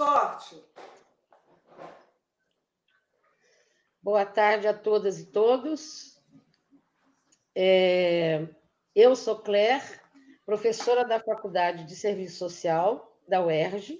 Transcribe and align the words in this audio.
sorte. 0.00 0.56
Boa 4.02 4.24
tarde 4.24 4.66
a 4.66 4.72
todas 4.72 5.20
e 5.20 5.26
todos. 5.26 6.18
É, 7.54 8.48
eu 8.94 9.14
sou 9.14 9.40
Claire, 9.40 10.00
professora 10.46 11.04
da 11.04 11.20
Faculdade 11.20 11.84
de 11.84 11.94
Serviço 11.94 12.38
Social 12.38 13.14
da 13.28 13.44
UERJ, 13.44 13.98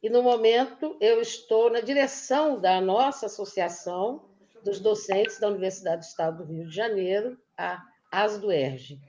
e 0.00 0.08
no 0.08 0.22
momento 0.22 0.96
eu 1.00 1.20
estou 1.20 1.68
na 1.68 1.80
direção 1.80 2.60
da 2.60 2.80
nossa 2.80 3.26
associação 3.26 4.30
dos 4.62 4.78
docentes 4.78 5.40
da 5.40 5.48
Universidade 5.48 6.02
do 6.02 6.08
Estado 6.08 6.44
do 6.44 6.52
Rio 6.52 6.68
de 6.68 6.76
Janeiro, 6.76 7.36
a 7.56 7.84
ASDUERJ. 8.12 9.00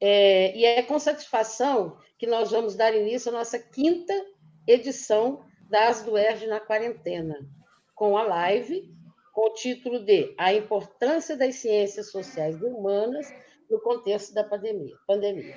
É, 0.00 0.56
e 0.56 0.64
é 0.64 0.80
com 0.84 0.96
satisfação 1.00 1.98
que 2.16 2.26
nós 2.28 2.52
vamos 2.52 2.76
dar 2.76 2.94
início 2.94 3.30
à 3.30 3.32
nossa 3.32 3.58
quinta 3.58 4.14
edição 4.66 5.44
da 5.68 5.88
ASDUERJ 5.88 6.46
na 6.46 6.60
quarentena, 6.60 7.38
com 7.94 8.16
a 8.16 8.22
live 8.22 8.94
com 9.34 9.48
o 9.48 9.54
título 9.54 9.98
de 9.98 10.32
A 10.38 10.54
Importância 10.54 11.36
das 11.36 11.56
Ciências 11.56 12.10
Sociais 12.10 12.60
e 12.60 12.64
Humanas 12.64 13.34
no 13.68 13.80
Contexto 13.80 14.32
da 14.32 14.44
Pandemia. 14.44 14.96
pandemia. 15.06 15.56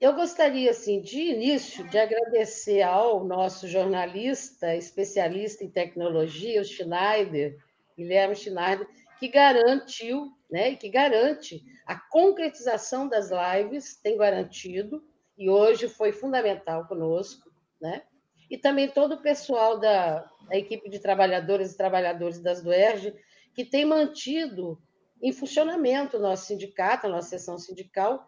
Eu 0.00 0.14
gostaria, 0.14 0.70
assim, 0.70 1.02
de 1.02 1.20
início, 1.20 1.86
de 1.88 1.98
agradecer 1.98 2.82
ao 2.82 3.24
nosso 3.24 3.66
jornalista, 3.66 4.74
especialista 4.76 5.64
em 5.64 5.68
tecnologia, 5.68 6.60
o 6.60 6.64
Schneider, 6.64 7.58
Guilherme 7.98 8.36
Schneider, 8.36 8.88
que 9.18 9.28
garantiu, 9.28 10.32
né, 10.48 10.76
que 10.76 10.88
garante 10.88 11.62
a 11.84 11.98
concretização 11.98 13.08
das 13.08 13.30
lives, 13.30 13.96
tem 13.96 14.16
garantido, 14.16 15.04
e 15.36 15.50
hoje 15.50 15.88
foi 15.88 16.12
fundamental 16.12 16.86
conosco, 16.86 17.49
né? 17.80 18.02
E 18.50 18.58
também 18.58 18.88
todo 18.88 19.14
o 19.14 19.22
pessoal 19.22 19.78
da, 19.78 20.28
da 20.48 20.56
equipe 20.56 20.88
de 20.88 20.98
trabalhadoras 20.98 21.72
e 21.72 21.76
trabalhadores 21.76 22.40
das 22.40 22.62
DUERJ, 22.62 23.14
que 23.54 23.64
tem 23.64 23.84
mantido 23.84 24.80
em 25.22 25.32
funcionamento 25.32 26.16
o 26.16 26.20
nosso 26.20 26.46
sindicato, 26.46 27.06
a 27.06 27.10
nossa 27.10 27.28
sessão 27.28 27.58
sindical, 27.58 28.26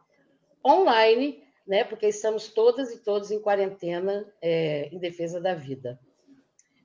online, 0.65 1.43
né, 1.67 1.85
porque 1.85 2.07
estamos 2.07 2.49
todas 2.49 2.93
e 2.93 3.03
todos 3.03 3.31
em 3.31 3.41
quarentena 3.41 4.33
é, 4.41 4.89
em 4.93 4.99
defesa 4.99 5.41
da 5.41 5.55
vida. 5.55 5.99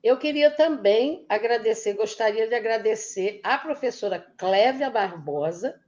Eu 0.04 0.18
queria 0.18 0.52
também 0.52 1.26
agradecer, 1.28 1.94
gostaria 1.94 2.48
de 2.48 2.56
agradecer 2.56 3.42
à 3.44 3.58
professora 3.58 4.20
Clévia 4.38 4.90
Barbosa, 4.90 5.80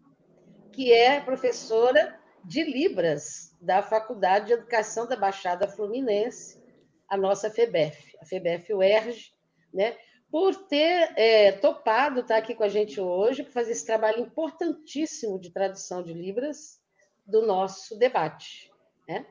que 0.74 0.92
é 0.92 1.22
professora 1.22 2.20
de 2.44 2.64
Libras 2.64 3.56
da 3.62 3.82
Faculdade 3.82 4.48
de 4.48 4.54
Educação 4.54 5.08
da 5.08 5.16
Baixada 5.16 5.68
Fluminense, 5.68 6.59
a 7.10 7.18
nossa 7.18 7.50
FEBEF, 7.50 8.16
a 8.22 8.26
FEBEF-UERJ, 8.26 9.34
né, 9.74 9.98
por 10.32 10.56
ter 10.68 11.12
é, 11.18 11.52
topado 11.54 12.20
estar 12.20 12.38
aqui 12.38 12.54
com 12.54 12.64
a 12.64 12.70
gente 12.70 13.02
hoje, 13.02 13.44
para 13.44 13.52
fazer 13.52 13.72
esse 13.72 13.86
trabalho 13.86 14.22
importantíssimo 14.22 15.40
de 15.40 15.52
tradução 15.52 16.04
de 16.04 16.14
Libras 16.14 16.80
do 17.26 17.46
nosso 17.46 17.98
debate. 17.98 18.72
Né? 19.08 19.26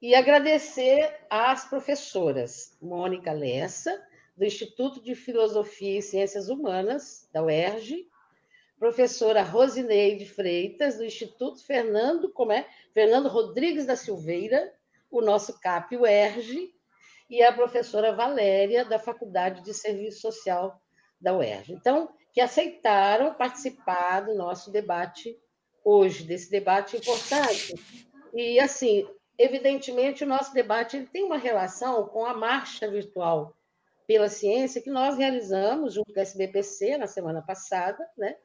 E 0.00 0.14
agradecer 0.14 1.20
às 1.28 1.68
professoras 1.68 2.76
Mônica 2.80 3.30
Lessa, 3.32 4.02
do 4.34 4.44
Instituto 4.44 5.02
de 5.02 5.14
Filosofia 5.14 5.98
e 5.98 6.02
Ciências 6.02 6.48
Humanas, 6.48 7.28
da 7.30 7.42
UERJ, 7.42 8.08
professora 8.78 9.42
Rosineide 9.42 10.26
Freitas, 10.26 10.96
do 10.96 11.04
Instituto 11.04 11.64
Fernando, 11.64 12.30
como 12.32 12.50
é? 12.50 12.66
Fernando 12.92 13.28
Rodrigues 13.28 13.86
da 13.86 13.94
Silveira, 13.94 14.74
o 15.10 15.20
nosso 15.20 15.60
CAP 15.60 15.96
UERJ, 15.96 16.74
e 17.32 17.42
a 17.42 17.50
professora 17.50 18.14
Valéria, 18.14 18.84
da 18.84 18.98
Faculdade 18.98 19.62
de 19.62 19.72
Serviço 19.72 20.20
Social 20.20 20.78
da 21.18 21.34
UERJ. 21.34 21.72
Então, 21.72 22.10
que 22.30 22.42
aceitaram 22.42 23.32
participar 23.32 24.20
do 24.20 24.34
nosso 24.34 24.70
debate 24.70 25.34
hoje, 25.82 26.24
desse 26.24 26.50
debate 26.50 26.98
importante. 26.98 27.74
E, 28.34 28.60
assim, 28.60 29.08
evidentemente, 29.38 30.24
o 30.24 30.26
nosso 30.26 30.52
debate 30.52 31.08
tem 31.10 31.24
uma 31.24 31.38
relação 31.38 32.06
com 32.06 32.26
a 32.26 32.34
marcha 32.34 32.86
virtual 32.86 33.56
pela 34.06 34.28
ciência 34.28 34.82
que 34.82 34.90
nós 34.90 35.16
realizamos 35.16 35.94
junto 35.94 36.12
com 36.12 36.20
a 36.20 36.22
SBPC 36.22 36.98
na 36.98 37.06
semana 37.06 37.40
passada, 37.40 38.06
né? 38.14 38.36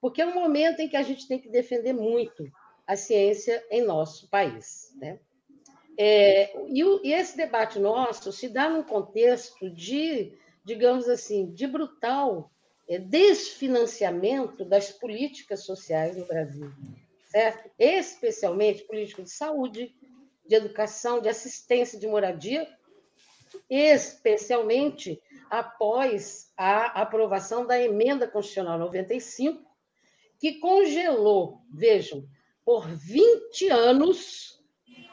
porque 0.00 0.22
é 0.22 0.26
um 0.26 0.34
momento 0.34 0.80
em 0.80 0.88
que 0.88 0.96
a 0.96 1.02
gente 1.02 1.28
tem 1.28 1.38
que 1.38 1.50
defender 1.50 1.92
muito 1.92 2.44
a 2.86 2.96
ciência 2.96 3.62
em 3.70 3.82
nosso 3.82 4.30
país. 4.30 4.90
Né? 4.96 5.20
É, 5.98 6.54
e, 6.68 6.82
o, 6.84 7.00
e, 7.04 7.12
esse 7.12 7.36
debate 7.36 7.78
nosso 7.78 8.32
se 8.32 8.48
dá 8.48 8.68
num 8.68 8.82
contexto 8.82 9.70
de, 9.70 10.32
digamos 10.64 11.08
assim, 11.08 11.52
de 11.52 11.66
brutal 11.66 12.50
é, 12.88 12.98
desfinanciamento 12.98 14.64
das 14.64 14.90
políticas 14.90 15.64
sociais 15.64 16.16
no 16.16 16.24
Brasil, 16.24 16.70
certo? 17.26 17.70
Especialmente 17.78 18.84
política 18.84 19.22
de 19.22 19.30
saúde, 19.30 19.94
de 20.46 20.54
educação, 20.54 21.20
de 21.20 21.28
assistência, 21.28 21.98
de 21.98 22.06
moradia, 22.06 22.66
especialmente 23.68 25.20
após 25.50 26.50
a 26.56 27.02
aprovação 27.02 27.66
da 27.66 27.78
emenda 27.78 28.26
constitucional 28.26 28.78
95, 28.78 29.62
que 30.38 30.58
congelou, 30.58 31.60
vejam, 31.70 32.26
por 32.64 32.88
20 32.88 33.68
anos 33.68 34.61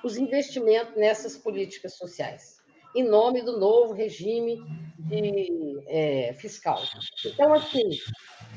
os 0.04 0.18
investimentos 0.18 0.96
nessas 0.96 1.38
políticas 1.38 1.96
sociais, 1.96 2.60
em 2.96 3.04
nome 3.04 3.42
do 3.42 3.60
novo 3.60 3.94
regime 3.94 4.64
de, 4.98 5.84
é, 5.88 6.34
fiscal. 6.34 6.82
Então, 7.26 7.54
assim, 7.54 7.90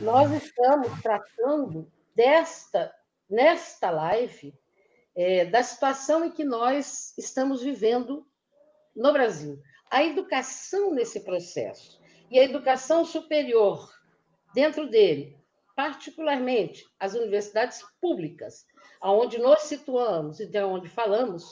nós 0.00 0.30
estamos 0.32 1.00
tratando 1.02 1.90
desta, 2.14 2.94
nesta 3.28 3.90
live, 3.90 4.54
é, 5.14 5.44
da 5.44 5.62
situação 5.62 6.24
em 6.24 6.30
que 6.30 6.44
nós 6.44 7.16
estamos 7.18 7.62
vivendo 7.62 8.26
no 8.94 9.12
Brasil. 9.12 9.60
A 9.90 10.02
educação 10.02 10.94
nesse 10.94 11.20
processo 11.20 12.00
e 12.30 12.38
a 12.38 12.44
educação 12.44 13.04
superior 13.04 13.90
dentro 14.54 14.88
dele, 14.88 15.36
particularmente 15.76 16.84
as 16.98 17.14
universidades 17.14 17.82
públicas, 18.00 18.66
aonde 19.02 19.38
nós 19.38 19.62
situamos 19.62 20.40
e 20.40 20.46
de 20.46 20.62
onde 20.62 20.88
falamos, 20.88 21.44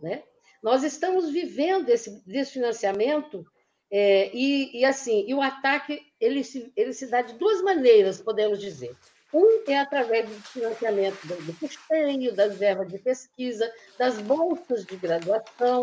né? 0.00 0.22
Nós 0.62 0.82
estamos 0.82 1.30
vivendo 1.30 1.90
esse 1.90 2.26
desfinanciamento 2.26 3.44
é, 3.92 4.30
e, 4.34 4.80
e, 4.80 4.84
assim, 4.84 5.24
e 5.28 5.34
o 5.34 5.42
ataque 5.42 6.00
ele 6.18 6.42
se, 6.42 6.72
ele 6.74 6.94
se 6.94 7.06
dá 7.06 7.20
de 7.20 7.34
duas 7.34 7.62
maneiras, 7.62 8.20
podemos 8.20 8.58
dizer. 8.58 8.96
Um 9.32 9.62
é 9.68 9.78
através 9.78 10.28
do 10.28 10.34
financiamento 10.42 11.26
do, 11.26 11.58
custeio, 11.58 12.34
das 12.34 12.56
verbas 12.56 12.88
de 12.88 12.98
pesquisa, 12.98 13.70
das 13.98 14.18
bolsas 14.20 14.86
de 14.86 14.96
graduação, 14.96 15.82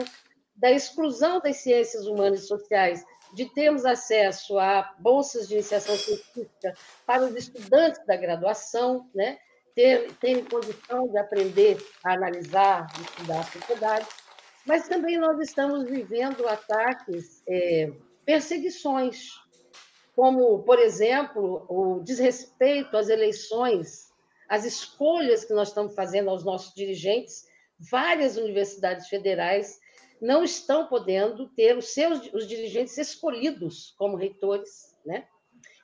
da 0.56 0.72
exclusão 0.72 1.40
das 1.40 1.58
ciências 1.58 2.08
humanas 2.08 2.44
e 2.44 2.48
sociais, 2.48 3.06
de 3.34 3.46
termos 3.54 3.86
acesso 3.86 4.58
a 4.58 4.96
bolsas 5.00 5.48
de 5.48 5.56
iniciação 5.56 5.96
científica 5.96 6.74
para 7.06 7.24
os 7.24 7.36
estudantes 7.36 8.04
da 8.06 8.16
graduação, 8.16 9.10
né? 9.14 9.38
Ter, 9.76 10.12
ter 10.14 10.48
condição 10.50 11.08
de 11.08 11.18
aprender 11.18 11.78
a 12.04 12.14
analisar, 12.14 12.88
de 12.94 13.02
estudar 13.02 13.40
a 13.40 13.44
sociedade, 13.44 14.08
mas 14.66 14.88
também 14.88 15.18
nós 15.18 15.40
estamos 15.40 15.86
vivendo 15.90 16.48
ataques, 16.48 17.44
é, 17.48 17.92
perseguições, 18.26 19.30
como, 20.16 20.64
por 20.64 20.78
exemplo, 20.80 21.66
o 21.70 22.00
desrespeito 22.04 22.96
às 22.96 23.10
eleições, 23.10 24.12
às 24.48 24.66
escolhas 24.66 25.46
que 25.46 25.54
nós 25.54 25.70
estamos 25.70 25.96
fazendo 25.96 26.30
aos 26.30 26.44
nossos 26.44 26.74
dirigentes. 26.76 27.46
Várias 27.90 28.38
universidades 28.38 29.08
federais 29.08 29.80
não 30.22 30.44
estão 30.44 30.86
podendo 30.86 31.48
ter 31.50 31.76
os 31.76 31.94
seus 31.94 32.32
os 32.34 32.48
dirigentes 32.48 32.98
escolhidos 32.98 33.96
como 33.98 34.16
reitores, 34.16 34.96
né? 35.04 35.26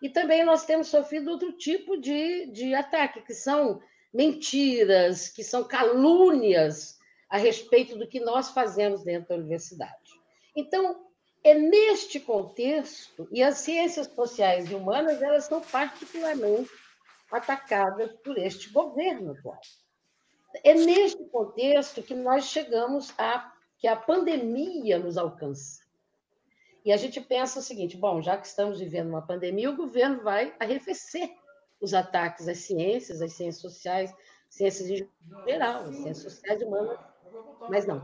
E 0.01 0.09
também 0.09 0.43
nós 0.43 0.65
temos 0.65 0.87
sofrido 0.87 1.31
outro 1.31 1.51
tipo 1.53 1.97
de, 1.97 2.47
de 2.47 2.75
ataque, 2.75 3.21
que 3.21 3.33
são 3.33 3.81
mentiras, 4.13 5.29
que 5.29 5.43
são 5.43 5.63
calúnias 5.63 6.97
a 7.29 7.37
respeito 7.37 7.97
do 7.97 8.07
que 8.07 8.19
nós 8.19 8.51
fazemos 8.51 9.03
dentro 9.03 9.29
da 9.29 9.35
universidade. 9.35 10.11
Então, 10.55 11.07
é 11.43 11.53
neste 11.53 12.19
contexto, 12.19 13.27
e 13.31 13.41
as 13.41 13.59
ciências 13.59 14.07
sociais 14.07 14.69
e 14.69 14.75
humanas 14.75 15.21
elas 15.21 15.45
são 15.45 15.61
particularmente 15.61 16.69
atacadas 17.31 18.11
por 18.23 18.37
este 18.37 18.69
governo 18.69 19.31
atual. 19.31 19.59
É 20.63 20.73
neste 20.73 21.23
contexto 21.25 22.01
que 22.01 22.15
nós 22.15 22.45
chegamos 22.45 23.13
a 23.17 23.53
que 23.77 23.87
a 23.87 23.95
pandemia 23.95 24.97
nos 24.97 25.17
alcança. 25.17 25.86
E 26.87 26.93
a 26.93 26.95
gente 26.95 27.19
pensa 27.19 27.59
o 27.59 27.61
seguinte: 27.61 27.97
bom, 27.97 28.21
já 28.21 28.37
que 28.37 28.47
estamos 28.47 28.79
vivendo 28.79 29.09
uma 29.09 29.21
pandemia, 29.21 29.69
o 29.69 29.75
governo 29.75 30.23
vai 30.23 30.55
arrefecer 30.57 31.29
os 31.81 31.93
ataques 31.93 32.47
às 32.47 32.59
ciências, 32.59 33.21
às 33.21 33.33
ciências 33.33 33.61
sociais, 33.61 34.15
ciências 34.49 34.89
em 34.89 35.05
geral, 35.45 35.83
as 35.83 35.97
ciências 35.97 36.33
sociais 36.33 36.61
humanas 36.61 36.97
Mas 37.67 37.85
não, 37.85 38.01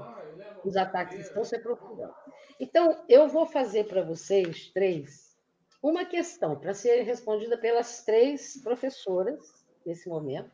os 0.65 0.75
ataques 0.75 1.18
estão 1.18 1.45
se 1.45 1.56
aprofundando. 1.56 2.13
Então, 2.59 3.06
eu 3.07 3.30
vou 3.30 3.45
fazer 3.45 3.85
para 3.85 4.03
vocês 4.03 4.69
três 4.74 5.38
uma 5.81 6.03
questão 6.03 6.59
para 6.59 6.74
ser 6.74 7.03
respondida 7.03 7.57
pelas 7.57 8.03
três 8.03 8.62
professoras 8.62 9.65
nesse 9.86 10.09
momento, 10.09 10.51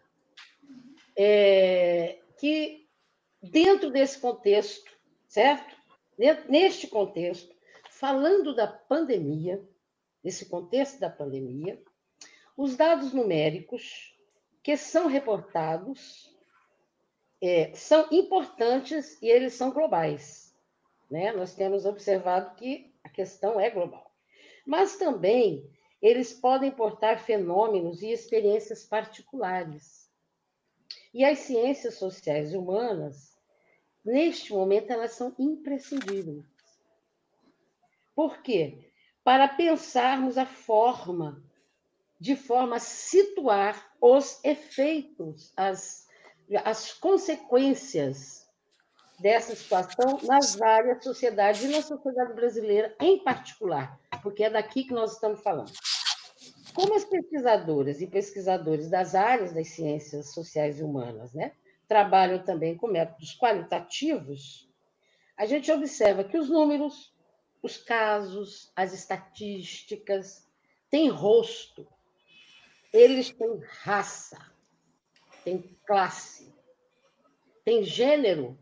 é, 1.17 2.19
que 2.37 2.87
dentro 3.41 3.89
desse 3.89 4.19
contexto, 4.19 4.91
certo? 5.27 5.75
Neste 6.47 6.87
contexto, 6.87 7.58
falando 7.99 8.55
da 8.55 8.65
pandemia, 8.65 9.61
nesse 10.23 10.45
contexto 10.45 11.01
da 11.01 11.09
pandemia, 11.09 11.83
os 12.55 12.77
dados 12.77 13.11
numéricos 13.11 14.17
que 14.63 14.77
são 14.77 15.07
reportados 15.07 16.33
é, 17.41 17.73
são 17.73 18.07
importantes 18.09 19.21
e 19.21 19.27
eles 19.27 19.53
são 19.53 19.71
globais. 19.71 20.55
Né? 21.11 21.33
Nós 21.33 21.53
temos 21.53 21.85
observado 21.85 22.55
que 22.55 22.89
a 23.03 23.09
questão 23.09 23.59
é 23.59 23.69
global. 23.69 24.09
Mas 24.65 24.95
também 24.95 25.69
eles 26.01 26.31
podem 26.31 26.71
portar 26.71 27.21
fenômenos 27.21 28.01
e 28.01 28.11
experiências 28.11 28.85
particulares. 28.85 30.09
E 31.13 31.25
as 31.25 31.39
ciências 31.39 31.95
sociais 31.95 32.53
e 32.53 32.57
humanas, 32.57 33.37
neste 34.05 34.53
momento, 34.53 34.91
elas 34.91 35.11
são 35.11 35.35
imprescindíveis. 35.37 36.45
Por 38.19 38.41
quê? 38.41 38.91
Para 39.23 39.47
pensarmos 39.47 40.37
a 40.37 40.45
forma, 40.45 41.41
de 42.19 42.35
forma 42.35 42.75
a 42.75 42.79
situar 42.79 43.93
os 44.01 44.43
efeitos, 44.43 45.53
as 45.55 46.05
as 46.65 46.91
consequências 46.91 48.45
dessa 49.21 49.55
situação 49.55 50.19
nas 50.23 50.53
várias 50.53 51.01
sociedades 51.01 51.63
e 51.63 51.69
na 51.69 51.81
sociedade 51.81 52.33
brasileira 52.33 52.93
em 52.99 53.23
particular, 53.23 53.97
porque 54.21 54.43
é 54.43 54.49
daqui 54.49 54.83
que 54.83 54.93
nós 54.93 55.13
estamos 55.13 55.41
falando. 55.41 55.71
Como 56.73 56.95
as 56.95 57.05
pesquisadoras 57.05 58.01
e 58.01 58.07
pesquisadores 58.07 58.89
das 58.89 59.15
áreas 59.15 59.53
das 59.53 59.69
ciências 59.69 60.33
sociais 60.33 60.77
e 60.77 60.83
humanas 60.83 61.33
né, 61.33 61.53
trabalham 61.87 62.43
também 62.43 62.75
com 62.75 62.87
métodos 62.87 63.33
qualitativos, 63.37 64.69
a 65.37 65.45
gente 65.45 65.71
observa 65.71 66.25
que 66.25 66.37
os 66.37 66.49
números, 66.49 67.17
os 67.61 67.77
casos, 67.77 68.71
as 68.75 68.93
estatísticas 68.93 70.47
têm 70.89 71.09
rosto, 71.09 71.87
eles 72.93 73.29
têm 73.31 73.59
raça, 73.81 74.39
tem 75.43 75.61
classe, 75.85 76.53
tem 77.63 77.83
gênero, 77.83 78.57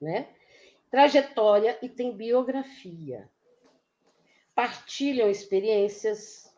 né? 0.00 0.34
trajetória 0.90 1.78
e 1.80 1.88
tem 1.88 2.16
biografia. 2.16 3.30
Partilham 4.54 5.30
experiências, 5.30 6.52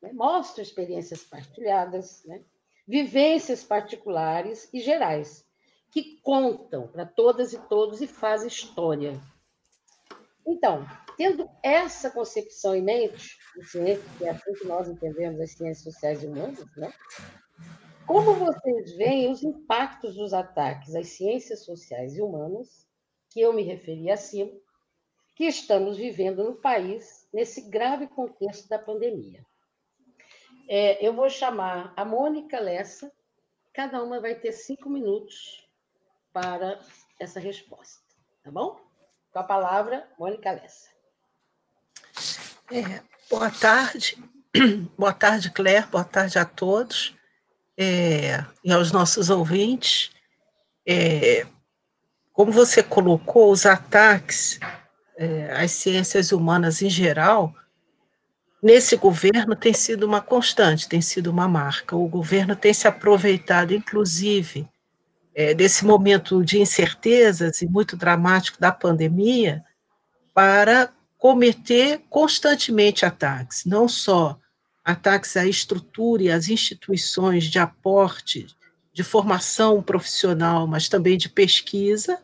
né? 0.00 0.12
mostram 0.12 0.62
experiências 0.62 1.24
partilhadas, 1.24 2.24
né? 2.24 2.42
vivências 2.86 3.64
particulares 3.64 4.68
e 4.72 4.80
gerais, 4.80 5.46
que 5.90 6.20
contam 6.22 6.88
para 6.88 7.06
todas 7.06 7.52
e 7.52 7.58
todos 7.68 8.00
e 8.00 8.06
fazem 8.06 8.48
história. 8.48 9.20
Então, 10.46 10.86
tendo 11.20 11.50
essa 11.62 12.10
concepção 12.10 12.74
em 12.74 12.80
mente, 12.80 13.36
que 13.70 14.24
é 14.24 14.30
assim 14.30 14.54
que 14.54 14.64
nós 14.64 14.88
entendemos 14.88 15.38
as 15.38 15.50
ciências 15.50 15.82
sociais 15.82 16.22
e 16.22 16.26
humanas, 16.26 16.64
né? 16.78 16.90
Como 18.06 18.32
vocês 18.36 18.96
veem 18.96 19.30
os 19.30 19.42
impactos 19.42 20.14
dos 20.14 20.32
ataques 20.32 20.94
às 20.94 21.08
ciências 21.08 21.62
sociais 21.62 22.16
e 22.16 22.22
humanas, 22.22 22.88
que 23.28 23.38
eu 23.38 23.52
me 23.52 23.62
referi 23.62 24.10
acima, 24.10 24.50
que 25.36 25.44
estamos 25.44 25.98
vivendo 25.98 26.42
no 26.42 26.56
país 26.56 27.28
nesse 27.30 27.68
grave 27.68 28.06
contexto 28.06 28.66
da 28.66 28.78
pandemia? 28.78 29.44
É, 30.70 31.06
eu 31.06 31.12
vou 31.12 31.28
chamar 31.28 31.92
a 31.98 32.02
Mônica 32.02 32.58
Lessa, 32.58 33.12
cada 33.74 34.02
uma 34.02 34.22
vai 34.22 34.36
ter 34.36 34.52
cinco 34.52 34.88
minutos 34.88 35.68
para 36.32 36.80
essa 37.18 37.38
resposta, 37.38 38.02
tá 38.42 38.50
bom? 38.50 38.80
Com 39.30 39.38
a 39.38 39.44
palavra, 39.44 40.10
Mônica 40.18 40.50
Lessa. 40.50 40.99
É, 42.72 43.00
boa 43.28 43.50
tarde, 43.50 44.16
boa 44.96 45.12
tarde, 45.12 45.50
Claire, 45.50 45.88
boa 45.88 46.04
tarde 46.04 46.38
a 46.38 46.44
todos. 46.44 47.16
É, 47.76 48.44
e 48.62 48.70
aos 48.72 48.92
nossos 48.92 49.28
ouvintes, 49.28 50.12
é, 50.86 51.44
como 52.32 52.52
você 52.52 52.80
colocou, 52.80 53.50
os 53.50 53.66
ataques 53.66 54.60
é, 55.16 55.50
às 55.52 55.72
ciências 55.72 56.30
humanas 56.30 56.80
em 56.80 56.88
geral, 56.88 57.52
nesse 58.62 58.96
governo 58.96 59.56
tem 59.56 59.74
sido 59.74 60.06
uma 60.06 60.20
constante, 60.20 60.88
tem 60.88 61.00
sido 61.00 61.26
uma 61.28 61.48
marca. 61.48 61.96
O 61.96 62.06
governo 62.06 62.54
tem 62.54 62.72
se 62.72 62.86
aproveitado, 62.86 63.74
inclusive, 63.74 64.68
é, 65.34 65.54
desse 65.54 65.84
momento 65.84 66.44
de 66.44 66.60
incertezas 66.60 67.62
e 67.62 67.66
muito 67.66 67.96
dramático 67.96 68.60
da 68.60 68.70
pandemia, 68.70 69.64
para 70.32 70.92
cometer 71.20 72.00
constantemente 72.08 73.04
ataques, 73.04 73.66
não 73.66 73.86
só 73.86 74.38
ataques 74.82 75.36
à 75.36 75.46
estrutura 75.46 76.22
e 76.22 76.30
às 76.30 76.48
instituições 76.48 77.44
de 77.44 77.58
aporte, 77.58 78.46
de 78.90 79.04
formação 79.04 79.82
profissional, 79.82 80.66
mas 80.66 80.88
também 80.88 81.18
de 81.18 81.28
pesquisa, 81.28 82.18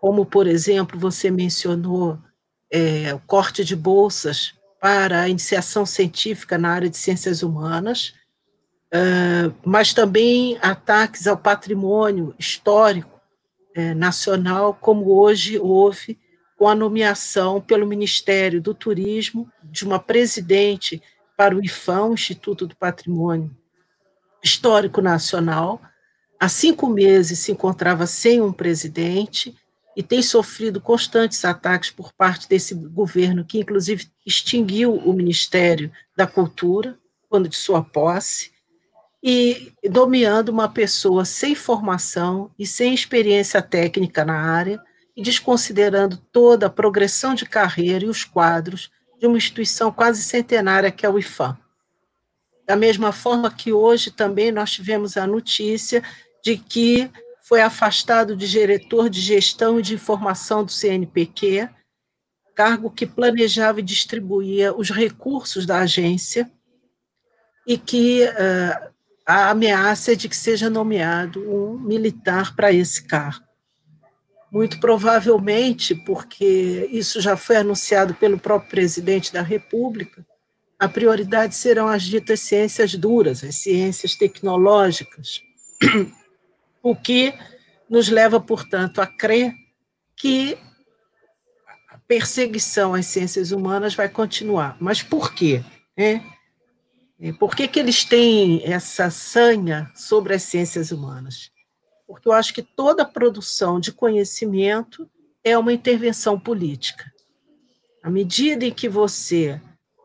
como, 0.00 0.24
por 0.24 0.46
exemplo, 0.46 0.98
você 0.98 1.30
mencionou 1.30 2.18
é, 2.72 3.12
o 3.14 3.18
corte 3.20 3.62
de 3.62 3.76
bolsas 3.76 4.54
para 4.80 5.20
a 5.20 5.28
iniciação 5.28 5.84
científica 5.84 6.56
na 6.56 6.70
área 6.70 6.88
de 6.88 6.96
ciências 6.96 7.42
humanas, 7.42 8.14
uh, 8.94 9.54
mas 9.66 9.92
também 9.92 10.56
ataques 10.62 11.26
ao 11.26 11.36
patrimônio 11.36 12.34
histórico 12.38 13.20
é, 13.74 13.92
nacional, 13.92 14.72
como 14.72 15.12
hoje 15.12 15.58
houve 15.58 16.18
com 16.58 16.68
a 16.68 16.74
nomeação 16.74 17.60
pelo 17.60 17.86
Ministério 17.86 18.60
do 18.60 18.74
Turismo 18.74 19.48
de 19.62 19.84
uma 19.84 20.00
presidente 20.00 21.00
para 21.36 21.54
o 21.54 21.64
IFAM, 21.64 22.12
Instituto 22.12 22.66
do 22.66 22.74
Patrimônio 22.74 23.56
Histórico 24.42 25.00
Nacional. 25.00 25.80
Há 26.38 26.48
cinco 26.48 26.88
meses 26.88 27.38
se 27.38 27.52
encontrava 27.52 28.08
sem 28.08 28.42
um 28.42 28.52
presidente 28.52 29.56
e 29.96 30.02
tem 30.02 30.20
sofrido 30.20 30.80
constantes 30.80 31.44
ataques 31.44 31.92
por 31.92 32.12
parte 32.12 32.48
desse 32.48 32.74
governo, 32.74 33.44
que 33.44 33.60
inclusive 33.60 34.08
extinguiu 34.26 34.94
o 34.94 35.12
Ministério 35.12 35.92
da 36.16 36.26
Cultura, 36.26 36.98
quando 37.28 37.48
de 37.48 37.56
sua 37.56 37.84
posse, 37.84 38.50
e 39.22 39.72
nomeando 39.88 40.50
uma 40.50 40.68
pessoa 40.68 41.24
sem 41.24 41.54
formação 41.54 42.50
e 42.58 42.66
sem 42.66 42.92
experiência 42.92 43.62
técnica 43.62 44.24
na 44.24 44.40
área, 44.40 44.80
e 45.18 45.22
desconsiderando 45.22 46.16
toda 46.30 46.66
a 46.66 46.70
progressão 46.70 47.34
de 47.34 47.44
carreira 47.44 48.04
e 48.04 48.08
os 48.08 48.22
quadros 48.22 48.88
de 49.18 49.26
uma 49.26 49.36
instituição 49.36 49.90
quase 49.90 50.22
centenária 50.22 50.92
que 50.92 51.04
é 51.04 51.10
o 51.10 51.18
IFAM. 51.18 51.58
Da 52.64 52.76
mesma 52.76 53.10
forma 53.10 53.50
que 53.50 53.72
hoje 53.72 54.12
também 54.12 54.52
nós 54.52 54.70
tivemos 54.70 55.16
a 55.16 55.26
notícia 55.26 56.04
de 56.40 56.56
que 56.56 57.10
foi 57.42 57.60
afastado 57.60 58.36
de 58.36 58.48
diretor 58.48 59.10
de 59.10 59.20
gestão 59.20 59.80
e 59.80 59.82
de 59.82 59.94
informação 59.94 60.64
do 60.64 60.70
CNPq, 60.70 61.68
cargo 62.54 62.88
que 62.88 63.04
planejava 63.04 63.80
e 63.80 63.82
distribuía 63.82 64.72
os 64.72 64.88
recursos 64.88 65.66
da 65.66 65.80
agência, 65.80 66.48
e 67.66 67.76
que 67.76 68.22
uh, 68.22 68.92
a 69.26 69.50
ameaça 69.50 70.12
é 70.12 70.14
de 70.14 70.28
que 70.28 70.36
seja 70.36 70.70
nomeado 70.70 71.40
um 71.40 71.76
militar 71.76 72.54
para 72.54 72.72
esse 72.72 73.02
cargo. 73.02 73.47
Muito 74.50 74.80
provavelmente, 74.80 75.94
porque 75.94 76.88
isso 76.90 77.20
já 77.20 77.36
foi 77.36 77.56
anunciado 77.56 78.14
pelo 78.14 78.38
próprio 78.38 78.70
presidente 78.70 79.32
da 79.32 79.42
República, 79.42 80.26
a 80.78 80.88
prioridade 80.88 81.54
serão 81.54 81.88
as 81.88 82.04
ditas 82.04 82.40
ciências 82.40 82.94
duras, 82.94 83.42
as 83.42 83.56
ciências 83.56 84.14
tecnológicas, 84.14 85.42
o 86.82 86.94
que 86.94 87.34
nos 87.90 88.08
leva, 88.08 88.40
portanto, 88.40 89.00
a 89.00 89.06
crer 89.06 89.52
que 90.16 90.56
a 91.90 91.98
perseguição 92.06 92.94
às 92.94 93.06
ciências 93.06 93.50
humanas 93.50 93.94
vai 93.94 94.08
continuar. 94.08 94.76
Mas 94.80 95.02
por 95.02 95.34
quê? 95.34 95.64
Por 97.38 97.56
que, 97.56 97.66
que 97.66 97.80
eles 97.80 98.04
têm 98.04 98.62
essa 98.64 99.10
sanha 99.10 99.90
sobre 99.94 100.34
as 100.34 100.44
ciências 100.44 100.92
humanas? 100.92 101.50
Porque 102.08 102.26
eu 102.26 102.32
acho 102.32 102.54
que 102.54 102.62
toda 102.62 103.04
produção 103.04 103.78
de 103.78 103.92
conhecimento 103.92 105.06
é 105.44 105.56
uma 105.58 105.74
intervenção 105.74 106.40
política. 106.40 107.04
À 108.02 108.10
medida 108.10 108.64
em 108.64 108.72
que 108.72 108.88
você, 108.88 109.60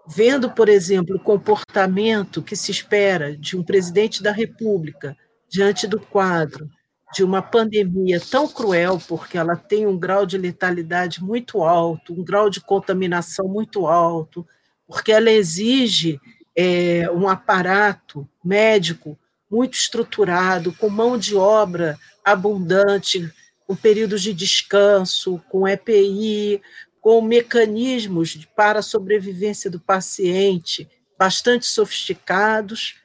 vendo, 0.05 0.51
por 0.51 0.67
exemplo, 0.67 1.15
o 1.15 1.23
comportamento 1.23 2.43
que 2.43 2.57
se 2.57 2.71
espera 2.71 3.37
de 3.37 3.55
um 3.55 3.63
presidente 3.63 4.21
da 4.21 4.33
República 4.33 5.15
diante 5.49 5.87
do 5.87 5.97
quadro 5.97 6.69
de 7.13 7.23
uma 7.23 7.41
pandemia 7.41 8.19
tão 8.19 8.47
cruel, 8.47 8.99
porque 9.07 9.37
ela 9.37 9.55
tem 9.55 9.87
um 9.87 9.97
grau 9.97 10.25
de 10.25 10.37
letalidade 10.37 11.23
muito 11.23 11.63
alto, 11.63 12.11
um 12.11 12.23
grau 12.23 12.49
de 12.49 12.59
contaminação 12.59 13.47
muito 13.47 13.87
alto, 13.87 14.45
porque 14.87 15.11
ela 15.11 15.31
exige 15.31 16.19
é, 16.55 17.09
um 17.11 17.29
aparato 17.29 18.27
médico 18.43 19.17
muito 19.53 19.75
estruturado, 19.75 20.73
com 20.73 20.89
mão 20.89 21.15
de 21.15 21.35
obra 21.35 21.95
abundante, 22.25 23.31
com 23.67 23.75
períodos 23.75 24.23
de 24.23 24.33
descanso, 24.33 25.39
com 25.47 25.67
EPI, 25.67 26.59
com 26.99 27.21
mecanismos 27.21 28.35
para 28.55 28.79
a 28.79 28.83
sobrevivência 28.83 29.69
do 29.69 29.79
paciente 29.79 30.89
bastante 31.19 31.67
sofisticados, 31.67 32.95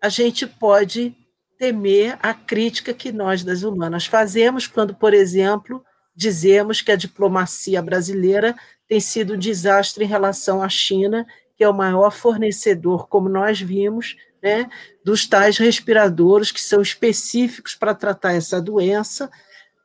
a 0.00 0.08
gente 0.08 0.46
pode 0.46 1.12
temer 1.58 2.18
a 2.22 2.32
crítica 2.32 2.94
que 2.94 3.10
nós 3.10 3.42
das 3.42 3.64
humanas 3.64 4.06
fazemos 4.06 4.68
quando, 4.68 4.94
por 4.94 5.12
exemplo, 5.12 5.84
dizemos 6.14 6.80
que 6.82 6.92
a 6.92 6.96
diplomacia 6.96 7.82
brasileira 7.82 8.54
tem 8.86 9.00
sido 9.00 9.34
um 9.34 9.38
desastre 9.38 10.04
em 10.04 10.08
relação 10.08 10.62
à 10.62 10.68
China, 10.68 11.26
que 11.56 11.64
é 11.64 11.68
o 11.68 11.74
maior 11.74 12.12
fornecedor, 12.12 13.08
como 13.08 13.28
nós 13.28 13.60
vimos, 13.60 14.14
né, 14.44 14.68
dos 15.02 15.26
tais 15.26 15.56
respiradores 15.56 16.52
que 16.52 16.60
são 16.60 16.82
específicos 16.82 17.74
para 17.74 17.94
tratar 17.94 18.34
essa 18.34 18.60
doença. 18.60 19.30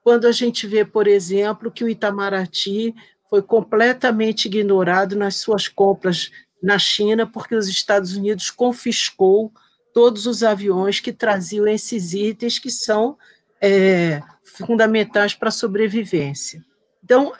Quando 0.04 0.28
a 0.28 0.34
gente 0.34 0.68
vê, 0.68 0.84
por 0.84 1.08
exemplo, 1.08 1.72
que 1.72 1.82
o 1.82 1.88
Itamaraty 1.88 2.94
foi 3.30 3.42
completamente 3.42 4.48
ignorado 4.48 5.16
nas 5.16 5.38
suas 5.38 5.70
compras 5.70 6.30
na 6.62 6.78
China, 6.78 7.25
porque 7.25 7.56
os 7.56 7.70
Estados 7.70 8.18
Unidos 8.18 8.51
confiscou 8.51 9.54
todos 9.94 10.25
os 10.25 10.44
aviões 10.44 11.00
que 11.00 11.13
traziam 11.13 11.66
esses 11.66 12.13
itens 12.13 12.60
que 12.60 12.70
são 12.70 13.18
é, 13.62 14.22
fundamentais 14.44 15.34
para 15.34 15.48
a 15.48 15.54
sobrevivência. 15.54 16.66
Então, 17.01 17.32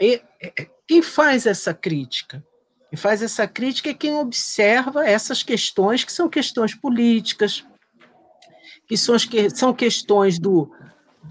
quem 0.88 1.02
faz 1.02 1.46
essa 1.46 1.74
crítica? 1.74 2.42
Quem 2.90 2.98
faz 2.98 3.22
essa 3.22 3.48
crítica 3.48 3.90
é 3.90 3.94
quem 3.94 4.16
observa 4.16 5.08
essas 5.08 5.44
questões, 5.44 6.04
que 6.04 6.12
são 6.12 6.28
questões 6.28 6.74
políticas, 6.74 7.64
que 8.88 8.98
são, 8.98 9.16
que 9.18 9.50
são 9.52 9.74
questões 9.74 10.40
do, 10.40 10.72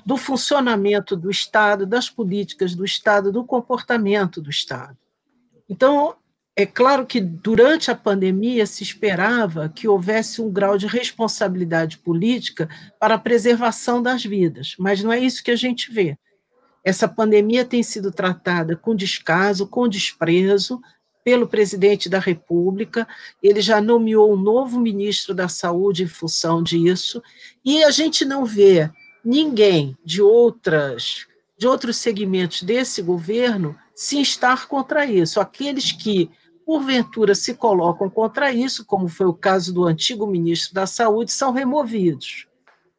do 0.07 0.17
funcionamento 0.17 1.17
do 1.17 1.31
Estado, 1.31 1.85
das 1.85 2.09
políticas 2.09 2.75
do 2.77 2.85
Estado, 2.85 3.33
do 3.33 3.45
comportamento 3.45 4.41
do 4.41 4.51
Estado. 4.51 4.97
Então, 5.69 6.15
é 6.55 6.65
claro 6.65 7.05
que 7.05 7.21
durante 7.21 7.91
a 7.91 7.95
pandemia 7.95 8.65
se 8.65 8.83
esperava 8.83 9.69
que 9.69 9.89
houvesse 9.89 10.41
um 10.41 10.51
grau 10.51 10.79
de 10.79 10.87
responsabilidade 10.87 11.99
política 11.99 12.69
para 12.99 13.17
a 13.17 13.19
preservação 13.19 14.01
das 14.01 14.25
vidas, 14.25 14.75
mas 14.79 15.03
não 15.03 15.13
é 15.13 15.19
isso 15.19 15.43
que 15.43 15.51
a 15.51 15.57
gente 15.57 15.93
vê. 15.93 16.17
Essa 16.85 17.07
pandemia 17.07 17.65
tem 17.65 17.83
sido 17.83 18.11
tratada 18.11 18.77
com 18.77 18.95
descaso, 18.95 19.67
com 19.67 19.89
desprezo 19.89 20.81
pelo 21.25 21.47
presidente 21.47 22.09
da 22.09 22.19
República. 22.19 23.07
Ele 23.43 23.61
já 23.61 23.81
nomeou 23.81 24.33
um 24.33 24.37
novo 24.37 24.81
ministro 24.81 25.35
da 25.35 25.49
Saúde 25.49 26.05
em 26.05 26.09
função 26.09 26.63
disso, 26.63 27.23
e 27.65 27.83
a 27.85 27.91
gente 27.91 28.25
não 28.25 28.45
vê 28.45 28.91
ninguém 29.25 29.97
de 30.05 30.23
outras 30.23 31.27
de 31.59 31.67
outros 31.67 31.97
segmentos 31.97 32.63
desse 32.63 33.03
governo 33.03 33.77
se 33.93 34.21
estar 34.21 34.69
contra 34.69 35.05
isso. 35.05 35.41
Aqueles 35.41 35.91
que 35.91 36.31
porventura 36.65 37.35
se 37.35 37.55
colocam 37.55 38.09
contra 38.09 38.53
isso, 38.53 38.85
como 38.85 39.09
foi 39.09 39.27
o 39.27 39.35
caso 39.35 39.73
do 39.73 39.85
antigo 39.85 40.27
ministro 40.27 40.73
da 40.73 40.87
Saúde, 40.87 41.33
são 41.33 41.51
removidos. 41.51 42.47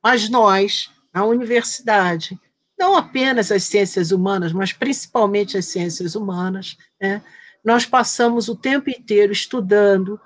Mas 0.03 0.27
nós, 0.27 0.91
na 1.13 1.23
universidade, 1.23 2.38
não 2.77 2.97
apenas 2.97 3.51
as 3.51 3.63
ciências 3.63 4.11
humanas, 4.11 4.51
mas 4.51 4.73
principalmente 4.73 5.57
as 5.57 5.65
ciências 5.65 6.15
humanas, 6.15 6.75
né, 6.99 7.21
nós 7.69 7.85
passamos 7.85 8.49
o 8.49 8.55
tempo 8.55 8.89
inteiro 8.89 9.31
estudando 9.31 10.19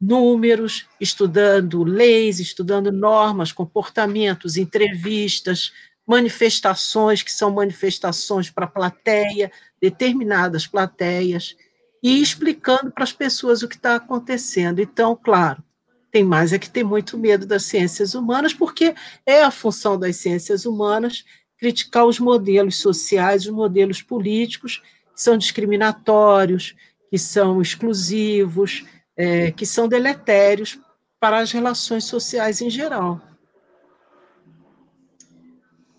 números, 0.00 0.88
estudando 1.00 1.84
leis, 1.84 2.40
estudando 2.40 2.90
normas, 2.90 3.52
comportamentos, 3.52 4.56
entrevistas, 4.56 5.72
manifestações 6.04 7.22
que 7.22 7.30
são 7.30 7.52
manifestações 7.52 8.50
para 8.50 8.66
plateia, 8.66 9.52
determinadas 9.80 10.66
plateias 10.66 11.54
e 12.02 12.20
explicando 12.20 12.90
para 12.90 13.04
as 13.04 13.12
pessoas 13.12 13.62
o 13.62 13.68
que 13.68 13.76
está 13.76 13.94
acontecendo. 13.94 14.80
Então, 14.80 15.14
claro, 15.14 15.62
tem 16.10 16.24
mais 16.24 16.52
é 16.52 16.58
que 16.58 16.68
ter 16.68 16.82
muito 16.82 17.16
medo 17.16 17.46
das 17.46 17.66
ciências 17.66 18.16
humanas, 18.16 18.52
porque 18.52 18.96
é 19.24 19.44
a 19.44 19.52
função 19.52 19.96
das 19.96 20.16
ciências 20.16 20.66
humanas 20.66 21.24
criticar 21.56 22.04
os 22.04 22.18
modelos 22.18 22.78
sociais, 22.78 23.44
os 23.44 23.52
modelos 23.52 24.02
políticos, 24.02 24.82
são 25.20 25.36
discriminatórios, 25.36 26.74
que 27.10 27.18
são 27.18 27.60
exclusivos, 27.60 28.84
é, 29.16 29.50
que 29.50 29.66
são 29.66 29.88
deletérios 29.88 30.78
para 31.18 31.38
as 31.38 31.52
relações 31.52 32.04
sociais 32.04 32.60
em 32.60 32.70
geral. 32.70 33.20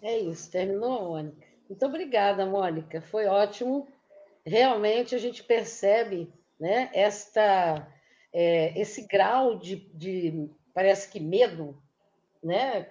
É 0.01 0.17
isso, 0.17 0.49
terminou, 0.49 1.09
Mônica. 1.09 1.47
Muito 1.69 1.85
obrigada, 1.85 2.45
Mônica. 2.45 3.01
Foi 3.01 3.25
ótimo 3.27 3.87
realmente 4.45 5.15
a 5.15 5.17
gente 5.17 5.43
percebe 5.43 6.31
né, 6.59 6.89
esta, 6.93 7.87
é, 8.33 8.79
esse 8.79 9.07
grau 9.07 9.57
de, 9.57 9.75
de, 9.93 10.49
parece 10.73 11.09
que 11.09 11.19
medo 11.19 11.77
né, 12.43 12.87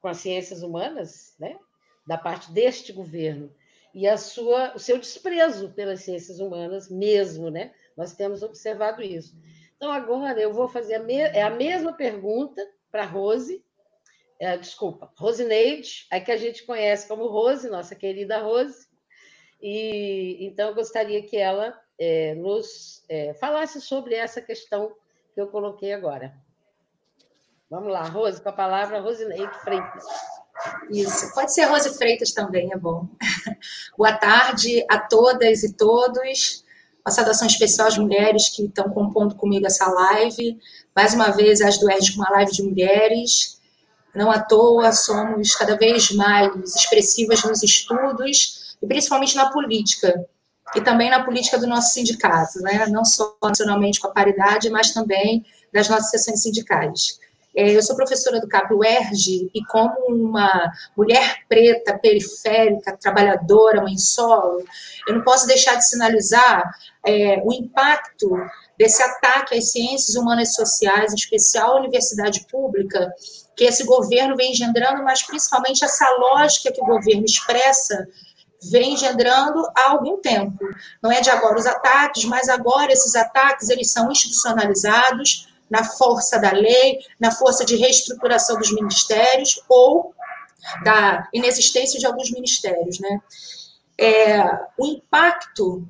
com 0.00 0.08
as 0.08 0.18
ciências 0.18 0.62
humanas, 0.62 1.34
né, 1.38 1.58
da 2.06 2.18
parte 2.18 2.52
deste 2.52 2.92
governo, 2.92 3.54
e 3.94 4.08
a 4.08 4.16
sua, 4.16 4.74
o 4.74 4.78
seu 4.78 4.98
desprezo 4.98 5.70
pelas 5.70 6.00
ciências 6.00 6.40
humanas 6.40 6.90
mesmo, 6.90 7.48
né? 7.48 7.72
Nós 7.96 8.12
temos 8.14 8.42
observado 8.42 9.00
isso. 9.00 9.36
Então, 9.76 9.90
agora 9.90 10.40
eu 10.40 10.52
vou 10.52 10.68
fazer 10.68 10.96
a, 10.96 10.98
me, 10.98 11.14
é 11.14 11.42
a 11.42 11.50
mesma 11.50 11.92
pergunta 11.92 12.60
para 12.90 13.04
Rose, 13.04 13.64
é, 14.40 14.56
desculpa, 14.56 15.12
Rosineide, 15.16 16.06
a 16.10 16.18
que 16.18 16.32
a 16.32 16.36
gente 16.36 16.64
conhece 16.64 17.06
como 17.06 17.28
Rose, 17.28 17.70
nossa 17.70 17.94
querida 17.94 18.38
Rose, 18.38 18.86
e 19.62 20.38
então 20.40 20.68
eu 20.68 20.74
gostaria 20.74 21.22
que 21.22 21.36
ela 21.36 21.80
é, 21.98 22.34
nos 22.34 23.04
é, 23.08 23.32
falasse 23.34 23.80
sobre 23.80 24.14
essa 24.14 24.42
questão 24.42 24.94
que 25.32 25.40
eu 25.40 25.48
coloquei 25.48 25.92
agora. 25.92 26.34
Vamos 27.70 27.92
lá, 27.92 28.02
Rose, 28.02 28.42
com 28.42 28.48
a 28.48 28.52
palavra 28.52 29.00
Rosineide 29.00 29.58
Freitas. 29.60 30.04
Isso, 30.90 31.32
pode 31.34 31.52
ser 31.52 31.64
Rose 31.64 31.96
Freitas 31.96 32.32
também, 32.32 32.72
é 32.72 32.76
bom. 32.76 33.08
Boa 33.98 34.12
tarde 34.12 34.84
a 34.88 34.98
todas 34.98 35.62
e 35.62 35.72
todos. 35.72 36.64
Uma 37.04 37.12
saudação 37.12 37.46
especial 37.46 37.88
às 37.88 37.98
mulheres 37.98 38.48
que 38.48 38.64
estão 38.64 38.88
compondo 38.90 39.34
comigo 39.34 39.66
essa 39.66 39.86
live. 39.86 40.58
Mais 40.94 41.12
uma 41.12 41.30
vez, 41.30 41.60
as 41.60 41.78
do 41.78 41.86
com 41.86 42.22
uma 42.22 42.30
live 42.30 42.52
de 42.52 42.62
mulheres. 42.62 43.60
Não 44.14 44.30
à 44.30 44.40
toa, 44.40 44.92
somos 44.92 45.54
cada 45.56 45.76
vez 45.76 46.12
mais 46.12 46.76
expressivas 46.76 47.42
nos 47.42 47.62
estudos 47.62 48.76
e 48.80 48.86
principalmente 48.86 49.34
na 49.34 49.50
política, 49.50 50.24
e 50.74 50.80
também 50.80 51.10
na 51.10 51.24
política 51.24 51.58
do 51.58 51.66
nosso 51.66 51.92
sindicato, 51.92 52.60
né? 52.60 52.86
não 52.86 53.04
só 53.04 53.36
nacionalmente 53.42 54.00
com 54.00 54.06
a 54.06 54.12
paridade, 54.12 54.70
mas 54.70 54.92
também 54.92 55.44
das 55.72 55.88
nossas 55.88 56.10
sessões 56.10 56.42
sindicais. 56.42 57.18
É, 57.56 57.76
eu 57.76 57.82
sou 57.82 57.94
professora 57.94 58.40
do 58.40 58.48
CAP 58.48 58.74
UERJ 58.74 59.50
e 59.54 59.64
como 59.66 59.94
uma 60.08 60.72
mulher 60.96 61.38
preta, 61.48 61.96
periférica, 61.98 62.96
trabalhadora, 62.96 63.82
mãe 63.82 63.96
solo, 63.96 64.64
eu 65.06 65.14
não 65.14 65.22
posso 65.22 65.46
deixar 65.46 65.76
de 65.76 65.86
sinalizar 65.88 66.68
é, 67.06 67.40
o 67.44 67.52
impacto 67.52 68.30
desse 68.76 69.02
ataque 69.02 69.56
às 69.56 69.70
ciências 69.70 70.16
humanas 70.16 70.50
e 70.50 70.54
sociais, 70.54 71.12
em 71.12 71.16
especial 71.16 71.76
à 71.76 71.80
universidade 71.80 72.44
pública, 72.50 73.12
que 73.56 73.64
esse 73.64 73.84
governo 73.84 74.36
vem 74.36 74.50
engendrando, 74.50 75.04
mas 75.04 75.22
principalmente 75.22 75.84
essa 75.84 76.08
lógica 76.18 76.72
que 76.72 76.80
o 76.80 76.86
governo 76.86 77.24
expressa 77.24 78.08
vem 78.70 78.94
engendrando 78.94 79.64
há 79.76 79.90
algum 79.90 80.20
tempo. 80.20 80.58
Não 81.02 81.12
é 81.12 81.20
de 81.20 81.30
agora 81.30 81.58
os 81.58 81.66
ataques, 81.66 82.24
mas 82.24 82.48
agora 82.48 82.92
esses 82.92 83.14
ataques 83.14 83.68
eles 83.68 83.92
são 83.92 84.10
institucionalizados 84.10 85.53
na 85.70 85.84
força 85.84 86.38
da 86.38 86.52
lei, 86.52 86.98
na 87.18 87.30
força 87.30 87.64
de 87.64 87.76
reestruturação 87.76 88.58
dos 88.58 88.72
ministérios 88.72 89.60
ou 89.68 90.14
da 90.82 91.28
inexistência 91.32 91.98
de 91.98 92.06
alguns 92.06 92.30
ministérios, 92.30 92.98
né? 92.98 93.20
É, 93.98 94.42
o 94.78 94.86
impacto 94.86 95.86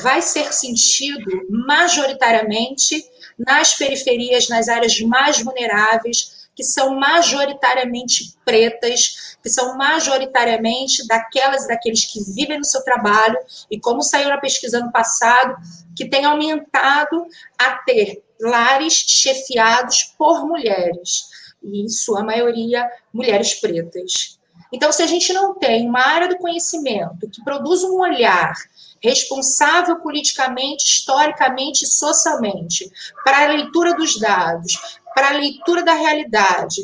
vai 0.00 0.20
ser 0.20 0.52
sentido 0.52 1.46
majoritariamente 1.48 3.04
nas 3.38 3.74
periferias, 3.74 4.48
nas 4.48 4.68
áreas 4.68 4.98
mais 5.00 5.40
vulneráveis, 5.40 6.48
que 6.54 6.64
são 6.64 6.98
majoritariamente 6.98 8.34
pretas, 8.44 9.36
que 9.42 9.50
são 9.50 9.76
majoritariamente 9.76 11.06
daquelas 11.06 11.64
e 11.64 11.68
daqueles 11.68 12.06
que 12.06 12.24
vivem 12.32 12.58
no 12.58 12.64
seu 12.64 12.82
trabalho, 12.82 13.38
e 13.70 13.78
como 13.78 14.02
saiu 14.02 14.30
na 14.30 14.38
pesquisa 14.38 14.80
no 14.80 14.90
passado, 14.90 15.54
que 15.94 16.08
tem 16.08 16.24
aumentado 16.24 17.26
a 17.58 17.72
ter 17.84 18.22
lares 18.40 18.94
chefiados 18.94 20.14
por 20.18 20.46
mulheres, 20.46 21.24
e 21.62 21.82
em 21.82 21.88
sua 21.88 22.22
maioria 22.22 22.88
mulheres 23.12 23.54
pretas. 23.54 24.38
Então, 24.72 24.90
se 24.92 25.02
a 25.02 25.06
gente 25.06 25.32
não 25.32 25.54
tem 25.54 25.88
uma 25.88 26.00
área 26.00 26.28
do 26.28 26.38
conhecimento 26.38 27.28
que 27.30 27.42
produz 27.42 27.82
um 27.84 28.00
olhar 28.00 28.52
responsável 29.00 29.96
politicamente, 30.00 30.84
historicamente 30.84 31.84
e 31.84 31.88
socialmente 31.88 32.90
para 33.24 33.44
a 33.44 33.48
leitura 33.48 33.94
dos 33.94 34.18
dados, 34.18 34.98
para 35.14 35.28
a 35.28 35.38
leitura 35.38 35.82
da 35.82 35.94
realidade, 35.94 36.82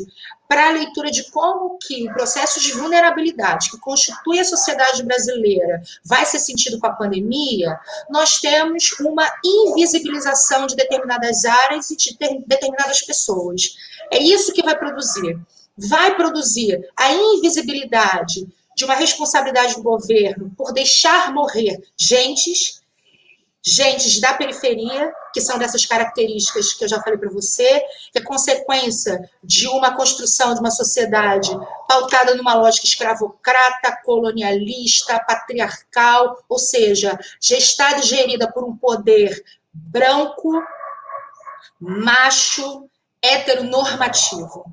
para 0.53 0.67
a 0.67 0.71
leitura 0.71 1.09
de 1.09 1.23
como 1.31 1.79
que 1.79 2.07
o 2.07 2.13
processo 2.13 2.61
de 2.61 2.73
vulnerabilidade 2.73 3.71
que 3.71 3.79
constitui 3.79 4.39
a 4.39 4.45
sociedade 4.45 5.01
brasileira 5.01 5.81
vai 6.05 6.27
ser 6.27 6.37
sentido 6.37 6.77
com 6.79 6.85
a 6.85 6.91
pandemia, 6.91 7.75
nós 8.07 8.39
temos 8.39 8.91
uma 8.99 9.27
invisibilização 9.43 10.67
de 10.67 10.75
determinadas 10.75 11.43
áreas 11.43 11.89
e 11.89 11.97
de 11.97 12.15
determinadas 12.45 13.01
pessoas. 13.01 13.73
É 14.11 14.21
isso 14.21 14.53
que 14.53 14.61
vai 14.61 14.77
produzir. 14.77 15.39
Vai 15.75 16.15
produzir 16.15 16.87
a 16.95 17.11
invisibilidade 17.11 18.47
de 18.75 18.85
uma 18.85 18.93
responsabilidade 18.93 19.73
do 19.73 19.81
governo 19.81 20.51
por 20.55 20.71
deixar 20.71 21.33
morrer 21.33 21.81
gentes 21.97 22.82
gentes 23.65 24.19
da 24.19 24.33
periferia, 24.33 25.13
que 25.33 25.39
são 25.39 25.57
dessas 25.57 25.85
características 25.85 26.73
que 26.73 26.83
eu 26.83 26.89
já 26.89 27.01
falei 27.01 27.17
para 27.17 27.29
você, 27.29 27.81
que 28.11 28.19
é 28.19 28.21
consequência 28.21 29.29
de 29.41 29.67
uma 29.69 29.95
construção 29.95 30.53
de 30.53 30.59
uma 30.59 30.69
sociedade 30.69 31.49
pautada 31.87 32.35
numa 32.35 32.53
lógica 32.55 32.85
escravocrata, 32.85 33.97
colonialista, 34.03 35.17
patriarcal, 35.25 36.43
ou 36.49 36.59
seja, 36.59 37.17
gestada 37.39 37.99
e 37.99 38.03
gerida 38.03 38.51
por 38.51 38.65
um 38.65 38.75
poder 38.75 39.41
branco, 39.73 40.61
macho, 41.79 42.89
heteronormativo. 43.21 44.65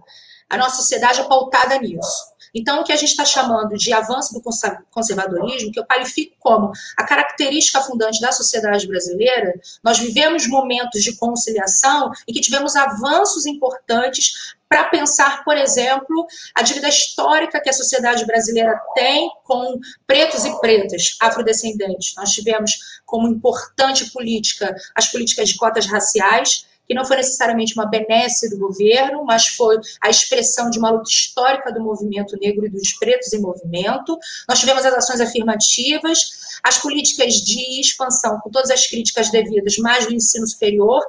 A 0.49 0.57
nossa 0.57 0.77
sociedade 0.77 1.21
é 1.21 1.25
pautada 1.25 1.79
nisso. 1.79 2.30
Então, 2.55 2.81
o 2.81 2.85
que 2.85 2.93
a 2.93 2.97
gente 2.97 3.11
está 3.11 3.25
chamando 3.25 3.77
de 3.77 3.93
avanço 3.93 4.33
do 4.35 4.43
conservadorismo, 4.91 5.73
que 5.73 5.81
eu 5.81 5.87
qualifico 5.87 6.37
como 6.39 6.73
a 6.97 7.05
característica 7.05 7.81
fundante 7.81 8.21
da 8.21 8.33
sociedade 8.33 8.87
brasileira, 8.87 9.55
nós 9.83 9.99
vivemos 9.99 10.47
momentos 10.47 11.03
de 11.03 11.17
conciliação 11.17 12.11
em 12.27 12.33
que 12.33 12.41
tivemos 12.41 12.77
avanços 12.77 13.47
importantes 13.47 14.55
para 14.71 14.85
pensar, 14.85 15.43
por 15.43 15.59
exemplo, 15.59 16.29
a 16.55 16.63
dívida 16.63 16.89
histórica 16.89 17.61
que 17.61 17.69
a 17.69 17.73
sociedade 17.73 18.25
brasileira 18.25 18.81
tem 18.95 19.29
com 19.43 19.81
pretos 20.07 20.45
e 20.45 20.61
pretas 20.61 21.17
afrodescendentes. 21.21 22.15
Nós 22.17 22.31
tivemos 22.31 23.01
como 23.05 23.27
importante 23.27 24.09
política 24.13 24.73
as 24.95 25.09
políticas 25.09 25.49
de 25.49 25.57
cotas 25.57 25.87
raciais, 25.87 26.67
que 26.91 26.95
não 26.95 27.05
foi 27.05 27.19
necessariamente 27.19 27.75
uma 27.75 27.87
benesse 27.87 28.51
do 28.51 28.59
governo, 28.59 29.25
mas 29.25 29.47
foi 29.47 29.79
a 30.03 30.11
expressão 30.11 30.69
de 30.69 30.77
uma 30.77 30.91
luta 30.91 31.09
histórica 31.09 31.73
do 31.73 31.81
movimento 31.81 32.37
negro 32.41 32.67
e 32.67 32.69
dos 32.69 32.95
pretos 32.95 33.33
em 33.33 33.41
movimento. 33.41 34.19
Nós 34.49 34.59
tivemos 34.59 34.85
as 34.85 34.95
ações 34.95 35.21
afirmativas, 35.21 36.59
as 36.65 36.79
políticas 36.79 37.35
de 37.35 37.81
expansão, 37.81 38.41
com 38.41 38.51
todas 38.51 38.73
as 38.73 38.89
críticas 38.89 39.31
devidas, 39.31 39.77
mais 39.79 40.05
do 40.05 40.13
ensino 40.13 40.45
superior, 40.49 41.01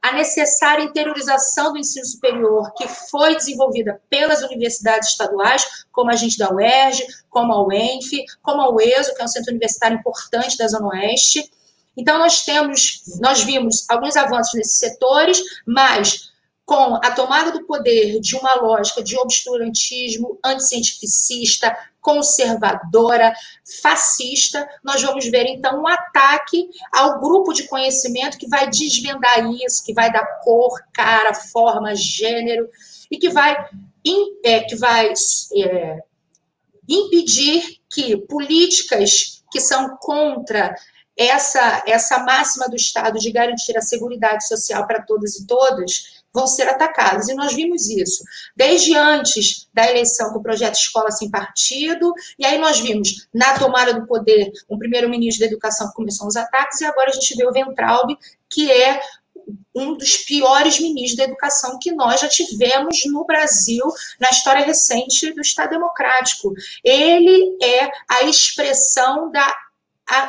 a 0.00 0.14
necessária 0.14 0.84
interiorização 0.84 1.74
do 1.74 1.78
ensino 1.78 2.06
superior, 2.06 2.72
que 2.72 2.88
foi 2.88 3.36
desenvolvida 3.36 4.00
pelas 4.08 4.42
universidades 4.42 5.10
estaduais, 5.10 5.84
como 5.92 6.10
a 6.10 6.16
gente 6.16 6.38
da 6.38 6.50
UERJ, 6.50 7.04
como 7.28 7.52
a 7.52 7.62
UENF, 7.66 8.24
como 8.40 8.62
a 8.62 8.74
UESO, 8.74 9.14
que 9.14 9.20
é 9.20 9.24
um 9.26 9.28
centro 9.28 9.50
universitário 9.50 9.98
importante 9.98 10.56
da 10.56 10.66
Zona 10.66 10.88
Oeste, 10.88 11.50
então, 11.96 12.18
nós 12.18 12.44
temos, 12.44 13.02
nós 13.20 13.42
vimos 13.42 13.84
alguns 13.88 14.16
avanços 14.16 14.54
nesses 14.54 14.78
setores, 14.78 15.42
mas 15.66 16.30
com 16.64 16.94
a 16.94 17.10
tomada 17.10 17.50
do 17.50 17.66
poder 17.66 18.20
de 18.20 18.36
uma 18.36 18.54
lógica 18.54 19.02
de 19.02 19.18
obscurantismo 19.18 20.38
anticientificista, 20.44 21.76
conservadora, 22.00 23.34
fascista, 23.82 24.64
nós 24.84 25.02
vamos 25.02 25.28
ver 25.28 25.46
então 25.46 25.82
um 25.82 25.88
ataque 25.88 26.68
ao 26.92 27.18
grupo 27.18 27.52
de 27.52 27.66
conhecimento 27.66 28.38
que 28.38 28.48
vai 28.48 28.70
desvendar 28.70 29.50
isso, 29.52 29.84
que 29.84 29.92
vai 29.92 30.12
dar 30.12 30.24
cor, 30.44 30.80
cara, 30.92 31.34
forma, 31.34 31.96
gênero 31.96 32.68
e 33.10 33.18
que 33.18 33.30
vai, 33.30 33.56
é, 34.44 34.60
que 34.60 34.76
vai 34.76 35.12
é, 35.56 35.98
impedir 36.88 37.80
que 37.92 38.16
políticas 38.16 39.42
que 39.50 39.60
são 39.60 39.96
contra 39.96 40.72
essa, 41.20 41.82
essa 41.86 42.18
máxima 42.20 42.66
do 42.66 42.76
Estado 42.76 43.18
de 43.18 43.30
garantir 43.30 43.76
a 43.76 43.82
segurança 43.82 44.40
social 44.40 44.86
para 44.86 45.02
todas 45.02 45.36
e 45.36 45.46
todas 45.46 46.22
vão 46.32 46.46
ser 46.46 46.66
atacadas. 46.66 47.28
E 47.28 47.34
nós 47.34 47.52
vimos 47.52 47.90
isso 47.90 48.24
desde 48.56 48.96
antes 48.96 49.68
da 49.74 49.88
eleição 49.90 50.32
com 50.32 50.38
o 50.38 50.42
projeto 50.42 50.76
Escola 50.76 51.10
Sem 51.10 51.30
Partido, 51.30 52.14
e 52.38 52.46
aí 52.46 52.58
nós 52.58 52.80
vimos 52.80 53.28
na 53.34 53.58
tomada 53.58 53.92
do 53.92 54.06
poder 54.06 54.50
um 54.68 54.78
primeiro-ministro 54.78 55.40
da 55.40 55.52
Educação 55.52 55.88
que 55.88 55.94
começou 55.94 56.26
os 56.26 56.36
ataques, 56.36 56.80
e 56.80 56.86
agora 56.86 57.10
a 57.10 57.12
gente 57.12 57.36
vê 57.36 57.46
o 57.46 57.52
Ventralbe, 57.52 58.16
que 58.48 58.70
é 58.72 59.00
um 59.74 59.96
dos 59.96 60.16
piores 60.18 60.80
ministros 60.80 61.16
da 61.16 61.24
educação 61.24 61.78
que 61.80 61.92
nós 61.92 62.20
já 62.20 62.28
tivemos 62.28 63.04
no 63.06 63.24
Brasil 63.24 63.84
na 64.18 64.30
história 64.30 64.64
recente 64.64 65.32
do 65.32 65.40
Estado 65.40 65.70
Democrático. 65.70 66.52
Ele 66.82 67.56
é 67.62 67.90
a 68.08 68.22
expressão 68.24 69.30
da 69.30 69.54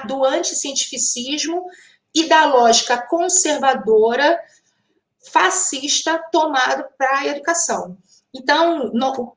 do 0.07 0.23
anticientificismo 0.23 1.65
e 2.13 2.27
da 2.27 2.45
lógica 2.45 2.97
conservadora, 2.97 4.39
fascista, 5.31 6.21
tomado 6.31 6.85
para 6.97 7.19
a 7.19 7.27
educação. 7.27 7.97
Então, 8.33 8.91
no, 8.93 9.35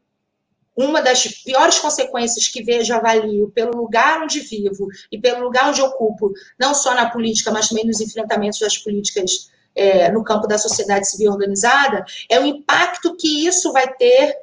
uma 0.77 1.01
das 1.01 1.27
piores 1.27 1.79
consequências 1.79 2.49
que 2.49 2.63
vejo, 2.63 2.93
avalio, 2.93 3.51
pelo 3.55 3.77
lugar 3.77 4.23
onde 4.23 4.41
vivo 4.41 4.89
e 5.11 5.19
pelo 5.21 5.45
lugar 5.45 5.69
onde 5.69 5.83
ocupo, 5.83 6.33
não 6.59 6.75
só 6.75 6.95
na 6.95 7.11
política, 7.11 7.53
mas 7.53 7.69
também 7.69 7.87
nos 7.87 8.01
enfrentamentos 8.01 8.59
das 8.59 8.77
políticas 8.77 9.51
é, 9.75 10.11
no 10.11 10.23
campo 10.23 10.47
da 10.47 10.59
sociedade 10.59 11.09
civil 11.09 11.33
organizada, 11.33 12.05
é 12.29 12.41
o 12.41 12.47
impacto 12.47 13.17
que 13.17 13.47
isso 13.47 13.73
vai 13.73 13.93
ter 13.95 14.37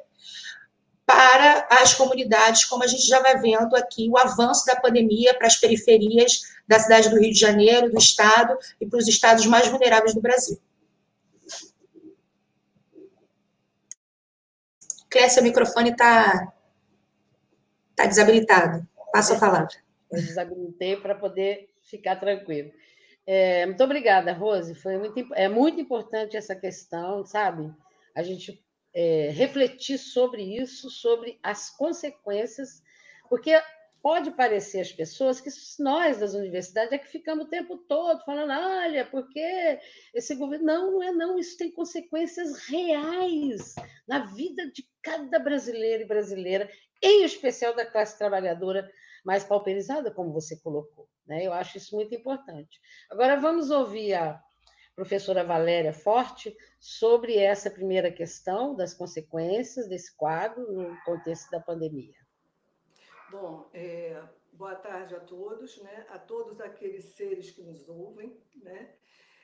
para 1.04 1.66
as 1.70 1.94
comunidades, 1.94 2.64
como 2.64 2.84
a 2.84 2.86
gente 2.86 3.06
já 3.06 3.20
vai 3.20 3.38
vendo 3.38 3.74
aqui, 3.74 4.08
o 4.08 4.16
avanço 4.16 4.64
da 4.66 4.76
pandemia 4.76 5.34
para 5.34 5.46
as 5.46 5.56
periferias 5.56 6.42
da 6.66 6.78
cidade 6.78 7.10
do 7.10 7.18
Rio 7.18 7.32
de 7.32 7.38
Janeiro, 7.38 7.90
do 7.90 7.98
estado 7.98 8.56
e 8.80 8.86
para 8.86 8.98
os 8.98 9.08
estados 9.08 9.44
mais 9.46 9.66
vulneráveis 9.68 10.14
do 10.14 10.20
Brasil. 10.20 10.58
Clécia, 15.10 15.42
o 15.42 15.44
microfone 15.44 15.90
está 15.90 16.52
tá 17.94 18.06
desabilitado. 18.06 18.86
Passa 19.12 19.36
a 19.36 19.38
palavra. 19.38 19.68
Eu 20.10 20.20
desabilitei 20.20 20.96
para 20.96 21.14
poder 21.14 21.68
ficar 21.82 22.16
tranquilo. 22.16 22.72
É, 23.26 23.66
muito 23.66 23.84
obrigada, 23.84 24.32
Rose. 24.32 24.74
Foi 24.74 24.96
muito, 24.96 25.34
é 25.34 25.48
muito 25.48 25.80
importante 25.80 26.36
essa 26.36 26.56
questão, 26.56 27.24
sabe? 27.24 27.70
A 28.14 28.22
gente 28.22 28.62
é, 28.94 29.30
refletir 29.30 29.98
sobre 29.98 30.42
isso, 30.42 30.90
sobre 30.90 31.38
as 31.42 31.70
consequências, 31.70 32.82
porque 33.28 33.52
pode 34.02 34.32
parecer 34.32 34.80
às 34.80 34.92
pessoas 34.92 35.40
que 35.40 35.48
nós 35.78 36.18
das 36.18 36.34
universidades 36.34 36.92
é 36.92 36.98
que 36.98 37.06
ficamos 37.06 37.46
o 37.46 37.48
tempo 37.48 37.78
todo 37.78 38.24
falando, 38.24 38.50
olha, 38.50 39.06
porque 39.06 39.78
esse 40.12 40.34
governo. 40.34 40.66
Não, 40.66 40.92
não 40.92 41.02
é 41.02 41.12
não, 41.12 41.38
isso 41.38 41.56
tem 41.56 41.70
consequências 41.70 42.66
reais 42.66 43.74
na 44.06 44.26
vida 44.26 44.70
de 44.70 44.84
cada 45.00 45.38
brasileiro 45.38 46.02
e 46.02 46.06
brasileira, 46.06 46.68
em 47.00 47.24
especial 47.24 47.74
da 47.74 47.86
classe 47.86 48.18
trabalhadora 48.18 48.90
mais 49.24 49.44
pauperizada, 49.44 50.10
como 50.10 50.32
você 50.32 50.58
colocou. 50.60 51.08
Né? 51.26 51.46
Eu 51.46 51.52
acho 51.52 51.78
isso 51.78 51.94
muito 51.94 52.12
importante. 52.14 52.80
Agora 53.08 53.36
vamos 53.40 53.70
ouvir 53.70 54.14
a 54.14 54.42
professora 54.94 55.44
Valéria 55.44 55.92
Forte 55.92 56.56
sobre 56.78 57.36
essa 57.36 57.70
primeira 57.70 58.10
questão 58.10 58.74
das 58.74 58.94
consequências 58.94 59.88
desse 59.88 60.14
quadro 60.16 60.70
no 60.72 60.96
contexto 61.04 61.50
da 61.50 61.60
pandemia. 61.60 62.14
Bom, 63.30 63.68
é, 63.72 64.22
boa 64.52 64.74
tarde 64.74 65.14
a 65.14 65.20
todos, 65.20 65.82
né? 65.82 66.06
a 66.10 66.18
todos 66.18 66.60
aqueles 66.60 67.04
seres 67.16 67.50
que 67.50 67.62
nos 67.62 67.88
ouvem. 67.88 68.36
Né? 68.56 68.90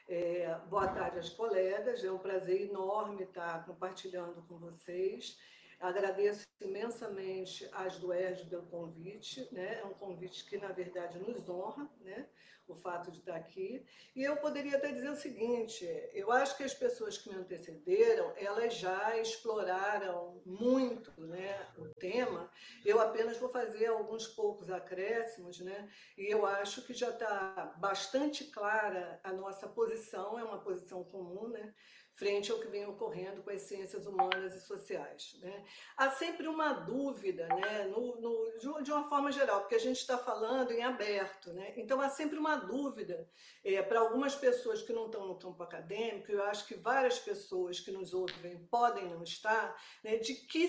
É, 0.06 0.54
boa 0.68 0.88
tarde 0.88 1.18
às 1.18 1.30
colegas, 1.30 2.04
é 2.04 2.10
um 2.10 2.18
prazer 2.18 2.68
enorme 2.68 3.24
estar 3.24 3.64
compartilhando 3.64 4.42
com 4.46 4.58
vocês. 4.58 5.38
Agradeço 5.80 6.46
imensamente 6.60 7.68
às 7.72 7.98
do 7.98 8.12
ERJ 8.12 8.46
pelo 8.46 8.66
convite, 8.66 9.48
né? 9.52 9.78
é 9.80 9.84
um 9.84 9.94
convite 9.94 10.44
que, 10.44 10.58
na 10.58 10.72
verdade, 10.72 11.18
nos 11.18 11.48
honra, 11.48 11.88
né? 12.00 12.26
O 12.72 12.76
fato 12.76 13.10
de 13.10 13.18
estar 13.18 13.36
aqui. 13.36 13.84
E 14.14 14.22
eu 14.22 14.36
poderia 14.36 14.76
até 14.76 14.92
dizer 14.92 15.10
o 15.10 15.16
seguinte: 15.16 15.84
eu 16.12 16.30
acho 16.30 16.56
que 16.56 16.62
as 16.62 16.74
pessoas 16.74 17.18
que 17.18 17.28
me 17.28 17.36
antecederam, 17.36 18.32
elas 18.36 18.74
já 18.74 19.16
exploraram 19.18 20.40
muito 20.44 21.12
né, 21.20 21.66
o 21.78 21.88
tema. 21.94 22.50
Eu 22.84 23.00
apenas 23.00 23.36
vou 23.38 23.48
fazer 23.48 23.86
alguns 23.86 24.26
poucos 24.26 24.70
acréscimos, 24.70 25.60
né? 25.60 25.88
E 26.16 26.32
eu 26.32 26.44
acho 26.44 26.82
que 26.82 26.94
já 26.94 27.10
está 27.10 27.74
bastante 27.78 28.44
clara 28.44 29.20
a 29.24 29.32
nossa 29.32 29.68
posição, 29.68 30.38
é 30.38 30.44
uma 30.44 30.60
posição 30.60 31.04
comum, 31.04 31.48
né? 31.48 31.74
Frente 32.18 32.50
ao 32.50 32.58
que 32.58 32.66
vem 32.66 32.84
ocorrendo 32.84 33.42
com 33.42 33.50
as 33.50 33.62
ciências 33.62 34.04
humanas 34.04 34.52
e 34.52 34.60
sociais. 34.60 35.38
Né? 35.40 35.64
Há 35.96 36.10
sempre 36.10 36.48
uma 36.48 36.72
dúvida, 36.72 37.46
né, 37.46 37.84
no, 37.84 38.20
no, 38.20 38.82
de 38.82 38.90
uma 38.90 39.08
forma 39.08 39.30
geral, 39.30 39.60
porque 39.60 39.76
a 39.76 39.80
gente 39.80 39.98
está 39.98 40.18
falando 40.18 40.72
em 40.72 40.82
aberto, 40.82 41.52
né? 41.52 41.72
então 41.76 42.00
há 42.00 42.08
sempre 42.08 42.36
uma 42.36 42.56
dúvida 42.56 43.30
é, 43.64 43.80
para 43.82 44.00
algumas 44.00 44.34
pessoas 44.34 44.82
que 44.82 44.92
não 44.92 45.06
estão 45.06 45.28
no 45.28 45.38
campo 45.38 45.62
acadêmico, 45.62 46.32
eu 46.32 46.42
acho 46.42 46.66
que 46.66 46.74
várias 46.74 47.20
pessoas 47.20 47.78
que 47.78 47.92
nos 47.92 48.12
ouvem 48.12 48.66
podem 48.66 49.08
não 49.08 49.22
estar, 49.22 49.80
né, 50.02 50.16
de 50.16 50.34
que, 50.34 50.68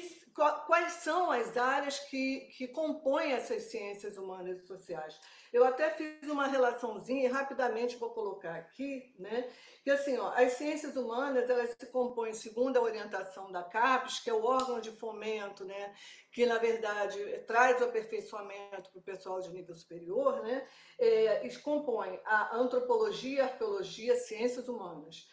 quais 0.67 0.93
são 0.93 1.31
as 1.31 1.57
áreas 1.57 1.99
que, 1.99 2.41
que 2.57 2.67
compõem 2.67 3.31
essas 3.31 3.63
ciências 3.63 4.17
humanas 4.17 4.59
e 4.59 4.67
sociais. 4.67 5.19
Eu 5.51 5.65
até 5.65 5.89
fiz 5.89 6.29
uma 6.29 6.47
relaçãozinha 6.47 7.25
e 7.25 7.31
rapidamente 7.31 7.97
vou 7.97 8.11
colocar 8.11 8.55
aqui, 8.55 9.15
né? 9.17 9.49
Que 9.83 9.89
assim, 9.89 10.17
ó, 10.17 10.29
as 10.35 10.53
ciências 10.53 10.95
humanas 10.95 11.49
elas 11.49 11.75
se 11.79 11.87
compõem 11.87 12.33
segundo 12.33 12.77
a 12.77 12.81
orientação 12.81 13.51
da 13.51 13.63
CAPES, 13.63 14.19
que 14.19 14.29
é 14.29 14.33
o 14.33 14.43
órgão 14.43 14.79
de 14.79 14.91
fomento, 14.91 15.65
né? 15.65 15.95
Que 16.31 16.45
na 16.45 16.57
verdade 16.59 17.19
traz 17.47 17.81
o 17.81 17.85
aperfeiçoamento 17.85 18.91
para 18.91 18.99
o 18.99 19.03
pessoal 19.03 19.39
de 19.41 19.49
nível 19.49 19.73
superior, 19.73 20.43
né? 20.43 20.67
É, 20.99 21.49
compõe 21.63 22.19
a 22.25 22.55
antropologia, 22.55 23.43
a 23.43 23.47
arqueologia, 23.47 24.15
ciências 24.15 24.67
humanas. 24.67 25.27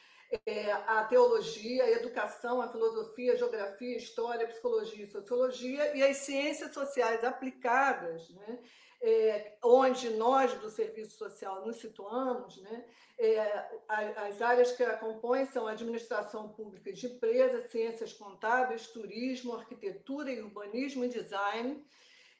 É, 0.44 0.72
a 0.72 1.04
teologia, 1.04 1.84
a 1.84 1.90
educação, 1.90 2.60
a 2.60 2.68
filosofia, 2.68 3.34
a 3.34 3.36
geografia, 3.36 3.94
a 3.94 3.98
história, 3.98 4.44
a 4.44 4.48
psicologia 4.48 5.04
e 5.04 5.10
sociologia, 5.10 5.96
e 5.96 6.02
as 6.02 6.16
ciências 6.16 6.74
sociais 6.74 7.22
aplicadas, 7.22 8.28
né? 8.30 8.58
É, 9.06 9.56
onde 9.62 10.10
nós 10.10 10.52
do 10.54 10.68
serviço 10.68 11.16
social 11.16 11.64
nos 11.64 11.76
situamos, 11.76 12.60
né, 12.60 12.84
é, 13.16 13.40
as 13.88 14.42
áreas 14.42 14.72
que 14.72 14.82
a 14.82 14.96
compõem 14.96 15.46
são 15.46 15.68
administração 15.68 16.48
pública 16.48 16.92
de 16.92 17.06
empresas, 17.06 17.70
ciências 17.70 18.12
contábeis, 18.12 18.88
turismo, 18.88 19.54
arquitetura 19.54 20.32
e 20.32 20.42
urbanismo 20.42 21.04
e 21.04 21.08
design, 21.08 21.86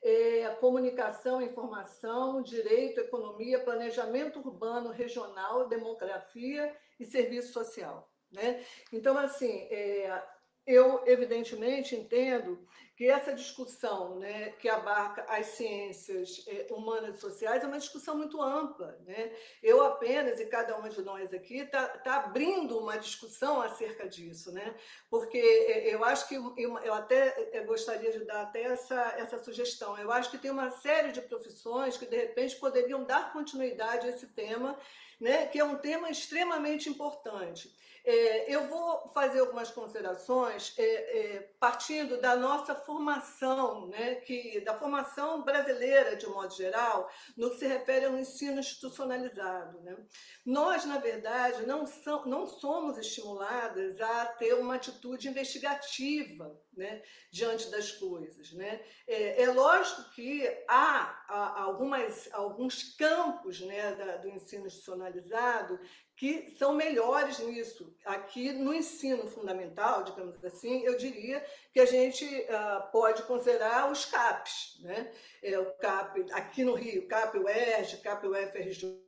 é, 0.02 0.48
comunicação, 0.60 1.40
informação, 1.40 2.42
direito, 2.42 2.98
economia, 2.98 3.62
planejamento 3.62 4.40
urbano, 4.40 4.90
regional, 4.90 5.68
demografia 5.68 6.76
e 6.98 7.04
serviço 7.06 7.52
social. 7.52 8.10
Né? 8.30 8.62
Então, 8.92 9.16
assim, 9.16 9.68
é, 9.70 10.20
eu 10.66 11.02
evidentemente 11.06 11.94
entendo 11.94 12.66
que 12.96 13.10
essa 13.10 13.34
discussão 13.34 14.18
né, 14.18 14.52
que 14.58 14.70
abarca 14.70 15.22
as 15.28 15.48
ciências 15.48 16.42
eh, 16.48 16.66
humanas 16.70 17.18
e 17.18 17.20
sociais 17.20 17.62
é 17.62 17.66
uma 17.66 17.78
discussão 17.78 18.16
muito 18.16 18.40
ampla. 18.40 18.98
Né? 19.06 19.32
Eu 19.62 19.84
apenas, 19.84 20.40
e 20.40 20.46
cada 20.46 20.74
uma 20.78 20.88
de 20.88 21.02
nós 21.02 21.34
aqui, 21.34 21.58
está 21.58 21.86
tá 21.86 22.16
abrindo 22.16 22.78
uma 22.78 22.96
discussão 22.96 23.60
acerca 23.60 24.08
disso, 24.08 24.50
né? 24.50 24.74
porque 25.10 25.36
eh, 25.36 25.94
eu 25.94 26.02
acho 26.02 26.26
que, 26.26 26.36
eu 26.36 26.94
até 26.94 27.60
gostaria 27.66 28.10
de 28.10 28.24
dar 28.24 28.40
até 28.40 28.62
essa, 28.62 29.14
essa 29.18 29.44
sugestão, 29.44 29.98
eu 29.98 30.10
acho 30.10 30.30
que 30.30 30.38
tem 30.38 30.50
uma 30.50 30.70
série 30.70 31.12
de 31.12 31.20
profissões 31.20 31.98
que, 31.98 32.06
de 32.06 32.16
repente, 32.16 32.56
poderiam 32.56 33.04
dar 33.04 33.30
continuidade 33.30 34.06
a 34.06 34.10
esse 34.10 34.28
tema, 34.28 34.74
né, 35.20 35.46
que 35.46 35.58
é 35.58 35.64
um 35.64 35.78
tema 35.78 36.10
extremamente 36.10 36.88
importante. 36.88 37.74
É, 38.08 38.54
eu 38.54 38.68
vou 38.68 39.08
fazer 39.08 39.40
algumas 39.40 39.68
considerações 39.68 40.72
é, 40.78 40.84
é, 40.84 41.40
partindo 41.58 42.20
da 42.20 42.36
nossa 42.36 42.72
formação, 42.72 43.88
né, 43.88 44.14
que, 44.16 44.60
da 44.60 44.78
formação 44.78 45.42
brasileira, 45.42 46.14
de 46.14 46.24
modo 46.28 46.54
geral, 46.54 47.10
no 47.36 47.50
que 47.50 47.58
se 47.58 47.66
refere 47.66 48.04
ao 48.04 48.16
ensino 48.16 48.60
institucionalizado. 48.60 49.80
Né? 49.80 49.96
Nós, 50.44 50.84
na 50.84 50.98
verdade, 50.98 51.66
não, 51.66 51.84
são, 51.84 52.24
não 52.26 52.46
somos 52.46 52.96
estimuladas 52.96 54.00
a 54.00 54.26
ter 54.26 54.54
uma 54.54 54.76
atitude 54.76 55.28
investigativa 55.28 56.56
né, 56.76 57.02
diante 57.30 57.70
das 57.70 57.92
coisas. 57.92 58.52
Né? 58.52 58.80
É, 59.06 59.42
é 59.42 59.52
lógico 59.52 60.10
que 60.10 60.46
há, 60.68 61.24
há, 61.28 61.62
algumas, 61.62 62.28
alguns 62.32 62.94
campos 62.96 63.60
né, 63.60 63.94
da, 63.94 64.16
do 64.18 64.28
ensino 64.28 64.66
institucionalizado 64.66 65.80
que 66.16 66.48
são 66.58 66.72
melhores 66.72 67.38
nisso. 67.40 67.94
Aqui 68.04 68.50
no 68.50 68.72
ensino 68.72 69.26
fundamental, 69.26 70.02
digamos 70.02 70.42
assim, 70.42 70.82
eu 70.82 70.96
diria 70.96 71.44
que 71.72 71.78
a 71.78 71.84
gente 71.84 72.24
uh, 72.24 72.90
pode 72.90 73.22
considerar 73.24 73.92
os 73.92 74.06
CAPs, 74.06 74.78
né? 74.80 75.12
É, 75.42 75.58
o 75.58 75.72
CAP, 75.74 76.26
aqui 76.32 76.64
no 76.64 76.74
Rio, 76.74 77.06
CAP 77.06 77.38
UERJ, 77.38 77.98
CAP 77.98 78.26
UFRJ, 78.26 79.04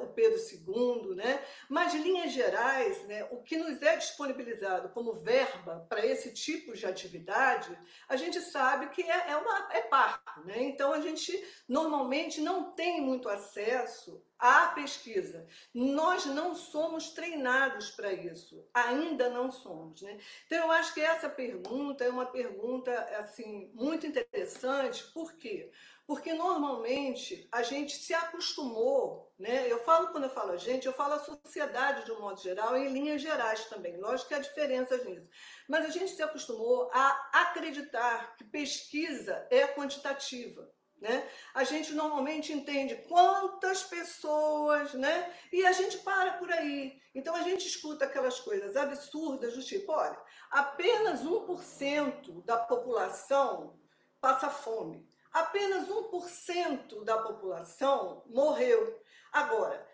o 0.00 0.06
Pedro 0.14 0.38
II, 0.38 1.16
né? 1.16 1.44
Mas, 1.68 1.94
linhas 1.94 2.32
gerais, 2.32 3.02
né, 3.08 3.26
o 3.32 3.42
que 3.42 3.56
nos 3.56 3.82
é 3.82 3.96
disponibilizado 3.96 4.88
como 4.90 5.14
verba 5.14 5.84
para 5.88 6.06
esse 6.06 6.32
tipo 6.32 6.74
de 6.74 6.86
atividade, 6.86 7.76
a 8.08 8.16
gente 8.16 8.40
sabe 8.40 8.88
que 8.90 9.02
é, 9.02 9.30
é, 9.30 9.36
uma, 9.36 9.68
é 9.72 9.80
parco, 9.82 10.44
né? 10.44 10.62
Então, 10.62 10.92
a 10.92 11.00
gente 11.00 11.32
normalmente 11.68 12.40
não 12.40 12.70
tem 12.72 13.00
muito 13.00 13.28
acesso 13.28 14.22
à 14.42 14.66
pesquisa. 14.68 15.46
Nós 15.72 16.26
não 16.26 16.52
somos 16.52 17.10
treinados 17.10 17.92
para 17.92 18.12
isso, 18.12 18.66
ainda 18.74 19.30
não 19.30 19.52
somos. 19.52 20.02
Né? 20.02 20.18
Então, 20.46 20.58
eu 20.58 20.72
acho 20.72 20.92
que 20.92 21.00
essa 21.00 21.28
pergunta 21.28 22.02
é 22.02 22.10
uma 22.10 22.26
pergunta 22.26 22.92
assim 23.20 23.70
muito 23.72 24.04
interessante, 24.04 25.04
por 25.14 25.34
quê? 25.34 25.70
Porque 26.04 26.34
normalmente 26.34 27.46
a 27.52 27.62
gente 27.62 27.94
se 27.94 28.12
acostumou, 28.12 29.32
né? 29.38 29.70
Eu 29.70 29.78
falo 29.84 30.08
quando 30.08 30.24
eu 30.24 30.30
falo 30.30 30.50
a 30.50 30.56
gente, 30.56 30.86
eu 30.86 30.92
falo 30.92 31.14
a 31.14 31.20
sociedade 31.20 32.04
de 32.04 32.10
um 32.10 32.20
modo 32.20 32.40
geral, 32.40 32.76
em 32.76 32.92
linhas 32.92 33.22
gerais 33.22 33.66
também. 33.66 33.96
Lógico 33.96 34.28
que 34.28 34.34
há 34.34 34.40
diferenças 34.40 35.04
nisso. 35.04 35.28
Mas 35.68 35.86
a 35.86 35.90
gente 35.90 36.10
se 36.10 36.22
acostumou 36.22 36.90
a 36.92 37.42
acreditar 37.44 38.34
que 38.36 38.42
pesquisa 38.42 39.46
é 39.48 39.68
quantitativa. 39.68 40.68
Né? 41.02 41.28
A 41.52 41.64
gente 41.64 41.92
normalmente 41.94 42.52
entende 42.52 42.94
quantas 43.08 43.82
pessoas, 43.82 44.94
né? 44.94 45.34
E 45.52 45.66
a 45.66 45.72
gente 45.72 45.98
para 45.98 46.34
por 46.34 46.48
aí. 46.52 46.96
Então 47.12 47.34
a 47.34 47.42
gente 47.42 47.66
escuta 47.66 48.04
aquelas 48.04 48.38
coisas 48.38 48.76
absurdas 48.76 49.52
do 49.56 49.64
tipo, 49.64 49.90
olha, 49.90 50.16
apenas 50.48 51.24
1% 51.24 52.44
da 52.44 52.56
população 52.56 53.80
passa 54.20 54.48
fome. 54.48 55.04
Apenas 55.32 55.88
1% 55.88 57.02
da 57.02 57.18
população 57.18 58.22
morreu. 58.26 59.02
Agora, 59.32 59.84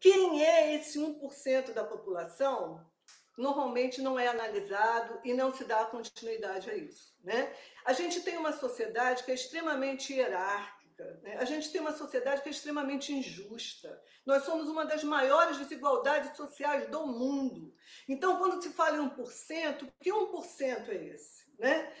quem 0.00 0.42
é 0.42 0.74
esse 0.76 0.98
1% 0.98 1.74
da 1.74 1.84
população 1.84 2.82
normalmente 3.36 4.00
não 4.00 4.18
é 4.18 4.28
analisado 4.28 5.20
e 5.24 5.32
não 5.32 5.52
se 5.52 5.64
dá 5.64 5.84
continuidade 5.84 6.70
a 6.70 6.76
isso. 6.76 7.14
Né? 7.22 7.52
A 7.84 7.92
gente 7.92 8.20
tem 8.20 8.36
uma 8.36 8.52
sociedade 8.52 9.24
que 9.24 9.30
é 9.30 9.34
extremamente 9.34 10.12
hierárquica, 10.12 11.20
né? 11.22 11.36
a 11.38 11.44
gente 11.44 11.70
tem 11.70 11.80
uma 11.80 11.92
sociedade 11.92 12.42
que 12.42 12.48
é 12.48 12.52
extremamente 12.52 13.12
injusta. 13.12 14.00
Nós 14.24 14.44
somos 14.44 14.68
uma 14.68 14.84
das 14.84 15.02
maiores 15.02 15.58
desigualdades 15.58 16.36
sociais 16.36 16.88
do 16.88 17.06
mundo. 17.06 17.74
Então, 18.08 18.38
quando 18.38 18.62
se 18.62 18.70
fala 18.70 18.98
em 18.98 19.10
1%, 19.10 19.88
que 20.00 20.12
1% 20.12 20.88
é 20.88 21.04
esse? 21.06 21.42
Né? 21.58 21.92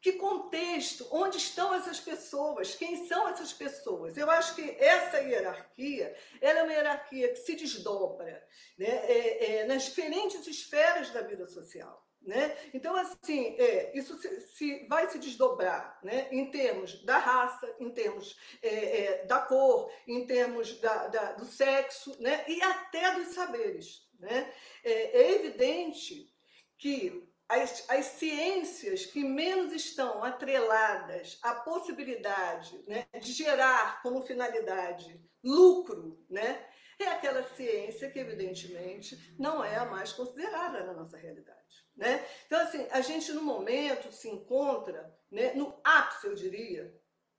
Que 0.00 0.12
contexto? 0.12 1.06
Onde 1.10 1.38
estão 1.38 1.74
essas 1.74 1.98
pessoas? 1.98 2.74
Quem 2.74 3.06
são 3.06 3.28
essas 3.28 3.52
pessoas? 3.52 4.16
Eu 4.16 4.30
acho 4.30 4.54
que 4.54 4.76
essa 4.78 5.20
hierarquia 5.20 6.16
ela 6.40 6.60
é 6.60 6.62
uma 6.62 6.72
hierarquia 6.72 7.28
que 7.32 7.40
se 7.40 7.56
desdobra 7.56 8.46
né, 8.78 8.86
é, 8.86 9.56
é, 9.60 9.64
nas 9.64 9.84
diferentes 9.84 10.46
esferas 10.46 11.10
da 11.10 11.22
vida 11.22 11.46
social. 11.46 12.06
Né? 12.22 12.56
Então, 12.74 12.96
assim, 12.96 13.54
é, 13.56 13.96
isso 13.96 14.18
se, 14.18 14.40
se, 14.40 14.86
vai 14.88 15.08
se 15.08 15.18
desdobrar 15.18 15.96
né? 16.02 16.28
em 16.32 16.50
termos 16.50 17.04
da 17.04 17.18
raça, 17.18 17.72
em 17.78 17.90
termos 17.90 18.36
é, 18.60 18.68
é, 18.68 19.24
da 19.26 19.38
cor, 19.38 19.92
em 20.08 20.26
termos 20.26 20.80
da, 20.80 21.06
da, 21.06 21.32
do 21.32 21.44
sexo 21.44 22.20
né? 22.20 22.44
e 22.48 22.60
até 22.60 23.12
dos 23.12 23.28
saberes. 23.28 24.08
Né? 24.18 24.52
É, 24.82 25.20
é 25.20 25.32
evidente 25.36 26.28
que 26.76 27.25
as, 27.48 27.84
as 27.88 28.06
ciências 28.06 29.06
que 29.06 29.22
menos 29.22 29.72
estão 29.72 30.22
atreladas 30.22 31.38
à 31.42 31.54
possibilidade 31.54 32.82
né, 32.88 33.06
de 33.20 33.32
gerar 33.32 34.02
como 34.02 34.26
finalidade 34.26 35.20
lucro, 35.42 36.24
né, 36.28 36.66
é 36.98 37.08
aquela 37.08 37.42
ciência 37.54 38.10
que, 38.10 38.18
evidentemente, 38.18 39.34
não 39.38 39.62
é 39.62 39.76
a 39.76 39.84
mais 39.84 40.12
considerada 40.12 40.84
na 40.84 40.94
nossa 40.94 41.16
realidade. 41.16 41.86
Né? 41.94 42.26
Então, 42.46 42.60
assim, 42.60 42.86
a 42.90 43.00
gente, 43.00 43.32
no 43.32 43.42
momento, 43.42 44.10
se 44.12 44.28
encontra 44.28 45.14
né, 45.30 45.52
no 45.54 45.78
ápice, 45.84 46.26
eu 46.26 46.34
diria, 46.34 46.94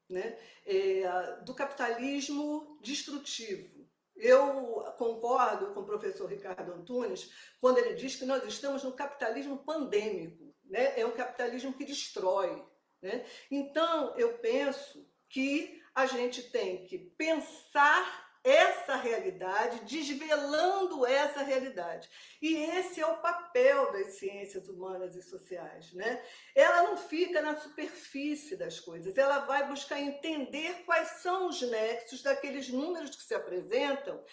né, 0.09 0.37
é, 0.65 1.41
do 1.43 1.53
capitalismo 1.53 2.79
destrutivo. 2.81 3.76
Eu 4.17 4.83
concordo 4.97 5.73
com 5.73 5.81
o 5.81 5.85
professor 5.85 6.29
Ricardo 6.29 6.73
Antunes 6.73 7.31
quando 7.61 7.77
ele 7.77 7.93
diz 7.93 8.15
que 8.15 8.25
nós 8.25 8.43
estamos 8.45 8.83
no 8.83 8.93
capitalismo 8.93 9.59
pandêmico, 9.59 10.55
né? 10.65 10.99
é 10.99 11.05
um 11.05 11.11
capitalismo 11.11 11.73
que 11.73 11.85
destrói. 11.85 12.65
Né? 13.01 13.25
Então, 13.51 14.17
eu 14.17 14.37
penso 14.39 15.07
que 15.29 15.81
a 15.93 16.05
gente 16.05 16.43
tem 16.51 16.85
que 16.85 16.97
pensar 16.97 18.26
essa 18.47 18.95
realidade, 18.95 19.83
desvelando 19.83 21.05
essa 21.05 21.43
realidade. 21.43 22.09
E 22.41 22.55
esse 22.55 23.01
é 23.01 23.05
o 23.05 23.17
papel 23.17 23.91
das 23.91 24.13
ciências 24.13 24.69
humanas 24.69 25.15
e 25.15 25.21
sociais. 25.21 25.91
Né? 25.93 26.23
Ela 26.55 26.83
não 26.83 26.97
fica 26.97 27.41
na 27.41 27.57
superfície 27.57 28.55
das 28.55 28.79
coisas, 28.79 29.17
ela 29.17 29.39
vai 29.39 29.67
buscar 29.67 29.99
entender 29.99 30.83
quais 30.85 31.21
são 31.21 31.47
os 31.47 31.61
nexos 31.61 32.21
daqueles 32.21 32.69
números 32.69 33.15
que 33.15 33.23
se 33.23 33.35
apresentam, 33.35 34.23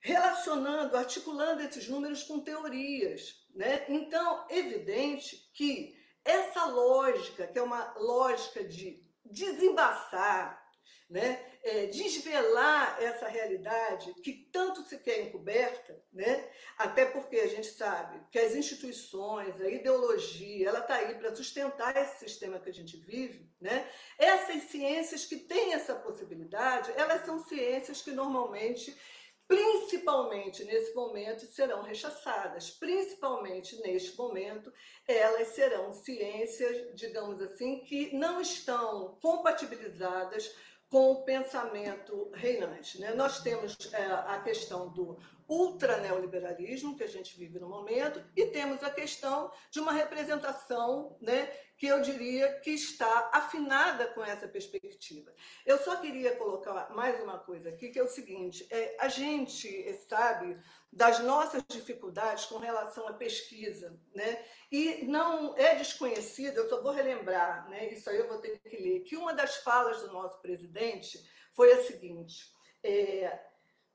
relacionando, 0.00 0.94
articulando 0.94 1.62
esses 1.62 1.88
números 1.88 2.22
com 2.24 2.40
teorias. 2.40 3.42
Né? 3.54 3.86
Então, 3.88 4.46
evidente 4.50 5.50
que 5.54 5.96
essa 6.22 6.66
lógica, 6.66 7.46
que 7.46 7.58
é 7.58 7.62
uma 7.62 7.94
lógica 7.96 8.62
de 8.64 9.02
desembaçar, 9.24 10.62
né? 11.08 11.53
É, 11.66 11.86
desvelar 11.86 13.02
essa 13.02 13.26
realidade 13.26 14.12
que 14.22 14.50
tanto 14.52 14.82
se 14.82 14.98
quer 14.98 15.22
encoberta, 15.22 15.98
né? 16.12 16.46
até 16.76 17.06
porque 17.06 17.36
a 17.36 17.46
gente 17.46 17.68
sabe 17.68 18.20
que 18.30 18.38
as 18.38 18.54
instituições, 18.54 19.58
a 19.58 19.70
ideologia, 19.70 20.68
ela 20.68 20.80
está 20.80 20.96
aí 20.96 21.14
para 21.14 21.34
sustentar 21.34 21.96
esse 21.96 22.18
sistema 22.18 22.60
que 22.60 22.68
a 22.68 22.74
gente 22.74 22.98
vive. 22.98 23.50
Né? 23.58 23.88
Essas 24.18 24.64
ciências 24.64 25.24
que 25.24 25.36
têm 25.36 25.72
essa 25.72 25.94
possibilidade, 25.94 26.92
elas 26.96 27.24
são 27.24 27.38
ciências 27.38 28.02
que 28.02 28.10
normalmente 28.10 28.94
principalmente 29.46 30.64
nesse 30.64 30.94
momento, 30.94 31.46
serão 31.46 31.82
rechaçadas. 31.82 32.70
Principalmente 32.70 33.76
neste 33.82 34.16
momento, 34.16 34.72
elas 35.06 35.48
serão 35.48 35.92
ciências, 35.92 36.94
digamos 36.94 37.40
assim, 37.40 37.80
que 37.80 38.14
não 38.16 38.40
estão 38.40 39.18
compatibilizadas 39.20 40.54
com 40.94 41.10
o 41.10 41.24
pensamento 41.24 42.30
reinante. 42.32 43.00
Né? 43.00 43.12
Nós 43.14 43.40
temos 43.40 43.92
é, 43.92 44.04
a 44.04 44.40
questão 44.44 44.88
do 44.90 45.18
ultraneoliberalismo 45.48 46.96
que 46.96 47.02
a 47.02 47.08
gente 47.08 47.36
vive 47.36 47.58
no 47.58 47.68
momento 47.68 48.24
e 48.36 48.46
temos 48.46 48.80
a 48.80 48.90
questão 48.90 49.50
de 49.72 49.80
uma 49.80 49.92
representação 49.92 51.16
né, 51.20 51.50
que 51.76 51.88
eu 51.88 52.00
diria 52.00 52.60
que 52.60 52.70
está 52.70 53.28
afinada 53.32 54.06
com 54.06 54.22
essa 54.22 54.46
perspectiva. 54.46 55.32
Eu 55.66 55.78
só 55.78 55.96
queria 55.96 56.36
colocar 56.36 56.88
mais 56.94 57.20
uma 57.20 57.40
coisa 57.40 57.70
aqui, 57.70 57.88
que 57.88 57.98
é 57.98 58.02
o 58.04 58.08
seguinte: 58.08 58.64
é, 58.70 58.96
a 59.00 59.08
gente 59.08 59.92
sabe 60.08 60.56
das 60.94 61.18
nossas 61.18 61.62
dificuldades 61.68 62.46
com 62.46 62.58
relação 62.58 63.08
à 63.08 63.12
pesquisa, 63.12 63.98
né? 64.14 64.44
E 64.70 65.04
não 65.04 65.56
é 65.56 65.74
desconhecido, 65.74 66.58
eu 66.58 66.68
só 66.68 66.80
vou 66.80 66.92
relembrar, 66.92 67.68
né? 67.68 67.92
Isso 67.92 68.08
aí 68.08 68.18
eu 68.18 68.28
vou 68.28 68.38
ter 68.38 68.58
que 68.60 68.76
ler, 68.76 69.00
que 69.00 69.16
uma 69.16 69.34
das 69.34 69.56
falas 69.56 70.00
do 70.02 70.12
nosso 70.12 70.40
presidente 70.40 71.18
foi 71.52 71.72
a 71.72 71.82
seguinte: 71.82 72.52
é, 72.82 73.40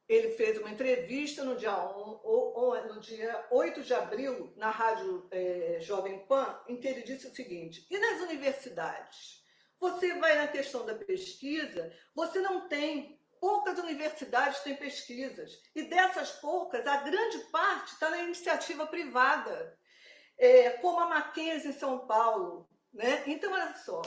ele 0.10 0.32
fez 0.32 0.58
uma 0.58 0.72
entrevista 0.72 1.44
no 1.44 1.56
dia, 1.56 1.72
1, 1.72 1.76
ou, 2.24 2.58
ou, 2.58 2.86
no 2.88 3.00
dia 3.00 3.48
8 3.50 3.82
de 3.82 3.94
abril, 3.94 4.52
na 4.58 4.70
Rádio 4.70 5.28
é, 5.32 5.78
Jovem 5.80 6.20
Pan, 6.26 6.60
em 6.68 6.76
que 6.76 6.88
ele 6.88 7.04
disse 7.04 7.28
o 7.28 7.36
seguinte: 7.36 7.88
e 7.90 7.98
nas 7.98 8.22
universidades? 8.22 9.40
Você 9.80 10.14
vai 10.16 10.36
na 10.36 10.48
questão 10.50 10.86
da 10.86 10.94
pesquisa, 10.94 11.94
você 12.14 12.42
não 12.42 12.68
tem. 12.68 13.18
Poucas 13.40 13.80
universidades 13.80 14.60
têm 14.60 14.76
pesquisas. 14.76 15.62
E 15.76 15.84
dessas 15.84 16.32
poucas, 16.34 16.86
a 16.86 16.98
grande 16.98 17.40
parte 17.52 17.94
está 17.94 18.10
na 18.10 18.20
iniciativa 18.20 18.86
privada, 18.86 19.78
é, 20.38 20.72
como 20.72 21.00
a 21.00 21.08
Mackenzie 21.08 21.70
em 21.70 21.80
São 21.80 22.06
Paulo. 22.06 22.68
Né? 22.94 23.24
Então, 23.28 23.52
olha 23.52 23.74
só, 23.76 24.02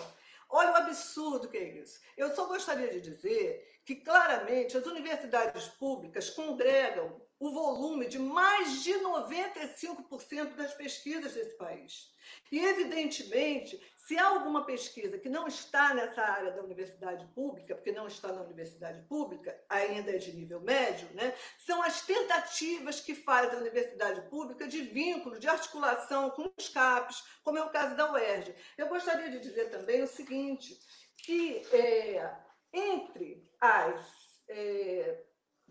olha 0.51 0.73
o 0.73 0.77
absurdo 0.77 1.49
que 1.49 1.57
é 1.57 1.65
isso. 1.81 2.01
Eu 2.17 2.35
só 2.35 2.47
gostaria 2.47 2.89
de 2.89 3.01
dizer 3.01 3.81
que 3.85 3.97
claramente 3.97 4.77
as 4.77 4.87
universidades 4.87 5.67
públicas 5.69 6.31
congregam 6.31 7.21
o 7.43 7.51
volume 7.51 8.07
de 8.07 8.21
mais 8.21 8.85
de 8.85 8.93
95% 8.93 10.55
das 10.55 10.75
pesquisas 10.75 11.35
desse 11.35 11.57
país. 11.57 12.13
E, 12.53 12.65
evidentemente, 12.65 13.83
se 13.97 14.17
há 14.17 14.29
alguma 14.29 14.65
pesquisa 14.65 15.19
que 15.19 15.29
não 15.29 15.49
está 15.49 15.93
nessa 15.93 16.23
área 16.23 16.53
da 16.53 16.63
universidade 16.63 17.27
pública, 17.35 17.75
porque 17.75 17.91
não 17.91 18.07
está 18.07 18.33
na 18.33 18.43
universidade 18.43 19.03
pública, 19.09 19.61
ainda 19.69 20.13
é 20.13 20.19
de 20.19 20.33
nível 20.33 20.61
médio, 20.61 21.09
né, 21.15 21.35
são 21.67 21.83
as 21.83 22.07
tentativas 22.07 23.01
que 23.01 23.13
faz 23.13 23.53
a 23.53 23.57
universidade 23.59 24.21
pública 24.31 24.69
de 24.69 24.81
vínculo, 24.83 25.41
de 25.41 25.49
articulação 25.49 26.31
com 26.31 26.49
os 26.57 26.69
CAPs, 26.69 27.25
como 27.43 27.59
é 27.59 27.65
o 27.65 27.71
caso 27.71 27.97
da 27.97 28.13
UERJ. 28.13 28.55
Eu 28.79 28.87
gostaria 28.87 29.29
de 29.29 29.41
dizer 29.41 29.69
também 29.69 30.01
o 30.01 30.07
seguinte, 30.07 30.79
que 31.17 31.61
é, 31.73 32.37
entre 32.73 33.51
as 33.61 34.01
é, 34.49 35.25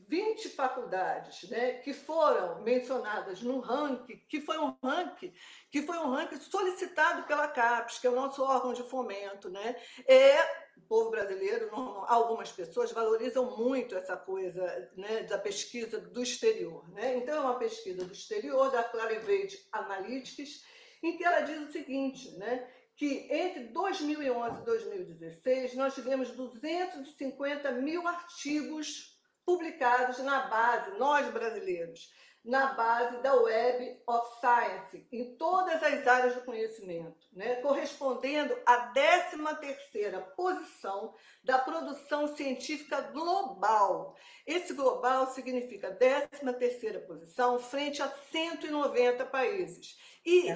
20 0.07 0.49
faculdades 0.49 1.49
né, 1.49 1.73
que 1.73 1.93
foram 1.93 2.61
mencionadas 2.61 3.41
no 3.41 3.59
ranking, 3.59 4.17
que 4.27 4.41
foi 4.41 4.57
um 4.57 4.75
ranking, 4.83 5.33
que 5.71 5.81
foi 5.83 5.97
um 5.97 6.09
ranking 6.09 6.39
solicitado 6.39 7.23
pela 7.23 7.47
CAPES, 7.47 7.99
que 7.99 8.07
é 8.07 8.09
o 8.09 8.15
nosso 8.15 8.43
órgão 8.43 8.73
de 8.73 8.83
fomento, 8.83 9.49
né? 9.49 9.75
É 10.07 10.41
o 10.77 10.81
povo 10.87 11.11
brasileiro, 11.11 11.69
algumas 12.07 12.51
pessoas 12.51 12.91
valorizam 12.91 13.55
muito 13.57 13.95
essa 13.95 14.17
coisa 14.17 14.89
né, 14.97 15.23
da 15.23 15.37
pesquisa 15.37 15.99
do 15.99 16.21
exterior. 16.21 16.89
Né? 16.89 17.17
Então, 17.17 17.35
é 17.35 17.39
uma 17.39 17.59
pesquisa 17.59 18.03
do 18.03 18.11
exterior, 18.11 18.71
da 18.71 18.83
Clarivate 18.83 19.67
Analytics, 19.71 20.65
em 21.01 21.17
que 21.17 21.23
ela 21.23 21.41
diz 21.41 21.61
o 21.61 21.71
seguinte, 21.71 22.31
né, 22.37 22.67
que 22.95 23.27
entre 23.31 23.65
2011 23.65 24.61
e 24.61 24.65
2016 24.65 25.75
nós 25.75 25.95
tivemos 25.95 26.31
250 26.31 27.71
mil 27.71 28.07
artigos 28.07 29.19
publicados 29.45 30.19
na 30.19 30.47
base, 30.47 30.97
nós 30.97 31.29
brasileiros, 31.31 32.09
na 32.43 32.73
base 32.73 33.21
da 33.21 33.35
Web 33.35 34.01
of 34.07 34.39
Science, 34.39 35.07
em 35.11 35.35
todas 35.37 35.81
as 35.83 36.07
áreas 36.07 36.33
do 36.33 36.41
conhecimento, 36.41 37.27
né? 37.31 37.55
correspondendo 37.57 38.57
à 38.65 38.91
13ª 38.93 40.21
posição 40.35 41.13
da 41.43 41.59
produção 41.59 42.35
científica 42.35 43.01
global. 43.01 44.15
Esse 44.45 44.73
global 44.73 45.27
significa 45.27 45.95
13ª 45.95 47.05
posição 47.05 47.59
frente 47.59 48.01
a 48.01 48.09
190 48.09 49.25
países. 49.27 49.95
E 50.25 50.47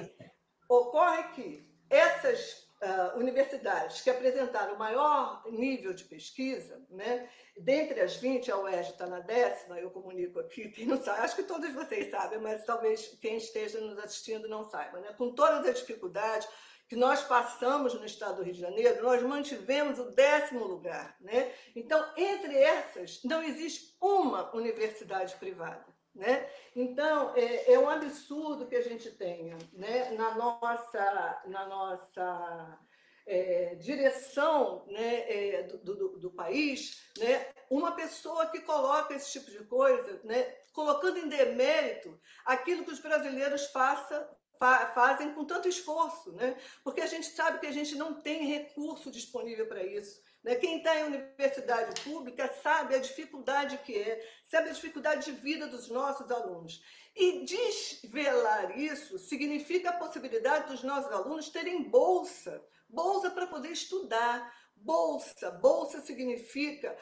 ocorre 0.68 1.22
que 1.34 1.76
essas 1.88 2.65
uh, 2.82 3.18
universidades 3.18 4.00
que 4.02 4.10
apresentaram 4.10 4.74
o 4.74 4.78
maior 4.78 5.42
nível 5.50 5.92
de 5.92 6.04
pesquisa, 6.04 6.84
né, 6.90 7.28
dentre 7.56 8.00
as 8.00 8.16
20, 8.16 8.50
a 8.50 8.58
UERJ 8.58 8.90
está 8.90 9.06
na 9.06 9.20
décima, 9.20 9.78
eu 9.78 9.90
comunico 9.90 10.38
aqui, 10.40 10.68
quem 10.70 10.86
não 10.86 11.02
sabe, 11.02 11.20
acho 11.20 11.36
que 11.36 11.42
todos 11.42 11.72
vocês 11.72 12.10
sabem, 12.10 12.38
mas 12.38 12.64
talvez 12.64 13.16
quem 13.20 13.36
esteja 13.36 13.80
nos 13.80 13.98
assistindo 13.98 14.48
não 14.48 14.64
saiba, 14.64 15.00
né, 15.00 15.14
com 15.16 15.34
todas 15.34 15.66
as 15.66 15.78
dificuldades 15.78 16.48
que 16.88 16.96
nós 16.96 17.22
passamos 17.22 17.94
no 17.94 18.04
estado 18.04 18.36
do 18.36 18.42
Rio 18.44 18.54
de 18.54 18.60
Janeiro, 18.60 19.02
nós 19.02 19.22
mantivemos 19.22 19.98
o 19.98 20.10
décimo 20.12 20.64
lugar. 20.64 21.16
Né? 21.20 21.52
Então, 21.74 22.12
entre 22.16 22.56
essas, 22.56 23.20
não 23.24 23.42
existe 23.42 23.96
uma 24.00 24.54
universidade 24.54 25.34
privada. 25.36 25.84
Né? 26.16 26.48
Então, 26.74 27.34
é, 27.36 27.74
é, 27.74 27.78
um 27.78 27.90
absurdo 27.90 28.66
que 28.66 28.74
a 28.74 28.80
gente 28.80 29.10
tenha 29.10 29.58
né, 29.74 30.12
na 30.12 30.34
nossa, 30.34 31.42
na 31.44 31.66
nossa 31.66 32.78
é, 33.26 33.74
direção 33.74 34.86
né, 34.86 35.30
é, 35.30 35.62
do, 35.64 35.76
do, 35.76 36.18
do, 36.18 36.30
país 36.30 37.02
né, 37.18 37.48
uma 37.68 37.92
pessoa 37.92 38.46
que 38.46 38.60
coloca 38.60 39.14
esse 39.14 39.30
tipo 39.30 39.50
de 39.50 39.62
coisa, 39.64 40.18
né, 40.24 40.42
colocando 40.72 41.18
em 41.18 41.28
demérito 41.28 42.18
aquilo 42.46 42.84
que 42.84 42.92
os 42.92 43.00
brasileiros 43.00 43.66
faça, 43.66 44.26
fa, 44.58 44.86
fazem 44.94 45.34
com 45.34 45.44
tanto 45.44 45.68
esforço, 45.68 46.32
né? 46.32 46.56
porque 46.82 47.02
a 47.02 47.06
gente 47.06 47.26
sabe 47.26 47.58
que 47.58 47.66
a 47.66 47.72
gente 47.72 47.94
não 47.94 48.14
tem 48.14 48.46
recurso 48.46 49.10
disponível 49.10 49.66
para 49.66 49.84
isso. 49.84 50.24
Né? 50.46 50.54
Quem 50.54 50.78
está 50.78 50.96
em 50.96 51.04
universidade 51.06 52.00
pública 52.02 52.48
sabe 52.62 52.94
a 52.94 52.98
dificuldade 52.98 53.78
que 53.78 53.98
é, 53.98 54.24
sabe 54.44 54.70
a 54.70 54.72
dificuldade 54.72 55.24
de 55.24 55.32
vida 55.32 55.66
dos 55.66 55.88
nossos 55.88 56.30
alunos. 56.30 56.80
E 57.16 57.44
desvelar 57.44 58.78
isso 58.78 59.18
significa 59.18 59.90
a 59.90 59.94
possibilidade 59.94 60.68
dos 60.68 60.84
nossos 60.84 61.10
alunos 61.10 61.48
terem 61.48 61.82
bolsa, 61.82 62.64
bolsa 62.88 63.28
para 63.28 63.48
poder 63.48 63.72
estudar. 63.72 64.54
Bolsa, 64.76 65.50
bolsa 65.50 66.00
significa 66.02 66.96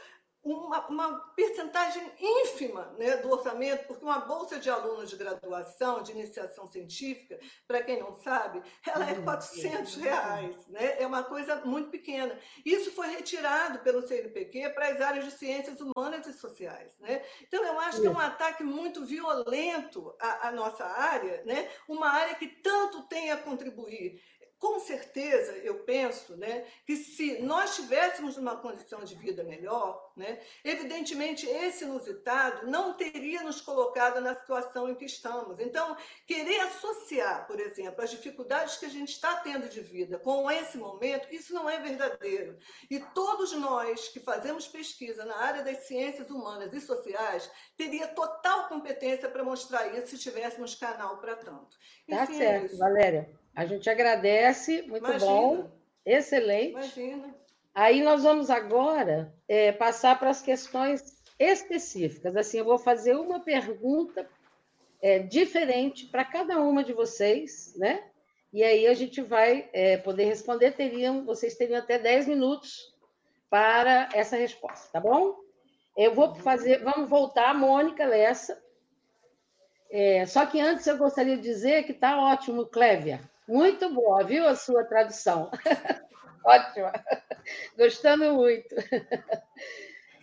uma, 0.45 0.87
uma 0.89 1.19
percentagem 1.35 2.03
ínfima 2.21 2.95
né, 2.99 3.17
do 3.17 3.31
orçamento, 3.31 3.87
porque 3.87 4.05
uma 4.05 4.21
bolsa 4.21 4.61
de 4.61 4.69
alunos 4.69 5.09
de 5.09 5.17
graduação, 5.17 6.03
de 6.03 6.13
iniciação 6.13 6.67
científica, 6.67 7.41
para 7.67 7.83
quem 7.83 7.99
não 7.99 8.15
sabe, 8.15 8.63
ela 8.87 9.09
é 9.09 9.15
400 9.15 9.97
reais, 9.97 10.67
né? 10.69 10.97
é 11.01 11.07
uma 11.07 11.23
coisa 11.23 11.57
muito 11.65 11.89
pequena. 11.91 12.39
Isso 12.65 12.93
foi 12.93 13.09
retirado 13.09 13.79
pelo 13.79 14.07
CNPq 14.07 14.71
para 14.71 14.89
as 14.89 15.01
áreas 15.01 15.25
de 15.25 15.31
ciências 15.31 15.79
humanas 15.81 16.27
e 16.27 16.33
sociais. 16.35 16.95
Né? 17.01 17.25
Então, 17.43 17.65
eu 17.65 17.81
acho 17.81 18.03
que 18.03 18.07
é 18.07 18.11
um 18.11 18.19
ataque 18.19 18.63
muito 18.63 19.05
violento 19.07 20.15
à, 20.21 20.49
à 20.49 20.53
nossa 20.53 20.85
área, 20.85 21.43
né? 21.45 21.71
uma 21.89 22.11
área 22.11 22.35
que 22.35 22.47
tanto 22.47 23.03
tem 23.05 23.31
a 23.31 23.37
contribuir 23.39 24.23
com 24.59 24.81
certeza, 24.81 25.53
eu 25.59 25.81
penso 25.81 26.37
né, 26.37 26.67
que 26.87 26.97
se 26.97 27.43
nós 27.43 27.77
tivéssemos 27.77 28.37
uma 28.37 28.57
condição 28.57 29.05
de 29.05 29.15
vida 29.15 29.45
melhor, 29.45 30.13
né, 30.17 30.41
evidentemente 30.65 31.47
esse 31.47 31.85
inusitado 31.85 32.67
não 32.67 32.95
teria 32.95 33.43
nos 33.43 33.61
colocado 33.61 34.21
na 34.21 34.35
situação 34.35 34.89
em 34.89 34.95
que 34.95 35.05
estamos. 35.05 35.59
Então, 35.59 35.97
querer 36.27 36.61
associar, 36.61 37.47
por 37.47 37.61
exemplo, 37.61 38.03
as 38.03 38.11
dificuldades 38.11 38.77
que 38.77 38.87
a 38.87 38.91
gente 38.91 39.11
está 39.11 39.37
tendo 39.37 39.69
de 39.69 39.81
vida 39.81 40.19
com 40.19 40.51
esse 40.51 40.79
momento, 40.79 41.33
isso 41.33 41.53
não 41.53 41.69
é 41.69 41.79
verdadeiro. 41.79 42.59
E 42.91 43.01
todos 43.15 43.53
nós 43.53 44.09
que 44.09 44.21
fazemos 44.21 44.67
pesquisa 44.67 45.25
na 45.25 45.37
área 45.37 45.63
das 45.63 45.87
ciências 45.87 46.31
humanas 46.31 46.73
e 46.73 46.81
sociais 46.81 47.51
teria 47.77 48.09
total 48.09 48.69
competência 48.69 49.29
para 49.29 49.45
mostrar 49.45 49.95
isso 49.99 50.09
se 50.09 50.19
tivéssemos 50.19 50.75
canal 50.75 51.19
para 51.19 51.37
tanto. 51.37 51.77
Tá 52.09 52.25
Enfim, 52.25 52.33
tá 52.33 52.39
certo, 52.39 52.75
é 52.75 52.79
Valéria. 52.79 53.44
A 53.55 53.67
gente 53.67 53.89
agradece, 53.89 54.83
muito 54.83 55.07
Imagina. 55.07 55.31
bom, 55.31 55.71
excelente. 56.05 56.73
Imagina. 56.73 57.35
Aí 57.75 58.03
nós 58.03 58.23
vamos 58.23 58.51
agora 58.51 59.33
é, 59.49 59.73
passar 59.73 60.19
para 60.19 60.31
as 60.31 60.43
questões 60.43 61.03
específicas. 61.39 62.37
Assim, 62.37 62.59
eu 62.59 62.65
vou 62.65 62.79
fazer 62.79 63.15
uma 63.17 63.41
pergunta 63.41 64.29
é, 65.03 65.19
diferente 65.19 66.07
para 66.07 66.25
cada 66.25 66.61
uma 66.61 66.83
de 66.83 66.93
vocês, 66.93 67.75
né? 67.77 68.05
E 68.53 68.63
aí 68.63 68.87
a 68.87 68.95
gente 68.95 69.21
vai 69.21 69.69
é, 69.73 69.97
poder 69.97 70.25
responder. 70.25 70.73
Teriam, 70.73 71.25
vocês 71.25 71.57
teriam 71.57 71.79
até 71.79 71.99
10 71.99 72.29
minutos 72.29 72.95
para 73.51 74.09
essa 74.15 74.37
resposta, 74.37 74.89
tá 74.93 75.01
bom? 75.01 75.37
Eu 75.97 76.15
vou 76.15 76.35
fazer, 76.37 76.83
vamos 76.83 77.09
voltar, 77.09 77.55
Mônica 77.55 78.05
Lessa. 78.05 78.61
É, 79.91 80.27
só 80.27 80.47
que 80.47 80.61
antes 80.61 80.87
eu 80.87 80.97
gostaria 80.97 81.37
de 81.37 81.43
dizer 81.43 81.85
que 81.85 81.93
está 81.93 82.19
ótimo, 82.19 82.67
Clévia. 82.67 83.21
Muito 83.47 83.93
boa, 83.93 84.25
viu 84.25 84.47
a 84.47 84.55
sua 84.55 84.85
tradução? 84.85 85.51
Ótima. 86.45 86.93
Gostando 87.77 88.35
muito. 88.35 88.75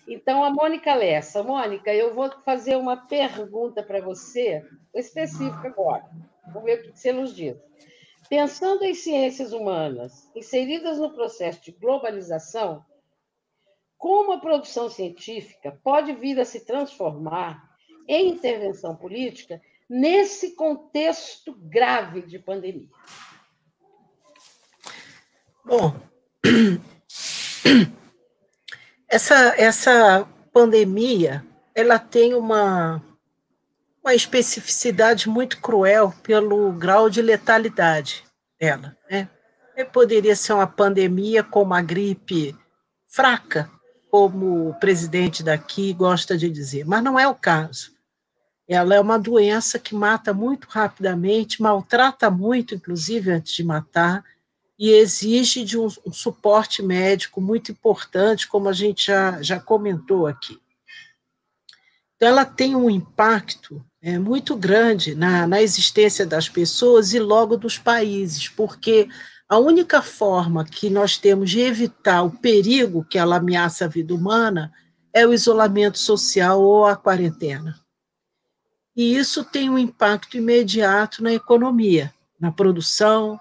Então, 0.07 0.43
a 0.43 0.49
Mônica 0.49 0.93
Lessa. 0.93 1.43
Mônica, 1.43 1.93
eu 1.93 2.13
vou 2.13 2.29
fazer 2.41 2.75
uma 2.75 2.97
pergunta 3.07 3.83
para 3.83 4.01
você, 4.01 4.65
específica 4.93 5.67
agora. 5.67 6.09
Vamos 6.47 6.63
ver 6.63 6.79
o 6.79 6.83
que 6.83 6.99
você 6.99 7.13
nos 7.13 7.35
diz. 7.35 7.55
Pensando 8.27 8.83
em 8.83 8.93
ciências 8.93 9.53
humanas 9.53 10.29
inseridas 10.35 10.97
no 10.97 11.13
processo 11.13 11.63
de 11.63 11.71
globalização, 11.71 12.83
como 13.97 14.31
a 14.31 14.39
produção 14.39 14.89
científica 14.89 15.79
pode 15.83 16.13
vir 16.13 16.39
a 16.39 16.45
se 16.45 16.65
transformar 16.65 17.69
em 18.07 18.29
intervenção 18.29 18.95
política 18.95 19.61
nesse 19.91 20.55
contexto 20.55 21.53
grave 21.53 22.21
de 22.21 22.39
pandemia? 22.39 22.87
Bom, 25.65 25.93
essa, 29.05 29.35
essa 29.57 30.25
pandemia 30.53 31.45
ela 31.75 31.99
tem 31.99 32.33
uma, 32.33 33.03
uma 34.01 34.15
especificidade 34.15 35.27
muito 35.27 35.59
cruel 35.59 36.13
pelo 36.23 36.71
grau 36.71 37.09
de 37.09 37.21
letalidade 37.21 38.23
dela. 38.57 38.95
Né? 39.09 39.27
Poderia 39.91 40.37
ser 40.37 40.53
uma 40.53 40.67
pandemia 40.67 41.43
com 41.43 41.61
uma 41.61 41.81
gripe 41.81 42.55
fraca, 43.07 43.69
como 44.09 44.69
o 44.69 44.73
presidente 44.75 45.43
daqui 45.43 45.93
gosta 45.93 46.37
de 46.37 46.49
dizer, 46.49 46.85
mas 46.85 47.03
não 47.03 47.19
é 47.19 47.27
o 47.27 47.35
caso. 47.35 47.91
Ela 48.67 48.95
é 48.95 48.99
uma 48.99 49.19
doença 49.19 49.77
que 49.79 49.93
mata 49.93 50.33
muito 50.33 50.67
rapidamente, 50.69 51.61
maltrata 51.61 52.29
muito, 52.29 52.75
inclusive 52.75 53.31
antes 53.31 53.53
de 53.53 53.63
matar, 53.63 54.23
e 54.77 54.91
exige 54.91 55.63
de 55.63 55.77
um, 55.77 55.87
um 56.05 56.13
suporte 56.13 56.81
médico 56.81 57.41
muito 57.41 57.71
importante, 57.71 58.47
como 58.47 58.69
a 58.69 58.73
gente 58.73 59.07
já, 59.07 59.41
já 59.41 59.59
comentou 59.59 60.25
aqui. 60.25 60.59
Então, 62.15 62.29
ela 62.29 62.45
tem 62.45 62.75
um 62.75 62.89
impacto 62.89 63.83
é, 64.01 64.17
muito 64.17 64.55
grande 64.55 65.15
na, 65.15 65.45
na 65.45 65.61
existência 65.61 66.25
das 66.25 66.47
pessoas 66.47 67.13
e 67.13 67.19
logo 67.19 67.57
dos 67.57 67.77
países, 67.77 68.47
porque 68.47 69.09
a 69.49 69.57
única 69.57 70.01
forma 70.01 70.63
que 70.63 70.89
nós 70.89 71.17
temos 71.17 71.49
de 71.49 71.59
evitar 71.59 72.23
o 72.23 72.31
perigo 72.31 73.03
que 73.03 73.17
ela 73.17 73.35
ameaça 73.35 73.85
a 73.85 73.87
vida 73.87 74.15
humana 74.15 74.71
é 75.13 75.27
o 75.27 75.33
isolamento 75.33 75.99
social 75.99 76.61
ou 76.61 76.85
a 76.85 76.95
quarentena 76.95 77.80
e 79.01 79.17
isso 79.17 79.43
tem 79.43 79.67
um 79.67 79.79
impacto 79.79 80.37
imediato 80.37 81.23
na 81.23 81.33
economia, 81.33 82.13
na 82.39 82.51
produção, 82.51 83.39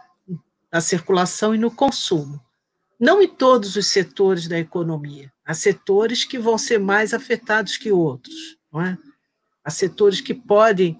na 0.72 0.80
circulação 0.80 1.54
e 1.54 1.58
no 1.58 1.70
consumo. 1.70 2.40
Não 2.98 3.20
em 3.20 3.28
todos 3.28 3.76
os 3.76 3.86
setores 3.88 4.48
da 4.48 4.58
economia. 4.58 5.30
Há 5.44 5.52
setores 5.52 6.24
que 6.24 6.38
vão 6.38 6.56
ser 6.56 6.78
mais 6.78 7.12
afetados 7.12 7.76
que 7.76 7.92
outros, 7.92 8.56
não 8.72 8.80
é? 8.80 8.96
Há 9.62 9.68
setores 9.68 10.22
que 10.22 10.32
podem 10.32 10.98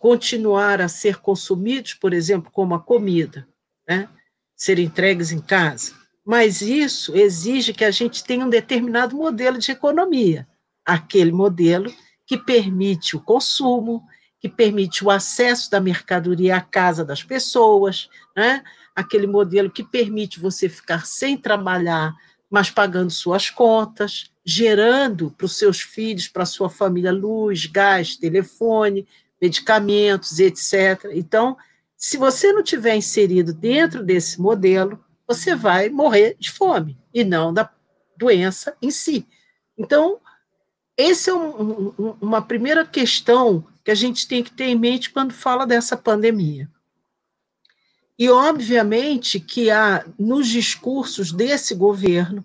continuar 0.00 0.80
a 0.80 0.88
ser 0.88 1.18
consumidos, 1.18 1.94
por 1.94 2.12
exemplo, 2.12 2.50
como 2.50 2.74
a 2.74 2.80
comida, 2.80 3.46
né? 3.88 4.08
ser 4.56 4.80
entregues 4.80 5.30
em 5.30 5.40
casa. 5.40 5.94
Mas 6.26 6.60
isso 6.60 7.16
exige 7.16 7.72
que 7.72 7.84
a 7.84 7.92
gente 7.92 8.24
tenha 8.24 8.44
um 8.44 8.50
determinado 8.50 9.14
modelo 9.14 9.58
de 9.58 9.70
economia, 9.70 10.48
aquele 10.84 11.30
modelo 11.30 11.88
que 12.26 12.36
permite 12.36 13.16
o 13.16 13.20
consumo, 13.20 14.04
que 14.40 14.48
permite 14.48 15.04
o 15.04 15.10
acesso 15.10 15.70
da 15.70 15.80
mercadoria 15.80 16.56
à 16.56 16.60
casa 16.60 17.04
das 17.04 17.22
pessoas, 17.22 18.08
né? 18.36 18.62
aquele 18.94 19.26
modelo 19.26 19.70
que 19.70 19.84
permite 19.84 20.40
você 20.40 20.68
ficar 20.68 21.06
sem 21.06 21.36
trabalhar, 21.36 22.14
mas 22.50 22.70
pagando 22.70 23.10
suas 23.10 23.48
contas, 23.48 24.30
gerando 24.44 25.30
para 25.30 25.46
os 25.46 25.56
seus 25.56 25.80
filhos, 25.80 26.28
para 26.28 26.42
a 26.42 26.46
sua 26.46 26.68
família, 26.68 27.12
luz, 27.12 27.66
gás, 27.66 28.16
telefone, 28.16 29.06
medicamentos, 29.40 30.38
etc. 30.38 31.10
Então, 31.12 31.56
se 31.96 32.16
você 32.16 32.52
não 32.52 32.62
tiver 32.62 32.96
inserido 32.96 33.52
dentro 33.52 34.02
desse 34.02 34.40
modelo, 34.40 35.02
você 35.26 35.54
vai 35.54 35.88
morrer 35.88 36.36
de 36.38 36.50
fome 36.50 36.98
e 37.14 37.24
não 37.24 37.52
da 37.54 37.70
doença 38.16 38.76
em 38.82 38.90
si. 38.90 39.26
Então, 39.78 40.20
essa 40.96 41.30
é 41.30 41.34
um, 41.34 41.92
um, 41.98 42.14
uma 42.20 42.42
primeira 42.42 42.84
questão 42.84 43.64
que 43.84 43.90
a 43.90 43.94
gente 43.94 44.28
tem 44.28 44.42
que 44.42 44.52
ter 44.52 44.64
em 44.64 44.78
mente 44.78 45.10
quando 45.10 45.32
fala 45.32 45.66
dessa 45.66 45.96
pandemia. 45.96 46.68
E, 48.18 48.28
obviamente, 48.28 49.40
que 49.40 49.70
há, 49.70 50.04
nos 50.18 50.48
discursos 50.48 51.32
desse 51.32 51.74
governo, 51.74 52.44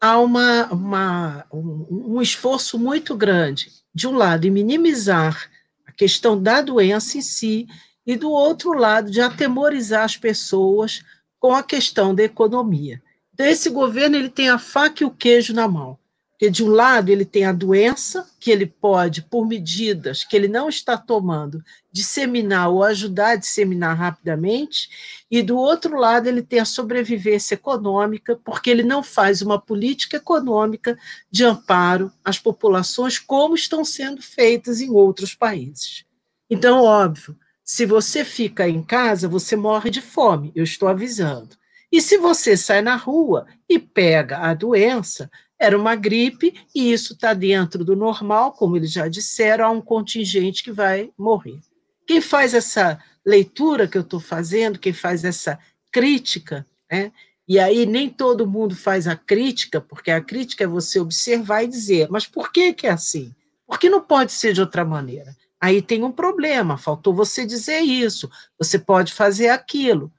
há 0.00 0.18
uma, 0.18 0.66
uma, 0.66 1.46
um, 1.52 2.14
um 2.16 2.22
esforço 2.22 2.78
muito 2.78 3.16
grande, 3.16 3.72
de 3.92 4.06
um 4.06 4.12
lado, 4.12 4.46
em 4.46 4.50
minimizar 4.50 5.50
a 5.86 5.92
questão 5.92 6.40
da 6.40 6.60
doença 6.60 7.18
em 7.18 7.22
si, 7.22 7.66
e 8.06 8.16
do 8.16 8.30
outro 8.30 8.72
lado, 8.72 9.10
de 9.10 9.20
atemorizar 9.20 10.04
as 10.04 10.16
pessoas 10.16 11.02
com 11.40 11.54
a 11.54 11.62
questão 11.62 12.14
da 12.14 12.22
economia. 12.22 13.02
Então, 13.34 13.46
esse 13.46 13.70
governo 13.70 14.16
ele 14.16 14.28
tem 14.28 14.48
a 14.48 14.58
faca 14.58 15.02
e 15.02 15.06
o 15.06 15.10
queijo 15.10 15.52
na 15.52 15.68
mão. 15.68 15.98
Porque, 16.38 16.50
de 16.50 16.62
um 16.62 16.68
lado, 16.68 17.10
ele 17.10 17.24
tem 17.24 17.44
a 17.44 17.50
doença, 17.50 18.24
que 18.38 18.52
ele 18.52 18.64
pode, 18.64 19.22
por 19.22 19.44
medidas 19.44 20.22
que 20.22 20.36
ele 20.36 20.46
não 20.46 20.68
está 20.68 20.96
tomando, 20.96 21.64
disseminar 21.90 22.70
ou 22.70 22.84
ajudar 22.84 23.30
a 23.30 23.36
disseminar 23.36 23.96
rapidamente, 23.96 24.88
e, 25.28 25.42
do 25.42 25.58
outro 25.58 25.96
lado, 25.98 26.28
ele 26.28 26.40
tem 26.40 26.60
a 26.60 26.64
sobrevivência 26.64 27.54
econômica, 27.54 28.38
porque 28.44 28.70
ele 28.70 28.84
não 28.84 29.02
faz 29.02 29.42
uma 29.42 29.60
política 29.60 30.18
econômica 30.18 30.96
de 31.28 31.44
amparo 31.44 32.12
às 32.24 32.38
populações, 32.38 33.18
como 33.18 33.56
estão 33.56 33.84
sendo 33.84 34.22
feitas 34.22 34.80
em 34.80 34.90
outros 34.90 35.34
países. 35.34 36.04
Então, 36.48 36.84
óbvio, 36.84 37.36
se 37.64 37.84
você 37.84 38.24
fica 38.24 38.68
em 38.68 38.80
casa, 38.80 39.26
você 39.26 39.56
morre 39.56 39.90
de 39.90 40.00
fome, 40.00 40.52
eu 40.54 40.62
estou 40.62 40.88
avisando. 40.88 41.56
E 41.90 42.00
se 42.00 42.16
você 42.16 42.56
sai 42.56 42.80
na 42.80 42.94
rua 42.94 43.46
e 43.68 43.76
pega 43.76 44.38
a 44.38 44.54
doença, 44.54 45.28
era 45.58 45.76
uma 45.76 45.96
gripe 45.96 46.54
e 46.74 46.92
isso 46.92 47.14
está 47.14 47.34
dentro 47.34 47.84
do 47.84 47.96
normal, 47.96 48.52
como 48.52 48.76
eles 48.76 48.92
já 48.92 49.08
disseram, 49.08 49.64
há 49.64 49.70
um 49.70 49.80
contingente 49.80 50.62
que 50.62 50.70
vai 50.70 51.10
morrer. 51.18 51.58
Quem 52.06 52.20
faz 52.20 52.54
essa 52.54 52.98
leitura 53.26 53.88
que 53.88 53.98
eu 53.98 54.02
estou 54.02 54.20
fazendo, 54.20 54.78
quem 54.78 54.92
faz 54.92 55.24
essa 55.24 55.58
crítica, 55.90 56.64
né? 56.90 57.12
E 57.46 57.58
aí 57.58 57.86
nem 57.86 58.10
todo 58.10 58.46
mundo 58.46 58.76
faz 58.76 59.08
a 59.08 59.16
crítica, 59.16 59.80
porque 59.80 60.10
a 60.10 60.20
crítica 60.20 60.64
é 60.64 60.66
você 60.66 61.00
observar 61.00 61.62
e 61.62 61.68
dizer, 61.68 62.08
mas 62.10 62.26
por 62.26 62.52
que, 62.52 62.74
que 62.74 62.86
é 62.86 62.90
assim? 62.90 63.34
Por 63.66 63.78
que 63.78 63.88
não 63.88 64.02
pode 64.02 64.32
ser 64.32 64.52
de 64.52 64.60
outra 64.60 64.84
maneira? 64.84 65.34
Aí 65.60 65.82
tem 65.82 66.04
um 66.04 66.12
problema, 66.12 66.76
faltou 66.76 67.14
você 67.14 67.44
dizer 67.46 67.80
isso, 67.80 68.30
você 68.58 68.78
pode 68.78 69.12
fazer 69.12 69.48
aquilo. 69.48 70.12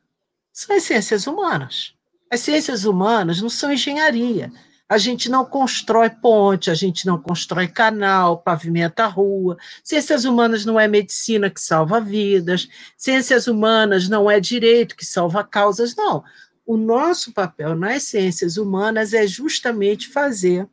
São 0.51 0.75
as 0.75 0.83
ciências 0.83 1.27
humanas. 1.27 1.93
As 2.31 2.41
ciências 2.41 2.83
humanas 2.83 3.41
não 3.41 3.49
são 3.49 3.71
engenharia. 3.71 4.51
A 4.89 4.97
gente 4.97 5.29
não 5.29 5.45
constrói 5.45 6.09
ponte, 6.09 6.71
a 6.71 6.73
gente 6.73 7.05
não 7.05 7.21
constrói 7.21 7.67
canal, 7.67 8.39
pavimenta 8.39 9.03
a 9.03 9.07
rua. 9.07 9.55
Ciências 9.83 10.25
humanas 10.25 10.65
não 10.65 10.79
é 10.79 10.87
medicina 10.87 11.47
que 11.47 11.61
salva 11.61 12.01
vidas, 12.01 12.67
ciências 12.97 13.45
humanas 13.45 14.09
não 14.09 14.29
é 14.29 14.39
direito 14.39 14.95
que 14.95 15.05
salva 15.05 15.43
causas, 15.43 15.95
não. 15.95 16.23
O 16.65 16.75
nosso 16.75 17.31
papel 17.31 17.75
nas 17.75 18.03
ciências 18.03 18.57
humanas 18.57 19.13
é 19.13 19.27
justamente 19.27 20.07
fazer 20.07 20.67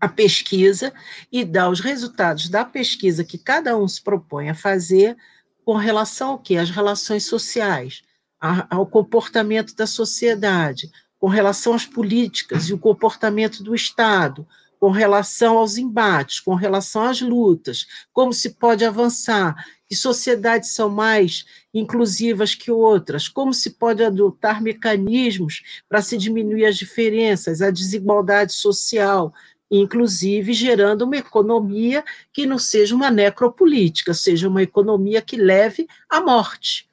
a 0.00 0.08
pesquisa 0.08 0.92
e 1.30 1.44
dar 1.44 1.70
os 1.70 1.78
resultados 1.78 2.48
da 2.48 2.64
pesquisa 2.64 3.22
que 3.22 3.38
cada 3.38 3.76
um 3.76 3.86
se 3.86 4.02
propõe 4.02 4.48
a 4.48 4.54
fazer 4.54 5.16
com 5.64 5.76
relação 5.76 6.30
ao 6.30 6.38
quê? 6.38 6.56
As 6.56 6.70
relações 6.70 7.26
sociais, 7.26 8.02
ao 8.70 8.86
comportamento 8.86 9.74
da 9.76 9.86
sociedade, 9.86 10.90
com 11.20 11.28
relação 11.28 11.74
às 11.74 11.84
políticas 11.84 12.64
e 12.64 12.72
o 12.72 12.78
comportamento 12.78 13.62
do 13.62 13.74
Estado, 13.74 14.46
com 14.80 14.90
relação 14.90 15.58
aos 15.58 15.76
embates, 15.76 16.40
com 16.40 16.54
relação 16.54 17.02
às 17.02 17.20
lutas, 17.20 17.86
como 18.14 18.32
se 18.32 18.54
pode 18.54 18.82
avançar, 18.82 19.54
que 19.86 19.94
sociedades 19.94 20.70
são 20.70 20.88
mais 20.88 21.44
inclusivas 21.74 22.54
que 22.54 22.70
outras, 22.70 23.28
como 23.28 23.52
se 23.52 23.70
pode 23.70 24.02
adotar 24.02 24.62
mecanismos 24.62 25.62
para 25.86 26.00
se 26.00 26.16
diminuir 26.16 26.64
as 26.64 26.78
diferenças, 26.78 27.60
a 27.60 27.70
desigualdade 27.70 28.54
social, 28.54 29.34
inclusive 29.70 30.54
gerando 30.54 31.02
uma 31.02 31.18
economia 31.18 32.02
que 32.32 32.46
não 32.46 32.58
seja 32.58 32.94
uma 32.94 33.10
necropolítica, 33.10 34.14
seja 34.14 34.48
uma 34.48 34.62
economia 34.62 35.20
que 35.20 35.36
leve 35.36 35.86
à 36.08 36.22
morte. 36.22 36.89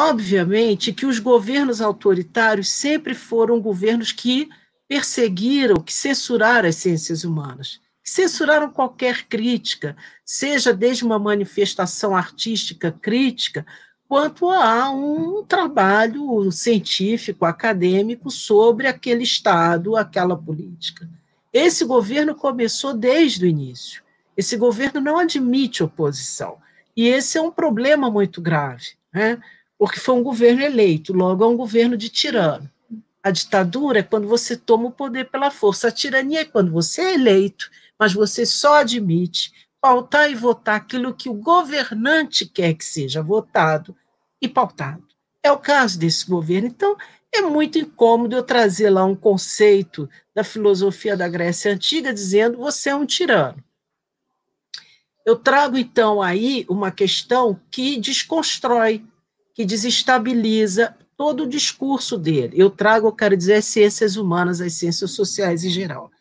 Obviamente 0.00 0.92
que 0.92 1.04
os 1.04 1.18
governos 1.18 1.80
autoritários 1.80 2.68
sempre 2.68 3.16
foram 3.16 3.60
governos 3.60 4.12
que 4.12 4.48
perseguiram, 4.86 5.80
que 5.82 5.92
censuraram 5.92 6.68
as 6.68 6.76
ciências 6.76 7.24
humanas, 7.24 7.80
censuraram 8.04 8.70
qualquer 8.70 9.24
crítica, 9.24 9.96
seja 10.24 10.72
desde 10.72 11.04
uma 11.04 11.18
manifestação 11.18 12.14
artística 12.14 12.92
crítica, 12.92 13.66
quanto 14.06 14.48
a 14.48 14.88
um 14.88 15.42
trabalho 15.44 16.48
científico, 16.52 17.44
acadêmico 17.44 18.30
sobre 18.30 18.86
aquele 18.86 19.24
Estado, 19.24 19.96
aquela 19.96 20.36
política. 20.36 21.10
Esse 21.52 21.84
governo 21.84 22.36
começou 22.36 22.94
desde 22.94 23.44
o 23.44 23.48
início. 23.48 24.00
Esse 24.36 24.56
governo 24.56 25.00
não 25.00 25.18
admite 25.18 25.82
oposição. 25.82 26.58
E 26.96 27.08
esse 27.08 27.36
é 27.36 27.42
um 27.42 27.50
problema 27.50 28.08
muito 28.08 28.40
grave. 28.40 28.96
Né? 29.12 29.40
Porque 29.78 30.00
foi 30.00 30.16
um 30.16 30.22
governo 30.22 30.60
eleito, 30.60 31.12
logo 31.12 31.44
é 31.44 31.46
um 31.46 31.56
governo 31.56 31.96
de 31.96 32.08
tirano. 32.08 32.68
A 33.22 33.30
ditadura 33.30 34.00
é 34.00 34.02
quando 34.02 34.26
você 34.26 34.56
toma 34.56 34.88
o 34.88 34.92
poder 34.92 35.30
pela 35.30 35.50
força, 35.50 35.88
a 35.88 35.92
tirania 35.92 36.40
é 36.40 36.44
quando 36.44 36.72
você 36.72 37.00
é 37.02 37.14
eleito, 37.14 37.70
mas 37.98 38.12
você 38.12 38.44
só 38.44 38.76
admite 38.76 39.52
pautar 39.80 40.30
e 40.30 40.34
votar 40.34 40.76
aquilo 40.76 41.14
que 41.14 41.28
o 41.28 41.34
governante 41.34 42.44
quer 42.46 42.74
que 42.74 42.84
seja 42.84 43.22
votado 43.22 43.94
e 44.42 44.48
pautado. 44.48 45.06
É 45.42 45.52
o 45.52 45.58
caso 45.58 45.98
desse 45.98 46.26
governo. 46.26 46.68
Então, 46.68 46.96
é 47.32 47.42
muito 47.42 47.78
incômodo 47.78 48.34
eu 48.34 48.42
trazer 48.42 48.90
lá 48.90 49.04
um 49.04 49.14
conceito 49.14 50.08
da 50.34 50.42
filosofia 50.42 51.16
da 51.16 51.28
Grécia 51.28 51.72
Antiga 51.72 52.12
dizendo 52.12 52.58
você 52.58 52.90
é 52.90 52.94
um 52.94 53.06
tirano. 53.06 53.62
Eu 55.24 55.36
trago, 55.36 55.76
então, 55.76 56.22
aí 56.22 56.64
uma 56.68 56.90
questão 56.90 57.60
que 57.70 57.98
desconstrói 57.98 59.04
que 59.58 59.64
desestabiliza 59.64 60.94
todo 61.16 61.42
o 61.42 61.48
discurso 61.48 62.16
dele. 62.16 62.52
Eu 62.54 62.70
trago, 62.70 63.08
eu 63.08 63.12
quero 63.12 63.36
dizer, 63.36 63.54
as 63.54 63.64
ciências 63.64 64.14
humanas, 64.14 64.60
as 64.60 64.74
ciências 64.74 65.10
sociais 65.10 65.64
em 65.64 65.68
geral. 65.68 66.12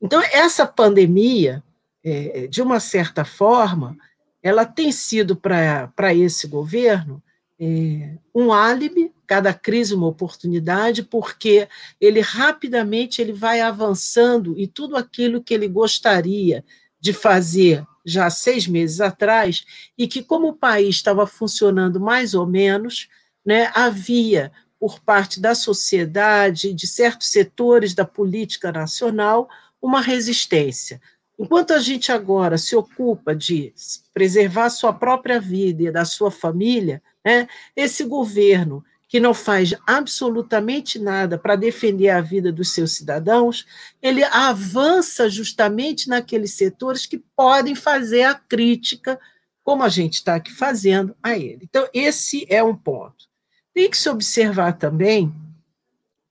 Então, 0.00 0.20
essa 0.32 0.66
pandemia, 0.66 1.62
é, 2.02 2.48
de 2.48 2.60
uma 2.60 2.80
certa 2.80 3.24
forma, 3.24 3.96
ela 4.42 4.64
tem 4.64 4.90
sido 4.90 5.36
para 5.36 6.12
esse 6.12 6.48
governo 6.48 7.22
é, 7.56 8.16
um 8.34 8.52
álibi, 8.52 9.12
cada 9.28 9.54
crise 9.54 9.94
uma 9.94 10.08
oportunidade, 10.08 11.04
porque 11.04 11.68
ele 12.00 12.18
rapidamente 12.18 13.22
ele 13.22 13.32
vai 13.32 13.60
avançando 13.60 14.58
e 14.58 14.66
tudo 14.66 14.96
aquilo 14.96 15.40
que 15.40 15.54
ele 15.54 15.68
gostaria 15.68 16.64
de 17.00 17.12
fazer 17.12 17.86
já 18.04 18.28
seis 18.30 18.66
meses 18.66 19.00
atrás, 19.00 19.64
e 19.96 20.08
que, 20.08 20.22
como 20.22 20.48
o 20.48 20.56
país 20.56 20.96
estava 20.96 21.26
funcionando 21.26 22.00
mais 22.00 22.34
ou 22.34 22.46
menos, 22.46 23.08
né, 23.44 23.70
havia, 23.74 24.52
por 24.78 25.00
parte 25.00 25.40
da 25.40 25.54
sociedade, 25.54 26.72
de 26.74 26.86
certos 26.86 27.28
setores 27.28 27.94
da 27.94 28.04
política 28.04 28.72
nacional, 28.72 29.48
uma 29.80 30.00
resistência. 30.00 31.00
Enquanto 31.38 31.72
a 31.72 31.78
gente 31.78 32.12
agora 32.12 32.58
se 32.58 32.76
ocupa 32.76 33.34
de 33.34 33.72
preservar 34.12 34.70
sua 34.70 34.92
própria 34.92 35.40
vida 35.40 35.84
e 35.84 35.90
da 35.90 36.04
sua 36.04 36.30
família, 36.30 37.02
né, 37.24 37.48
esse 37.74 38.04
governo 38.04 38.84
que 39.12 39.20
não 39.20 39.34
faz 39.34 39.74
absolutamente 39.86 40.98
nada 40.98 41.36
para 41.36 41.54
defender 41.54 42.08
a 42.08 42.22
vida 42.22 42.50
dos 42.50 42.72
seus 42.72 42.92
cidadãos, 42.92 43.66
ele 44.00 44.24
avança 44.24 45.28
justamente 45.28 46.08
naqueles 46.08 46.54
setores 46.54 47.04
que 47.04 47.22
podem 47.36 47.74
fazer 47.74 48.22
a 48.22 48.34
crítica, 48.34 49.20
como 49.62 49.82
a 49.82 49.90
gente 49.90 50.14
está 50.14 50.36
aqui 50.36 50.50
fazendo 50.50 51.14
a 51.22 51.36
ele. 51.36 51.58
Então, 51.64 51.86
esse 51.92 52.46
é 52.48 52.64
um 52.64 52.74
ponto. 52.74 53.26
Tem 53.74 53.90
que 53.90 53.98
se 53.98 54.08
observar 54.08 54.78
também 54.78 55.30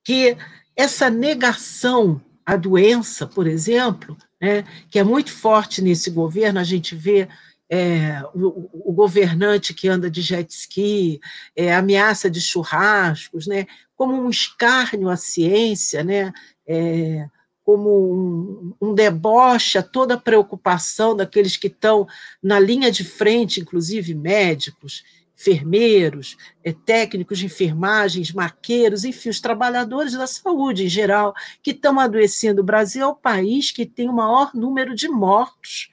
que 0.03 0.35
essa 0.75 1.07
negação 1.07 2.19
à 2.43 2.55
doença, 2.55 3.27
por 3.27 3.45
exemplo, 3.45 4.17
né, 4.41 4.65
que 4.89 4.97
é 4.97 5.03
muito 5.03 5.31
forte 5.31 5.83
nesse 5.83 6.09
governo, 6.09 6.59
a 6.59 6.63
gente 6.63 6.95
vê 6.95 7.29
é, 7.73 8.21
o, 8.33 8.89
o, 8.89 8.91
governante 8.91 9.73
que 9.73 9.87
anda 9.87 10.11
de 10.11 10.21
jet 10.21 10.51
ski, 10.51 11.21
é, 11.55 11.73
ameaça 11.73 12.29
de 12.29 12.41
churrascos, 12.41 13.47
né, 13.47 13.65
como 13.95 14.13
um 14.13 14.29
escárnio 14.29 15.07
à 15.07 15.15
ciência, 15.15 16.03
né, 16.03 16.33
é, 16.67 17.29
como 17.63 18.13
um, 18.13 18.73
um, 18.89 18.93
deboche 18.93 19.77
a 19.77 19.83
toda 19.83 20.15
a 20.15 20.19
preocupação 20.19 21.15
daqueles 21.15 21.55
que 21.55 21.67
estão 21.67 22.05
na 22.43 22.59
linha 22.59 22.91
de 22.91 23.05
frente, 23.05 23.61
inclusive 23.61 24.13
médicos, 24.13 25.05
enfermeiros, 25.33 26.35
é, 26.65 26.73
técnicos 26.73 27.39
de 27.39 27.45
enfermagens, 27.45 28.33
maqueiros, 28.33 29.05
enfim, 29.05 29.29
os 29.29 29.39
trabalhadores 29.39 30.11
da 30.11 30.27
saúde 30.27 30.83
em 30.83 30.89
geral, 30.89 31.33
que 31.63 31.71
estão 31.71 31.97
adoecendo. 32.01 32.59
O 32.59 32.65
Brasil 32.65 33.03
é 33.03 33.07
o 33.07 33.15
país 33.15 33.71
que 33.71 33.85
tem 33.85 34.09
o 34.09 34.13
maior 34.13 34.53
número 34.53 34.93
de 34.93 35.07
mortos 35.07 35.89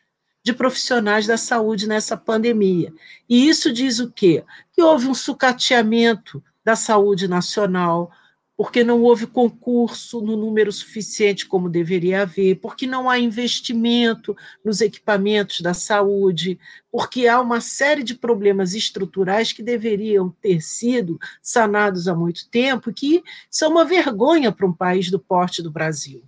de 0.49 0.55
profissionais 0.55 1.27
da 1.27 1.37
saúde 1.37 1.87
nessa 1.87 2.17
pandemia. 2.17 2.91
E 3.29 3.47
isso 3.49 3.71
diz 3.71 3.99
o 3.99 4.11
quê? 4.11 4.43
Que 4.73 4.81
houve 4.83 5.07
um 5.07 5.13
sucateamento 5.13 6.43
da 6.65 6.75
saúde 6.75 7.29
nacional, 7.29 8.11
porque 8.57 8.83
não 8.83 9.03
houve 9.03 9.27
concurso 9.27 10.23
no 10.23 10.39
número 10.39 10.73
suficiente 10.73 11.45
como 11.45 11.69
deveria 11.69 12.23
haver, 12.23 12.57
porque 12.57 12.87
não 12.87 13.11
há 13.11 13.19
investimento 13.19 14.35
nos 14.65 14.81
equipamentos 14.81 15.61
da 15.61 15.75
saúde, 15.75 16.59
porque 16.91 17.29
há 17.29 17.39
uma 17.43 17.61
série 17.61 18.03
de 18.03 18.15
problemas 18.15 18.73
estruturais 18.73 19.53
que 19.53 19.63
deveriam 19.63 20.35
ter 20.41 20.63
sido 20.63 21.21
sanados 21.43 22.09
há 22.09 22.15
muito 22.15 22.49
tempo, 22.49 22.91
que 22.91 23.23
são 23.51 23.71
uma 23.71 23.85
vergonha 23.85 24.51
para 24.51 24.67
um 24.67 24.73
país 24.73 25.11
do 25.11 25.19
porte 25.19 25.63
do 25.63 25.71
Brasil. 25.71 26.23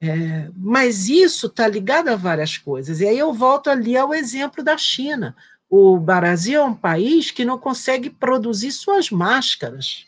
É, 0.00 0.48
mas 0.56 1.08
isso 1.08 1.48
está 1.48 1.66
ligado 1.66 2.08
a 2.08 2.16
várias 2.16 2.56
coisas. 2.56 3.00
E 3.00 3.06
aí 3.06 3.18
eu 3.18 3.32
volto 3.32 3.68
ali 3.68 3.96
ao 3.96 4.14
exemplo 4.14 4.62
da 4.62 4.76
China. 4.78 5.34
O 5.68 5.98
Brasil 5.98 6.60
é 6.60 6.64
um 6.64 6.74
país 6.74 7.30
que 7.30 7.44
não 7.44 7.58
consegue 7.58 8.08
produzir 8.08 8.72
suas 8.72 9.10
máscaras. 9.10 10.06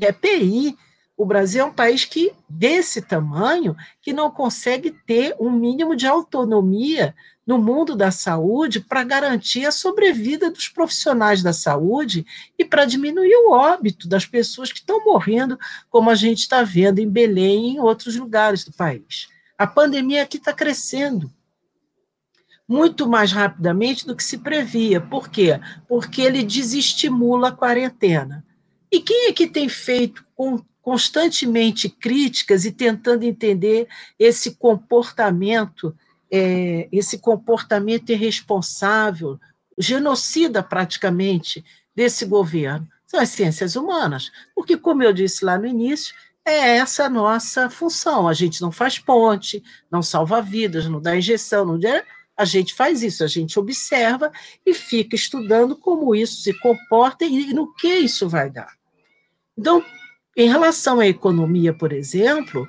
É 0.00 0.12
PI. 0.12 0.76
O 1.16 1.24
Brasil 1.24 1.62
é 1.62 1.64
um 1.64 1.72
país 1.72 2.04
que, 2.04 2.32
desse 2.48 3.00
tamanho, 3.00 3.76
que 4.00 4.12
não 4.12 4.30
consegue 4.30 4.90
ter 5.06 5.36
um 5.38 5.50
mínimo 5.50 5.94
de 5.94 6.06
autonomia 6.06 7.14
no 7.46 7.58
mundo 7.58 7.96
da 7.96 8.10
saúde 8.10 8.80
para 8.80 9.02
garantir 9.02 9.66
a 9.66 9.72
sobrevida 9.72 10.50
dos 10.50 10.68
profissionais 10.68 11.42
da 11.42 11.52
saúde 11.52 12.24
e 12.58 12.64
para 12.64 12.84
diminuir 12.84 13.34
o 13.46 13.50
óbito 13.50 14.08
das 14.08 14.24
pessoas 14.24 14.70
que 14.72 14.78
estão 14.78 15.04
morrendo, 15.04 15.58
como 15.90 16.08
a 16.08 16.14
gente 16.14 16.38
está 16.38 16.62
vendo 16.62 17.00
em 17.00 17.08
Belém 17.08 17.66
e 17.66 17.74
em 17.74 17.80
outros 17.80 18.16
lugares 18.16 18.64
do 18.64 18.72
país. 18.72 19.28
A 19.58 19.66
pandemia 19.66 20.22
aqui 20.22 20.36
está 20.36 20.52
crescendo 20.52 21.32
muito 22.66 23.08
mais 23.08 23.32
rapidamente 23.32 24.06
do 24.06 24.16
que 24.16 24.24
se 24.24 24.38
previa. 24.38 25.00
Por 25.00 25.28
quê? 25.28 25.60
Porque 25.88 26.22
ele 26.22 26.42
desestimula 26.42 27.48
a 27.48 27.52
quarentena. 27.52 28.44
E 28.90 29.00
quem 29.00 29.28
é 29.28 29.32
que 29.32 29.46
tem 29.46 29.68
feito 29.68 30.24
constantemente 30.80 31.88
críticas 31.88 32.64
e 32.64 32.72
tentando 32.72 33.24
entender 33.24 33.86
esse 34.18 34.56
comportamento 34.56 35.94
é, 36.32 36.88
esse 36.90 37.18
comportamento 37.18 38.10
irresponsável, 38.10 39.38
genocida 39.78 40.62
praticamente, 40.62 41.64
desse 41.94 42.24
governo? 42.24 42.88
São 43.06 43.20
as 43.20 43.28
ciências 43.28 43.76
humanas. 43.76 44.32
Porque, 44.54 44.76
como 44.76 45.02
eu 45.02 45.12
disse 45.12 45.44
lá 45.44 45.58
no 45.58 45.66
início, 45.66 46.14
é 46.44 46.76
essa 46.78 47.04
a 47.04 47.10
nossa 47.10 47.68
função. 47.68 48.26
A 48.26 48.32
gente 48.32 48.62
não 48.62 48.72
faz 48.72 48.98
ponte, 48.98 49.62
não 49.90 50.02
salva 50.02 50.40
vidas, 50.40 50.86
não 50.86 51.00
dá 51.00 51.16
injeção, 51.16 51.66
não 51.66 51.78
a 52.36 52.44
gente 52.44 52.74
faz 52.74 53.02
isso, 53.02 53.22
a 53.22 53.26
gente 53.26 53.58
observa 53.58 54.32
e 54.64 54.72
fica 54.72 55.14
estudando 55.14 55.76
como 55.76 56.14
isso 56.14 56.42
se 56.42 56.58
comporta 56.58 57.24
e 57.24 57.52
no 57.52 57.72
que 57.74 57.88
isso 57.88 58.28
vai 58.28 58.50
dar. 58.50 58.72
Então, 59.56 59.84
em 60.36 60.48
relação 60.48 60.98
à 60.98 61.06
economia, 61.06 61.74
por 61.74 61.92
exemplo, 61.92 62.66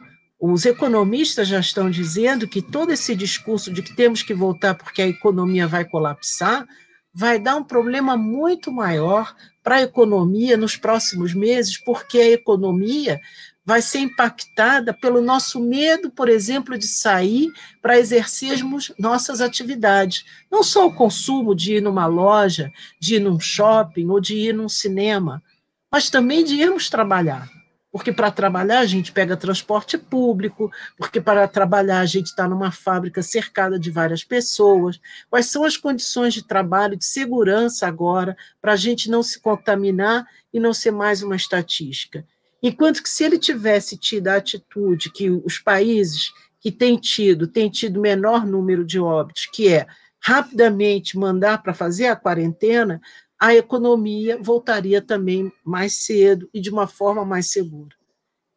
os 0.51 0.65
economistas 0.65 1.47
já 1.47 1.59
estão 1.61 1.89
dizendo 1.89 2.49
que 2.49 2.61
todo 2.61 2.91
esse 2.91 3.15
discurso 3.15 3.71
de 3.71 3.81
que 3.81 3.95
temos 3.95 4.21
que 4.21 4.33
voltar 4.33 4.75
porque 4.75 5.01
a 5.01 5.07
economia 5.07 5.65
vai 5.65 5.85
colapsar 5.85 6.67
vai 7.13 7.39
dar 7.39 7.55
um 7.55 7.63
problema 7.63 8.17
muito 8.17 8.69
maior 8.69 9.33
para 9.63 9.75
a 9.75 9.81
economia 9.83 10.57
nos 10.57 10.75
próximos 10.75 11.33
meses, 11.33 11.77
porque 11.77 12.17
a 12.17 12.31
economia 12.31 13.21
vai 13.65 13.81
ser 13.81 13.99
impactada 13.99 14.93
pelo 14.93 15.21
nosso 15.21 15.61
medo, 15.61 16.11
por 16.11 16.27
exemplo, 16.27 16.77
de 16.77 16.87
sair 16.87 17.49
para 17.81 17.97
exercermos 17.97 18.91
nossas 18.99 19.39
atividades. 19.39 20.25
Não 20.51 20.61
só 20.61 20.87
o 20.87 20.93
consumo 20.93 21.55
de 21.55 21.75
ir 21.75 21.81
numa 21.81 22.05
loja, 22.05 22.69
de 22.99 23.15
ir 23.15 23.19
num 23.19 23.39
shopping 23.39 24.09
ou 24.09 24.19
de 24.19 24.35
ir 24.35 24.53
num 24.53 24.67
cinema, 24.67 25.41
mas 25.89 26.09
também 26.09 26.43
de 26.43 26.55
irmos 26.55 26.89
trabalhar. 26.89 27.47
Porque 27.93 28.11
para 28.11 28.31
trabalhar 28.31 28.79
a 28.79 28.87
gente 28.87 29.11
pega 29.11 29.37
transporte 29.37 29.99
público, 29.99 30.71
porque 30.97 31.21
para 31.21 31.47
trabalhar 31.47 31.99
a 31.99 32.05
gente 32.07 32.25
está 32.25 32.47
numa 32.47 32.71
fábrica 32.71 33.21
cercada 33.21 33.77
de 33.77 33.91
várias 33.91 34.23
pessoas. 34.23 34.99
Quais 35.29 35.45
são 35.45 35.63
as 35.63 35.77
condições 35.77 36.33
de 36.33 36.43
trabalho, 36.43 36.97
de 36.97 37.05
segurança 37.05 37.85
agora, 37.85 38.35
para 38.59 38.73
a 38.73 38.75
gente 38.75 39.11
não 39.11 39.21
se 39.21 39.39
contaminar 39.39 40.25
e 40.51 40.59
não 40.59 40.73
ser 40.73 40.89
mais 40.89 41.21
uma 41.21 41.35
estatística? 41.35 42.25
Enquanto 42.63 43.03
que 43.03 43.09
se 43.09 43.25
ele 43.25 43.37
tivesse 43.37 43.95
tido 43.95 44.29
a 44.29 44.37
atitude 44.37 45.11
que 45.11 45.29
os 45.29 45.59
países 45.59 46.33
que 46.59 46.71
têm 46.71 46.97
tido, 46.97 47.45
têm 47.45 47.69
tido 47.69 48.01
menor 48.01 48.43
número 48.43 48.83
de 48.83 48.99
óbitos, 48.99 49.45
que 49.45 49.67
é 49.67 49.85
rapidamente 50.19 51.15
mandar 51.15 51.61
para 51.61 51.75
fazer 51.75 52.07
a 52.07 52.15
quarentena, 52.15 52.99
a 53.39 53.53
economia 53.53 54.37
voltaria 54.41 55.01
também 55.01 55.51
mais 55.63 56.05
cedo 56.05 56.49
e 56.53 56.61
de 56.61 56.69
uma 56.69 56.87
forma 56.87 57.25
mais 57.25 57.51
segura. 57.51 57.95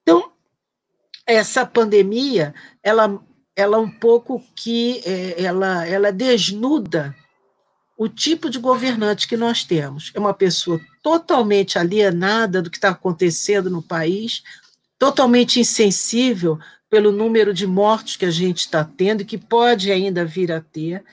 Então, 0.03 0.33
essa 1.27 1.67
pandemia, 1.67 2.55
ela, 2.83 3.21
ela 3.57 3.79
um 3.79 3.91
pouco 3.91 4.43
que 4.55 5.03
é, 5.05 5.43
ela, 5.43 5.87
ela 5.87 6.13
desnuda 6.13 7.15
o 7.99 8.09
tipo 8.09 8.51
de 8.51 8.59
governante 8.59 9.27
que 9.27 9.37
nós 9.37 9.65
temos. 9.65 10.13
É 10.15 10.21
uma 10.21 10.35
pessoa 10.35 10.81
totalmente 11.03 11.79
alienada 11.79 12.61
do 12.61 12.71
que 12.71 12.77
está 12.77 12.91
acontecendo 12.91 13.71
no 13.71 13.83
país, 13.83 14.43
totalmente 14.99 15.59
insensível 15.59 16.59
pelo 16.91 17.11
número 17.11 17.53
de 17.53 17.67
mortos 17.67 18.17
que 18.17 18.27
a 18.27 18.31
gente 18.31 18.61
está 18.61 18.85
tendo 18.85 19.23
e 19.23 19.25
que 19.25 19.39
pode 19.39 19.91
ainda 19.91 20.25
vir 20.25 20.53
a 20.53 20.61
ter. 20.61 21.05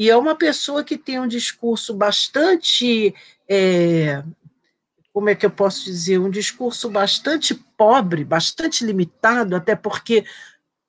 E 0.00 0.08
é 0.08 0.16
uma 0.16 0.34
pessoa 0.34 0.82
que 0.82 0.96
tem 0.96 1.20
um 1.20 1.28
discurso 1.28 1.92
bastante. 1.92 3.14
É, 3.46 4.24
como 5.12 5.28
é 5.28 5.34
que 5.34 5.44
eu 5.44 5.50
posso 5.50 5.84
dizer? 5.84 6.18
Um 6.18 6.30
discurso 6.30 6.88
bastante 6.88 7.54
pobre, 7.54 8.24
bastante 8.24 8.82
limitado, 8.82 9.54
até 9.54 9.76
porque 9.76 10.24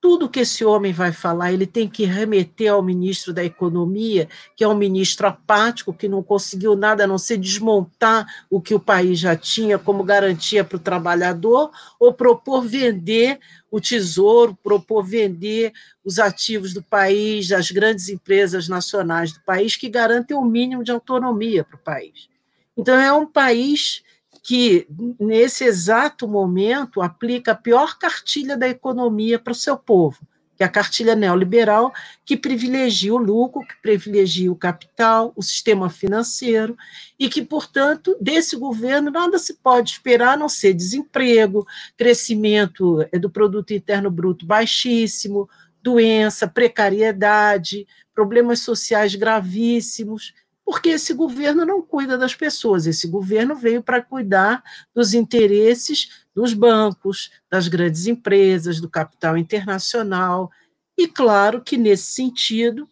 tudo 0.01 0.27
que 0.27 0.39
esse 0.39 0.65
homem 0.65 0.91
vai 0.91 1.11
falar, 1.11 1.53
ele 1.53 1.67
tem 1.67 1.87
que 1.87 2.05
remeter 2.05 2.73
ao 2.73 2.81
ministro 2.81 3.31
da 3.31 3.43
Economia, 3.43 4.27
que 4.57 4.63
é 4.63 4.67
um 4.67 4.75
ministro 4.75 5.27
apático, 5.27 5.93
que 5.93 6.09
não 6.09 6.23
conseguiu 6.23 6.75
nada 6.75 7.03
a 7.03 7.07
não 7.07 7.19
ser 7.19 7.37
desmontar 7.37 8.25
o 8.49 8.59
que 8.59 8.73
o 8.73 8.79
país 8.79 9.19
já 9.19 9.35
tinha 9.35 9.77
como 9.77 10.03
garantia 10.03 10.63
para 10.63 10.77
o 10.77 10.79
trabalhador, 10.79 11.69
ou 11.99 12.11
propor 12.11 12.63
vender 12.63 13.39
o 13.69 13.79
tesouro, 13.79 14.57
propor 14.63 15.03
vender 15.03 15.71
os 16.03 16.17
ativos 16.17 16.73
do 16.73 16.81
país, 16.81 17.49
das 17.49 17.69
grandes 17.69 18.09
empresas 18.09 18.67
nacionais 18.67 19.31
do 19.31 19.39
país, 19.41 19.75
que 19.75 19.87
garantem 19.87 20.35
o 20.35 20.41
um 20.41 20.45
mínimo 20.45 20.83
de 20.83 20.91
autonomia 20.91 21.63
para 21.63 21.75
o 21.75 21.79
país. 21.79 22.27
Então, 22.75 22.99
é 22.99 23.13
um 23.13 23.27
país 23.27 24.01
que, 24.41 24.87
nesse 25.19 25.63
exato 25.63 26.27
momento, 26.27 27.01
aplica 27.01 27.51
a 27.51 27.55
pior 27.55 27.97
cartilha 27.97 28.57
da 28.57 28.67
economia 28.67 29.37
para 29.37 29.51
o 29.51 29.55
seu 29.55 29.77
povo, 29.77 30.19
que 30.57 30.63
é 30.63 30.65
a 30.65 30.69
cartilha 30.69 31.15
neoliberal, 31.15 31.93
que 32.25 32.35
privilegia 32.35 33.13
o 33.13 33.17
lucro, 33.17 33.65
que 33.65 33.79
privilegia 33.81 34.51
o 34.51 34.55
capital, 34.55 35.31
o 35.35 35.43
sistema 35.43 35.89
financeiro, 35.89 36.75
e 37.19 37.29
que, 37.29 37.43
portanto, 37.43 38.17
desse 38.19 38.55
governo 38.55 39.11
nada 39.11 39.37
se 39.37 39.55
pode 39.55 39.91
esperar 39.91 40.33
a 40.33 40.37
não 40.37 40.49
ser 40.49 40.73
desemprego, 40.73 41.65
crescimento 41.95 43.05
é, 43.11 43.19
do 43.19 43.29
produto 43.29 43.73
interno 43.73 44.09
bruto 44.09 44.45
baixíssimo, 44.45 45.47
doença, 45.83 46.47
precariedade, 46.47 47.87
problemas 48.13 48.59
sociais 48.59 49.15
gravíssimos 49.15 50.33
porque 50.65 50.89
esse 50.89 51.13
governo 51.13 51.65
não 51.65 51.81
cuida 51.81 52.17
das 52.17 52.35
pessoas, 52.35 52.85
esse 52.85 53.07
governo 53.07 53.55
veio 53.55 53.81
para 53.81 54.01
cuidar 54.01 54.63
dos 54.93 55.13
interesses 55.13 56.21
dos 56.33 56.53
bancos, 56.53 57.31
das 57.49 57.67
grandes 57.67 58.07
empresas, 58.07 58.79
do 58.79 58.89
capital 58.89 59.37
internacional. 59.37 60.51
E 60.97 61.07
claro 61.07 61.61
que, 61.61 61.77
nesse 61.77 62.13
sentido, 62.13 62.89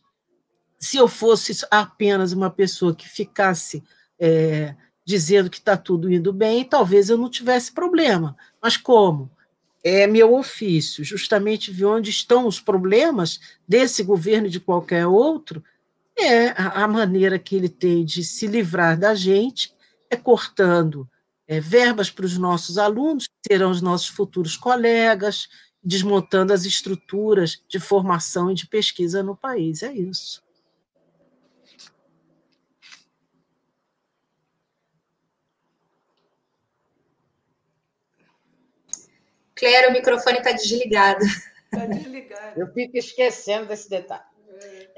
se 0.78 0.98
eu 0.98 1.08
fosse 1.08 1.66
apenas 1.70 2.34
uma 2.34 2.50
pessoa 2.50 2.96
que 2.96 3.08
ficasse 3.08 3.84
é, 4.20 4.76
dizendo 5.06 5.50
que 5.50 5.58
está 5.58 5.76
tudo 5.78 6.12
indo 6.12 6.32
bem, 6.32 6.64
talvez 6.64 7.10
eu 7.10 7.18
não 7.18 7.30
tivesse 7.30 7.72
problema. 7.72 8.38
Mas 8.62 8.78
como? 8.78 9.32
É 9.84 10.06
meu 10.06 10.36
ofício, 10.36 11.04
justamente 11.06 11.72
ver 11.72 11.86
onde 11.86 12.10
estão 12.10 12.46
os 12.46 12.60
problemas 12.60 13.40
desse 13.68 14.04
governo 14.04 14.48
e 14.48 14.52
de 14.52 14.60
qualquer 14.60 15.08
outro, 15.08 15.64
é 16.22 16.54
a 16.58 16.88
maneira 16.88 17.40
que 17.40 17.56
ele 17.56 17.70
tem 17.70 18.04
de 18.04 18.24
se 18.24 18.48
livrar 18.48 18.98
da 18.98 19.16
gente 19.16 19.74
é 20.10 20.16
cortando 20.16 21.10
é, 21.48 21.60
verbas 21.60 22.12
para 22.12 22.26
os 22.26 22.38
nossos 22.38 22.78
alunos, 22.78 23.28
que 23.28 23.34
serão 23.52 23.72
os 23.72 23.82
nossos 23.82 24.08
futuros 24.08 24.56
colegas, 24.56 25.48
desmontando 25.84 26.54
as 26.54 26.66
estruturas 26.66 27.64
de 27.68 27.80
formação 27.80 28.52
e 28.52 28.56
de 28.56 28.68
pesquisa 28.68 29.24
no 29.24 29.36
país. 29.36 29.82
É 29.82 29.92
isso. 29.92 30.44
Claire, 39.56 39.88
o 39.88 39.92
microfone 39.92 40.38
está 40.38 40.52
desligado. 40.52 41.26
Está 41.66 41.86
desligado. 41.86 42.60
Eu 42.60 42.72
fico 42.74 42.98
esquecendo 42.98 43.66
desse 43.66 43.90
detalhe 43.90 44.29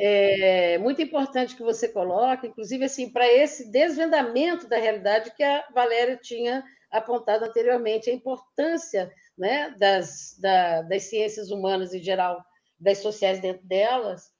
é, 0.03 0.79
muito 0.79 0.99
importante 0.99 1.55
que 1.55 1.61
você 1.61 1.87
coloque, 1.87 2.47
inclusive 2.47 2.85
assim, 2.85 3.11
para 3.11 3.31
esse 3.31 3.71
desvendamento 3.71 4.67
da 4.67 4.77
realidade 4.77 5.31
que 5.35 5.43
a 5.43 5.63
Valéria 5.71 6.17
tinha 6.17 6.63
apontado 6.89 7.45
anteriormente, 7.45 8.09
a 8.09 8.13
importância 8.13 9.13
né, 9.37 9.75
das, 9.77 10.35
da, 10.39 10.81
das 10.81 11.03
ciências 11.03 11.51
humanas 11.51 11.93
em 11.93 12.01
geral, 12.01 12.43
das 12.79 12.97
sociais 12.97 13.39
dentro 13.39 13.63
delas, 13.67 14.31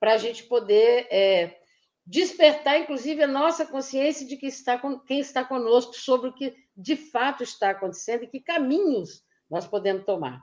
para 0.00 0.14
a 0.14 0.18
gente 0.18 0.42
poder 0.42 1.06
é, 1.12 1.58
despertar, 2.04 2.80
inclusive, 2.80 3.22
a 3.22 3.28
nossa 3.28 3.64
consciência 3.64 4.26
de 4.26 4.36
que 4.36 4.48
está, 4.48 4.82
quem 5.06 5.20
está 5.20 5.44
conosco 5.44 5.94
sobre 5.94 6.30
o 6.30 6.34
que 6.34 6.56
de 6.76 6.96
fato 6.96 7.44
está 7.44 7.70
acontecendo 7.70 8.24
e 8.24 8.28
que 8.28 8.40
caminhos 8.40 9.22
nós 9.48 9.64
podemos 9.64 10.04
tomar. 10.04 10.42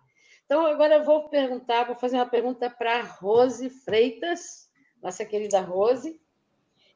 Então, 0.51 0.65
agora 0.65 0.95
eu 0.95 1.05
vou 1.05 1.29
perguntar, 1.29 1.85
vou 1.85 1.95
fazer 1.95 2.17
uma 2.17 2.25
pergunta 2.25 2.69
para 2.69 3.01
Rose 3.03 3.69
Freitas, 3.69 4.69
nossa 5.01 5.23
querida 5.23 5.61
Rose. 5.61 6.19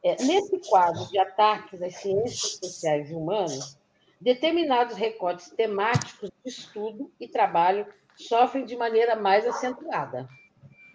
É, 0.03 0.21
nesse 0.21 0.59
quadro 0.69 1.07
de 1.07 1.17
ataques 1.17 1.81
às 1.81 1.95
ciências 1.95 2.59
sociais 2.61 3.09
e 3.09 3.13
humanas, 3.13 3.79
determinados 4.19 4.97
recortes 4.97 5.51
temáticos 5.51 6.29
de 6.43 6.49
estudo 6.49 7.09
e 7.17 7.29
trabalho 7.29 7.87
sofrem 8.17 8.65
de 8.65 8.75
maneira 8.75 9.15
mais 9.15 9.47
acentuada. 9.47 10.27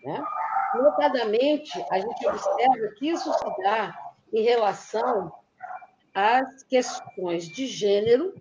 Né? 0.04 0.22
Notadamente, 0.74 1.82
a 1.90 1.98
gente 1.98 2.28
observa 2.28 2.88
que 2.98 3.08
isso 3.08 3.32
se 3.32 3.62
dá 3.62 3.98
em 4.34 4.42
relação 4.42 5.32
às 6.12 6.62
questões 6.64 7.48
de 7.48 7.66
gênero 7.66 8.34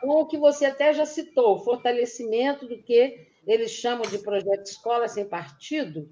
com 0.00 0.20
o 0.20 0.26
que 0.26 0.38
você 0.38 0.66
até 0.66 0.92
já 0.92 1.06
citou, 1.06 1.58
fortalecimento 1.58 2.66
do 2.66 2.78
que 2.78 3.26
eles 3.46 3.70
chamam 3.70 4.02
de 4.02 4.18
projeto 4.18 4.66
escola 4.66 5.08
sem 5.08 5.24
partido, 5.24 6.08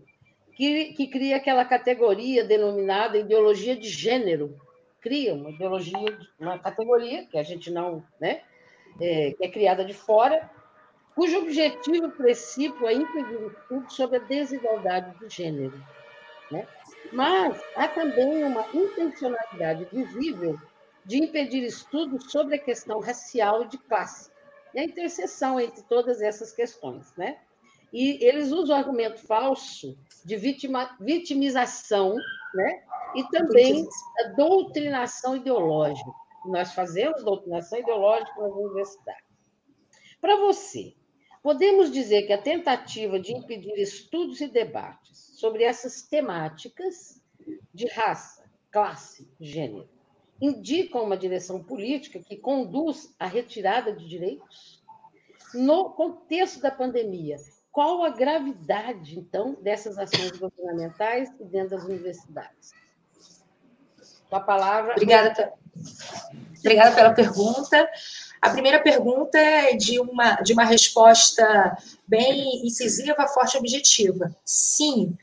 que, 0.55 0.95
que 0.95 1.07
cria 1.09 1.37
aquela 1.37 1.65
categoria 1.65 2.45
denominada 2.45 3.19
ideologia 3.19 3.77
de 3.77 3.89
gênero. 3.89 4.59
Cria 5.01 5.35
uma 5.35 5.51
ideologia, 5.51 6.19
uma 6.41 6.59
categoria 6.59 7.27
que 7.27 7.39
a 7.39 7.43
gente 7.43 7.71
não, 7.71 8.03
né, 8.21 8.43
é, 9.01 9.33
que 9.33 9.45
é 9.45 9.49
criada 9.49 9.85
de 9.85 9.93
fora, 9.93 10.51
cujo 11.15 11.39
objetivo 11.39 12.11
princípio 12.11 12.87
é 12.87 12.95
impedir 12.95 13.37
o 13.37 13.49
estudo 13.49 13.93
sobre 13.93 14.17
a 14.17 14.21
desigualdade 14.21 15.19
de 15.19 15.35
gênero. 15.35 15.79
Né? 16.51 16.67
Mas 17.13 17.61
há 17.75 17.89
também 17.89 18.43
uma 18.45 18.67
intencionalidade 18.73 19.87
visível 19.93 20.59
de 21.07 21.19
impedir 21.19 21.63
estudos 21.63 22.31
sobre 22.33 22.57
a 22.57 22.59
questão 22.59 22.99
racial 22.99 23.63
e 23.63 23.69
de 23.69 23.79
classe. 23.79 24.31
e 24.75 24.81
a 24.81 24.85
interseção 24.85 25.59
entre 25.59 25.83
todas 25.83 26.21
essas 26.21 26.53
questões. 26.53 27.15
Né? 27.17 27.39
E 27.93 28.23
eles 28.23 28.51
usam 28.53 28.77
o 28.77 28.79
argumento 28.79 29.21
falso 29.21 29.97
de 30.25 30.37
vitima, 30.37 30.95
vitimização 31.01 32.17
né? 32.53 32.83
e 33.15 33.25
também 33.29 33.87
a 34.21 34.29
doutrinação 34.31 35.37
ideológica. 35.37 36.11
Nós 36.45 36.75
fazemos 36.75 37.25
doutrinação 37.25 37.79
ideológica 37.79 38.41
nas 38.41 38.53
universidades. 38.53 39.25
Para 40.21 40.37
você, 40.37 40.95
podemos 41.43 41.91
dizer 41.91 42.27
que 42.27 42.33
a 42.33 42.43
tentativa 42.43 43.19
de 43.19 43.33
impedir 43.33 43.79
estudos 43.79 44.41
e 44.41 44.49
debates 44.49 45.17
sobre 45.39 45.63
essas 45.63 46.03
temáticas 46.03 47.23
de 47.73 47.87
raça, 47.89 48.45
classe, 48.71 49.29
gênero, 49.41 49.89
indicam 50.41 51.05
uma 51.05 51.17
direção 51.17 51.63
política 51.63 52.19
que 52.19 52.37
conduz 52.37 53.15
à 53.19 53.27
retirada 53.27 53.93
de 53.93 54.09
direitos? 54.09 54.83
No 55.55 55.91
contexto 55.91 56.61
da 56.61 56.71
pandemia, 56.71 57.37
qual 57.73 58.05
a 58.05 58.11
gravidade, 58.11 59.19
então, 59.19 59.57
dessas 59.61 59.99
ações 59.99 60.33
governamentais 60.39 61.31
e 61.41 61.45
dentro 61.45 61.77
das 61.77 61.85
universidades? 61.85 62.73
A 64.31 64.41
palavra. 64.41 64.93
Obrigada, 64.93 65.53
Obrigada 66.59 66.95
pela 66.95 67.13
pergunta. 67.13 67.89
A 68.41 68.51
primeira 68.51 68.81
pergunta 68.83 69.39
é 69.39 69.77
de 69.77 70.01
uma, 70.01 70.35
de 70.37 70.53
uma 70.53 70.65
resposta 70.65 71.77
bem 72.07 72.67
incisiva, 72.67 73.29
forte 73.29 73.55
e 73.55 73.59
objetiva. 73.59 74.35
Sim, 74.45 75.17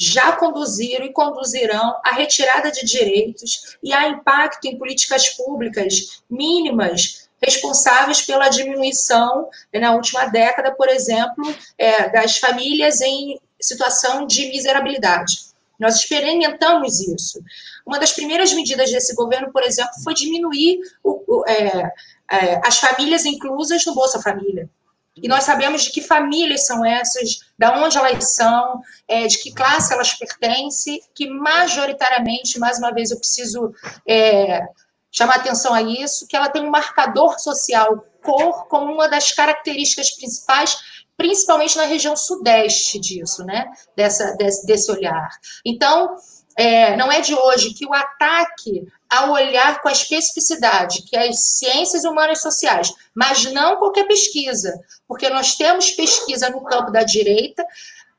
já 0.00 0.32
conduziram 0.32 1.04
e 1.04 1.12
conduzirão 1.12 2.00
à 2.02 2.14
retirada 2.14 2.70
de 2.72 2.86
direitos 2.86 3.76
e 3.82 3.92
a 3.92 4.08
impacto 4.08 4.64
em 4.64 4.78
políticas 4.78 5.28
públicas 5.28 6.22
mínimas 6.30 7.28
responsáveis 7.42 8.22
pela 8.22 8.48
diminuição, 8.48 9.48
na 9.74 9.94
última 9.94 10.24
década, 10.26 10.72
por 10.72 10.88
exemplo, 10.88 11.54
é, 11.76 12.08
das 12.08 12.38
famílias 12.38 13.02
em 13.02 13.38
situação 13.60 14.26
de 14.26 14.48
miserabilidade. 14.48 15.50
Nós 15.78 15.96
experimentamos 15.96 17.00
isso. 17.00 17.42
Uma 17.86 17.98
das 17.98 18.12
primeiras 18.12 18.52
medidas 18.52 18.90
desse 18.90 19.14
governo, 19.14 19.52
por 19.52 19.62
exemplo, 19.62 19.92
foi 20.02 20.14
diminuir 20.14 20.80
o, 21.02 21.24
o, 21.26 21.44
é, 21.46 21.92
é, 22.30 22.60
as 22.66 22.78
famílias 22.78 23.26
inclusas 23.26 23.84
no 23.84 23.94
Bolsa 23.94 24.20
Família. 24.20 24.68
E 25.16 25.28
nós 25.28 25.44
sabemos 25.44 25.82
de 25.82 25.90
que 25.90 26.00
famílias 26.00 26.66
são 26.66 26.84
essas, 26.84 27.40
de 27.58 27.66
onde 27.66 27.98
elas 27.98 28.34
são, 28.34 28.80
é, 29.08 29.26
de 29.26 29.38
que 29.38 29.52
classe 29.52 29.92
elas 29.92 30.14
pertencem, 30.14 31.00
que 31.14 31.28
majoritariamente, 31.28 32.58
mais 32.58 32.78
uma 32.78 32.92
vez 32.92 33.10
eu 33.10 33.18
preciso 33.18 33.72
é, 34.08 34.62
chamar 35.10 35.36
atenção 35.36 35.74
a 35.74 35.82
isso, 35.82 36.26
que 36.26 36.36
ela 36.36 36.48
tem 36.48 36.62
um 36.62 36.70
marcador 36.70 37.38
social, 37.38 38.04
cor, 38.22 38.66
como 38.68 38.92
uma 38.92 39.08
das 39.08 39.32
características 39.32 40.10
principais, 40.10 41.04
principalmente 41.16 41.76
na 41.76 41.84
região 41.84 42.16
sudeste 42.16 42.98
disso, 42.98 43.44
né? 43.44 43.70
Dessa, 43.96 44.34
desse, 44.36 44.64
desse 44.64 44.90
olhar. 44.90 45.28
Então, 45.66 46.16
é, 46.56 46.96
não 46.96 47.10
é 47.10 47.20
de 47.20 47.34
hoje 47.34 47.74
que 47.74 47.86
o 47.86 47.92
ataque 47.92 48.86
ao 49.10 49.32
olhar 49.32 49.82
com 49.82 49.88
a 49.88 49.92
especificidade, 49.92 51.02
que 51.02 51.16
as 51.16 51.40
ciências 51.58 52.04
humanas 52.04 52.40
sociais, 52.40 52.92
mas 53.14 53.44
não 53.52 53.76
qualquer 53.76 54.06
pesquisa, 54.06 54.78
porque 55.08 55.28
nós 55.28 55.56
temos 55.56 55.90
pesquisa 55.90 56.48
no 56.48 56.62
campo 56.62 56.92
da 56.92 57.02
direita, 57.02 57.66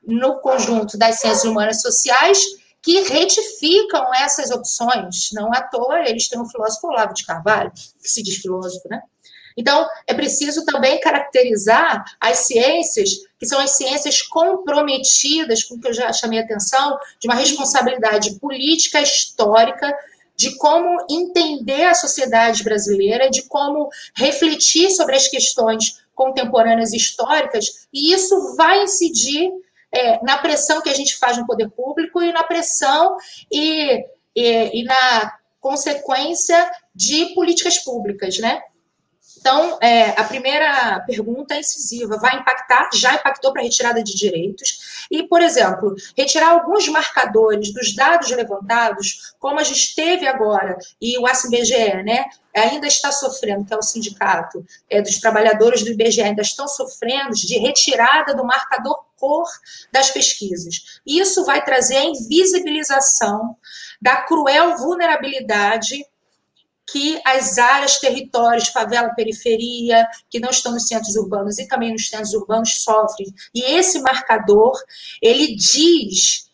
no 0.06 0.40
conjunto 0.40 0.98
das 0.98 1.20
ciências 1.20 1.46
humanas 1.46 1.82
sociais, 1.82 2.40
que 2.82 3.02
retificam 3.02 4.14
essas 4.16 4.52
opções. 4.52 5.30
Não 5.34 5.54
à 5.54 5.62
toa, 5.62 6.02
eles 6.10 6.28
têm 6.28 6.42
um 6.42 6.50
filósofo 6.50 6.88
Olavo 6.88 7.14
de 7.14 7.26
Carvalho, 7.26 7.72
que 7.72 8.10
se 8.10 8.22
diz 8.24 8.38
filósofo, 8.38 8.90
né? 8.90 9.02
Então, 9.56 9.88
é 10.08 10.14
preciso 10.14 10.66
também 10.66 11.00
caracterizar 11.00 12.04
as 12.20 12.40
ciências, 12.40 13.10
que 13.38 13.46
são 13.46 13.60
as 13.60 13.72
ciências 13.72 14.22
comprometidas, 14.22 15.64
com 15.64 15.80
que 15.80 15.88
eu 15.88 15.94
já 15.94 16.12
chamei 16.14 16.40
a 16.40 16.44
atenção, 16.44 16.98
de 17.20 17.28
uma 17.28 17.36
responsabilidade 17.36 18.40
política, 18.40 19.02
histórica, 19.02 19.94
de 20.36 20.56
como 20.58 21.06
entender 21.10 21.86
a 21.86 21.94
sociedade 21.94 22.64
brasileira, 22.64 23.30
de 23.30 23.44
como 23.44 23.90
refletir 24.16 24.90
sobre 24.92 25.16
as 25.16 25.28
questões 25.28 26.02
contemporâneas 26.14 26.94
históricas, 26.94 27.88
e 27.94 28.14
isso 28.14 28.56
vai 28.56 28.84
incidir 28.84 29.52
é, 29.92 30.24
na 30.24 30.38
pressão 30.38 30.82
que 30.82 30.90
a 30.90 30.94
gente 30.94 31.18
faz 31.18 31.38
no 31.38 31.46
poder 31.46 31.70
público 31.70 32.22
e 32.22 32.32
na 32.32 32.44
pressão 32.44 33.18
e, 33.52 34.06
e, 34.36 34.82
e 34.82 34.84
na 34.84 35.34
consequência 35.60 36.72
de 36.96 37.34
políticas 37.34 37.78
públicas, 37.80 38.40
né? 38.40 38.62
Então, 39.42 39.80
é, 39.82 40.12
a 40.12 40.24
primeira 40.24 41.00
pergunta 41.02 41.56
é 41.56 41.60
incisiva: 41.60 42.18
vai 42.18 42.38
impactar? 42.38 42.90
Já 42.94 43.16
impactou 43.16 43.52
para 43.52 43.62
a 43.62 43.66
retirada 43.66 44.02
de 44.04 44.16
direitos? 44.16 45.06
E, 45.10 45.24
por 45.24 45.42
exemplo, 45.42 45.96
retirar 46.16 46.52
alguns 46.52 46.88
marcadores 46.88 47.74
dos 47.74 47.96
dados 47.96 48.30
levantados, 48.30 49.34
como 49.40 49.60
a 49.60 49.64
gente 49.64 49.96
teve 49.96 50.28
agora, 50.28 50.78
e 51.02 51.18
o 51.18 51.26
ACBGE, 51.26 52.04
né, 52.04 52.26
ainda 52.56 52.86
está 52.86 53.12
sofrendo, 53.12 53.66
que 53.66 53.74
é 53.74 53.78
o 53.78 53.82
sindicato 53.82 54.64
é, 54.90 55.02
dos 55.02 55.20
trabalhadores 55.20 55.84
do 55.84 55.90
IBGE, 55.90 56.22
ainda 56.22 56.44
estão 56.44 56.68
sofrendo 56.68 57.34
de 57.34 57.58
retirada 57.58 58.36
do 58.36 58.46
marcador 58.46 59.04
cor 59.18 59.48
das 59.92 60.10
pesquisas. 60.10 61.00
Isso 61.06 61.46
vai 61.46 61.64
trazer 61.64 61.98
a 61.98 62.06
invisibilização 62.06 63.56
da 64.02 64.18
cruel 64.18 64.78
vulnerabilidade 64.78 66.04
que 66.90 67.22
as 67.26 67.58
áreas, 67.58 68.00
territórios, 68.00 68.68
favela, 68.68 69.14
periferia, 69.16 70.08
que 70.30 70.40
não 70.40 70.50
estão 70.50 70.74
nos 70.74 70.88
centros 70.88 71.16
urbanos 71.16 71.58
e 71.60 71.68
também 71.68 71.92
nos 71.92 72.10
centros 72.10 72.34
urbanos 72.34 72.84
sofrem. 72.84 73.34
E 73.54 73.64
esse 73.64 74.02
marcador, 74.02 74.78
ele 75.22 75.56
diz 75.56 76.50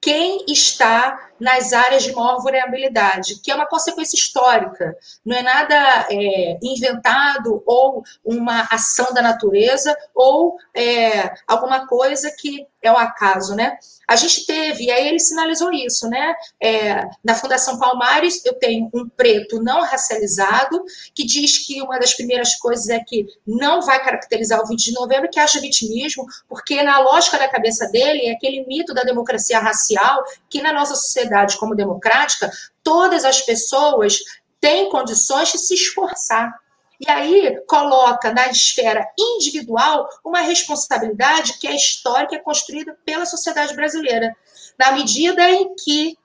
quem 0.00 0.44
está 0.48 1.29
nas 1.40 1.72
áreas 1.72 2.02
de 2.02 2.12
maior 2.12 2.40
vulnerabilidade, 2.40 3.40
que 3.40 3.50
é 3.50 3.54
uma 3.54 3.66
consequência 3.66 4.16
histórica, 4.16 4.96
não 5.24 5.36
é 5.36 5.42
nada 5.42 6.06
é, 6.10 6.58
inventado 6.62 7.62
ou 7.66 8.04
uma 8.24 8.68
ação 8.70 9.12
da 9.12 9.22
natureza 9.22 9.96
ou 10.14 10.56
é, 10.74 11.32
alguma 11.46 11.86
coisa 11.86 12.30
que 12.30 12.66
é 12.82 12.90
o 12.90 12.96
acaso, 12.96 13.54
né? 13.54 13.76
A 14.08 14.16
gente 14.16 14.44
teve, 14.44 14.84
e 14.84 14.90
aí 14.90 15.06
ele 15.06 15.20
sinalizou 15.20 15.72
isso, 15.72 16.08
né? 16.08 16.34
É, 16.60 17.08
na 17.22 17.34
Fundação 17.34 17.78
Palmares, 17.78 18.44
eu 18.44 18.54
tenho 18.54 18.90
um 18.92 19.08
preto 19.08 19.62
não 19.62 19.82
racializado, 19.82 20.82
que 21.14 21.24
diz 21.24 21.64
que 21.64 21.80
uma 21.82 21.98
das 21.98 22.14
primeiras 22.14 22.56
coisas 22.56 22.88
é 22.88 22.98
que 23.00 23.26
não 23.46 23.82
vai 23.82 24.02
caracterizar 24.02 24.60
o 24.60 24.66
20 24.66 24.84
de 24.84 24.92
novembro, 24.94 25.30
que 25.30 25.38
acha 25.38 25.60
vitimismo, 25.60 26.26
porque 26.48 26.82
na 26.82 26.98
lógica 27.00 27.38
da 27.38 27.48
cabeça 27.48 27.86
dele 27.88 28.26
é 28.26 28.32
aquele 28.32 28.64
mito 28.66 28.92
da 28.94 29.02
democracia 29.02 29.60
racial, 29.60 30.24
que 30.48 30.60
na 30.60 30.72
nossa 30.72 30.94
sociedade 30.94 31.29
como 31.56 31.74
democrática, 31.74 32.50
todas 32.82 33.24
as 33.24 33.40
pessoas 33.42 34.18
têm 34.60 34.90
condições 34.90 35.52
de 35.52 35.58
se 35.58 35.74
esforçar. 35.74 36.54
E 37.00 37.10
aí 37.10 37.58
coloca 37.66 38.32
na 38.32 38.48
esfera 38.48 39.06
individual 39.18 40.06
uma 40.22 40.40
responsabilidade 40.40 41.54
que 41.58 41.66
é 41.66 41.74
histórica, 41.74 42.36
é 42.36 42.38
construída 42.38 42.96
pela 43.06 43.24
sociedade 43.24 43.74
brasileira, 43.74 44.36
na 44.78 44.92
medida 44.92 45.48
em 45.50 45.74
que 45.76 46.18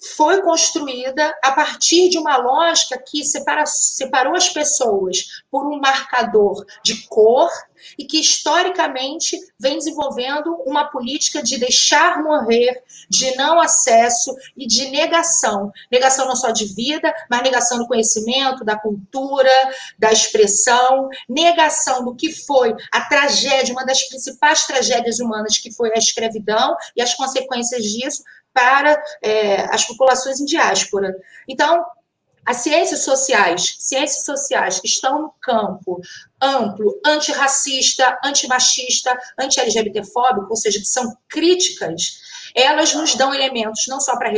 foi 0.00 0.42
construída 0.42 1.34
a 1.42 1.52
partir 1.52 2.08
de 2.08 2.18
uma 2.18 2.36
lógica 2.36 2.98
que 2.98 3.24
separa, 3.24 3.64
separou 3.66 4.34
as 4.34 4.48
pessoas 4.48 5.42
por 5.50 5.66
um 5.66 5.80
marcador 5.80 6.64
de 6.82 7.06
cor 7.08 7.50
e 7.98 8.04
que 8.04 8.20
historicamente 8.20 9.38
vem 9.58 9.76
desenvolvendo 9.76 10.54
uma 10.66 10.86
política 10.86 11.42
de 11.42 11.58
deixar 11.58 12.22
morrer, 12.22 12.82
de 13.08 13.34
não 13.36 13.60
acesso 13.60 14.34
e 14.56 14.66
de 14.66 14.90
negação. 14.90 15.70
Negação 15.90 16.26
não 16.26 16.36
só 16.36 16.50
de 16.50 16.66
vida, 16.66 17.14
mas 17.30 17.42
negação 17.42 17.78
do 17.78 17.86
conhecimento, 17.86 18.64
da 18.64 18.78
cultura, 18.78 19.50
da 19.98 20.12
expressão, 20.12 21.08
negação 21.28 22.04
do 22.04 22.14
que 22.14 22.32
foi 22.32 22.74
a 22.92 23.02
tragédia, 23.02 23.72
uma 23.72 23.84
das 23.84 24.02
principais 24.08 24.66
tragédias 24.66 25.18
humanas, 25.20 25.58
que 25.58 25.72
foi 25.72 25.90
a 25.90 25.98
escravidão 25.98 26.74
e 26.96 27.02
as 27.02 27.14
consequências 27.14 27.82
disso 27.82 28.22
para 28.56 28.98
é, 29.22 29.66
as 29.66 29.84
populações 29.84 30.40
em 30.40 30.46
diáspora. 30.46 31.14
Então, 31.46 31.84
as 32.46 32.58
ciências 32.58 33.00
sociais, 33.00 33.76
ciências 33.78 34.24
sociais 34.24 34.80
que 34.80 34.86
estão 34.86 35.20
no 35.20 35.34
campo 35.42 36.00
amplo, 36.40 36.98
antirracista, 37.04 38.18
antimachista, 38.24 39.14
anti-LGBTfóbico, 39.38 40.46
ou 40.48 40.56
seja, 40.56 40.78
que 40.78 40.86
são 40.86 41.14
críticas, 41.28 42.18
elas 42.54 42.94
nos 42.94 43.14
dão 43.14 43.34
elementos 43.34 43.84
não 43.88 44.00
só 44.00 44.16
para 44.16 44.30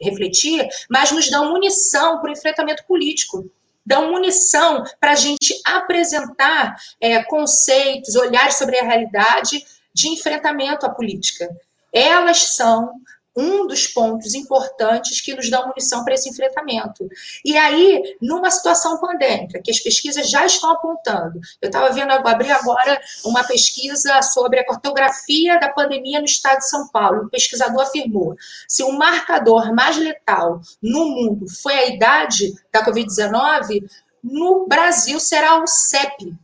refletir, 0.00 0.66
mas 0.90 1.12
nos 1.12 1.30
dão 1.30 1.50
munição 1.50 2.20
para 2.20 2.30
o 2.30 2.32
enfrentamento 2.32 2.84
político. 2.84 3.48
Dão 3.86 4.10
munição 4.10 4.82
para 4.98 5.12
a 5.12 5.16
gente 5.16 5.54
apresentar 5.64 6.74
é, 7.00 7.22
conceitos, 7.22 8.16
olhares 8.16 8.54
sobre 8.56 8.78
a 8.78 8.84
realidade 8.84 9.64
de 9.94 10.08
enfrentamento 10.08 10.84
à 10.86 10.90
política. 10.90 11.48
Elas 11.92 12.54
são 12.54 12.90
um 13.36 13.66
dos 13.66 13.86
pontos 13.86 14.34
importantes 14.34 15.20
que 15.20 15.34
nos 15.34 15.50
dão 15.50 15.68
munição 15.68 16.04
para 16.04 16.14
esse 16.14 16.28
enfrentamento. 16.28 17.08
E 17.44 17.56
aí, 17.56 18.16
numa 18.20 18.50
situação 18.50 19.00
pandêmica, 19.00 19.60
que 19.62 19.70
as 19.70 19.80
pesquisas 19.80 20.28
já 20.30 20.44
estão 20.44 20.70
apontando, 20.70 21.40
eu 21.60 21.66
estava 21.66 21.90
vendo, 21.90 22.12
abri 22.12 22.50
agora 22.50 23.00
uma 23.24 23.42
pesquisa 23.44 24.20
sobre 24.22 24.60
a 24.60 24.66
cartografia 24.66 25.58
da 25.58 25.68
pandemia 25.68 26.18
no 26.18 26.26
estado 26.26 26.58
de 26.58 26.68
São 26.68 26.88
Paulo. 26.88 27.24
Um 27.24 27.28
pesquisador 27.28 27.82
afirmou: 27.82 28.36
se 28.68 28.82
o 28.82 28.92
marcador 28.92 29.74
mais 29.74 29.96
letal 29.96 30.60
no 30.82 31.06
mundo 31.06 31.46
foi 31.62 31.74
a 31.74 31.86
idade 31.86 32.52
da 32.72 32.84
Covid-19, 32.84 33.84
no 34.22 34.66
Brasil 34.66 35.18
será 35.18 35.62
o 35.62 35.66
CEP. 35.66 36.34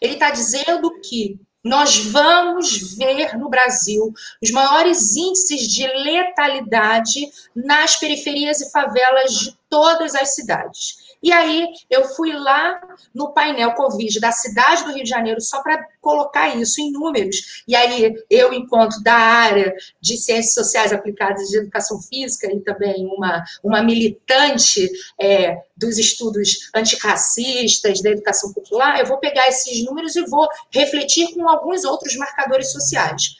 Ele 0.00 0.14
está 0.14 0.30
dizendo 0.30 1.00
que 1.00 1.40
nós 1.64 1.96
vamos 1.96 2.94
ver 2.96 3.38
no 3.38 3.48
Brasil 3.48 4.12
os 4.42 4.50
maiores 4.50 5.16
índices 5.16 5.62
de 5.62 5.86
letalidade 5.86 7.32
nas 7.56 7.96
periferias 7.96 8.60
e 8.60 8.70
favelas 8.70 9.32
de 9.32 9.58
todas 9.70 10.14
as 10.14 10.34
cidades. 10.34 11.03
E 11.24 11.32
aí 11.32 11.66
eu 11.88 12.04
fui 12.04 12.34
lá 12.34 12.78
no 13.14 13.32
painel 13.32 13.72
Covid 13.72 14.20
da 14.20 14.30
cidade 14.30 14.84
do 14.84 14.92
Rio 14.92 15.04
de 15.04 15.08
Janeiro 15.08 15.40
só 15.40 15.62
para 15.62 15.82
colocar 15.98 16.54
isso 16.54 16.82
em 16.82 16.92
números. 16.92 17.64
E 17.66 17.74
aí 17.74 18.14
eu, 18.28 18.52
enquanto 18.52 19.02
da 19.02 19.14
área 19.14 19.74
de 20.02 20.18
ciências 20.18 20.52
sociais 20.52 20.92
aplicadas 20.92 21.48
de 21.48 21.56
educação 21.56 21.98
física 22.02 22.52
e 22.52 22.60
também 22.60 23.06
uma, 23.06 23.42
uma 23.62 23.82
militante 23.82 24.86
é, 25.18 25.62
dos 25.74 25.96
estudos 25.96 26.70
antirracistas, 26.74 28.02
da 28.02 28.10
educação 28.10 28.52
popular, 28.52 29.00
eu 29.00 29.06
vou 29.06 29.16
pegar 29.16 29.48
esses 29.48 29.82
números 29.82 30.14
e 30.16 30.26
vou 30.26 30.46
refletir 30.70 31.32
com 31.32 31.48
alguns 31.48 31.84
outros 31.84 32.14
marcadores 32.16 32.70
sociais. 32.70 33.34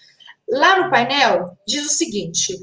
Lá 0.48 0.82
no 0.82 0.90
painel 0.90 1.54
diz 1.66 1.84
o 1.84 1.90
seguinte: 1.90 2.58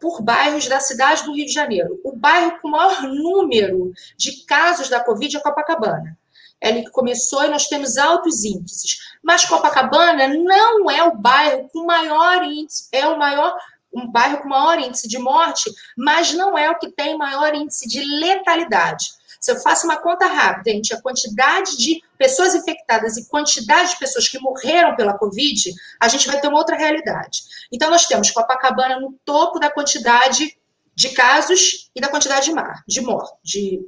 por 0.00 0.22
bairros 0.22 0.68
da 0.68 0.80
cidade 0.80 1.24
do 1.24 1.34
Rio 1.34 1.46
de 1.46 1.52
Janeiro. 1.52 2.00
O 2.04 2.12
bairro 2.12 2.58
com 2.60 2.68
maior 2.68 3.02
número 3.02 3.92
de 4.16 4.44
casos 4.44 4.88
da 4.88 5.00
Covid 5.00 5.36
é 5.36 5.40
Copacabana. 5.40 6.16
É 6.60 6.68
ali 6.68 6.84
que 6.84 6.90
começou 6.90 7.44
e 7.44 7.48
nós 7.48 7.68
temos 7.68 7.96
altos 7.96 8.44
índices. 8.44 8.98
Mas 9.22 9.44
Copacabana 9.44 10.28
não 10.28 10.90
é 10.90 11.02
o 11.02 11.16
bairro 11.16 11.68
com 11.72 11.84
maior 11.84 12.42
índice, 12.44 12.88
é 12.92 13.06
o 13.06 13.18
maior 13.18 13.56
um 13.92 14.10
bairro 14.10 14.42
com 14.42 14.48
maior 14.48 14.78
índice 14.78 15.08
de 15.08 15.18
morte, 15.18 15.70
mas 15.96 16.32
não 16.34 16.56
é 16.56 16.70
o 16.70 16.78
que 16.78 16.90
tem 16.90 17.16
maior 17.16 17.54
índice 17.54 17.88
de 17.88 18.04
letalidade. 18.04 19.06
Se 19.40 19.52
eu 19.52 19.56
faço 19.56 19.86
uma 19.86 19.96
conta 19.96 20.26
rápida 20.26 20.70
entre 20.70 20.94
a 20.94 21.00
quantidade 21.00 21.76
de 21.78 22.02
pessoas 22.16 22.54
infectadas 22.54 23.16
e 23.16 23.28
quantidade 23.28 23.90
de 23.90 23.98
pessoas 23.98 24.28
que 24.28 24.38
morreram 24.38 24.96
pela 24.96 25.16
Covid, 25.16 25.72
a 26.00 26.08
gente 26.08 26.26
vai 26.26 26.40
ter 26.40 26.48
uma 26.48 26.58
outra 26.58 26.76
realidade. 26.76 27.42
Então, 27.72 27.90
nós 27.90 28.06
temos 28.06 28.30
Copacabana 28.30 29.00
no 29.00 29.12
topo 29.24 29.58
da 29.58 29.70
quantidade 29.70 30.56
de 30.94 31.10
casos 31.10 31.90
e 31.94 32.00
da 32.00 32.08
quantidade 32.08 32.46
de 32.46 32.52
mar, 32.52 32.82
de 32.86 33.02
de, 33.42 33.80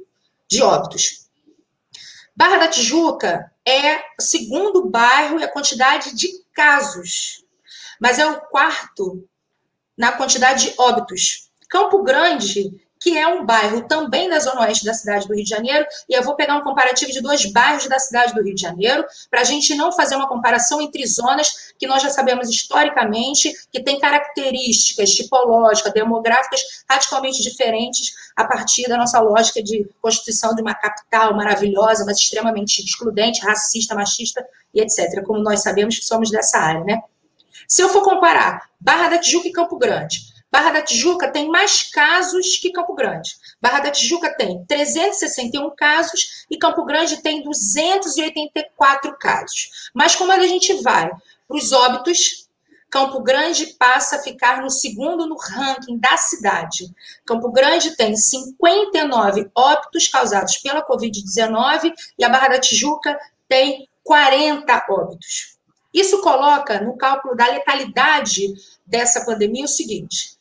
de 0.47 0.61
óbitos. 0.61 1.27
Barra 2.35 2.57
da 2.57 2.67
Tijuca 2.67 3.51
é 3.65 3.97
o 4.17 4.21
segundo 4.21 4.87
bairro 4.87 5.39
e 5.39 5.43
a 5.43 5.51
quantidade 5.51 6.15
de 6.15 6.29
casos, 6.53 7.43
mas 7.99 8.19
é 8.19 8.25
o 8.25 8.41
quarto 8.41 9.27
na 9.97 10.11
quantidade 10.11 10.69
de 10.69 10.75
óbitos. 10.79 11.49
Campo 11.67 12.01
Grande 12.03 12.79
que 12.99 13.17
é 13.17 13.27
um 13.27 13.45
bairro 13.45 13.87
também 13.87 14.29
da 14.29 14.39
zona 14.39 14.61
oeste 14.61 14.85
da 14.85 14.93
cidade 14.93 15.27
do 15.27 15.33
Rio 15.33 15.43
de 15.43 15.49
Janeiro, 15.49 15.85
e 16.07 16.13
eu 16.13 16.23
vou 16.23 16.35
pegar 16.35 16.57
um 16.57 16.61
comparativo 16.61 17.11
de 17.11 17.21
dois 17.21 17.45
bairros 17.51 17.87
da 17.87 17.97
cidade 17.97 18.33
do 18.33 18.43
Rio 18.43 18.53
de 18.53 18.61
Janeiro, 18.61 19.05
para 19.29 19.41
a 19.41 19.43
gente 19.43 19.73
não 19.75 19.91
fazer 19.91 20.15
uma 20.15 20.27
comparação 20.27 20.81
entre 20.81 21.05
zonas 21.07 21.73
que 21.77 21.87
nós 21.87 22.01
já 22.01 22.09
sabemos 22.09 22.49
historicamente 22.49 23.53
que 23.71 23.81
têm 23.81 23.99
características 23.99 25.11
tipológicas, 25.11 25.93
demográficas 25.93 26.61
radicalmente 26.89 27.41
diferentes 27.41 28.13
a 28.35 28.43
partir 28.43 28.87
da 28.87 28.97
nossa 28.97 29.19
lógica 29.19 29.63
de 29.63 29.89
constituição 30.01 30.53
de 30.53 30.61
uma 30.61 30.73
capital 30.73 31.35
maravilhosa, 31.35 32.03
mas 32.05 32.17
extremamente 32.17 32.83
excludente, 32.83 33.41
racista, 33.41 33.95
machista 33.95 34.45
e 34.73 34.81
etc., 34.81 35.23
como 35.25 35.39
nós 35.39 35.61
sabemos 35.61 35.97
que 35.97 36.05
somos 36.05 36.29
dessa 36.29 36.57
área, 36.57 36.83
né? 36.83 37.01
Se 37.67 37.81
eu 37.81 37.89
for 37.89 38.03
comparar 38.03 38.69
Barra 38.79 39.09
da 39.09 39.17
Tijuca 39.17 39.47
e 39.47 39.51
Campo 39.51 39.77
Grande, 39.77 40.28
Barra 40.51 40.71
da 40.71 40.81
Tijuca 40.81 41.31
tem 41.31 41.47
mais 41.47 41.83
casos 41.83 42.57
que 42.57 42.71
Campo 42.71 42.95
Grande. 42.95 43.35
Barra 43.61 43.81
da 43.81 43.91
Tijuca 43.91 44.35
tem 44.35 44.63
361 44.65 45.69
casos 45.75 46.45
e 46.49 46.57
Campo 46.57 46.83
Grande 46.85 47.21
tem 47.21 47.43
284 47.43 49.15
casos. 49.19 49.89
Mas 49.93 50.15
como 50.15 50.31
a 50.31 50.47
gente 50.47 50.73
vai 50.81 51.09
para 51.47 51.57
os 51.57 51.71
óbitos, 51.71 52.49
Campo 52.89 53.21
Grande 53.21 53.67
passa 53.77 54.15
a 54.15 54.23
ficar 54.23 54.61
no 54.61 54.69
segundo 54.71 55.27
no 55.27 55.37
ranking 55.37 55.99
da 55.99 56.17
cidade. 56.17 56.91
Campo 57.25 57.51
Grande 57.51 57.95
tem 57.95 58.15
59 58.15 59.51
óbitos 59.55 60.07
causados 60.07 60.57
pela 60.57 60.85
Covid-19 60.85 61.93
e 62.17 62.23
a 62.23 62.29
Barra 62.29 62.49
da 62.49 62.59
Tijuca 62.59 63.17
tem 63.47 63.87
40 64.03 64.87
óbitos. 64.89 65.59
Isso 65.93 66.21
coloca 66.21 66.81
no 66.81 66.97
cálculo 66.97 67.35
da 67.35 67.47
letalidade 67.47 68.53
dessa 68.85 69.23
pandemia 69.23 69.65
o 69.65 69.67
seguinte: 69.67 70.38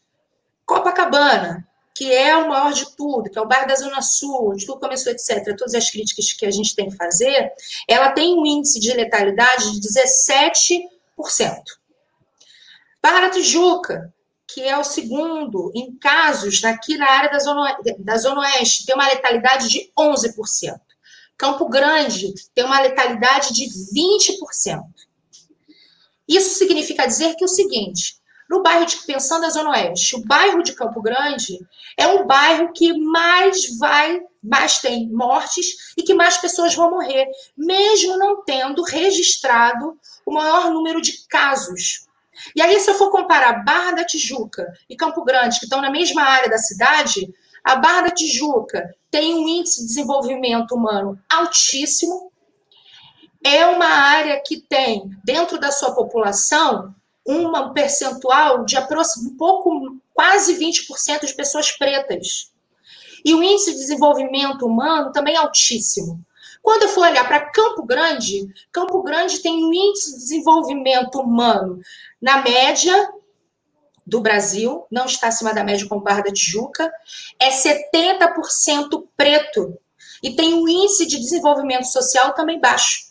Copacabana, 0.68 1.66
que 1.94 2.12
é 2.12 2.36
o 2.36 2.46
maior 2.46 2.74
de 2.74 2.94
tudo, 2.94 3.30
que 3.30 3.38
é 3.38 3.40
o 3.40 3.48
bairro 3.48 3.66
da 3.66 3.74
Zona 3.74 4.02
Sul, 4.02 4.50
onde 4.52 4.66
tudo 4.66 4.78
começou, 4.78 5.10
etc., 5.10 5.56
todas 5.56 5.74
as 5.74 5.90
críticas 5.90 6.30
que 6.34 6.44
a 6.44 6.50
gente 6.50 6.76
tem 6.76 6.90
que 6.90 6.96
fazer, 6.96 7.50
ela 7.88 8.12
tem 8.12 8.38
um 8.38 8.44
índice 8.44 8.78
de 8.78 8.92
letalidade 8.92 9.80
de 9.80 9.88
17%. 9.88 10.82
Barra 13.02 13.22
da 13.22 13.30
Tijuca, 13.30 14.12
que 14.46 14.60
é 14.62 14.76
o 14.76 14.84
segundo 14.84 15.72
em 15.74 15.96
casos 15.96 16.62
aqui 16.62 16.98
na 16.98 17.08
área 17.08 17.30
da 17.30 17.38
Zona, 17.38 17.78
da 17.98 18.18
zona 18.18 18.42
Oeste, 18.42 18.84
tem 18.84 18.94
uma 18.94 19.08
letalidade 19.08 19.68
de 19.70 19.90
11%. 19.98 20.78
Campo 21.38 21.66
Grande 21.66 22.34
tem 22.54 22.64
uma 22.64 22.80
letalidade 22.80 23.54
de 23.54 23.64
20%. 23.64 24.82
Isso 26.28 26.58
significa 26.58 27.06
dizer 27.06 27.34
que 27.36 27.44
é 27.44 27.46
o 27.46 27.48
seguinte: 27.48 28.17
no 28.49 28.62
bairro 28.62 28.86
de 28.86 28.96
Pensando 28.99 29.44
a 29.44 29.51
Zona 29.51 29.70
Oeste, 29.70 30.16
o 30.16 30.24
bairro 30.24 30.62
de 30.62 30.72
Campo 30.72 31.03
Grande 31.03 31.59
é 31.96 32.07
o 32.07 32.26
bairro 32.26 32.72
que 32.72 32.92
mais 32.99 33.76
vai, 33.78 34.20
mais 34.42 34.78
tem 34.78 35.09
mortes 35.11 35.92
e 35.96 36.03
que 36.03 36.14
mais 36.14 36.38
pessoas 36.38 36.74
vão 36.74 36.90
morrer, 36.90 37.26
mesmo 37.57 38.16
não 38.16 38.42
tendo 38.44 38.82
registrado 38.82 39.99
o 40.24 40.32
maior 40.32 40.70
número 40.70 41.03
de 41.03 41.26
casos. 41.28 42.07
E 42.55 42.62
aí, 42.62 42.78
se 42.80 42.90
eu 42.90 42.94
for 42.94 43.11
comparar 43.11 43.64
Barra 43.64 43.92
da 43.92 44.05
Tijuca 44.05 44.66
e 44.88 44.96
Campo 44.96 45.24
Grande, 45.24 45.59
que 45.59 45.64
estão 45.66 45.80
na 45.80 45.90
mesma 45.90 46.22
área 46.22 46.49
da 46.49 46.59
cidade, 46.59 47.34
a 47.64 47.76
Barra 47.76 48.03
da 48.03 48.11
Tijuca 48.11 48.94
tem 49.11 49.34
um 49.34 49.49
índice 49.49 49.80
de 49.80 49.88
desenvolvimento 49.88 50.74
humano 50.74 51.18
altíssimo, 51.28 52.32
é 53.44 53.66
uma 53.66 53.86
área 53.86 54.40
que 54.44 54.61
tem, 54.61 55.11
dentro 55.24 55.59
da 55.59 55.70
sua 55.70 55.94
população, 55.94 56.94
um 57.29 57.72
percentual 57.74 58.64
de 58.64 58.76
aproximadamente 58.76 59.35
um 59.35 59.37
pouco, 59.37 60.01
quase 60.14 60.59
20% 60.59 61.26
de 61.26 61.35
pessoas 61.35 61.70
pretas. 61.72 62.51
E 63.22 63.35
o 63.35 63.43
índice 63.43 63.72
de 63.72 63.79
desenvolvimento 63.79 64.64
humano 64.64 65.12
também 65.12 65.35
é 65.35 65.39
altíssimo. 65.39 66.20
Quando 66.62 66.85
eu 66.85 66.89
for 66.89 67.07
olhar 67.07 67.26
para 67.26 67.51
Campo 67.51 67.85
Grande, 67.85 68.49
Campo 68.72 69.03
Grande 69.03 69.41
tem 69.41 69.62
um 69.62 69.72
índice 69.72 70.12
de 70.12 70.18
desenvolvimento 70.18 71.20
humano 71.20 71.81
na 72.20 72.43
média 72.43 73.12
do 74.07 74.20
Brasil, 74.20 74.87
não 74.91 75.05
está 75.05 75.29
acima 75.29 75.53
da 75.53 75.62
média 75.62 75.87
como 75.87 76.01
Barra 76.01 76.22
da 76.22 76.33
Tijuca, 76.33 76.91
é 77.39 77.51
70% 77.51 79.05
preto. 79.16 79.79
E 80.22 80.35
tem 80.35 80.55
um 80.55 80.66
índice 80.66 81.07
de 81.07 81.18
desenvolvimento 81.18 81.85
social 81.85 82.33
também 82.33 82.59
baixo 82.59 83.07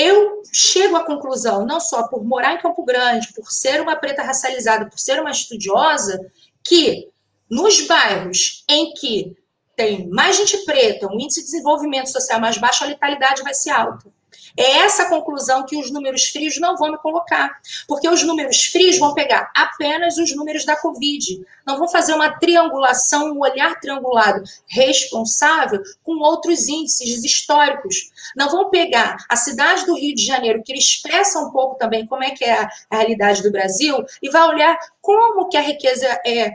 eu 0.00 0.42
chego 0.52 0.96
à 0.96 1.04
conclusão, 1.04 1.66
não 1.66 1.78
só 1.78 2.08
por 2.08 2.24
morar 2.24 2.54
em 2.54 2.60
Campo 2.60 2.84
Grande, 2.84 3.32
por 3.34 3.50
ser 3.52 3.80
uma 3.80 3.96
preta 3.96 4.22
racializada, 4.22 4.86
por 4.86 4.98
ser 4.98 5.20
uma 5.20 5.30
estudiosa, 5.30 6.18
que 6.64 7.08
nos 7.50 7.86
bairros 7.86 8.64
em 8.68 8.94
que 8.94 9.36
tem 9.76 10.08
mais 10.08 10.36
gente 10.36 10.58
preta, 10.64 11.06
um 11.06 11.18
índice 11.20 11.40
de 11.40 11.46
desenvolvimento 11.46 12.08
social 12.08 12.40
mais 12.40 12.56
baixo, 12.58 12.84
a 12.84 12.86
letalidade 12.86 13.42
vai 13.42 13.54
ser 13.54 13.70
alta. 13.70 14.10
É 14.56 14.78
essa 14.78 15.08
conclusão 15.08 15.64
que 15.64 15.76
os 15.76 15.90
números 15.90 16.24
frios 16.24 16.58
não 16.58 16.76
vão 16.76 16.92
me 16.92 16.98
colocar, 16.98 17.60
porque 17.86 18.08
os 18.08 18.22
números 18.22 18.64
frios 18.64 18.98
vão 18.98 19.14
pegar 19.14 19.50
apenas 19.54 20.18
os 20.18 20.34
números 20.34 20.64
da 20.64 20.76
Covid, 20.76 21.44
não 21.66 21.78
vão 21.78 21.88
fazer 21.88 22.14
uma 22.14 22.38
triangulação, 22.38 23.32
um 23.32 23.40
olhar 23.40 23.78
triangulado 23.80 24.42
responsável 24.66 25.80
com 26.02 26.18
outros 26.18 26.68
índices 26.68 27.24
históricos. 27.24 28.10
Não 28.36 28.48
vão 28.48 28.70
pegar 28.70 29.16
a 29.28 29.36
cidade 29.36 29.86
do 29.86 29.94
Rio 29.94 30.14
de 30.14 30.24
Janeiro, 30.24 30.62
que 30.64 30.72
expressa 30.72 31.38
um 31.38 31.50
pouco 31.50 31.76
também 31.76 32.06
como 32.06 32.24
é 32.24 32.30
que 32.30 32.44
é 32.44 32.68
a 32.90 32.96
realidade 32.96 33.42
do 33.42 33.52
Brasil, 33.52 34.04
e 34.22 34.30
vai 34.30 34.42
olhar 34.48 34.78
como 35.00 35.48
que 35.48 35.56
a 35.56 35.62
riqueza 35.62 36.06
é, 36.26 36.50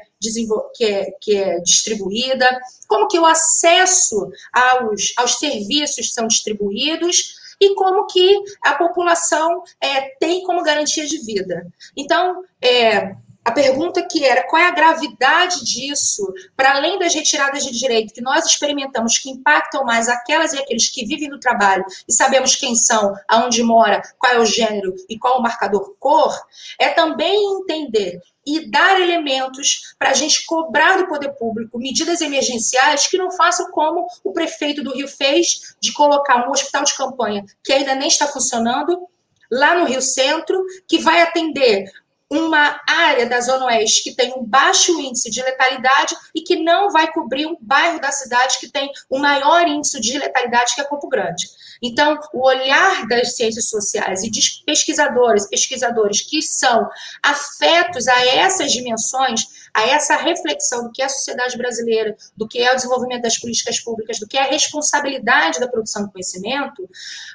que 0.76 0.86
é, 0.86 1.12
que 1.22 1.36
é 1.36 1.60
distribuída, 1.60 2.48
como 2.88 3.08
que 3.08 3.20
o 3.20 3.26
acesso 3.26 4.30
aos, 4.52 5.14
aos 5.18 5.40
serviços 5.40 6.14
são 6.14 6.28
distribuídos, 6.28 7.36
e 7.66 7.76
como 7.76 8.06
que 8.08 8.38
a 8.62 8.74
população 8.76 9.64
é, 9.82 10.02
tem 10.20 10.44
como 10.44 10.64
garantia 10.64 11.06
de 11.06 11.18
vida. 11.26 11.66
Então, 11.96 12.44
é, 12.62 13.16
a 13.46 13.52
pergunta 13.52 14.06
que 14.10 14.26
era 14.26 14.42
qual 14.48 14.60
é 14.60 14.68
a 14.68 14.72
gravidade 14.72 15.64
disso, 15.64 16.26
para 16.58 16.76
além 16.76 16.98
das 16.98 17.14
retiradas 17.14 17.64
de 17.64 17.72
direito 17.72 18.12
que 18.12 18.22
nós 18.22 18.44
experimentamos, 18.44 19.20
que 19.20 19.30
impactam 19.30 19.86
mais 19.86 20.10
aquelas 20.10 20.54
e 20.54 20.58
aqueles 20.58 20.90
que 20.90 21.06
vivem 21.06 21.30
no 21.30 21.40
trabalho 21.40 21.86
e 22.08 22.12
sabemos 22.12 22.56
quem 22.56 22.76
são, 22.76 23.14
aonde 23.28 23.62
mora, 23.62 24.02
qual 24.18 24.34
é 24.34 24.40
o 24.40 24.46
gênero 24.46 24.96
e 25.08 25.20
qual 25.20 25.38
o 25.38 25.44
marcador 25.44 25.96
cor, 26.00 26.36
é 26.80 26.90
também 26.90 27.60
entender 27.60 28.20
e 28.44 28.70
dar 28.70 29.00
elementos 29.00 29.94
para 30.00 30.10
a 30.10 30.14
gente 30.14 30.44
cobrar 30.46 30.98
do 30.98 31.08
poder 31.08 31.30
público 31.34 31.78
medidas 31.78 32.22
emergenciais 32.22 33.08
que 33.08 33.18
não 33.18 33.32
façam 33.32 33.70
como 33.72 34.08
o 34.24 34.34
prefeito 34.34 34.84
do 34.84 34.94
Rio 34.94 35.08
fez, 35.08 35.76
de 35.80 35.94
colocar 35.94 36.48
um 36.48 36.52
hospital 36.52 36.84
de 36.84 36.96
campanha 36.96 37.46
que 37.64 37.74
ainda 37.74 37.94
nem 37.94 38.08
está 38.08 38.28
funcionando 38.28 39.08
lá 39.52 39.76
no 39.76 39.86
Rio 39.86 40.02
Centro, 40.02 40.64
que 40.88 40.98
vai 41.00 41.22
atender 41.22 41.86
uma 42.30 42.82
área 42.88 43.28
da 43.28 43.40
Zona 43.40 43.66
Oeste 43.66 44.04
que 44.04 44.16
tem 44.16 44.34
um 44.34 44.44
baixo 44.44 45.00
índice 45.00 45.30
de 45.30 45.42
letalidade 45.42 46.16
e 46.34 46.42
que 46.42 46.56
não 46.56 46.90
vai 46.90 47.12
cobrir 47.12 47.46
um 47.46 47.58
bairro 47.62 48.00
da 48.00 48.12
cidade 48.12 48.60
que 48.60 48.72
tem 48.72 48.92
o 49.10 49.20
maior 49.20 49.68
índice 49.68 50.00
de 50.02 50.18
letalidade, 50.18 50.74
que 50.74 50.82
é 50.82 50.84
Campo 50.84 51.08
Grande. 51.08 51.48
Então, 51.82 52.20
o 52.34 52.46
olhar 52.46 53.08
das 53.08 53.36
ciências 53.36 53.70
sociais 53.70 54.24
e 54.24 54.30
de 54.30 54.64
pesquisadores, 54.66 55.48
pesquisadores 55.48 56.22
que 56.22 56.42
são 56.42 56.90
afetos 57.22 58.08
a 58.08 58.26
essas 58.26 58.72
dimensões, 58.72 59.42
a 59.74 59.84
essa 59.84 60.16
reflexão 60.16 60.84
do 60.84 60.92
que 60.92 61.02
é 61.02 61.06
a 61.06 61.10
sociedade 61.10 61.58
brasileira, 61.58 62.16
do 62.36 62.48
que 62.48 62.60
é 62.60 62.72
o 62.72 62.76
desenvolvimento 62.76 63.24
das 63.24 63.38
políticas 63.38 63.80
públicas, 63.80 64.20
do 64.20 64.28
que 64.28 64.38
é 64.38 64.42
a 64.42 64.50
responsabilidade 64.50 65.60
da 65.60 65.68
produção 65.68 66.04
do 66.04 66.12
conhecimento, 66.12 66.88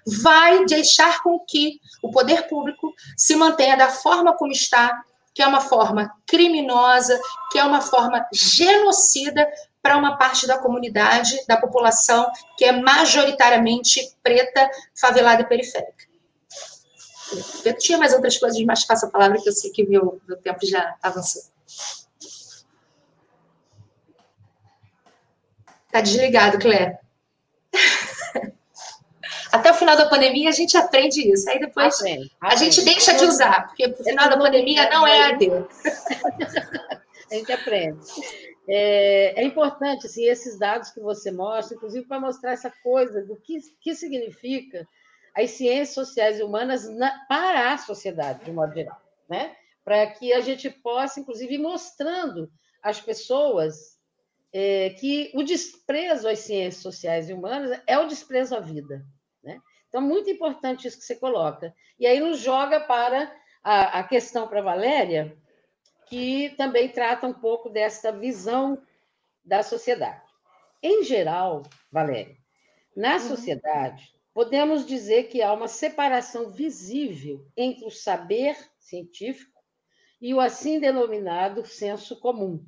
vai 0.06 0.64
deixar 0.64 1.22
com 1.22 1.38
que 1.40 1.80
o 2.02 2.10
poder 2.10 2.48
público 2.48 2.94
se 3.16 3.36
mantenha 3.36 3.76
da 3.76 3.88
forma 3.88 4.36
como 4.36 4.52
está, 4.52 5.02
que 5.34 5.42
é 5.42 5.46
uma 5.46 5.60
forma 5.60 6.10
criminosa, 6.26 7.18
que 7.50 7.58
é 7.58 7.64
uma 7.64 7.80
forma 7.80 8.26
genocida 8.32 9.46
para 9.82 9.96
uma 9.96 10.16
parte 10.16 10.46
da 10.46 10.58
comunidade, 10.58 11.44
da 11.46 11.56
população 11.56 12.30
que 12.56 12.64
é 12.64 12.72
majoritariamente 12.72 14.14
preta, 14.22 14.70
favelada 14.94 15.42
e 15.42 15.46
periférica. 15.46 16.10
Eu 17.64 17.76
tinha 17.78 17.98
mais 17.98 18.12
outras 18.12 18.38
coisas, 18.38 18.60
mas 18.64 18.84
faço 18.84 19.06
a 19.06 19.10
palavra 19.10 19.40
que 19.40 19.48
eu 19.48 19.52
sei 19.52 19.70
que 19.70 19.86
meu, 19.86 20.20
meu 20.26 20.36
tempo 20.38 20.58
já 20.66 20.96
avançou. 21.02 21.42
Tá 25.90 26.00
desligado, 26.00 26.58
Clé. 26.58 27.00
Até 29.52 29.72
o 29.72 29.74
final 29.74 29.96
da 29.96 30.08
pandemia 30.08 30.48
a 30.48 30.52
gente 30.52 30.76
aprende 30.76 31.28
isso. 31.32 31.48
Aí 31.50 31.58
depois 31.58 31.96
aprende, 31.96 32.30
aprende. 32.40 32.54
a 32.54 32.56
gente 32.56 32.84
deixa 32.84 33.14
de 33.14 33.24
usar, 33.24 33.66
porque 33.66 33.86
o 33.86 34.04
final 34.04 34.28
da 34.28 34.36
pandemia 34.36 34.88
não 34.90 35.06
é 35.06 35.32
AD. 35.32 35.50
a 37.30 37.34
gente 37.34 37.52
aprende. 37.52 37.98
É, 38.68 39.40
é, 39.40 39.44
importante 39.44 40.06
assim, 40.06 40.24
esses 40.24 40.58
dados 40.58 40.90
que 40.90 41.00
você 41.00 41.30
mostra, 41.30 41.76
inclusive 41.76 42.06
para 42.06 42.20
mostrar 42.20 42.52
essa 42.52 42.70
coisa 42.82 43.24
do 43.24 43.36
que, 43.36 43.58
que 43.80 43.94
significa 43.94 44.86
as 45.34 45.50
ciências 45.52 45.94
sociais 45.94 46.38
e 46.38 46.42
humanas 46.42 46.88
na, 46.88 47.10
para 47.26 47.72
a 47.72 47.78
sociedade, 47.78 48.44
de 48.44 48.52
modo 48.52 48.74
geral. 48.74 49.00
Né? 49.28 49.56
Para 49.84 50.06
que 50.08 50.32
a 50.32 50.40
gente 50.40 50.68
possa, 50.68 51.20
inclusive, 51.20 51.54
ir 51.54 51.58
mostrando 51.58 52.50
às 52.82 53.00
pessoas 53.00 53.98
é, 54.52 54.90
que 54.90 55.30
o 55.34 55.42
desprezo 55.42 56.28
às 56.28 56.40
ciências 56.40 56.82
sociais 56.82 57.28
e 57.28 57.32
humanas 57.32 57.80
é 57.86 57.98
o 57.98 58.06
desprezo 58.06 58.56
à 58.56 58.60
vida. 58.60 59.04
Né? 59.42 59.60
Então, 59.88 60.00
muito 60.00 60.28
importante 60.28 60.86
isso 60.86 60.98
que 60.98 61.04
você 61.04 61.16
coloca. 61.16 61.74
E 61.98 62.06
aí 62.06 62.20
nos 62.20 62.38
joga 62.38 62.80
para 62.80 63.32
a, 63.62 64.00
a 64.00 64.04
questão 64.04 64.48
para 64.48 64.60
a 64.60 64.64
Valéria, 64.64 65.36
que 66.10 66.50
também 66.56 66.88
trata 66.88 67.26
um 67.26 67.32
pouco 67.32 67.70
dessa 67.70 68.10
visão 68.10 68.82
da 69.44 69.62
sociedade. 69.62 70.28
Em 70.82 71.04
geral, 71.04 71.62
Valéria, 71.90 72.36
na 72.96 73.14
uhum. 73.14 73.20
sociedade, 73.20 74.12
podemos 74.34 74.84
dizer 74.84 75.28
que 75.28 75.40
há 75.40 75.52
uma 75.52 75.68
separação 75.68 76.50
visível 76.50 77.46
entre 77.56 77.84
o 77.86 77.90
saber 77.90 78.56
científico 78.78 79.62
e 80.20 80.34
o 80.34 80.40
assim 80.40 80.80
denominado 80.80 81.64
senso 81.64 82.18
comum. 82.18 82.66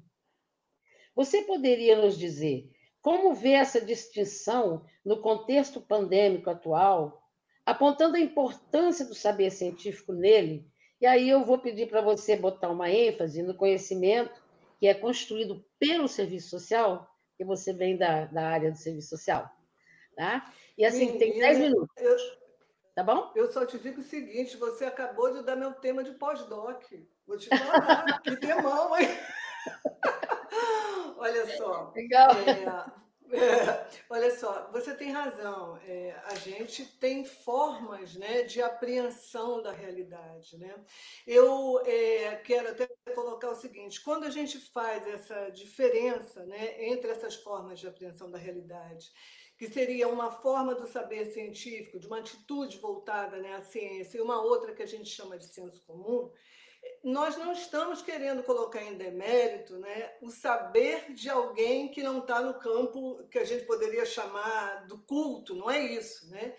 Você 1.15 1.43
poderia 1.43 2.01
nos 2.01 2.17
dizer 2.17 2.71
como 3.03 3.35
vê 3.35 3.55
essa 3.55 3.81
distinção 3.81 4.85
no 5.05 5.21
contexto 5.21 5.81
pandêmico 5.81 6.49
atual, 6.49 7.29
apontando 7.67 8.17
a 8.17 8.21
importância 8.21 9.05
do 9.05 9.15
saber 9.15 9.51
científico 9.51 10.13
nele? 10.13 10.65
E 11.03 11.07
aí 11.07 11.29
eu 11.29 11.45
vou 11.45 11.59
pedir 11.59 11.89
para 11.89 12.01
você 12.01 12.37
botar 12.37 12.69
uma 12.69 12.89
ênfase 12.89 13.43
no 13.43 13.57
conhecimento 13.57 14.41
que 14.79 14.87
é 14.87 14.95
construído 14.95 15.65
pelo 15.77 16.07
serviço 16.07 16.51
social, 16.51 17.13
que 17.37 17.45
você 17.45 17.73
vem 17.73 17.97
da, 17.97 18.27
da 18.27 18.49
área 18.49 18.71
do 18.71 18.79
serviço 18.79 19.09
social. 19.09 19.51
Tá? 20.15 20.49
E 20.79 20.85
assim, 20.85 21.19
tem 21.19 21.41
10 21.41 21.59
minutos. 21.59 21.89
Eu, 21.97 22.17
tá 22.95 23.03
bom? 23.03 23.33
Eu 23.35 23.51
só 23.51 23.67
te 23.67 23.81
digo 23.81 24.01
o 24.01 24.05
seguinte: 24.05 24.57
você 24.57 24.85
acabou 24.85 25.33
de 25.33 25.43
dar 25.43 25.57
meu 25.57 25.73
tema 25.73 26.05
de 26.05 26.13
pós-doc. 26.13 26.85
Vou 27.27 27.37
te 27.37 27.49
falar, 27.49 28.21
que 28.23 28.37
temão, 28.37 28.97
hein? 28.97 29.09
Olha 31.19 31.57
só. 31.57 31.93
Legal. 31.97 32.31
É, 32.31 33.02
é, 33.33 33.87
olha 34.11 34.37
só, 34.39 34.71
você 34.71 34.95
tem 34.95 35.11
razão. 35.11 35.79
É, 35.87 36.15
a 36.27 36.35
gente 36.35 36.85
tem 36.99 37.25
formas 37.25 38.15
né, 38.15 38.43
de 38.43 38.61
apreensão 38.61 39.63
da 39.63 39.73
realidade. 39.73 40.59
Né? 40.59 40.75
Eu 41.27 41.81
é, 41.85 42.37
quero 42.37 42.69
até 42.71 42.87
colocar 43.15 43.51
o 43.51 43.57
seguinte: 43.57 44.03
quando 44.03 44.25
a 44.25 44.31
gente 44.31 44.59
faz 44.59 45.07
essa 45.07 45.51
diferença 45.51 46.45
né, 46.45 46.85
entre 46.87 47.11
essas 47.11 47.35
formas 47.35 47.81
de 47.81 47.87
apreensão 47.89 48.31
da 48.31 48.39
realidade, 48.39 49.11
que 49.57 49.69
seria 49.69 50.09
uma 50.09 50.31
forma 50.31 50.75
do 50.75 50.87
saber 50.87 51.27
científico, 51.27 51.99
de 51.99 52.07
uma 52.07 52.19
atitude 52.19 52.79
voltada 52.79 53.39
né, 53.39 53.55
à 53.55 53.63
ciência, 53.63 54.19
e 54.19 54.21
uma 54.21 54.43
outra 54.43 54.75
que 54.75 54.83
a 54.83 54.87
gente 54.87 55.09
chama 55.09 55.39
de 55.39 55.47
senso 55.47 55.83
comum, 55.85 56.31
nós 57.03 57.37
não 57.37 57.53
estamos 57.53 58.01
querendo 58.01 58.43
colocar 58.43 58.83
em 58.83 58.97
demérito 58.97 59.77
né, 59.79 60.13
o 60.21 60.31
saber 60.31 61.13
de 61.13 61.29
alguém 61.29 61.89
que 61.89 62.03
não 62.03 62.19
está 62.19 62.41
no 62.41 62.55
campo 62.55 63.27
que 63.31 63.39
a 63.39 63.45
gente 63.45 63.65
poderia 63.65 64.05
chamar 64.05 64.87
do 64.87 64.99
culto, 64.99 65.55
não 65.55 65.71
é 65.71 65.81
isso. 65.81 66.31
Né? 66.31 66.55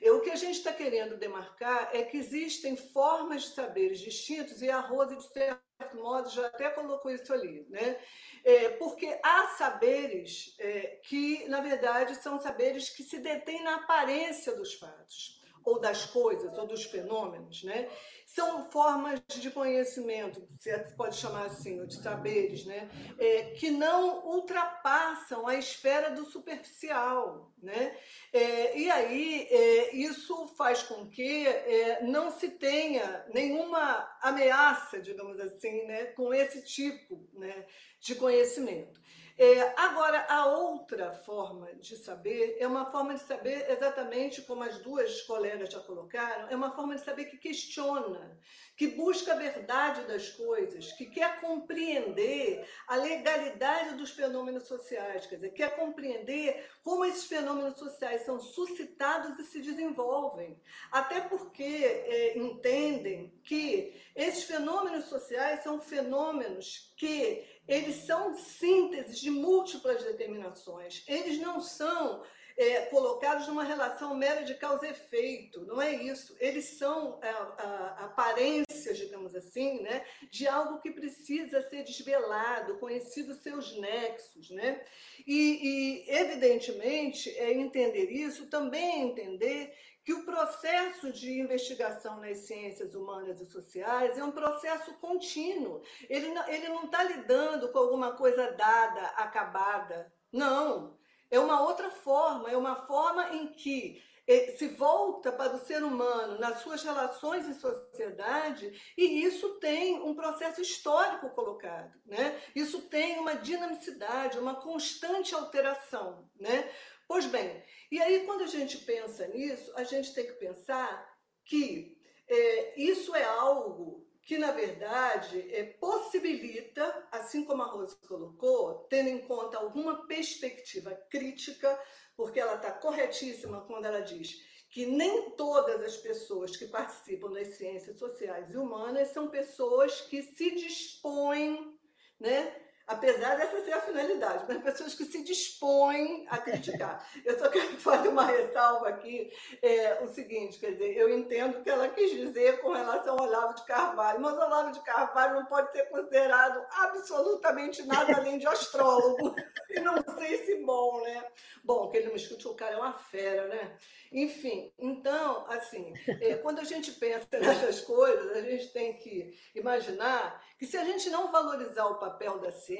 E 0.00 0.10
o 0.10 0.20
que 0.20 0.30
a 0.30 0.36
gente 0.36 0.58
está 0.58 0.72
querendo 0.72 1.16
demarcar 1.16 1.90
é 1.92 2.02
que 2.02 2.16
existem 2.16 2.76
formas 2.76 3.42
de 3.42 3.54
saberes 3.54 4.00
distintos, 4.00 4.60
e 4.60 4.70
a 4.70 4.80
Rose, 4.80 5.16
de 5.16 5.32
certo 5.32 5.96
modo, 5.96 6.28
já 6.28 6.46
até 6.46 6.70
colocou 6.70 7.10
isso 7.10 7.32
ali, 7.32 7.66
né? 7.68 7.98
É, 8.44 8.68
porque 8.70 9.18
há 9.22 9.48
saberes 9.58 10.54
é, 10.58 11.00
que, 11.02 11.48
na 11.48 11.60
verdade, 11.60 12.14
são 12.16 12.40
saberes 12.40 12.90
que 12.90 13.02
se 13.02 13.18
detêm 13.18 13.62
na 13.64 13.76
aparência 13.76 14.54
dos 14.54 14.74
fatos, 14.74 15.42
ou 15.64 15.80
das 15.80 16.06
coisas, 16.06 16.56
ou 16.56 16.66
dos 16.66 16.84
fenômenos, 16.84 17.64
né? 17.64 17.88
São 18.36 18.70
formas 18.70 19.22
de 19.26 19.50
conhecimento, 19.50 20.46
se 20.58 20.70
pode 20.94 21.16
chamar 21.16 21.46
assim, 21.46 21.80
ou 21.80 21.86
de 21.86 21.96
saberes, 21.96 22.66
né? 22.66 22.86
É, 23.18 23.44
que 23.52 23.70
não 23.70 24.26
ultrapassam 24.26 25.48
a 25.48 25.54
esfera 25.54 26.10
do 26.10 26.26
superficial. 26.26 27.50
Né? 27.62 27.96
É, 28.34 28.78
e 28.78 28.90
aí 28.90 29.48
é, 29.50 29.96
isso 29.96 30.48
faz 30.48 30.82
com 30.82 31.08
que 31.08 31.46
é, 31.46 32.02
não 32.04 32.30
se 32.30 32.50
tenha 32.50 33.24
nenhuma 33.32 34.06
ameaça, 34.20 35.00
digamos 35.00 35.40
assim, 35.40 35.86
né, 35.86 36.04
com 36.06 36.34
esse 36.34 36.62
tipo 36.62 37.26
né, 37.32 37.64
de 37.98 38.14
conhecimento. 38.16 39.00
É, 39.38 39.74
agora, 39.76 40.24
a 40.30 40.46
outra 40.46 41.12
forma 41.12 41.70
de 41.74 41.94
saber 41.98 42.56
é 42.58 42.66
uma 42.66 42.90
forma 42.90 43.12
de 43.14 43.20
saber 43.20 43.70
exatamente 43.70 44.40
como 44.40 44.62
as 44.62 44.78
duas 44.78 45.20
colegas 45.22 45.70
já 45.70 45.80
colocaram, 45.80 46.48
é 46.48 46.56
uma 46.56 46.74
forma 46.74 46.94
de 46.94 47.04
saber 47.04 47.26
que 47.26 47.36
questiona, 47.36 48.40
que 48.74 48.86
busca 48.88 49.34
a 49.34 49.36
verdade 49.36 50.06
das 50.06 50.30
coisas, 50.30 50.90
que 50.92 51.04
quer 51.04 51.38
compreender 51.38 52.66
a 52.88 52.96
legalidade 52.96 53.96
dos 53.96 54.10
fenômenos 54.10 54.66
sociais, 54.66 55.26
quer 55.26 55.34
dizer, 55.34 55.50
quer 55.50 55.76
compreender 55.76 56.70
como 56.82 57.04
esses 57.04 57.24
fenômenos 57.24 57.78
sociais 57.78 58.22
são 58.22 58.40
suscitados 58.40 59.38
e 59.38 59.44
se 59.44 59.60
desenvolvem. 59.60 60.58
Até 60.90 61.20
porque 61.20 61.62
é, 61.62 62.38
entendem 62.38 63.38
que 63.44 63.94
esses 64.14 64.44
fenômenos 64.44 65.04
sociais 65.04 65.62
são 65.62 65.78
fenômenos 65.78 66.94
que 66.96 67.55
eles 67.68 67.96
são 68.06 68.36
sínteses 68.36 69.18
de 69.18 69.30
múltiplas 69.30 70.02
determinações. 70.04 71.04
Eles 71.08 71.38
não 71.38 71.60
são 71.60 72.22
é, 72.56 72.86
colocados 72.86 73.46
numa 73.46 73.64
relação 73.64 74.14
mera 74.14 74.42
de 74.42 74.54
causa 74.54 74.86
e 74.86 74.90
efeito. 74.90 75.64
Não 75.66 75.80
é 75.80 75.94
isso. 75.94 76.34
Eles 76.40 76.78
são 76.78 77.20
a, 77.22 77.28
a, 77.28 78.04
aparências, 78.06 78.96
digamos 78.96 79.34
assim, 79.34 79.82
né, 79.82 80.04
de 80.30 80.48
algo 80.48 80.80
que 80.80 80.90
precisa 80.90 81.60
ser 81.68 81.84
desvelado, 81.84 82.78
conhecido 82.78 83.34
seus 83.34 83.76
nexos. 83.76 84.50
Né? 84.50 84.82
E, 85.26 86.06
e, 86.06 86.10
evidentemente, 86.10 87.30
é 87.36 87.52
entender 87.52 88.10
isso 88.10 88.46
também 88.46 89.02
é 89.02 89.04
entender 89.04 89.74
que 90.06 90.12
o 90.12 90.24
processo 90.24 91.12
de 91.12 91.40
investigação 91.40 92.20
nas 92.20 92.38
ciências 92.46 92.94
humanas 92.94 93.40
e 93.40 93.44
sociais 93.44 94.16
é 94.16 94.22
um 94.22 94.30
processo 94.30 94.94
contínuo. 95.00 95.82
Ele 96.08 96.28
não, 96.28 96.48
ele 96.48 96.68
não 96.68 96.84
está 96.84 97.02
lidando 97.02 97.72
com 97.72 97.78
alguma 97.80 98.12
coisa 98.12 98.52
dada, 98.52 99.00
acabada. 99.16 100.12
Não. 100.32 100.96
É 101.28 101.40
uma 101.40 101.60
outra 101.60 101.90
forma, 101.90 102.48
é 102.48 102.56
uma 102.56 102.86
forma 102.86 103.34
em 103.34 103.48
que 103.48 104.00
eh, 104.28 104.52
se 104.56 104.68
volta 104.68 105.32
para 105.32 105.56
o 105.56 105.66
ser 105.66 105.82
humano 105.82 106.38
nas 106.38 106.60
suas 106.60 106.84
relações 106.84 107.44
em 107.48 107.54
sociedade 107.54 108.80
e 108.96 109.24
isso 109.24 109.58
tem 109.58 110.00
um 110.00 110.14
processo 110.14 110.62
histórico 110.62 111.30
colocado, 111.30 111.92
né? 112.06 112.40
Isso 112.54 112.82
tem 112.82 113.18
uma 113.18 113.34
dinamicidade, 113.34 114.38
uma 114.38 114.54
constante 114.54 115.34
alteração, 115.34 116.30
né? 116.38 116.70
Pois 117.08 117.26
bem, 117.26 117.62
e 117.90 118.00
aí 118.00 118.24
quando 118.24 118.42
a 118.42 118.46
gente 118.46 118.78
pensa 118.78 119.26
nisso, 119.28 119.72
a 119.76 119.84
gente 119.84 120.12
tem 120.14 120.26
que 120.26 120.34
pensar 120.34 121.06
que 121.44 121.96
é, 122.28 122.80
isso 122.80 123.14
é 123.14 123.24
algo 123.24 124.06
que, 124.22 124.36
na 124.38 124.50
verdade, 124.50 125.40
é, 125.54 125.62
possibilita, 125.64 127.06
assim 127.12 127.44
como 127.44 127.62
a 127.62 127.66
Rose 127.66 127.96
colocou, 128.08 128.86
tendo 128.90 129.08
em 129.08 129.20
conta 129.20 129.56
alguma 129.56 130.04
perspectiva 130.08 130.92
crítica, 131.08 131.80
porque 132.16 132.40
ela 132.40 132.56
está 132.56 132.72
corretíssima 132.72 133.64
quando 133.66 133.84
ela 133.84 134.00
diz 134.00 134.44
que 134.68 134.84
nem 134.84 135.30
todas 135.36 135.80
as 135.80 135.96
pessoas 135.96 136.56
que 136.56 136.66
participam 136.66 137.30
das 137.30 137.56
ciências 137.56 137.98
sociais 137.98 138.50
e 138.50 138.56
humanas 138.56 139.08
são 139.08 139.30
pessoas 139.30 140.00
que 140.02 140.22
se 140.22 140.50
dispõem 140.56 141.78
né, 142.18 142.65
apesar 142.86 143.36
dessa 143.36 143.60
ser 143.64 143.72
a 143.72 143.80
finalidade, 143.80 144.44
mas 144.46 144.62
pessoas 144.62 144.94
que 144.94 145.04
se 145.04 145.22
dispõem 145.24 146.24
a 146.28 146.38
criticar. 146.38 147.04
Eu 147.24 147.38
só 147.38 147.48
quero 147.48 147.68
fazer 147.80 148.08
uma 148.08 148.24
ressalva 148.24 148.88
aqui, 148.88 149.32
é, 149.60 150.04
o 150.04 150.08
seguinte, 150.08 150.58
quer 150.58 150.72
dizer, 150.72 150.96
eu 150.96 151.08
entendo 151.10 151.58
o 151.58 151.62
que 151.62 151.70
ela 151.70 151.88
quis 151.88 152.10
dizer 152.10 152.60
com 152.60 152.72
relação 152.72 153.18
ao 153.18 153.26
Olavo 153.26 153.54
de 153.54 153.64
Carvalho, 153.64 154.20
mas 154.20 154.34
o 154.34 154.40
Olavo 154.40 154.72
de 154.72 154.80
Carvalho 154.80 155.34
não 155.34 155.46
pode 155.46 155.72
ser 155.72 155.84
considerado 155.88 156.64
absolutamente 156.70 157.82
nada 157.84 158.16
além 158.16 158.38
de 158.38 158.46
astrólogo, 158.46 159.34
e 159.70 159.80
não 159.80 159.96
sei 160.18 160.44
se 160.44 160.56
bom, 160.64 161.02
né? 161.02 161.24
Bom, 161.64 161.88
que 161.88 161.96
ele 161.96 162.08
não 162.08 162.16
escute, 162.16 162.46
o 162.46 162.54
cara 162.54 162.74
é 162.74 162.78
uma 162.78 162.92
fera, 162.92 163.48
né? 163.48 163.76
Enfim, 164.12 164.72
então, 164.78 165.44
assim, 165.48 165.92
é, 166.20 166.36
quando 166.36 166.60
a 166.60 166.64
gente 166.64 166.92
pensa 166.92 167.26
nessas 167.38 167.80
coisas, 167.80 168.36
a 168.36 168.40
gente 168.40 168.72
tem 168.72 168.94
que 168.94 169.36
imaginar 169.54 170.42
que 170.58 170.66
se 170.66 170.76
a 170.76 170.84
gente 170.84 171.10
não 171.10 171.30
valorizar 171.30 171.86
o 171.86 171.98
papel 171.98 172.38
da 172.38 172.52
ciência, 172.52 172.75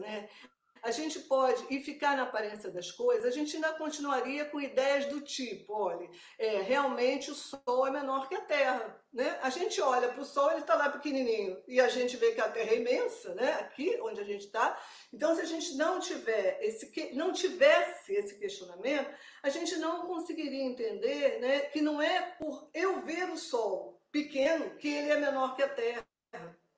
né, 0.00 0.28
a 0.84 0.90
gente 0.90 1.18
pode, 1.20 1.64
e 1.70 1.80
ficar 1.80 2.14
na 2.14 2.24
aparência 2.24 2.70
das 2.70 2.90
coisas, 2.90 3.24
a 3.24 3.30
gente 3.30 3.56
ainda 3.56 3.72
continuaria 3.72 4.44
com 4.44 4.60
ideias 4.60 5.06
do 5.06 5.22
tipo, 5.22 5.72
olha, 5.72 6.06
é, 6.38 6.60
realmente 6.60 7.30
o 7.30 7.34
Sol 7.34 7.86
é 7.86 7.90
menor 7.90 8.28
que 8.28 8.34
a 8.34 8.42
Terra. 8.42 9.02
Né? 9.10 9.38
A 9.40 9.48
gente 9.48 9.80
olha 9.80 10.08
para 10.08 10.20
o 10.20 10.26
Sol, 10.26 10.50
ele 10.50 10.60
está 10.60 10.74
lá 10.74 10.90
pequenininho, 10.90 11.56
e 11.66 11.80
a 11.80 11.88
gente 11.88 12.18
vê 12.18 12.32
que 12.32 12.40
a 12.40 12.50
Terra 12.50 12.72
é 12.72 12.76
imensa, 12.76 13.34
né? 13.34 13.54
aqui 13.54 13.98
onde 14.02 14.20
a 14.20 14.24
gente 14.24 14.44
está. 14.44 14.78
Então, 15.10 15.34
se 15.34 15.40
a 15.40 15.46
gente 15.46 15.74
não, 15.74 15.98
tiver 16.00 16.58
esse, 16.60 17.14
não 17.14 17.32
tivesse 17.32 18.12
esse 18.12 18.38
questionamento, 18.38 19.10
a 19.42 19.48
gente 19.48 19.76
não 19.76 20.06
conseguiria 20.06 20.64
entender 20.64 21.40
né, 21.40 21.60
que 21.60 21.80
não 21.80 22.00
é 22.00 22.20
por 22.38 22.68
eu 22.74 23.00
ver 23.00 23.30
o 23.30 23.38
Sol 23.38 23.98
pequeno 24.12 24.76
que 24.76 24.88
ele 24.88 25.10
é 25.10 25.16
menor 25.18 25.56
que 25.56 25.62
a 25.62 25.68
Terra. 25.68 26.06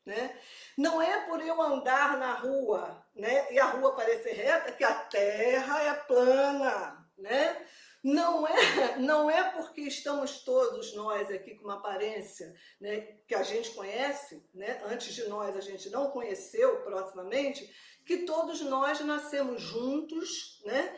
Né? 0.07 0.38
Não 0.78 1.02
é 1.02 1.26
por 1.26 1.40
eu 1.40 1.61
andar 1.61 2.16
na 2.16 2.34
rua 2.34 3.04
né, 3.14 3.52
e 3.52 3.59
a 3.59 3.66
rua 3.66 3.96
parecer 3.96 4.34
reta 4.34 4.70
que 4.70 4.84
a 4.84 4.94
terra 4.94 5.82
é 5.82 5.94
plana. 5.94 7.04
Né? 7.18 7.66
Não 8.04 8.46
é, 8.46 8.98
não 8.98 9.28
é 9.28 9.50
porque 9.50 9.80
estamos 9.80 10.44
todos 10.44 10.94
nós 10.94 11.28
aqui 11.28 11.57
com 11.57 11.64
uma 11.64 11.78
aparência 11.78 12.54
né, 12.80 13.00
que 13.26 13.34
a 13.34 13.42
gente 13.42 13.72
conhece, 13.72 14.48
né, 14.54 14.80
antes 14.84 15.12
de 15.12 15.24
nós 15.28 15.57
a 15.57 15.61
gente 15.61 15.90
não 15.90 16.12
conheceu 16.12 16.82
proximamente, 16.84 17.68
que 18.04 18.18
todos 18.18 18.61
nós 18.61 19.00
nascemos 19.00 19.61
juntos 19.61 20.62
né, 20.64 20.96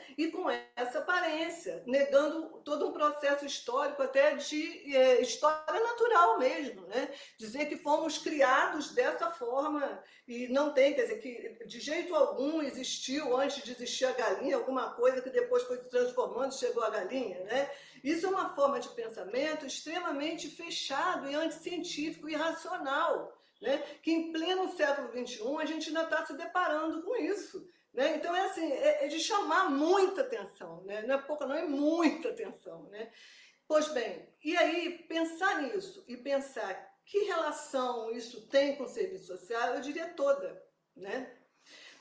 negando 1.88 2.60
todo 2.62 2.86
um 2.86 2.92
processo 2.92 3.46
histórico, 3.46 4.02
até 4.02 4.34
de 4.34 4.94
é, 4.94 5.22
história 5.22 5.80
natural 5.80 6.38
mesmo. 6.38 6.82
Né? 6.82 7.10
Dizer 7.38 7.64
que 7.64 7.78
fomos 7.78 8.18
criados 8.18 8.90
dessa 8.90 9.30
forma 9.30 10.04
e 10.26 10.48
não 10.48 10.74
tem, 10.74 10.92
quer 10.92 11.04
dizer, 11.04 11.18
que 11.18 11.64
de 11.64 11.80
jeito 11.80 12.14
algum 12.14 12.60
existiu 12.60 13.34
antes 13.34 13.64
de 13.64 13.72
existir 13.72 14.04
a 14.04 14.12
galinha, 14.12 14.56
alguma 14.56 14.90
coisa 14.90 15.22
que 15.22 15.30
depois 15.30 15.62
foi 15.62 15.78
se 15.78 15.88
transformando 15.88 16.52
e 16.52 16.58
chegou 16.58 16.84
a 16.84 16.90
galinha. 16.90 17.42
Né? 17.44 17.70
Isso 18.04 18.26
é 18.26 18.28
uma 18.28 18.50
forma 18.50 18.78
de 18.78 18.90
pensamento 18.90 19.64
extremamente 19.64 20.46
fechado 20.46 21.26
e 21.30 21.34
anticientífico 21.34 22.28
e 22.28 22.34
irracional 22.34 23.34
né? 23.62 23.78
que 24.02 24.12
em 24.12 24.30
pleno 24.30 24.76
século 24.76 25.08
XXI 25.08 25.56
a 25.58 25.64
gente 25.64 25.88
ainda 25.88 26.02
está 26.02 26.24
se 26.26 26.34
deparando 26.34 27.02
com 27.02 27.16
isso. 27.16 27.66
Né? 27.92 28.16
Então, 28.16 28.34
é 28.34 28.46
assim, 28.46 28.70
é, 28.70 29.04
é, 29.04 29.08
de 29.08 29.18
chamar 29.18 29.70
muita 29.70 30.22
atenção, 30.22 30.82
né? 30.84 31.02
não 31.02 31.14
é 31.14 31.22
pouca, 31.22 31.46
não 31.46 31.54
é 31.54 31.66
muita 31.66 32.30
atenção. 32.30 32.84
Né? 32.84 33.10
Pois 33.66 33.88
bem, 33.88 34.28
e 34.42 34.56
aí 34.56 35.04
pensar 35.08 35.62
nisso 35.62 36.04
e 36.06 36.16
pensar 36.16 36.86
que 37.04 37.24
relação 37.24 38.10
isso 38.12 38.46
tem 38.48 38.76
com 38.76 38.84
o 38.84 38.88
serviço 38.88 39.26
social, 39.26 39.74
eu 39.74 39.80
diria 39.80 40.08
toda. 40.08 40.62
Né? 40.94 41.37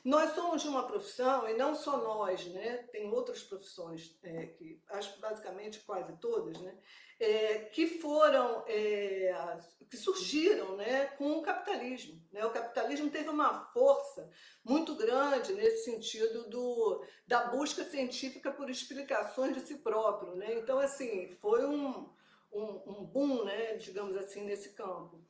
Nós 0.07 0.33
somos 0.33 0.61
de 0.61 0.69
uma 0.69 0.87
profissão, 0.87 1.49
e 1.49 1.53
não 1.55 1.75
só 1.75 1.97
nós, 1.97 2.45
né? 2.45 2.77
tem 2.93 3.11
outras 3.11 3.43
profissões, 3.43 4.17
é, 4.23 4.45
que 4.45 4.81
acho 4.87 5.19
basicamente 5.19 5.81
quase 5.81 6.15
todas, 6.21 6.57
né? 6.61 6.77
É, 7.19 7.57
que 7.65 7.99
foram, 7.99 8.63
é, 8.67 9.57
que 9.89 9.97
surgiram 9.97 10.77
né, 10.77 11.07
com 11.17 11.33
o 11.33 11.41
capitalismo. 11.41 12.23
Né? 12.31 12.45
O 12.45 12.51
capitalismo 12.51 13.09
teve 13.09 13.27
uma 13.27 13.65
força 13.73 14.31
muito 14.63 14.95
grande 14.95 15.51
nesse 15.51 15.83
sentido 15.83 16.49
do, 16.49 17.03
da 17.27 17.47
busca 17.47 17.83
científica 17.83 18.49
por 18.49 18.69
explicações 18.69 19.55
de 19.55 19.59
si 19.67 19.75
próprio. 19.79 20.35
Né? 20.35 20.53
Então, 20.53 20.79
assim, 20.79 21.27
foi 21.41 21.65
um, 21.65 22.09
um, 22.53 22.81
um 22.85 23.03
boom, 23.03 23.43
né, 23.43 23.75
digamos 23.75 24.15
assim, 24.15 24.45
nesse 24.45 24.69
campo. 24.69 25.21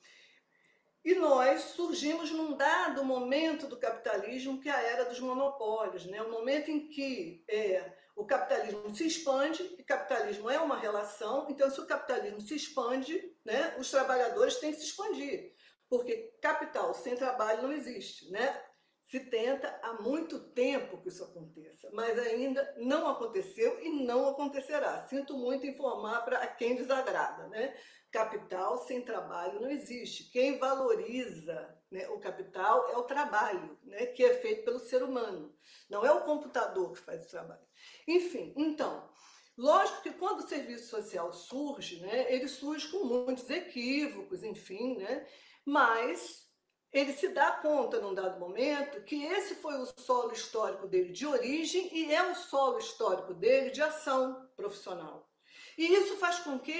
E 1.07 1.15
nós 1.15 1.61
surgimos 1.61 2.31
num 2.31 2.57
dado 2.57 3.01
momento 3.01 3.65
do 3.65 3.77
capitalismo, 3.77 4.59
que 4.59 4.67
é 4.67 4.73
a 4.73 4.81
era 4.81 5.05
dos 5.05 5.21
monopólios, 5.21 6.05
né? 6.05 6.21
o 6.21 6.29
momento 6.29 6.69
em 6.69 6.89
que 6.89 7.45
é, 7.47 7.93
o 8.13 8.25
capitalismo 8.25 8.93
se 8.93 9.07
expande, 9.07 9.63
e 9.79 9.83
capitalismo 9.85 10.49
é 10.49 10.59
uma 10.59 10.77
relação, 10.77 11.47
então 11.49 11.71
se 11.71 11.79
o 11.79 11.85
capitalismo 11.85 12.41
se 12.41 12.55
expande, 12.55 13.33
né, 13.45 13.73
os 13.79 13.89
trabalhadores 13.89 14.57
têm 14.57 14.73
que 14.73 14.81
se 14.81 14.87
expandir, 14.87 15.53
porque 15.89 16.37
capital 16.41 16.93
sem 16.93 17.15
trabalho 17.15 17.63
não 17.63 17.71
existe. 17.71 18.29
Né? 18.29 18.61
Se 19.07 19.21
tenta 19.21 19.79
há 19.81 19.93
muito 20.01 20.37
tempo 20.51 21.01
que 21.01 21.07
isso 21.07 21.23
aconteça, 21.23 21.89
mas 21.93 22.19
ainda 22.19 22.75
não 22.77 23.07
aconteceu 23.07 23.81
e 23.81 24.03
não 24.03 24.27
acontecerá. 24.27 25.07
Sinto 25.07 25.37
muito 25.37 25.65
informar 25.65 26.25
para 26.25 26.45
quem 26.45 26.75
desagrada. 26.75 27.47
Né? 27.47 27.73
Capital 28.11 28.77
sem 28.79 29.01
trabalho 29.01 29.61
não 29.61 29.69
existe. 29.69 30.29
Quem 30.29 30.59
valoriza 30.59 31.73
né, 31.89 32.07
o 32.09 32.19
capital 32.19 32.89
é 32.89 32.97
o 32.97 33.03
trabalho, 33.03 33.77
né, 33.83 34.07
que 34.07 34.23
é 34.23 34.33
feito 34.41 34.65
pelo 34.65 34.79
ser 34.79 35.01
humano. 35.01 35.55
Não 35.89 36.05
é 36.05 36.11
o 36.11 36.25
computador 36.25 36.91
que 36.91 36.99
faz 36.99 37.25
o 37.25 37.29
trabalho. 37.29 37.65
Enfim, 38.05 38.53
então, 38.57 39.09
lógico 39.57 40.01
que 40.01 40.11
quando 40.11 40.39
o 40.41 40.47
serviço 40.47 40.89
social 40.89 41.31
surge, 41.31 42.01
né, 42.01 42.33
ele 42.33 42.47
surge 42.49 42.89
com 42.89 43.05
muitos 43.05 43.49
equívocos, 43.49 44.43
enfim, 44.43 44.97
né, 44.97 45.25
mas 45.65 46.46
ele 46.91 47.13
se 47.13 47.29
dá 47.29 47.51
conta 47.51 47.99
num 47.99 48.13
dado 48.13 48.39
momento 48.39 49.03
que 49.03 49.25
esse 49.25 49.55
foi 49.55 49.75
o 49.75 49.85
solo 49.99 50.31
histórico 50.31 50.87
dele 50.87 51.11
de 51.11 51.25
origem 51.25 51.89
e 51.93 52.13
é 52.13 52.31
o 52.31 52.35
solo 52.35 52.79
histórico 52.79 53.33
dele 53.33 53.71
de 53.71 53.81
ação 53.81 54.49
profissional. 54.55 55.29
E 55.77 55.85
isso 55.85 56.17
faz 56.17 56.39
com 56.39 56.57
que 56.57 56.73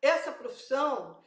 essa 0.00 0.32
profissão 0.32 1.22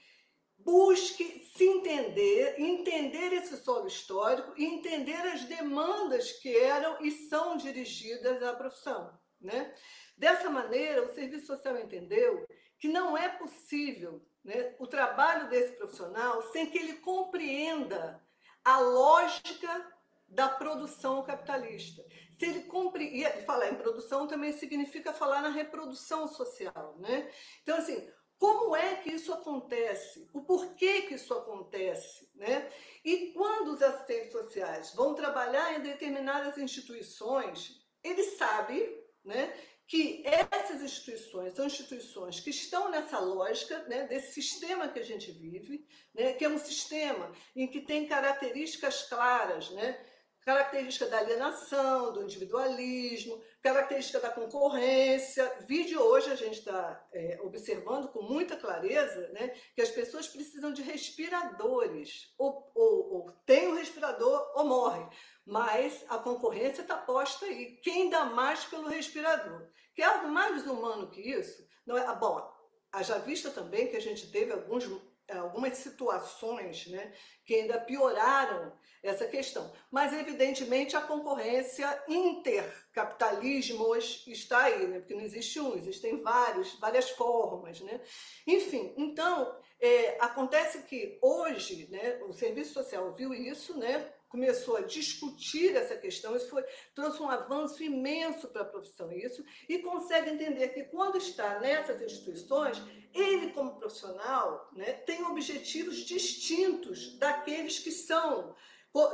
busque 0.57 1.47
se 1.55 1.63
entender, 1.63 2.59
entender 2.59 3.33
esse 3.33 3.57
solo 3.57 3.87
histórico 3.87 4.53
e 4.57 4.65
entender 4.65 5.15
as 5.15 5.43
demandas 5.45 6.31
que 6.31 6.55
eram 6.57 7.01
e 7.01 7.11
são 7.11 7.55
dirigidas 7.55 8.41
à 8.41 8.53
profissão. 8.53 9.17
Né? 9.39 9.73
Dessa 10.17 10.49
maneira, 10.49 11.05
o 11.05 11.13
Serviço 11.13 11.45
Social 11.45 11.77
entendeu 11.77 12.45
que 12.79 12.87
não 12.87 13.17
é 13.17 13.29
possível 13.29 14.25
né, 14.45 14.75
o 14.79 14.87
trabalho 14.87 15.49
desse 15.49 15.73
profissional 15.73 16.41
sem 16.53 16.67
que 16.67 16.77
ele 16.77 16.93
compreenda 16.97 18.23
a 18.63 18.79
lógica 18.79 19.91
da 20.27 20.47
produção 20.47 21.23
capitalista, 21.23 22.05
se 22.37 22.45
ele 22.45 22.63
compreende, 22.63 23.43
falar 23.45 23.69
em 23.69 23.75
produção 23.75 24.27
também 24.27 24.53
significa 24.53 25.13
falar 25.13 25.41
na 25.41 25.49
reprodução 25.49 26.27
social, 26.27 26.95
né? 26.99 27.31
Então, 27.61 27.77
assim, 27.77 28.09
como 28.37 28.75
é 28.75 28.95
que 28.95 29.11
isso 29.11 29.33
acontece? 29.33 30.29
O 30.33 30.41
porquê 30.41 31.03
que 31.03 31.13
isso 31.15 31.33
acontece? 31.33 32.29
Né? 32.35 32.69
E 33.03 33.31
quando 33.33 33.69
os 33.69 33.81
assistentes 33.81 34.31
sociais 34.31 34.93
vão 34.93 35.15
trabalhar 35.15 35.77
em 35.77 35.81
determinadas 35.81 36.57
instituições, 36.57 37.79
ele 38.03 38.23
sabe 38.23 39.03
né, 39.23 39.53
que 39.87 40.23
essas 40.25 40.81
instituições 40.81 41.53
são 41.53 41.65
instituições 41.65 42.39
que 42.39 42.49
estão 42.49 42.89
nessa 42.89 43.19
lógica 43.19 43.83
né, 43.87 44.07
desse 44.07 44.33
sistema 44.33 44.87
que 44.87 44.99
a 44.99 45.03
gente 45.03 45.31
vive, 45.31 45.87
né, 46.13 46.33
que 46.33 46.43
é 46.43 46.49
um 46.49 46.57
sistema 46.57 47.31
em 47.55 47.67
que 47.67 47.81
tem 47.81 48.07
características 48.07 49.03
claras, 49.03 49.69
né, 49.71 49.99
característica 50.45 51.07
da 51.07 51.17
alienação, 51.17 52.13
do 52.13 52.21
individualismo, 52.21 53.41
característica 53.63 54.19
da 54.19 54.29
concorrência. 54.29 55.51
Vídeo 55.67 55.99
hoje 55.99 56.31
a 56.31 56.35
gente 56.35 56.59
está 56.59 57.03
é, 57.11 57.39
observando 57.41 58.09
com 58.09 58.21
muita 58.21 58.55
clareza 58.55 59.27
né, 59.29 59.49
que 59.73 59.81
as 59.81 59.89
pessoas 59.89 60.27
precisam 60.27 60.71
de 60.71 60.83
respiradores. 60.83 62.31
Ou, 62.37 62.71
ou, 62.75 63.13
ou 63.13 63.31
tem 63.43 63.67
o 63.67 63.71
um 63.71 63.75
respirador 63.75 64.51
ou 64.55 64.65
morre. 64.65 65.03
Mas 65.45 66.03
a 66.09 66.17
concorrência 66.17 66.81
está 66.81 66.97
posta 66.97 67.45
aí. 67.45 67.77
Quem 67.83 68.09
dá 68.09 68.25
mais 68.25 68.65
pelo 68.65 68.87
respirador? 68.87 69.67
Que 69.93 70.01
é 70.01 70.05
algo 70.05 70.27
mais 70.27 70.55
desumano 70.55 71.11
que 71.11 71.21
isso? 71.21 71.65
Não 71.85 71.97
é? 71.97 72.05
Ah, 72.05 72.15
bom, 72.15 72.51
haja 72.91 73.19
vista 73.19 73.51
também 73.51 73.87
que 73.87 73.95
a 73.95 74.01
gente 74.01 74.31
teve 74.31 74.51
alguns 74.51 74.85
algumas 75.29 75.77
situações 75.77 76.87
né, 76.87 77.13
que 77.45 77.53
ainda 77.55 77.79
pioraram 77.79 78.73
essa 79.01 79.25
questão. 79.27 79.73
Mas, 79.91 80.13
evidentemente, 80.13 80.95
a 80.95 81.01
concorrência 81.01 82.01
intercapitalismos 82.07 84.23
está 84.27 84.63
aí, 84.63 84.87
né, 84.87 84.99
porque 84.99 85.15
não 85.15 85.21
existe 85.21 85.59
um, 85.59 85.75
existem 85.75 86.21
vários, 86.21 86.79
várias 86.79 87.09
formas. 87.11 87.81
Né? 87.81 88.01
Enfim, 88.47 88.93
então, 88.97 89.55
é, 89.79 90.17
acontece 90.19 90.83
que 90.83 91.19
hoje 91.21 91.87
né, 91.89 92.19
o 92.27 92.33
Serviço 92.33 92.73
Social 92.73 93.13
viu 93.15 93.33
isso, 93.33 93.77
né, 93.77 94.11
começou 94.35 94.75
a 94.75 94.81
discutir 94.81 95.73
essa 95.77 95.95
questão, 95.95 96.35
isso 96.35 96.49
foi, 96.49 96.61
trouxe 96.93 97.23
um 97.23 97.29
avanço 97.29 97.81
imenso 97.81 98.49
para 98.49 98.63
a 98.63 98.65
profissão, 98.65 99.09
isso, 99.13 99.45
e 99.69 99.79
consegue 99.79 100.29
entender 100.29 100.67
que 100.69 100.83
quando 100.83 101.17
está 101.17 101.57
nessas 101.61 102.01
instituições, 102.01 102.81
ele, 103.13 103.51
como 103.53 103.79
profissional, 103.79 104.69
né, 104.73 104.91
tem 104.91 105.23
objetivos 105.23 105.99
distintos 105.99 107.17
daqueles 107.17 107.79
que 107.79 107.91
são 107.91 108.53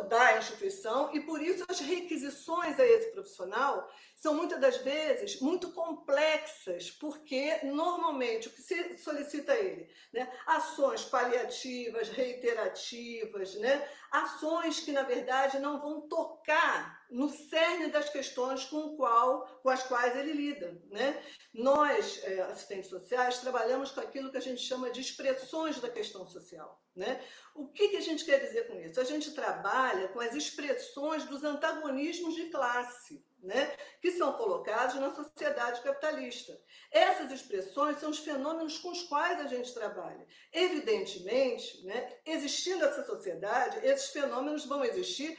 da 0.09 0.38
instituição 0.38 1.11
e 1.11 1.22
por 1.22 1.41
isso 1.41 1.63
as 1.67 1.80
requisições 1.80 2.80
a 2.80 2.86
esse 2.86 3.11
profissional 3.11 3.91
são 4.22 4.36
muitas 4.36 4.59
das 4.59 4.78
vezes 4.78 5.41
muito 5.41 5.72
complexas, 5.72 6.91
porque 6.91 7.57
normalmente 7.63 8.47
o 8.47 8.51
que 8.51 8.61
se 8.61 8.95
solicita 8.99 9.53
a 9.53 9.57
ele, 9.59 9.89
né, 10.13 10.32
ações 10.45 11.03
paliativas, 11.03 12.07
reiterativas, 12.09 13.55
né, 13.55 13.84
ações 14.11 14.80
que 14.80 14.91
na 14.91 15.01
verdade 15.01 15.57
não 15.57 15.82
vão 15.82 16.01
tocar 16.01 17.03
no 17.09 17.30
cerne 17.30 17.88
das 17.88 18.09
questões 18.09 18.63
com, 18.65 18.95
qual, 18.95 19.59
com 19.63 19.69
as 19.69 19.82
quais 19.84 20.15
ele 20.15 20.34
lida. 20.34 20.80
Né? 20.91 21.19
Nós, 21.51 22.24
é, 22.24 22.41
assistentes 22.41 22.91
sociais, 22.91 23.39
trabalhamos 23.39 23.89
com 23.89 24.01
aquilo 24.01 24.30
que 24.30 24.38
a 24.38 24.41
gente 24.41 24.61
chama 24.61 24.91
de 24.91 25.01
expressões 25.01 25.80
da 25.80 25.89
questão 25.89 26.28
social. 26.28 26.80
Né? 26.95 27.19
O 27.55 27.67
que, 27.67 27.89
que 27.89 27.97
a 27.97 28.01
gente 28.01 28.24
quer 28.24 28.39
dizer 28.39 28.67
com 28.67 28.80
isso? 28.80 28.99
A 28.99 29.03
gente 29.03 29.34
trabalha 29.34 30.09
com 30.09 30.19
as 30.19 30.36
expressões 30.36 31.26
dos 31.26 31.43
antagonismos 31.43 32.36
de 32.36 32.45
classe. 32.49 33.30
Né, 33.41 33.75
que 33.99 34.11
são 34.11 34.33
colocados 34.33 34.97
na 34.97 35.15
sociedade 35.15 35.81
capitalista. 35.81 36.55
Essas 36.91 37.31
expressões 37.31 37.99
são 37.99 38.11
os 38.11 38.19
fenômenos 38.19 38.77
com 38.77 38.91
os 38.91 39.01
quais 39.01 39.39
a 39.39 39.47
gente 39.47 39.73
trabalha. 39.73 40.27
Evidentemente, 40.53 41.83
né, 41.83 42.19
existindo 42.23 42.85
essa 42.85 43.03
sociedade, 43.03 43.83
esses 43.83 44.11
fenômenos 44.11 44.65
vão 44.65 44.85
existir 44.85 45.35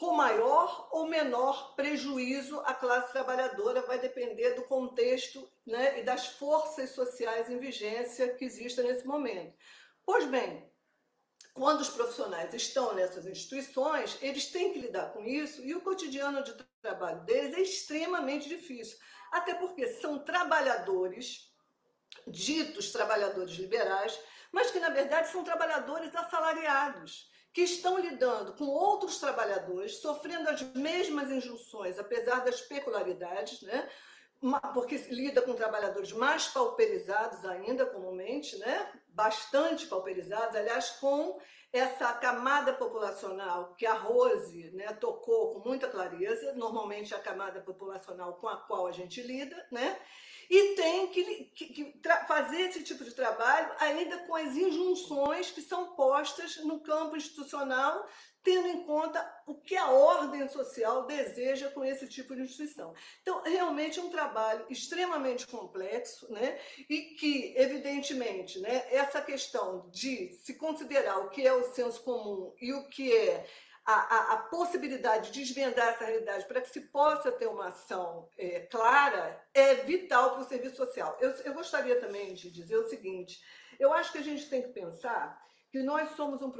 com 0.00 0.14
maior 0.14 0.88
ou 0.90 1.06
menor 1.06 1.74
prejuízo 1.76 2.58
à 2.60 2.72
classe 2.72 3.12
trabalhadora, 3.12 3.82
vai 3.82 3.98
depender 3.98 4.54
do 4.54 4.64
contexto 4.64 5.46
né, 5.66 6.00
e 6.00 6.02
das 6.02 6.26
forças 6.26 6.90
sociais 6.90 7.50
em 7.50 7.58
vigência 7.58 8.34
que 8.34 8.46
existem 8.46 8.86
nesse 8.86 9.06
momento. 9.06 9.54
Pois 10.02 10.24
bem, 10.24 10.69
quando 11.54 11.80
os 11.80 11.88
profissionais 11.88 12.54
estão 12.54 12.94
nessas 12.94 13.26
instituições, 13.26 14.16
eles 14.22 14.46
têm 14.46 14.72
que 14.72 14.78
lidar 14.78 15.12
com 15.12 15.24
isso 15.24 15.62
e 15.62 15.74
o 15.74 15.80
cotidiano 15.80 16.42
de 16.42 16.54
trabalho 16.80 17.20
deles 17.24 17.56
é 17.56 17.60
extremamente 17.60 18.48
difícil. 18.48 18.98
Até 19.32 19.54
porque 19.54 19.86
são 19.94 20.18
trabalhadores, 20.18 21.52
ditos 22.26 22.90
trabalhadores 22.92 23.52
liberais, 23.52 24.18
mas 24.52 24.70
que 24.70 24.80
na 24.80 24.90
verdade 24.90 25.30
são 25.30 25.44
trabalhadores 25.44 26.14
assalariados, 26.14 27.28
que 27.52 27.62
estão 27.62 27.98
lidando 27.98 28.54
com 28.54 28.66
outros 28.66 29.18
trabalhadores, 29.18 29.96
sofrendo 29.96 30.48
as 30.48 30.62
mesmas 30.74 31.30
injunções, 31.30 31.98
apesar 31.98 32.44
das 32.44 32.60
peculiaridades, 32.60 33.60
né? 33.62 33.88
Porque 34.72 34.96
lida 35.10 35.42
com 35.42 35.54
trabalhadores 35.54 36.12
mais 36.12 36.48
pauperizados 36.48 37.44
ainda, 37.44 37.84
comumente, 37.86 38.56
né? 38.58 38.90
bastante 39.08 39.86
pauperizados, 39.86 40.56
aliás, 40.56 40.90
com 40.92 41.38
essa 41.72 42.12
camada 42.14 42.72
populacional 42.72 43.74
que 43.74 43.86
a 43.86 43.94
Rose 43.94 44.70
né, 44.72 44.92
tocou 44.94 45.54
com 45.54 45.68
muita 45.68 45.88
clareza, 45.88 46.54
normalmente 46.54 47.14
a 47.14 47.18
camada 47.18 47.60
populacional 47.60 48.34
com 48.34 48.48
a 48.48 48.56
qual 48.56 48.86
a 48.86 48.92
gente 48.92 49.22
lida, 49.22 49.66
né? 49.70 50.00
e 50.50 50.74
tem 50.74 51.06
que, 51.06 51.44
que, 51.54 51.66
que 51.66 52.00
fazer 52.26 52.62
esse 52.62 52.82
tipo 52.82 53.04
de 53.04 53.14
trabalho 53.14 53.72
ainda 53.78 54.18
com 54.18 54.34
as 54.34 54.56
injunções 54.56 55.52
que 55.52 55.62
são 55.62 55.94
postas 55.94 56.56
no 56.64 56.80
campo 56.80 57.16
institucional, 57.16 58.04
tendo 58.42 58.68
em 58.68 58.84
conta 58.84 59.20
o 59.46 59.54
que 59.54 59.76
a 59.76 59.90
ordem 59.90 60.48
social 60.48 61.06
deseja 61.06 61.70
com 61.70 61.84
esse 61.84 62.08
tipo 62.08 62.34
de 62.34 62.42
instituição. 62.42 62.94
Então, 63.22 63.42
realmente 63.42 63.98
é 63.98 64.02
um 64.02 64.10
trabalho 64.10 64.64
extremamente 64.70 65.46
complexo, 65.46 66.32
né? 66.32 66.58
e 66.88 67.14
que, 67.18 67.54
evidentemente, 67.56 68.58
né, 68.60 68.86
essa 68.90 69.20
questão 69.20 69.88
de 69.90 70.32
se 70.34 70.54
considerar 70.54 71.18
o 71.18 71.30
que 71.30 71.46
é 71.46 71.52
o 71.52 71.72
senso 71.72 72.02
comum 72.02 72.54
e 72.60 72.72
o 72.72 72.88
que 72.88 73.14
é 73.14 73.46
a, 73.84 73.92
a, 73.92 74.32
a, 74.34 74.36
possibilidade 74.44 75.30
de 75.30 75.40
desvendar 75.40 75.88
essa 75.88 76.04
realidade 76.04 76.46
para 76.46 76.60
que 76.60 76.70
se 76.70 76.80
possa 76.82 77.32
ter 77.32 77.46
uma 77.46 77.68
ação 77.68 78.28
é, 78.38 78.60
clara 78.60 79.42
é 79.52 79.74
vital 79.74 80.32
para 80.32 80.42
o 80.42 80.48
serviço 80.48 80.76
social. 80.76 81.16
Eu, 81.20 81.30
eu 81.44 81.54
gostaria 81.54 81.98
também 81.98 82.34
de 82.34 82.50
dizer 82.50 82.76
o 82.76 82.88
seguinte: 82.88 83.42
eu 83.78 83.92
acho 83.92 84.12
que 84.12 84.18
a 84.18 84.22
gente 84.22 84.48
tem 84.48 84.62
que 84.62 84.68
pensar 84.68 85.42
que 85.70 85.82
nós 85.82 86.10
somos 86.16 86.42
um 86.42 86.50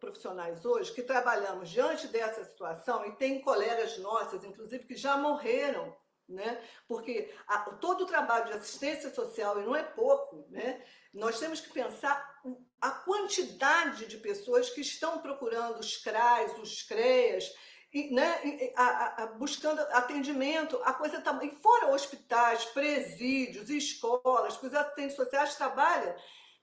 profissionais 0.00 0.64
hoje 0.64 0.92
que 0.92 1.02
trabalhamos 1.02 1.68
diante 1.70 2.08
dessa 2.08 2.44
situação 2.44 3.06
e 3.06 3.12
tem 3.12 3.40
colegas 3.40 3.98
nossas, 3.98 4.44
inclusive, 4.44 4.84
que 4.84 4.96
já 4.96 5.16
morreram 5.16 5.94
né? 6.28 6.60
Porque 6.88 7.32
a, 7.46 7.58
todo 7.58 8.02
o 8.02 8.06
trabalho 8.06 8.46
de 8.46 8.52
assistência 8.54 9.14
social, 9.14 9.60
e 9.60 9.64
não 9.64 9.76
é 9.76 9.82
pouco, 9.82 10.44
né? 10.50 10.82
nós 11.14 11.38
temos 11.38 11.60
que 11.60 11.70
pensar 11.70 12.42
a 12.80 12.90
quantidade 12.90 14.06
de 14.06 14.18
pessoas 14.18 14.68
que 14.68 14.80
estão 14.80 15.18
procurando 15.18 15.78
os 15.78 15.96
CRAs, 15.96 16.58
os 16.58 16.82
CREAS, 16.82 17.54
e, 17.92 18.12
né, 18.12 18.72
a, 18.76 19.22
a, 19.22 19.26
buscando 19.28 19.80
atendimento, 19.92 20.78
a 20.84 20.92
coisa 20.92 21.18
está. 21.18 21.42
E 21.42 21.50
fora 21.50 21.94
hospitais, 21.94 22.64
presídios, 22.66 23.70
escolas, 23.70 24.54
porque 24.54 24.66
os 24.66 24.74
assistentes 24.74 25.16
sociais 25.16 25.54
trabalham 25.54 26.14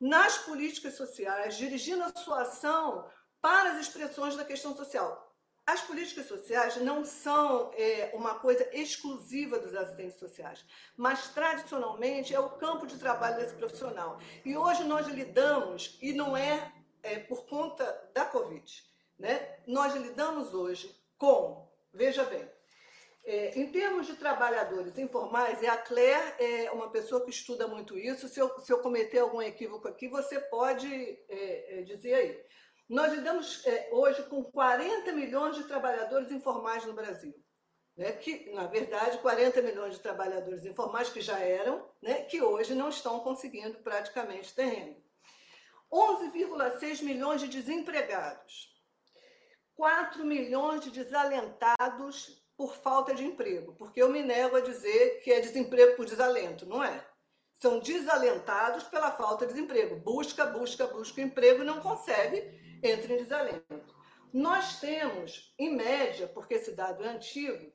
nas 0.04 0.38
políticas 0.40 0.96
sociais, 0.96 1.56
dirigindo 1.56 2.04
a 2.04 2.14
sua 2.14 2.42
ação 2.42 3.10
para 3.42 3.72
as 3.72 3.80
expressões 3.80 4.36
da 4.36 4.44
questão 4.44 4.76
social. 4.76 5.34
As 5.66 5.80
políticas 5.80 6.28
sociais 6.28 6.76
não 6.76 7.06
são 7.06 7.72
é, 7.74 8.12
uma 8.14 8.36
coisa 8.36 8.68
exclusiva 8.74 9.58
dos 9.58 9.74
assistentes 9.74 10.20
sociais, 10.20 10.66
mas 10.98 11.30
tradicionalmente 11.30 12.36
é 12.36 12.40
o 12.40 12.50
campo 12.50 12.86
de 12.86 13.00
trabalho 13.00 13.38
desse 13.38 13.56
profissional. 13.56 14.20
E 14.44 14.58
hoje 14.58 14.84
nós 14.84 15.08
lidamos, 15.08 15.98
e 16.02 16.12
não 16.12 16.36
é, 16.36 16.74
é 17.02 17.20
por 17.20 17.46
conta 17.46 17.86
da 18.14 18.26
Covid, 18.26 18.84
né? 19.18 19.58
nós 19.66 19.96
lidamos 19.96 20.54
hoje 20.54 20.94
com, 21.18 21.66
veja 21.94 22.26
bem, 22.26 22.46
é, 23.26 23.58
em 23.58 23.72
termos 23.72 24.08
de 24.08 24.16
trabalhadores 24.16 24.98
informais, 24.98 25.62
e 25.62 25.68
a 25.68 25.78
Claire 25.78 26.36
é 26.40 26.72
uma 26.72 26.90
pessoa 26.92 27.24
que 27.24 27.30
estuda 27.30 27.68
muito 27.68 27.98
isso, 27.98 28.28
se 28.28 28.40
eu, 28.40 28.60
se 28.60 28.72
eu 28.72 28.80
cometer 28.80 29.20
algum 29.20 29.42
equívoco 29.42 29.88
aqui, 29.88 30.10
você 30.10 30.40
pode 30.40 30.94
é, 31.30 31.80
é 31.80 31.82
dizer 31.84 32.14
aí. 32.14 32.44
Nós 32.90 33.14
lidamos 33.14 33.66
é, 33.66 33.90
hoje 33.94 34.24
com 34.24 34.44
40 34.44 35.14
milhões 35.14 35.56
de 35.56 35.64
trabalhadores 35.64 36.32
informais 36.32 36.86
no 36.86 36.94
Brasil. 36.94 37.34
Né, 37.96 38.12
que, 38.12 38.52
na 38.52 38.66
verdade, 38.66 39.20
40 39.20 39.62
milhões 39.62 39.94
de 39.94 40.02
trabalhadores 40.02 40.66
informais 40.66 41.10
que 41.10 41.22
já 41.22 41.38
eram, 41.38 41.88
né, 42.02 42.24
que 42.24 42.42
hoje 42.42 42.74
não 42.74 42.90
estão 42.90 43.20
conseguindo 43.20 43.78
praticamente 43.84 44.52
ter 44.56 44.66
renda. 44.66 45.00
11,6 45.92 47.04
milhões 47.04 47.42
de 47.42 47.48
desempregados, 47.48 48.74
4 49.76 50.26
milhões 50.26 50.82
de 50.82 50.90
desalentados 50.90 52.43
por 52.58 52.76
falta 52.76 53.14
de 53.14 53.26
emprego, 53.26 53.74
porque 53.76 54.02
eu 54.02 54.10
me 54.10 54.22
nego 54.22 54.56
a 54.56 54.62
dizer 54.62 55.22
que 55.22 55.32
é 55.32 55.40
desemprego 55.40 55.96
por 55.96 56.06
desalento, 56.06 56.66
não 56.66 56.84
é? 56.84 57.06
São 57.60 57.80
desalentados 57.80 58.84
pela 58.84 59.12
falta 59.12 59.46
de 59.46 59.54
desemprego. 59.54 59.96
Busca, 59.96 60.46
busca, 60.46 60.86
busca 60.88 61.22
emprego 61.22 61.64
e 61.64 61.66
não 61.66 61.80
consegue, 61.80 62.80
entra 62.84 63.14
em 63.14 63.18
desalento. 63.18 63.96
Nós 64.34 64.80
temos, 64.80 65.54
em 65.58 65.76
média, 65.76 66.28
porque 66.28 66.56
esse 66.56 66.72
dado 66.72 67.04
é 67.04 67.08
antigo, 67.08 67.72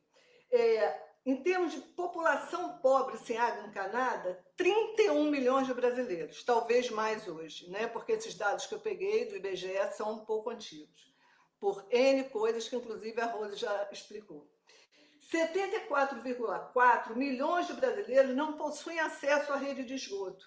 é, 0.53 1.09
em 1.25 1.43
termos 1.43 1.73
de 1.73 1.81
população 1.81 2.79
pobre 2.79 3.19
sem 3.19 3.37
água 3.37 3.67
encanada, 3.67 4.45
31 4.57 5.31
milhões 5.31 5.67
de 5.67 5.75
brasileiros, 5.75 6.43
talvez 6.43 6.91
mais 6.91 7.29
hoje, 7.29 7.71
né? 7.71 7.87
porque 7.87 8.13
esses 8.13 8.35
dados 8.35 8.67
que 8.67 8.75
eu 8.75 8.81
peguei 8.81 9.27
do 9.27 9.37
IBGE 9.37 9.93
são 9.93 10.15
um 10.15 10.25
pouco 10.25 10.51
antigos, 10.51 11.15
por 11.61 11.87
N 11.91 12.25
coisas 12.25 12.69
que, 12.69 12.77
inclusive, 12.77 13.21
a 13.21 13.27
Rose 13.27 13.57
já 13.57 13.89
explicou. 13.93 14.51
74,4 15.33 17.15
milhões 17.15 17.67
de 17.67 17.75
brasileiros 17.75 18.35
não 18.35 18.57
possuem 18.57 18.99
acesso 18.99 19.53
à 19.53 19.57
rede 19.57 19.85
de 19.85 19.95
esgoto. 19.95 20.47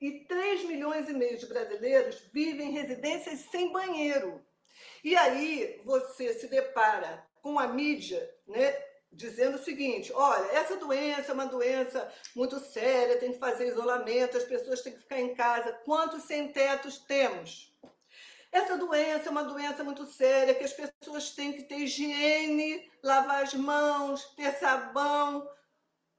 E 0.00 0.24
3 0.24 0.64
milhões 0.64 1.08
e 1.08 1.12
meio 1.12 1.36
de 1.38 1.46
brasileiros 1.46 2.20
vivem 2.32 2.68
em 2.68 2.72
residências 2.72 3.40
sem 3.50 3.72
banheiro. 3.72 4.44
E 5.02 5.16
aí 5.16 5.80
você 5.84 6.34
se 6.34 6.46
depara 6.48 7.26
com 7.42 7.58
a 7.58 7.66
mídia 7.66 8.32
né, 8.46 8.72
dizendo 9.12 9.56
o 9.56 9.64
seguinte: 9.64 10.12
olha, 10.12 10.52
essa 10.52 10.76
doença 10.76 11.30
é 11.30 11.34
uma 11.34 11.46
doença 11.46 12.12
muito 12.34 12.58
séria, 12.60 13.18
tem 13.18 13.32
que 13.32 13.38
fazer 13.38 13.68
isolamento, 13.68 14.36
as 14.36 14.44
pessoas 14.44 14.82
têm 14.82 14.92
que 14.92 15.00
ficar 15.00 15.20
em 15.20 15.34
casa. 15.34 15.72
Quantos 15.84 16.22
sem-tetos 16.24 16.98
temos? 16.98 17.67
Essa 18.50 18.76
doença 18.78 19.28
é 19.28 19.30
uma 19.30 19.44
doença 19.44 19.84
muito 19.84 20.06
séria, 20.06 20.54
que 20.54 20.64
as 20.64 20.72
pessoas 20.72 21.30
têm 21.30 21.52
que 21.52 21.64
ter 21.64 21.80
higiene, 21.80 22.90
lavar 23.02 23.42
as 23.42 23.54
mãos, 23.54 24.24
ter 24.34 24.52
sabão. 24.58 25.46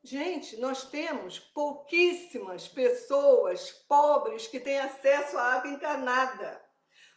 Gente, 0.03 0.57
nós 0.57 0.84
temos 0.89 1.39
pouquíssimas 1.39 2.68
pessoas 2.68 3.72
pobres 3.88 4.47
que 4.47 4.60
têm 4.60 4.80
acesso 4.80 5.38
à 5.38 5.56
água 5.56 5.72
encanada. 5.72 6.64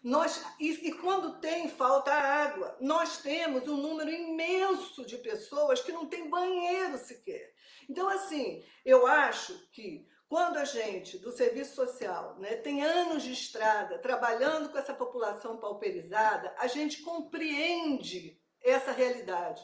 Nós, 0.03 0.45
e, 0.59 0.89
e, 0.89 0.95
quando 0.95 1.39
tem 1.39 1.69
falta 1.69 2.13
água, 2.13 2.77
nós 2.81 3.19
temos 3.19 3.69
um 3.69 3.77
número 3.77 4.11
imenso 4.11 5.07
de 5.07 5.17
pessoas 5.19 5.81
que 5.81 5.93
não 5.93 6.07
tem 6.07 6.29
banheiro 6.29 6.99
sequer. 6.99 7.55
Então, 7.89 8.09
assim, 8.09 8.65
eu 8.85 9.07
acho 9.07 9.57
que 9.71 10.05
quando 10.33 10.57
a 10.57 10.65
gente 10.65 11.19
do 11.19 11.31
serviço 11.31 11.75
social 11.75 12.37
né, 12.39 12.57
tem 12.57 12.83
anos 12.83 13.23
de 13.23 13.35
estrada 13.35 13.99
trabalhando 13.99 14.71
com 14.71 14.79
essa 14.79 14.95
população 14.95 15.59
pauperizada, 15.59 16.55
a 16.57 16.67
gente 16.67 17.03
compreende 17.03 18.41
essa 18.65 18.93
realidade. 18.93 19.63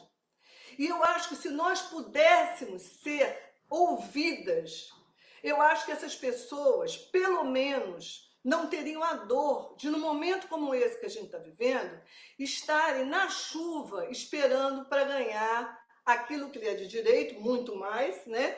E 0.77 0.85
eu 0.85 1.03
acho 1.03 1.29
que 1.29 1.35
se 1.35 1.49
nós 1.49 1.81
pudéssemos 1.81 2.83
ser 2.83 3.35
ouvidas, 3.67 4.93
eu 5.41 5.59
acho 5.59 5.87
que 5.87 5.91
essas 5.91 6.15
pessoas, 6.15 6.95
pelo 6.95 7.45
menos, 7.45 8.31
não 8.43 8.67
teriam 8.67 9.03
a 9.03 9.13
dor 9.15 9.75
de, 9.75 9.89
num 9.89 9.97
momento 9.97 10.47
como 10.47 10.75
esse 10.75 10.99
que 10.99 11.07
a 11.07 11.09
gente 11.09 11.25
está 11.25 11.39
vivendo, 11.39 11.99
estarem 12.37 13.05
na 13.05 13.27
chuva 13.27 14.07
esperando 14.11 14.85
para 14.85 15.03
ganhar 15.03 15.83
aquilo 16.05 16.51
que 16.51 16.59
lhe 16.59 16.67
é 16.67 16.75
de 16.75 16.87
direito, 16.87 17.41
muito 17.41 17.75
mais, 17.75 18.23
né? 18.27 18.55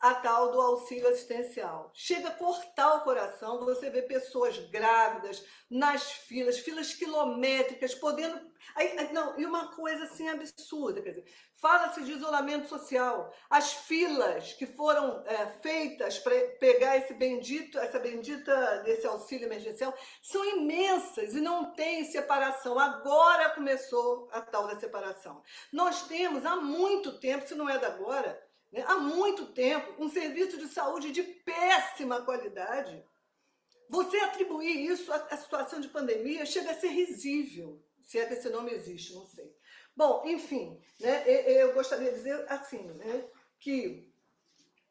A 0.00 0.14
tal 0.14 0.52
do 0.52 0.60
auxílio 0.60 1.08
assistencial. 1.08 1.90
Chega 1.92 2.28
a 2.28 2.34
cortar 2.34 2.96
o 2.96 3.00
coração, 3.00 3.64
você 3.64 3.90
vê 3.90 4.02
pessoas 4.02 4.58
grávidas 4.70 5.44
nas 5.68 6.10
filas, 6.10 6.58
filas 6.58 6.94
quilométricas, 6.94 7.94
podendo. 7.94 8.48
Aí, 8.74 9.12
não, 9.12 9.38
e 9.38 9.44
uma 9.44 9.74
coisa 9.74 10.04
assim 10.04 10.28
absurda, 10.28 11.02
quer 11.02 11.10
dizer, 11.10 11.24
fala-se 11.56 12.04
de 12.04 12.12
isolamento 12.12 12.68
social. 12.68 13.32
As 13.50 13.72
filas 13.72 14.52
que 14.52 14.66
foram 14.66 15.24
é, 15.26 15.46
feitas 15.60 16.18
para 16.18 16.34
pegar 16.60 16.96
esse 16.96 17.14
bendito, 17.14 17.78
essa 17.78 17.98
bendita 17.98 18.82
desse 18.84 19.06
auxílio 19.06 19.46
emergencial, 19.46 19.92
são 20.22 20.44
imensas 20.44 21.34
e 21.34 21.40
não 21.40 21.72
tem 21.72 22.04
separação. 22.04 22.78
Agora 22.78 23.50
começou 23.50 24.28
a 24.30 24.40
tal 24.40 24.68
da 24.68 24.78
separação. 24.78 25.42
Nós 25.72 26.02
temos 26.06 26.46
há 26.46 26.56
muito 26.56 27.18
tempo, 27.18 27.48
se 27.48 27.54
não 27.54 27.68
é 27.68 27.78
da 27.78 27.88
agora, 27.88 28.47
né, 28.72 28.84
há 28.86 28.96
muito 28.96 29.46
tempo, 29.46 29.94
um 30.02 30.08
serviço 30.08 30.58
de 30.58 30.68
saúde 30.68 31.12
de 31.12 31.22
péssima 31.22 32.22
qualidade. 32.22 33.02
Você 33.88 34.18
atribuir 34.18 34.90
isso 34.90 35.10
à, 35.12 35.36
situação 35.36 35.80
de 35.80 35.88
pandemia 35.88 36.44
chega 36.44 36.70
a 36.70 36.78
ser 36.78 36.88
risível, 36.88 37.82
se 38.02 38.18
é 38.18 38.26
que 38.26 38.34
esse 38.34 38.50
nome 38.50 38.70
existe, 38.72 39.14
não 39.14 39.26
sei. 39.26 39.54
Bom, 39.96 40.22
enfim, 40.26 40.78
né, 41.00 41.24
eu 41.26 41.72
gostaria 41.72 42.10
de 42.10 42.18
dizer 42.18 42.44
assim, 42.48 42.82
né, 42.82 43.24
que 43.58 44.08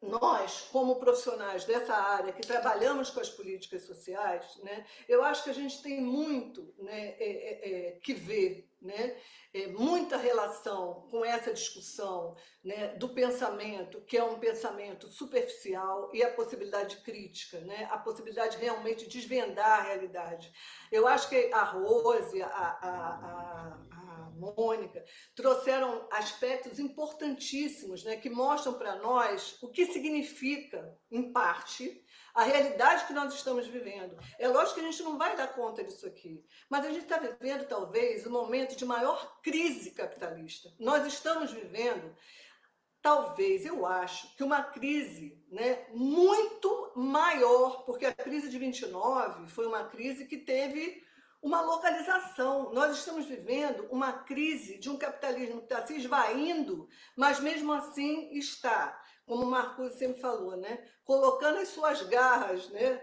nós, 0.00 0.68
como 0.72 0.96
profissionais 0.96 1.64
dessa 1.64 1.94
área 1.94 2.32
que 2.32 2.46
trabalhamos 2.46 3.10
com 3.10 3.20
as 3.20 3.30
políticas 3.30 3.82
sociais, 3.82 4.56
né, 4.62 4.86
eu 5.08 5.24
acho 5.24 5.44
que 5.44 5.50
a 5.50 5.54
gente 5.54 5.82
tem 5.82 6.00
muito 6.00 6.72
né, 6.78 7.16
é, 7.18 7.24
é, 7.24 7.70
é, 7.70 7.90
que 8.00 8.14
ver, 8.14 8.67
né, 8.80 9.16
é, 9.52 9.66
muita 9.68 10.16
relação 10.16 11.06
com 11.10 11.24
essa 11.24 11.52
discussão 11.52 12.36
né, 12.64 12.94
do 12.96 13.08
pensamento, 13.08 14.00
que 14.02 14.16
é 14.16 14.22
um 14.22 14.38
pensamento 14.38 15.08
superficial, 15.08 16.10
e 16.12 16.22
a 16.22 16.32
possibilidade 16.32 16.98
crítica, 16.98 17.60
né, 17.60 17.88
a 17.90 17.98
possibilidade 17.98 18.56
realmente 18.58 19.06
de 19.06 19.18
desvendar 19.18 19.80
a 19.80 19.82
realidade. 19.82 20.52
Eu 20.92 21.06
acho 21.06 21.28
que 21.28 21.52
a 21.52 21.64
Rose, 21.64 22.42
a, 22.42 22.48
a, 22.48 23.78
a 23.90 24.30
Mônica, 24.38 25.04
trouxeram 25.34 26.06
aspectos 26.12 26.78
importantíssimos 26.78 28.04
né, 28.04 28.16
que 28.16 28.30
mostram 28.30 28.74
para 28.74 28.96
nós 28.96 29.60
o 29.62 29.68
que 29.68 29.86
significa, 29.86 30.96
em 31.10 31.32
parte, 31.32 32.04
a 32.38 32.44
realidade 32.44 33.04
que 33.04 33.12
nós 33.12 33.34
estamos 33.34 33.66
vivendo. 33.66 34.16
É 34.38 34.46
lógico 34.46 34.76
que 34.76 34.86
a 34.86 34.88
gente 34.88 35.02
não 35.02 35.18
vai 35.18 35.36
dar 35.36 35.48
conta 35.48 35.82
disso 35.82 36.06
aqui, 36.06 36.46
mas 36.70 36.86
a 36.86 36.88
gente 36.88 37.02
está 37.02 37.18
vivendo, 37.18 37.66
talvez, 37.66 38.24
o 38.24 38.28
um 38.28 38.32
momento 38.32 38.76
de 38.76 38.84
maior 38.84 39.40
crise 39.42 39.90
capitalista. 39.90 40.72
Nós 40.78 41.04
estamos 41.04 41.50
vivendo, 41.50 42.14
talvez, 43.02 43.66
eu 43.66 43.84
acho, 43.84 44.36
que 44.36 44.44
uma 44.44 44.62
crise 44.62 45.36
né, 45.50 45.84
muito 45.92 46.92
maior, 46.94 47.82
porque 47.84 48.06
a 48.06 48.14
crise 48.14 48.48
de 48.48 48.56
29 48.56 49.48
foi 49.48 49.66
uma 49.66 49.88
crise 49.88 50.24
que 50.24 50.36
teve 50.36 51.02
uma 51.42 51.60
localização. 51.60 52.72
Nós 52.72 52.98
estamos 52.98 53.26
vivendo 53.26 53.88
uma 53.90 54.12
crise 54.12 54.78
de 54.78 54.88
um 54.88 54.96
capitalismo 54.96 55.58
que 55.58 55.72
está 55.72 55.84
se 55.84 55.96
esvaindo, 55.96 56.88
mas 57.16 57.40
mesmo 57.40 57.72
assim 57.72 58.30
está, 58.38 58.96
como 59.28 59.44
o 59.44 59.50
Marcos 59.50 59.92
sempre 59.92 60.20
falou, 60.20 60.56
né? 60.56 60.82
colocando 61.04 61.58
as 61.58 61.68
suas 61.68 62.02
garras 62.02 62.68
né? 62.70 63.00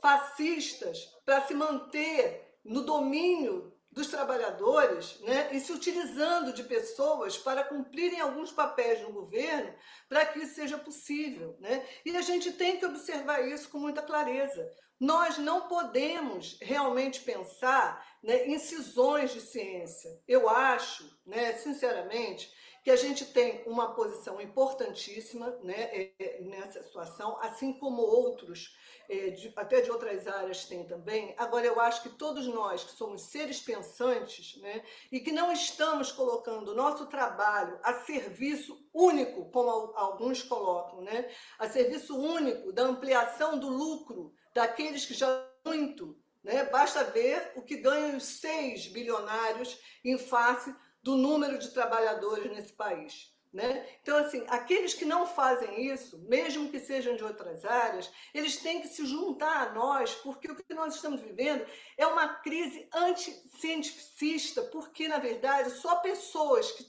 fascistas 0.00 0.98
para 1.24 1.46
se 1.46 1.54
manter 1.54 2.58
no 2.64 2.82
domínio 2.82 3.72
dos 3.96 4.08
trabalhadores 4.08 5.18
né, 5.20 5.48
e 5.52 5.58
se 5.58 5.72
utilizando 5.72 6.52
de 6.52 6.62
pessoas 6.64 7.38
para 7.38 7.64
cumprirem 7.64 8.20
alguns 8.20 8.52
papéis 8.52 9.00
no 9.00 9.10
governo 9.10 9.74
para 10.06 10.26
que 10.26 10.40
isso 10.40 10.54
seja 10.54 10.76
possível. 10.76 11.56
Né? 11.60 11.82
E 12.04 12.14
a 12.14 12.20
gente 12.20 12.52
tem 12.52 12.78
que 12.78 12.84
observar 12.84 13.48
isso 13.48 13.70
com 13.70 13.78
muita 13.78 14.02
clareza. 14.02 14.70
Nós 15.00 15.38
não 15.38 15.66
podemos 15.66 16.58
realmente 16.60 17.20
pensar 17.20 18.06
né, 18.22 18.46
em 18.46 18.58
cisões 18.58 19.32
de 19.32 19.40
ciência. 19.40 20.10
Eu 20.28 20.46
acho, 20.46 21.18
né, 21.24 21.54
sinceramente, 21.54 22.52
que 22.86 22.90
a 22.92 22.94
gente 22.94 23.24
tem 23.24 23.64
uma 23.66 23.96
posição 23.96 24.40
importantíssima 24.40 25.58
né, 25.60 25.90
é, 25.90 26.12
é, 26.20 26.40
nessa 26.42 26.80
situação, 26.84 27.36
assim 27.40 27.72
como 27.72 28.00
outros, 28.00 28.78
é, 29.10 29.34
até 29.56 29.80
de 29.80 29.90
outras 29.90 30.28
áreas, 30.28 30.66
têm 30.66 30.84
também. 30.84 31.34
Agora, 31.36 31.66
eu 31.66 31.80
acho 31.80 32.04
que 32.04 32.10
todos 32.10 32.46
nós 32.46 32.84
que 32.84 32.92
somos 32.92 33.22
seres 33.22 33.60
pensantes 33.60 34.56
né, 34.62 34.84
e 35.10 35.18
que 35.18 35.32
não 35.32 35.50
estamos 35.50 36.12
colocando 36.12 36.68
o 36.68 36.74
nosso 36.76 37.06
trabalho 37.06 37.76
a 37.82 37.92
serviço 38.04 38.80
único, 38.94 39.50
como 39.50 39.68
alguns 39.96 40.44
colocam, 40.44 41.00
né, 41.02 41.28
a 41.58 41.68
serviço 41.68 42.16
único 42.16 42.72
da 42.72 42.84
ampliação 42.84 43.58
do 43.58 43.68
lucro 43.68 44.32
daqueles 44.54 45.04
que 45.04 45.12
já 45.14 45.44
muito. 45.64 46.16
Né? 46.44 46.62
Basta 46.66 47.02
ver 47.02 47.50
o 47.56 47.62
que 47.62 47.78
ganham 47.78 48.16
os 48.16 48.22
seis 48.22 48.86
bilionários 48.86 49.76
em 50.04 50.16
face 50.16 50.72
do 51.06 51.14
número 51.14 51.56
de 51.56 51.70
trabalhadores 51.70 52.50
nesse 52.50 52.72
país. 52.72 53.32
Né? 53.52 53.86
Então, 54.02 54.18
assim, 54.18 54.44
aqueles 54.48 54.92
que 54.92 55.04
não 55.04 55.24
fazem 55.24 55.86
isso, 55.86 56.18
mesmo 56.28 56.68
que 56.68 56.80
sejam 56.80 57.14
de 57.14 57.22
outras 57.22 57.64
áreas, 57.64 58.10
eles 58.34 58.56
têm 58.56 58.80
que 58.80 58.88
se 58.88 59.06
juntar 59.06 59.68
a 59.68 59.72
nós, 59.72 60.16
porque 60.16 60.50
o 60.50 60.56
que 60.56 60.74
nós 60.74 60.96
estamos 60.96 61.20
vivendo 61.20 61.64
é 61.96 62.04
uma 62.08 62.28
crise 62.40 62.88
anticientificista, 62.92 64.62
porque, 64.62 65.06
na 65.06 65.18
verdade, 65.18 65.70
só 65.70 65.94
pessoas 65.96 66.72
que, 66.72 66.84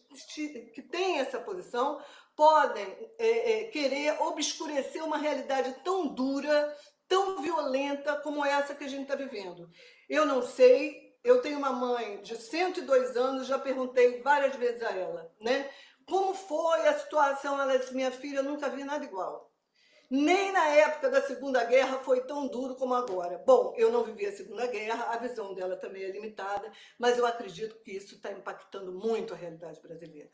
que 0.73 0.81
têm 0.81 1.19
essa 1.19 1.39
posição 1.39 2.01
podem 2.35 3.11
é, 3.19 3.51
é, 3.51 3.63
querer 3.65 4.19
obscurecer 4.23 5.03
uma 5.03 5.17
realidade 5.17 5.75
tão 5.83 6.07
dura, 6.07 6.75
tão 7.07 7.39
violenta 7.39 8.15
como 8.15 8.43
essa 8.43 8.73
que 8.73 8.83
a 8.83 8.89
gente 8.89 9.03
está 9.03 9.15
vivendo. 9.15 9.69
Eu 10.09 10.25
não 10.25 10.41
sei, 10.41 11.06
eu 11.23 11.41
tenho 11.41 11.57
uma 11.57 11.71
mãe 11.71 12.21
de 12.21 12.35
102 12.35 13.17
anos, 13.17 13.47
já 13.47 13.59
perguntei 13.59 14.21
várias 14.21 14.55
vezes 14.55 14.81
a 14.83 14.91
ela, 14.91 15.31
né? 15.41 15.69
como 16.07 16.33
foi 16.33 16.87
a 16.87 16.97
situação. 16.97 17.61
Ela 17.61 17.77
disse: 17.77 17.93
minha 17.93 18.11
filha, 18.11 18.37
eu 18.37 18.43
nunca 18.43 18.69
vi 18.69 18.83
nada 18.83 19.05
igual. 19.05 19.51
Nem 20.09 20.53
na 20.53 20.69
época 20.69 21.09
da 21.09 21.21
Segunda 21.21 21.65
Guerra 21.65 21.97
foi 21.97 22.21
tão 22.21 22.47
duro 22.47 22.75
como 22.75 22.93
agora. 22.93 23.43
Bom, 23.45 23.73
eu 23.75 23.91
não 23.91 24.05
vivi 24.05 24.25
a 24.25 24.31
Segunda 24.31 24.65
Guerra, 24.65 25.13
a 25.13 25.17
visão 25.17 25.53
dela 25.53 25.75
também 25.75 26.03
é 26.03 26.11
limitada, 26.11 26.71
mas 26.97 27.17
eu 27.17 27.25
acredito 27.25 27.77
que 27.83 27.91
isso 27.91 28.15
está 28.15 28.31
impactando 28.31 28.93
muito 28.93 29.33
a 29.33 29.37
realidade 29.37 29.81
brasileira. 29.81 30.29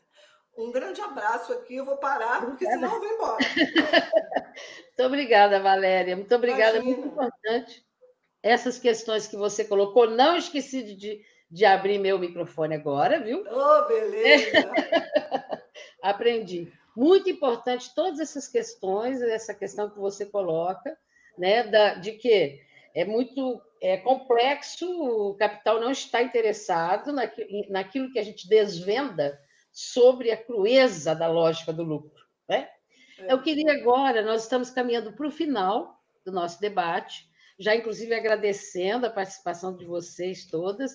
Um 0.56 0.70
grande 0.70 1.00
abraço 1.00 1.52
aqui, 1.52 1.74
eu 1.74 1.84
vou 1.84 1.96
parar, 1.96 2.46
porque 2.46 2.64
senão 2.64 2.94
eu 2.94 3.00
vou 3.00 3.08
embora. 3.08 3.38
Muito 4.86 5.02
obrigada, 5.02 5.60
Valéria. 5.60 6.14
Muito 6.14 6.32
obrigada, 6.32 6.78
Imagina. 6.78 6.96
muito 6.96 7.08
importante. 7.08 7.83
Essas 8.44 8.78
questões 8.78 9.26
que 9.26 9.38
você 9.38 9.64
colocou, 9.64 10.10
não 10.10 10.36
esqueci 10.36 10.82
de, 10.82 11.24
de 11.50 11.64
abrir 11.64 11.98
meu 11.98 12.18
microfone 12.18 12.74
agora, 12.74 13.18
viu? 13.18 13.42
Oh, 13.50 13.88
beleza! 13.88 14.70
Aprendi. 16.02 16.70
Muito 16.94 17.30
importante 17.30 17.94
todas 17.94 18.20
essas 18.20 18.46
questões, 18.46 19.22
essa 19.22 19.54
questão 19.54 19.88
que 19.88 19.98
você 19.98 20.26
coloca, 20.26 20.94
né, 21.38 21.64
da, 21.64 21.94
de 21.94 22.12
que 22.12 22.60
é 22.94 23.06
muito 23.06 23.62
é 23.80 23.96
complexo, 23.96 24.86
o 24.90 25.34
capital 25.36 25.80
não 25.80 25.90
está 25.90 26.22
interessado 26.22 27.12
naquilo 27.70 28.12
que 28.12 28.18
a 28.18 28.22
gente 28.22 28.46
desvenda 28.46 29.40
sobre 29.72 30.30
a 30.30 30.36
crueza 30.36 31.14
da 31.14 31.28
lógica 31.28 31.72
do 31.72 31.82
lucro. 31.82 32.22
Né? 32.46 32.68
É. 33.18 33.32
Eu 33.32 33.40
queria 33.40 33.72
agora, 33.72 34.20
nós 34.20 34.42
estamos 34.42 34.70
caminhando 34.70 35.14
para 35.14 35.26
o 35.26 35.30
final 35.30 35.98
do 36.26 36.30
nosso 36.30 36.60
debate, 36.60 37.26
já 37.58 37.74
inclusive 37.74 38.14
agradecendo 38.14 39.06
a 39.06 39.10
participação 39.10 39.76
de 39.76 39.84
vocês 39.84 40.46
todas, 40.46 40.92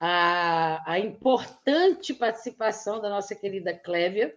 a, 0.00 0.82
a 0.90 0.98
importante 0.98 2.14
participação 2.14 3.00
da 3.00 3.08
nossa 3.08 3.34
querida 3.34 3.74
Clévia. 3.74 4.34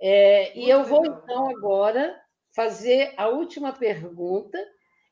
É, 0.00 0.56
e 0.56 0.70
eu 0.70 0.84
vou, 0.84 1.04
então, 1.04 1.50
agora 1.50 2.18
fazer 2.54 3.12
a 3.16 3.28
última 3.28 3.72
pergunta, 3.72 4.58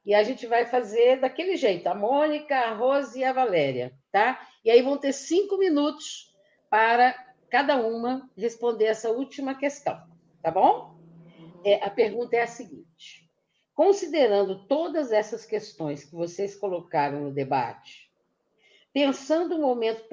e 0.04 0.14
a 0.14 0.22
gente 0.22 0.46
vai 0.46 0.64
fazer 0.64 1.20
daquele 1.20 1.56
jeito, 1.56 1.88
a 1.88 1.94
Mônica, 1.94 2.56
a 2.56 2.74
Rose 2.74 3.18
e 3.18 3.24
a 3.24 3.32
Valéria, 3.32 3.92
tá? 4.12 4.40
E 4.64 4.70
aí 4.70 4.80
vão 4.80 4.96
ter 4.96 5.12
cinco 5.12 5.58
minutos 5.58 6.32
para 6.70 7.12
cada 7.50 7.76
uma 7.76 8.30
responder 8.36 8.84
essa 8.84 9.10
última 9.10 9.56
questão, 9.56 10.00
tá 10.40 10.50
bom? 10.50 10.96
É, 11.64 11.84
a 11.84 11.90
pergunta 11.90 12.36
é 12.36 12.42
a 12.42 12.46
seguinte: 12.46 13.25
considerando 13.76 14.66
todas 14.66 15.12
essas 15.12 15.44
questões 15.44 16.02
que 16.02 16.16
vocês 16.16 16.56
colocaram 16.56 17.20
no 17.24 17.30
debate, 17.30 18.10
pensando 18.90 19.54
o 19.54 19.60
momento 19.60 20.08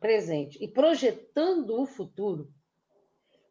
presente 0.00 0.58
e 0.60 0.66
projetando 0.66 1.80
o 1.80 1.86
futuro, 1.86 2.52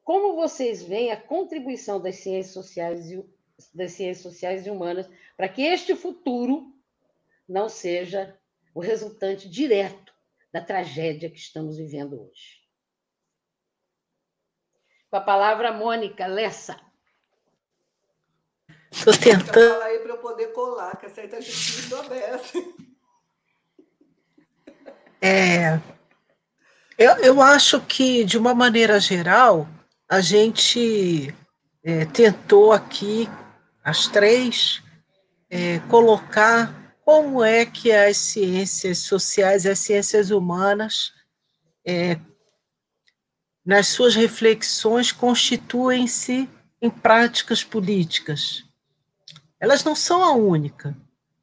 como 0.03 0.35
vocês 0.35 0.83
veem 0.83 1.11
a 1.11 1.21
contribuição 1.21 1.99
das 2.01 2.17
ciências 2.17 2.53
sociais 2.53 3.09
e, 3.09 3.25
das 3.73 3.93
ciências 3.93 4.21
sociais 4.21 4.67
e 4.67 4.69
humanas 4.69 5.09
para 5.37 5.47
que 5.47 5.61
este 5.61 5.95
futuro 5.95 6.75
não 7.47 7.69
seja 7.69 8.37
o 8.75 8.81
resultante 8.81 9.49
direto 9.49 10.13
da 10.51 10.59
tragédia 10.59 11.29
que 11.29 11.39
estamos 11.39 11.77
vivendo 11.77 12.21
hoje? 12.21 12.61
Com 15.09 15.15
a 15.15 15.21
palavra, 15.21 15.71
Mônica 15.71 16.27
Lessa. 16.27 16.92
Estou 18.93 19.17
tentando. 19.17 19.73
Fala 19.73 19.85
aí 19.85 19.99
para 19.99 20.11
eu 20.11 20.17
poder 20.17 20.47
colar, 20.53 20.95
que 20.97 21.07
aí 21.07 21.25
está 21.25 21.39
difícil 21.39 21.99
aberta. 21.99 22.59
É, 25.19 25.79
eu, 26.97 27.11
eu 27.17 27.41
acho 27.41 27.81
que, 27.81 28.23
de 28.23 28.37
uma 28.37 28.53
maneira 28.53 28.99
geral, 28.99 29.67
a 30.07 30.21
gente 30.21 31.33
é, 31.83 32.05
tentou 32.05 32.71
aqui, 32.71 33.29
as 33.83 34.07
três, 34.07 34.83
é, 35.49 35.79
colocar 35.89 36.95
como 37.03 37.43
é 37.43 37.65
que 37.65 37.91
as 37.91 38.17
ciências 38.17 38.99
sociais, 38.99 39.65
as 39.65 39.79
ciências 39.79 40.29
humanas, 40.29 41.13
é, 41.85 42.19
nas 43.65 43.87
suas 43.87 44.13
reflexões, 44.13 45.11
constituem-se 45.11 46.49
em 46.81 46.89
práticas 46.89 47.63
políticas. 47.63 48.63
Elas 49.63 49.81
não 49.81 49.95
são 49.95 50.21
a 50.21 50.33
única. 50.33 50.93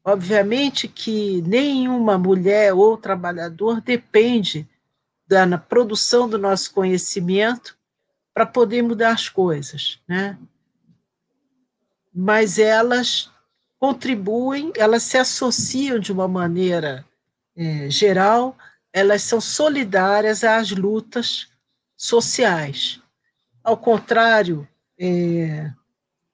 Obviamente 0.05 0.87
que 0.87 1.41
nenhuma 1.41 2.19
mulher 2.19 2.75
ou 2.75 2.99
trabalhador 2.99 3.81
depende 3.81 4.69
da 5.27 5.57
produção 5.57 6.29
do 6.29 6.37
nosso 6.37 6.71
conhecimento 6.75 7.79
para 8.35 8.45
poder 8.45 8.83
mudar 8.83 9.13
as 9.13 9.31
coisas, 9.31 9.99
né? 10.07 10.39
Mas 12.15 12.59
elas 12.59 13.31
contribuem, 13.79 14.71
elas 14.77 15.03
se 15.03 15.17
associam 15.17 15.99
de 15.99 16.13
uma 16.13 16.29
maneira 16.29 17.07
é, 17.57 17.89
geral, 17.89 18.55
elas 18.93 19.23
são 19.23 19.41
solidárias 19.41 20.45
às 20.45 20.71
lutas 20.73 21.49
sociais. 21.97 23.01
Ao 23.65 23.79
contrário 23.79 24.69
é, 24.99 25.73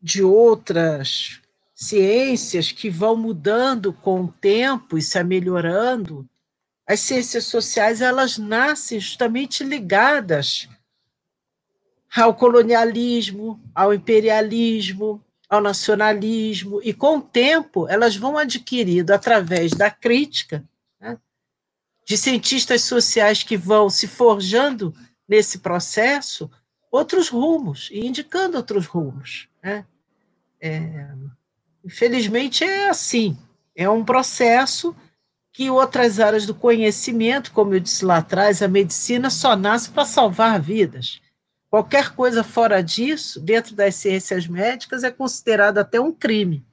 de 0.02 0.24
outras 0.24 1.40
ciências 1.76 2.72
que 2.72 2.88
vão 2.88 3.14
mudando 3.14 3.92
com 3.92 4.22
o 4.22 4.32
tempo 4.32 4.96
e 4.96 5.02
se 5.02 5.22
melhorando, 5.22 6.26
as 6.86 7.00
ciências 7.00 7.44
sociais 7.44 8.00
elas 8.00 8.38
nascem 8.38 8.98
justamente 8.98 9.62
ligadas 9.62 10.68
ao 12.16 12.34
colonialismo, 12.34 13.60
ao 13.74 13.92
imperialismo, 13.92 15.22
ao 15.50 15.60
nacionalismo, 15.60 16.80
e 16.82 16.94
com 16.94 17.18
o 17.18 17.22
tempo 17.22 17.86
elas 17.88 18.16
vão 18.16 18.38
adquirindo, 18.38 19.12
através 19.12 19.72
da 19.72 19.90
crítica, 19.90 20.64
né, 20.98 21.18
de 22.06 22.16
cientistas 22.16 22.82
sociais 22.82 23.42
que 23.42 23.56
vão 23.56 23.90
se 23.90 24.06
forjando 24.06 24.94
nesse 25.28 25.58
processo 25.58 26.50
outros 26.90 27.28
rumos 27.28 27.90
e 27.92 28.06
indicando 28.06 28.56
outros 28.56 28.86
rumos. 28.86 29.48
Né? 29.62 29.84
É, 30.58 31.10
infelizmente 31.86 32.64
é 32.64 32.88
assim, 32.88 33.38
é 33.74 33.88
um 33.88 34.04
processo 34.04 34.94
que 35.52 35.70
outras 35.70 36.18
áreas 36.18 36.44
do 36.44 36.54
conhecimento, 36.54 37.52
como 37.52 37.72
eu 37.72 37.80
disse 37.80 38.04
lá 38.04 38.18
atrás, 38.18 38.60
a 38.60 38.68
medicina 38.68 39.30
só 39.30 39.54
nasce 39.54 39.88
para 39.88 40.04
salvar 40.04 40.60
vidas. 40.60 41.22
Qualquer 41.70 42.14
coisa 42.14 42.42
fora 42.42 42.82
disso, 42.82 43.40
dentro 43.40 43.74
das 43.74 43.94
ciências 43.94 44.46
médicas, 44.46 45.04
é 45.04 45.10
considerado 45.10 45.78
até 45.78 46.00
um 46.00 46.12
crime. 46.12 46.66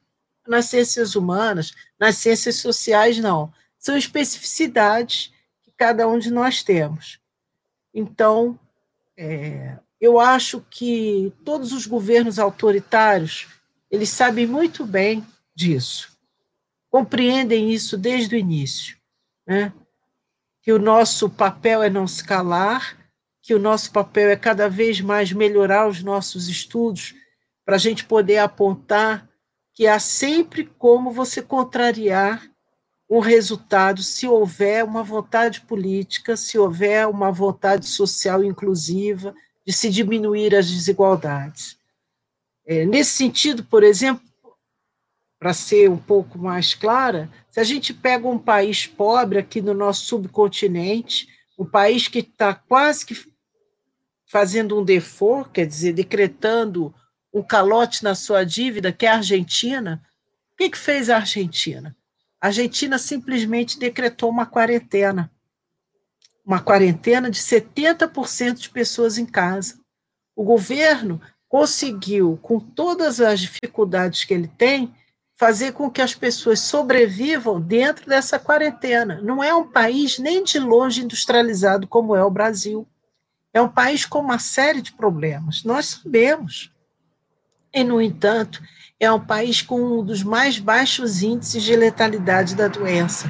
Nas 0.47 0.65
ciências 0.65 1.15
humanas, 1.15 1.73
nas 1.97 2.17
ciências 2.17 2.55
sociais, 2.55 3.19
não. 3.19 3.53
São 3.77 3.95
especificidades 3.95 5.31
que 5.61 5.71
cada 5.77 6.07
um 6.07 6.19
de 6.19 6.31
nós 6.31 6.63
temos. 6.63 7.19
Então, 7.93 8.59
é, 9.15 9.77
eu 10.01 10.19
acho 10.19 10.65
que 10.69 11.31
todos 11.45 11.71
os 11.71 11.85
governos 11.85 12.39
autoritários 12.39 13.47
eles 13.93 14.09
sabem 14.09 14.47
muito 14.47 14.87
bem 14.87 15.23
disso, 15.53 16.17
compreendem 16.89 17.71
isso 17.71 17.95
desde 17.95 18.35
o 18.35 18.39
início, 18.39 18.97
né? 19.45 19.71
que 20.63 20.73
o 20.73 20.79
nosso 20.79 21.29
papel 21.29 21.83
é 21.83 21.91
não 21.91 22.07
se 22.07 22.23
calar, 22.23 22.97
que 23.39 23.53
o 23.53 23.59
nosso 23.59 23.91
papel 23.91 24.31
é 24.31 24.35
cada 24.35 24.67
vez 24.67 24.99
mais 24.99 25.31
melhorar 25.31 25.87
os 25.87 26.01
nossos 26.01 26.47
estudos 26.47 27.13
para 27.63 27.75
a 27.75 27.77
gente 27.77 28.03
poder 28.03 28.39
apontar 28.39 29.29
que 29.75 29.85
há 29.85 29.99
sempre 29.99 30.65
como 30.79 31.11
você 31.11 31.39
contrariar 31.39 32.49
um 33.07 33.19
resultado 33.19 34.01
se 34.01 34.27
houver 34.27 34.83
uma 34.83 35.03
vontade 35.03 35.61
política, 35.61 36.35
se 36.35 36.57
houver 36.57 37.07
uma 37.07 37.31
vontade 37.31 37.87
social 37.87 38.43
inclusiva 38.43 39.35
de 39.63 39.71
se 39.71 39.87
diminuir 39.87 40.55
as 40.55 40.67
desigualdades. 40.67 41.77
É, 42.65 42.85
nesse 42.85 43.11
sentido, 43.11 43.63
por 43.63 43.83
exemplo, 43.83 44.23
para 45.37 45.53
ser 45.53 45.89
um 45.89 45.97
pouco 45.97 46.37
mais 46.39 46.73
clara, 46.73 47.29
se 47.49 47.59
a 47.59 47.63
gente 47.63 47.93
pega 47.93 48.27
um 48.27 48.39
país 48.39 48.87
pobre 48.87 49.39
aqui 49.39 49.61
no 49.61 49.73
nosso 49.73 50.05
subcontinente, 50.05 51.27
um 51.59 51.65
país 51.65 52.07
que 52.07 52.19
está 52.19 52.53
quase 52.53 53.05
que 53.05 53.15
fazendo 54.25 54.79
um 54.79 54.83
default, 54.83 55.49
quer 55.51 55.67
dizer, 55.67 55.93
decretando 55.93 56.93
um 57.33 57.43
calote 57.43 58.03
na 58.03 58.15
sua 58.15 58.43
dívida, 58.43 58.91
que 58.91 59.05
é 59.05 59.09
a 59.09 59.15
Argentina, 59.17 60.01
o 60.53 60.55
que, 60.55 60.69
que 60.69 60.77
fez 60.77 61.09
a 61.09 61.17
Argentina? 61.17 61.95
A 62.39 62.47
Argentina 62.47 62.97
simplesmente 62.97 63.79
decretou 63.79 64.29
uma 64.29 64.45
quarentena. 64.45 65.31
Uma 66.45 66.59
quarentena 66.59 67.29
de 67.29 67.39
70% 67.39 68.53
de 68.55 68.69
pessoas 68.69 69.17
em 69.17 69.25
casa. 69.25 69.79
O 70.35 70.43
governo 70.43 71.21
conseguiu, 71.53 72.39
com 72.41 72.59
todas 72.59 73.21
as 73.21 73.39
dificuldades 73.39 74.25
que 74.25 74.33
ele 74.33 74.47
tem, 74.47 74.91
fazer 75.35 75.73
com 75.73 75.87
que 75.87 76.01
as 76.01 76.15
pessoas 76.15 76.61
sobrevivam 76.61 77.61
dentro 77.61 78.09
dessa 78.09 78.39
quarentena. 78.39 79.21
Não 79.21 79.43
é 79.43 79.53
um 79.53 79.67
país 79.67 80.17
nem 80.17 80.43
de 80.43 80.57
longe 80.57 81.03
industrializado 81.03 81.85
como 81.85 82.15
é 82.15 82.23
o 82.23 82.31
Brasil. 82.31 82.87
É 83.53 83.61
um 83.61 83.69
país 83.69 84.03
com 84.03 84.17
uma 84.17 84.39
série 84.39 84.81
de 84.81 84.93
problemas, 84.93 85.63
nós 85.63 86.01
sabemos. 86.01 86.71
E, 87.71 87.83
no 87.83 88.01
entanto, 88.01 88.59
é 88.99 89.11
um 89.11 89.23
país 89.23 89.61
com 89.61 89.79
um 89.79 90.03
dos 90.03 90.23
mais 90.23 90.57
baixos 90.57 91.21
índices 91.21 91.61
de 91.61 91.75
letalidade 91.75 92.55
da 92.55 92.67
doença. 92.67 93.27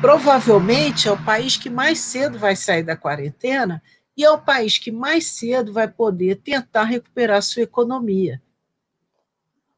Provavelmente 0.00 1.08
é 1.08 1.10
o 1.10 1.24
país 1.24 1.56
que 1.56 1.68
mais 1.68 1.98
cedo 1.98 2.38
vai 2.38 2.54
sair 2.54 2.84
da 2.84 2.96
quarentena 2.96 3.82
e 4.16 4.24
é 4.24 4.30
o 4.30 4.38
país 4.38 4.78
que 4.78 4.92
mais 4.92 5.26
cedo 5.26 5.72
vai 5.72 5.88
poder 5.88 6.36
tentar 6.36 6.84
recuperar 6.84 7.42
sua 7.42 7.62
economia. 7.62 8.40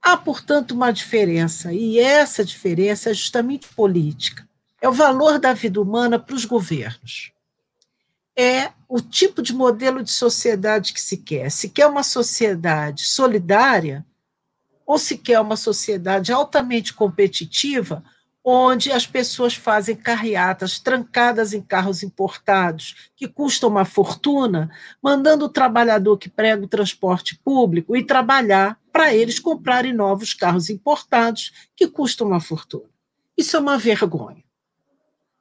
Há, 0.02 0.16
portanto, 0.16 0.72
uma 0.72 0.92
diferença, 0.92 1.72
e 1.72 1.98
essa 1.98 2.44
diferença 2.44 3.10
é 3.10 3.14
justamente 3.14 3.66
política. 3.68 4.48
É 4.80 4.88
o 4.88 4.92
valor 4.92 5.38
da 5.38 5.52
vida 5.52 5.80
humana 5.80 6.18
para 6.18 6.34
os 6.34 6.44
governos. 6.44 7.32
É 8.36 8.72
o 8.88 9.00
tipo 9.00 9.42
de 9.42 9.52
modelo 9.52 10.02
de 10.02 10.12
sociedade 10.12 10.92
que 10.92 11.00
se 11.00 11.16
quer. 11.16 11.50
Se 11.50 11.70
quer 11.70 11.86
uma 11.86 12.02
sociedade 12.02 13.04
solidária, 13.04 14.06
ou 14.86 14.98
se 14.98 15.18
quer 15.18 15.40
uma 15.40 15.56
sociedade 15.56 16.32
altamente 16.32 16.94
competitiva, 16.94 18.04
onde 18.48 18.92
as 18.92 19.04
pessoas 19.04 19.56
fazem 19.56 19.96
carreatas 19.96 20.78
trancadas 20.78 21.52
em 21.52 21.60
carros 21.60 22.04
importados, 22.04 23.10
que 23.16 23.26
custam 23.26 23.68
uma 23.68 23.84
fortuna, 23.84 24.70
mandando 25.02 25.46
o 25.46 25.48
trabalhador 25.48 26.16
que 26.16 26.28
prega 26.28 26.62
o 26.62 26.68
transporte 26.68 27.36
público 27.42 27.96
ir 27.96 28.04
trabalhar 28.04 28.80
para 28.92 29.12
eles 29.12 29.40
comprarem 29.40 29.92
novos 29.92 30.32
carros 30.32 30.70
importados, 30.70 31.70
que 31.74 31.88
custam 31.88 32.28
uma 32.28 32.38
fortuna. 32.38 32.88
Isso 33.36 33.56
é 33.56 33.58
uma 33.58 33.76
vergonha. 33.76 34.44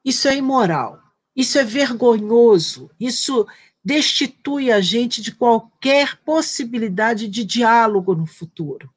Isso 0.04 0.26
é 0.26 0.36
imoral. 0.36 1.00
Isso 1.34 1.58
é 1.58 1.62
vergonhoso. 1.62 2.90
Isso 2.98 3.46
destitui 3.84 4.72
a 4.72 4.80
gente 4.80 5.22
de 5.22 5.30
qualquer 5.30 6.16
possibilidade 6.24 7.28
de 7.28 7.44
diálogo 7.44 8.16
no 8.16 8.26
futuro. 8.26 8.92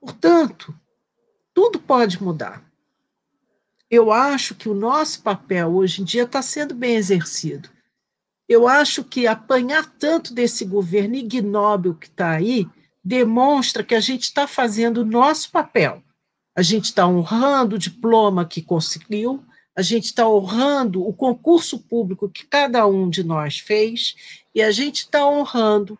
Portanto, 0.00 0.74
tudo 1.60 1.78
pode 1.78 2.22
mudar. 2.22 2.64
Eu 3.90 4.10
acho 4.10 4.54
que 4.54 4.66
o 4.66 4.72
nosso 4.72 5.22
papel 5.22 5.74
hoje 5.74 6.00
em 6.00 6.04
dia 6.06 6.22
está 6.22 6.40
sendo 6.40 6.74
bem 6.74 6.96
exercido. 6.96 7.68
Eu 8.48 8.66
acho 8.66 9.04
que 9.04 9.26
apanhar 9.26 9.84
tanto 9.98 10.32
desse 10.32 10.64
governo 10.64 11.16
ignóbil 11.16 11.94
que 11.94 12.06
está 12.06 12.30
aí 12.30 12.66
demonstra 13.04 13.84
que 13.84 13.94
a 13.94 14.00
gente 14.00 14.22
está 14.22 14.46
fazendo 14.46 15.02
o 15.02 15.04
nosso 15.04 15.50
papel. 15.50 16.02
A 16.56 16.62
gente 16.62 16.86
está 16.86 17.06
honrando 17.06 17.76
o 17.76 17.78
diploma 17.78 18.46
que 18.46 18.62
conseguiu, 18.62 19.44
a 19.76 19.82
gente 19.82 20.06
está 20.06 20.26
honrando 20.26 21.06
o 21.06 21.12
concurso 21.12 21.78
público 21.78 22.30
que 22.30 22.46
cada 22.46 22.86
um 22.86 23.10
de 23.10 23.22
nós 23.22 23.58
fez, 23.58 24.14
e 24.54 24.62
a 24.62 24.70
gente 24.70 25.00
está 25.00 25.26
honrando 25.26 25.98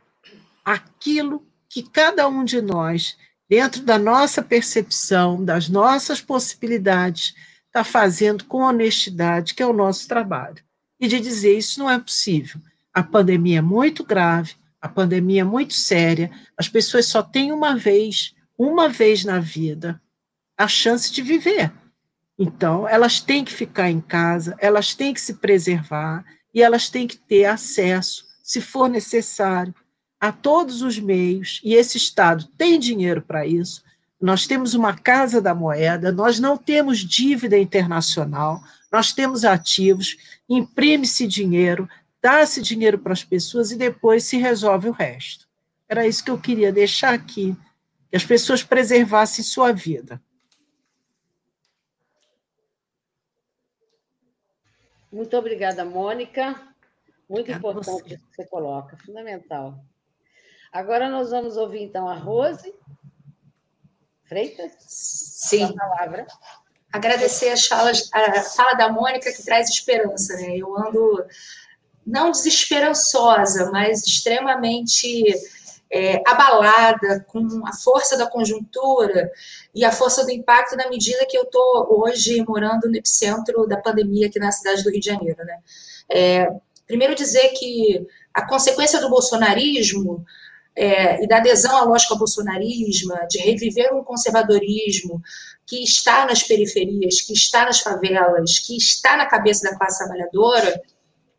aquilo 0.64 1.44
que 1.68 1.82
cada 1.82 2.26
um 2.28 2.44
de 2.44 2.62
nós 2.62 3.18
dentro 3.50 3.82
da 3.82 3.98
nossa 3.98 4.40
percepção, 4.40 5.44
das 5.44 5.68
nossas 5.68 6.20
possibilidades, 6.20 7.34
está 7.66 7.82
fazendo 7.82 8.44
com 8.44 8.58
honestidade, 8.58 9.54
que 9.54 9.62
é 9.62 9.66
o 9.66 9.72
nosso 9.72 10.06
trabalho. 10.06 10.62
E 11.00 11.08
de 11.08 11.18
dizer 11.18 11.58
isso 11.58 11.80
não 11.80 11.90
é 11.90 11.98
possível. 11.98 12.60
A 12.94 13.02
pandemia 13.02 13.58
é 13.58 13.62
muito 13.62 14.04
grave, 14.04 14.54
a 14.80 14.88
pandemia 14.88 15.40
é 15.40 15.44
muito 15.44 15.74
séria, 15.74 16.30
as 16.56 16.68
pessoas 16.68 17.06
só 17.06 17.24
têm 17.24 17.50
uma 17.50 17.74
vez, 17.76 18.36
uma 18.56 18.88
vez 18.88 19.24
na 19.24 19.40
vida, 19.40 20.00
a 20.56 20.68
chance 20.68 21.12
de 21.12 21.20
viver. 21.20 21.72
Então, 22.38 22.86
elas 22.86 23.20
têm 23.20 23.44
que 23.44 23.52
ficar 23.52 23.90
em 23.90 24.00
casa, 24.00 24.54
elas 24.60 24.94
têm 24.94 25.12
que 25.12 25.20
se 25.20 25.34
preservar 25.34 26.24
e 26.54 26.62
elas 26.62 26.88
têm 26.88 27.06
que 27.06 27.16
ter 27.16 27.46
acesso, 27.46 28.24
se 28.44 28.60
for 28.60 28.88
necessário, 28.88 29.74
a 30.20 30.30
todos 30.30 30.82
os 30.82 30.98
meios, 30.98 31.60
e 31.64 31.74
esse 31.74 31.96
Estado 31.96 32.46
tem 32.58 32.78
dinheiro 32.78 33.22
para 33.22 33.46
isso. 33.46 33.82
Nós 34.20 34.46
temos 34.46 34.74
uma 34.74 34.94
Casa 34.94 35.40
da 35.40 35.54
Moeda, 35.54 36.12
nós 36.12 36.38
não 36.38 36.58
temos 36.58 36.98
dívida 36.98 37.56
internacional, 37.58 38.62
nós 38.92 39.14
temos 39.14 39.46
ativos, 39.46 40.18
imprime-se 40.46 41.26
dinheiro, 41.26 41.88
dá-se 42.20 42.60
dinheiro 42.60 42.98
para 42.98 43.14
as 43.14 43.24
pessoas 43.24 43.70
e 43.70 43.76
depois 43.76 44.24
se 44.24 44.36
resolve 44.36 44.90
o 44.90 44.92
resto. 44.92 45.48
Era 45.88 46.06
isso 46.06 46.22
que 46.22 46.30
eu 46.30 46.38
queria 46.38 46.70
deixar 46.70 47.14
aqui, 47.14 47.56
que 48.10 48.16
as 48.16 48.24
pessoas 48.24 48.62
preservassem 48.62 49.42
sua 49.42 49.72
vida. 49.72 50.20
Muito 55.10 55.36
obrigada, 55.36 55.84
Mônica. 55.84 56.60
Muito 57.28 57.50
importante 57.50 58.14
o 58.14 58.18
que 58.18 58.36
você 58.36 58.44
coloca, 58.44 58.96
fundamental. 58.98 59.82
Agora 60.72 61.08
nós 61.08 61.30
vamos 61.30 61.56
ouvir, 61.56 61.82
então, 61.82 62.08
a 62.08 62.14
Rose 62.14 62.72
Freitas. 64.24 64.72
Sim. 64.78 65.64
A 65.64 65.72
palavra. 65.72 66.26
Agradecer 66.92 67.48
as 67.50 67.66
falas, 67.66 68.08
a 68.12 68.42
fala 68.42 68.74
da 68.74 68.88
Mônica, 68.88 69.32
que 69.32 69.44
traz 69.44 69.68
esperança. 69.68 70.34
Né? 70.34 70.56
Eu 70.56 70.76
ando, 70.76 71.24
não 72.06 72.30
desesperançosa, 72.30 73.70
mas 73.72 74.06
extremamente 74.06 75.34
é, 75.90 76.22
abalada 76.24 77.24
com 77.26 77.66
a 77.66 77.72
força 77.72 78.16
da 78.16 78.28
conjuntura 78.28 79.30
e 79.74 79.84
a 79.84 79.90
força 79.90 80.24
do 80.24 80.30
impacto 80.30 80.76
na 80.76 80.88
medida 80.88 81.26
que 81.26 81.36
eu 81.36 81.42
estou 81.42 82.00
hoje 82.00 82.44
morando 82.46 82.88
no 82.88 82.96
epicentro 82.96 83.66
da 83.66 83.76
pandemia 83.76 84.28
aqui 84.28 84.38
na 84.38 84.52
cidade 84.52 84.84
do 84.84 84.90
Rio 84.90 85.00
de 85.00 85.06
Janeiro. 85.06 85.44
Né? 85.44 85.58
É, 86.08 86.48
primeiro 86.86 87.16
dizer 87.16 87.48
que 87.50 88.06
a 88.32 88.46
consequência 88.46 89.00
do 89.00 89.10
bolsonarismo 89.10 90.24
é, 90.76 91.22
e 91.22 91.28
da 91.28 91.38
adesão 91.38 91.76
à 91.76 91.84
lógica 91.84 92.14
bolsonarismo, 92.14 93.14
de 93.28 93.38
reviver 93.38 93.92
um 93.94 94.04
conservadorismo 94.04 95.20
que 95.66 95.82
está 95.82 96.26
nas 96.26 96.42
periferias, 96.42 97.20
que 97.20 97.32
está 97.32 97.64
nas 97.64 97.80
favelas, 97.80 98.58
que 98.58 98.76
está 98.76 99.16
na 99.16 99.26
cabeça 99.26 99.68
da 99.68 99.76
classe 99.76 99.98
trabalhadora, 99.98 100.80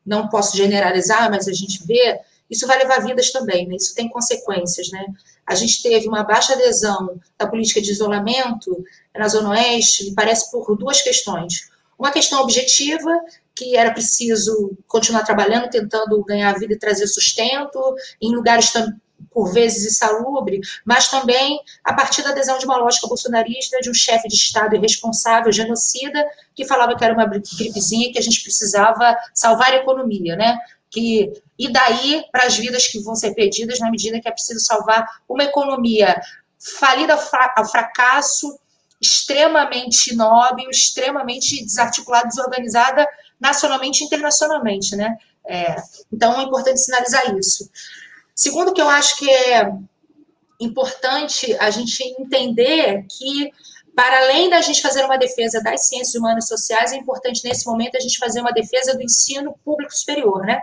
não 0.06 0.30
posso 0.30 0.56
generalizar, 0.56 1.30
mas 1.30 1.48
a 1.48 1.54
gente 1.54 1.86
vê, 1.86 2.20
isso 2.50 2.66
vai 2.66 2.78
levar 2.78 3.06
vidas 3.06 3.32
também, 3.32 3.68
né? 3.68 3.76
isso 3.76 3.94
tem 3.94 4.10
consequências. 4.10 4.90
Né? 4.90 5.06
A 5.46 5.56
gente 5.56 5.82
teve 5.82 6.08
uma 6.08 6.24
baixa 6.24 6.54
adesão 6.54 7.20
da 7.38 7.48
política 7.48 7.82
de 7.82 7.92
isolamento 7.92 8.84
na 9.16 9.28
Zona 9.28 9.50
Oeste, 9.50 10.06
me 10.06 10.16
parece 10.16 10.50
por 10.52 10.78
duas 10.78 11.02
questões. 11.02 11.70
Uma 12.00 12.12
questão 12.12 12.42
objetiva, 12.42 13.12
que 13.56 13.76
era 13.76 13.92
preciso 13.92 14.76
continuar 14.88 15.24
trabalhando, 15.24 15.70
tentando 15.70 16.24
ganhar 16.24 16.58
vida 16.58 16.74
e 16.74 16.80
trazer 16.80 17.06
sustento, 17.06 17.80
em 18.20 18.34
lugares 18.34 18.72
por 19.30 19.54
vezes 19.54 19.86
insalubre, 19.86 20.60
mas 20.86 21.10
também 21.10 21.60
a 21.84 21.94
partir 21.94 22.22
da 22.24 22.30
adesão 22.30 22.58
de 22.58 22.66
uma 22.66 22.78
lógica 22.78 23.08
bolsonarista, 23.08 23.80
de 23.80 23.90
um 23.90 23.94
chefe 23.94 24.28
de 24.28 24.36
Estado 24.36 24.76
irresponsável, 24.76 25.52
genocida, 25.52 26.26
que 26.56 26.66
falava 26.66 26.96
que 26.96 27.04
era 27.04 27.14
uma 27.14 27.26
gripezinha 27.26 28.12
que 28.12 28.20
a 28.20 28.22
gente 28.22 28.42
precisava 28.42 29.16
salvar 29.34 29.72
a 29.72 29.78
economia, 29.78 30.36
né? 30.36 30.58
Que, 30.90 31.32
e 31.58 31.72
daí 31.72 32.26
para 32.32 32.46
as 32.46 32.58
vidas 32.58 32.88
que 32.88 33.00
vão 33.00 33.16
ser 33.16 33.34
perdidas 33.34 33.80
na 33.80 33.90
medida 33.90 34.20
que 34.20 34.28
é 34.28 34.32
preciso 34.32 34.60
salvar 34.60 35.06
uma 35.28 35.44
economia 35.44 36.20
falida 36.60 37.18
ao 37.56 37.66
fracasso, 37.66 38.60
extremamente 39.02 40.14
inóbil, 40.14 40.70
extremamente 40.70 41.64
desarticulada, 41.64 42.28
desorganizada, 42.28 43.08
nacionalmente 43.40 44.04
e 44.04 44.06
internacionalmente, 44.06 44.96
né? 44.96 45.18
É, 45.44 45.76
então 46.14 46.40
é 46.40 46.44
importante 46.44 46.80
sinalizar 46.80 47.36
isso. 47.36 47.70
Segundo, 48.42 48.74
que 48.74 48.82
eu 48.82 48.90
acho 48.90 49.20
que 49.20 49.30
é 49.30 49.72
importante 50.60 51.56
a 51.60 51.70
gente 51.70 52.04
entender 52.20 53.06
que, 53.08 53.52
para 53.96 54.18
além 54.18 54.50
da 54.50 54.60
gente 54.62 54.82
fazer 54.82 55.06
uma 55.06 55.16
defesa 55.16 55.62
das 55.62 55.88
ciências 55.88 56.16
humanas 56.16 56.46
e 56.46 56.48
sociais, 56.48 56.92
é 56.92 56.96
importante 56.96 57.48
nesse 57.48 57.68
momento 57.68 57.98
a 57.98 58.00
gente 58.00 58.18
fazer 58.18 58.42
uma 58.42 58.52
defesa 58.52 58.96
do 58.96 59.04
ensino 59.04 59.54
público 59.64 59.96
superior, 59.96 60.44
né? 60.44 60.60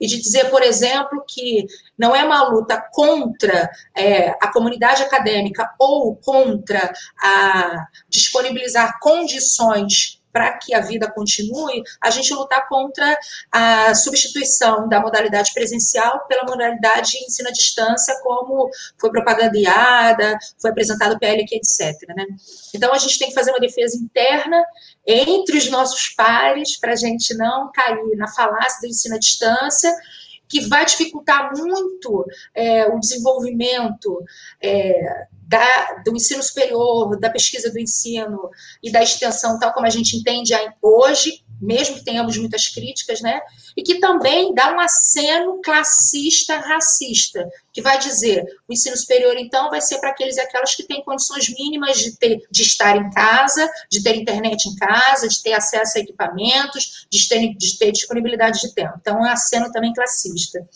E 0.00 0.06
de 0.06 0.22
dizer, 0.22 0.48
por 0.48 0.62
exemplo, 0.62 1.22
que 1.28 1.66
não 1.98 2.16
é 2.16 2.24
uma 2.24 2.48
luta 2.48 2.82
contra 2.90 3.70
é, 3.94 4.30
a 4.30 4.50
comunidade 4.50 5.02
acadêmica 5.02 5.70
ou 5.78 6.16
contra 6.16 6.94
a 7.22 7.88
disponibilizar 8.08 8.98
condições 9.00 10.21
para 10.32 10.56
que 10.58 10.74
a 10.74 10.80
vida 10.80 11.10
continue, 11.10 11.82
a 12.00 12.10
gente 12.10 12.32
lutar 12.32 12.66
contra 12.68 13.18
a 13.50 13.94
substituição 13.94 14.88
da 14.88 15.00
modalidade 15.00 15.52
presencial 15.52 16.26
pela 16.26 16.44
modalidade 16.44 17.12
de 17.12 17.24
ensino 17.24 17.48
à 17.48 17.52
distância, 17.52 18.18
como 18.22 18.70
foi 18.98 19.10
propagandeada, 19.10 20.38
foi 20.60 20.70
apresentado 20.70 21.14
o 21.14 21.18
PLQ, 21.18 21.54
etc. 21.56 22.08
Né? 22.16 22.26
Então, 22.74 22.92
a 22.92 22.98
gente 22.98 23.18
tem 23.18 23.28
que 23.28 23.34
fazer 23.34 23.50
uma 23.50 23.60
defesa 23.60 23.96
interna 23.96 24.64
entre 25.06 25.58
os 25.58 25.68
nossos 25.70 26.08
pares, 26.08 26.78
para 26.78 26.92
a 26.92 26.96
gente 26.96 27.34
não 27.36 27.70
cair 27.72 28.16
na 28.16 28.28
falácia 28.28 28.80
do 28.80 28.86
ensino 28.86 29.16
à 29.16 29.18
distância, 29.18 29.92
que 30.48 30.60
vai 30.68 30.84
dificultar 30.84 31.50
muito 31.56 32.26
é, 32.54 32.86
o 32.86 33.00
desenvolvimento 33.00 34.22
é, 34.62 35.26
da, 35.52 36.02
do 36.02 36.16
ensino 36.16 36.42
superior, 36.42 37.20
da 37.20 37.28
pesquisa 37.28 37.70
do 37.70 37.78
ensino 37.78 38.50
e 38.82 38.90
da 38.90 39.02
extensão, 39.02 39.58
tal 39.58 39.70
como 39.74 39.86
a 39.86 39.90
gente 39.90 40.16
entende 40.16 40.54
hoje, 40.80 41.44
mesmo 41.60 41.96
que 41.96 42.04
tenhamos 42.04 42.38
muitas 42.38 42.68
críticas, 42.68 43.20
né? 43.20 43.38
E 43.76 43.82
que 43.82 44.00
também 44.00 44.54
dá 44.54 44.74
um 44.74 44.80
aceno 44.80 45.60
classista, 45.62 46.56
racista, 46.56 47.46
que 47.70 47.82
vai 47.82 47.98
dizer 47.98 48.44
o 48.66 48.72
ensino 48.72 48.96
superior, 48.96 49.36
então, 49.36 49.68
vai 49.68 49.82
ser 49.82 49.98
para 49.98 50.10
aqueles 50.10 50.38
e 50.38 50.40
aquelas 50.40 50.74
que 50.74 50.84
têm 50.84 51.04
condições 51.04 51.48
mínimas 51.50 51.98
de, 51.98 52.16
ter, 52.16 52.40
de 52.50 52.62
estar 52.62 52.96
em 52.96 53.10
casa, 53.10 53.70
de 53.90 54.02
ter 54.02 54.16
internet 54.16 54.66
em 54.66 54.74
casa, 54.74 55.28
de 55.28 55.40
ter 55.42 55.52
acesso 55.52 55.98
a 55.98 56.00
equipamentos, 56.00 57.06
de 57.10 57.28
ter, 57.28 57.54
de 57.54 57.78
ter 57.78 57.92
disponibilidade 57.92 58.58
de 58.58 58.74
tempo. 58.74 58.94
Então, 59.00 59.18
é 59.18 59.20
um 59.20 59.30
aceno 59.30 59.70
também 59.70 59.92
classista. 59.92 60.66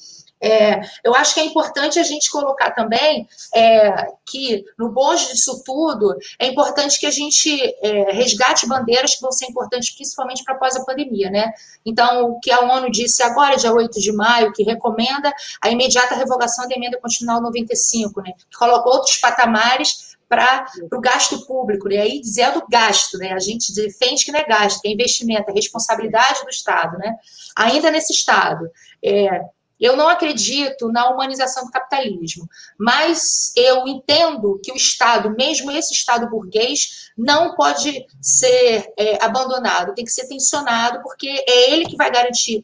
É, 0.41 0.81
eu 1.03 1.15
acho 1.15 1.35
que 1.35 1.41
é 1.41 1.45
importante 1.45 1.99
a 1.99 2.03
gente 2.03 2.31
colocar 2.31 2.71
também 2.73 3.27
é, 3.55 4.09
que, 4.25 4.65
no 4.79 4.91
bojo 4.91 5.29
disso 5.29 5.63
tudo, 5.65 6.15
é 6.39 6.47
importante 6.47 7.01
que 7.01 7.07
a 7.07 7.11
gente 7.11 7.59
é, 7.83 8.13
resgate 8.13 8.67
bandeiras 8.67 9.15
que 9.15 9.23
vão 9.23 9.33
ser 9.33 9.47
importantes 9.47 9.95
principalmente 9.95 10.45
para 10.45 10.55
após 10.55 10.77
a 10.77 10.85
pandemia, 10.85 11.31
né? 11.31 11.53
Então, 11.85 12.31
o 12.31 12.41
que 12.41 12.51
a 12.51 12.61
ONU 12.61 12.91
disse 12.91 13.23
agora, 13.23 13.57
dia 13.57 13.73
8 13.73 14.01
de 14.01 14.13
maio, 14.13 14.53
que 14.53 14.63
recomenda 14.63 15.33
a 15.63 15.71
imediata 15.71 16.15
revogação 16.15 16.69
da 16.69 16.75
emenda 16.75 16.99
constitucional 16.99 17.41
95, 17.41 18.21
né? 18.23 18.33
Que 18.51 18.57
coloca 18.57 18.89
outros 18.89 19.17
patamares 19.19 20.17
para 20.29 20.67
o 20.93 21.01
gasto 21.01 21.47
público, 21.47 21.89
né? 21.89 21.99
aí 21.99 22.21
dizendo 22.21 22.65
gasto, 22.69 23.17
né? 23.17 23.33
A 23.33 23.39
gente 23.39 23.73
defende 23.73 24.25
que 24.25 24.33
não 24.33 24.41
é 24.41 24.45
gasto, 24.45 24.81
que 24.81 24.89
é 24.89 24.91
investimento, 24.91 25.51
é 25.51 25.53
responsabilidade 25.53 26.43
do 26.43 26.51
Estado, 26.51 26.99
né? 26.99 27.15
Ainda 27.57 27.91
nesse 27.91 28.13
Estado. 28.13 28.69
É, 29.05 29.43
eu 29.81 29.97
não 29.97 30.09
acredito 30.09 30.89
na 30.89 31.09
humanização 31.11 31.65
do 31.67 31.71
capitalismo, 31.71 32.49
mas 32.79 33.53
eu 33.57 33.87
entendo 33.87 34.61
que 34.63 34.73
o 34.73 34.77
Estado, 34.77 35.31
mesmo 35.31 35.71
esse 35.71 35.93
Estado 35.93 36.29
burguês, 36.29 37.11
não 37.17 37.55
pode 37.55 38.05
ser 38.21 38.93
é, 38.99 39.25
abandonado, 39.25 39.95
tem 39.95 40.05
que 40.05 40.11
ser 40.11 40.29
tensionado, 40.29 41.03
porque 41.03 41.29
é 41.29 41.73
ele 41.73 41.87
que 41.87 41.97
vai 41.97 42.11
garantir, 42.11 42.63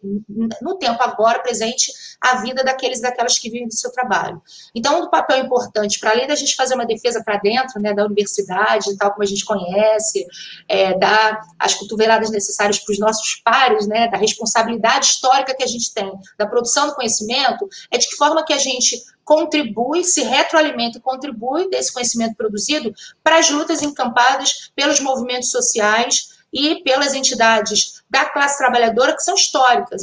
no 0.61 0.77
tempo 0.77 1.03
agora 1.03 1.41
presente, 1.41 1.91
a 2.21 2.37
vida 2.37 2.63
daqueles 2.63 2.99
e 2.99 3.03
daquelas 3.03 3.39
que 3.39 3.51
vivem 3.51 3.67
do 3.67 3.75
seu 3.75 3.91
trabalho. 3.91 4.41
Então, 4.75 5.03
um 5.03 5.11
papel 5.11 5.45
importante, 5.45 5.99
para 5.99 6.11
além 6.11 6.27
da 6.27 6.35
gente 6.35 6.55
fazer 6.55 6.75
uma 6.75 6.87
defesa 6.87 7.23
para 7.25 7.39
dentro 7.39 7.81
né, 7.81 7.93
da 7.95 8.05
universidade, 8.05 8.97
tal 8.97 9.11
como 9.11 9.23
a 9.23 9.27
gente 9.27 9.45
conhece, 9.45 10.27
é, 10.69 10.97
dar 10.99 11.41
as 11.59 11.75
cotoveladas 11.75 12.31
necessárias 12.31 12.79
para 12.79 12.93
os 12.93 12.99
nossos 12.99 13.37
pares, 13.45 13.87
né, 13.87 14.09
da 14.09 14.19
responsabilidade 14.19 15.07
histórica 15.07 15.55
que 15.55 15.65
a 15.65 15.67
gente 15.67 15.93
tem, 15.93 16.13
da 16.39 16.47
produção 16.47 16.89
do 16.89 16.95
conhecimento, 17.03 17.69
é 17.91 17.99
de 17.99 18.09
que 18.09 18.17
forma 18.17 18.45
que 18.45 18.53
a 18.53 18.59
gente 18.59 19.03
contribui, 19.25 20.05
se 20.05 20.23
retroalimenta 20.23 20.99
e 20.99 21.01
contribui 21.01 21.69
desse 21.69 21.93
conhecimento 21.93 22.37
produzido 22.37 22.93
para 23.23 23.39
as 23.39 23.51
lutas 23.51 23.83
encampadas 23.83 24.71
pelos 24.75 25.01
movimentos 25.01 25.51
sociais 25.51 26.33
e 26.53 26.83
pelas 26.83 27.15
entidades 27.15 28.03
da 28.09 28.25
classe 28.27 28.59
trabalhadora 28.59 29.15
que 29.15 29.23
são 29.23 29.35
históricas. 29.35 30.03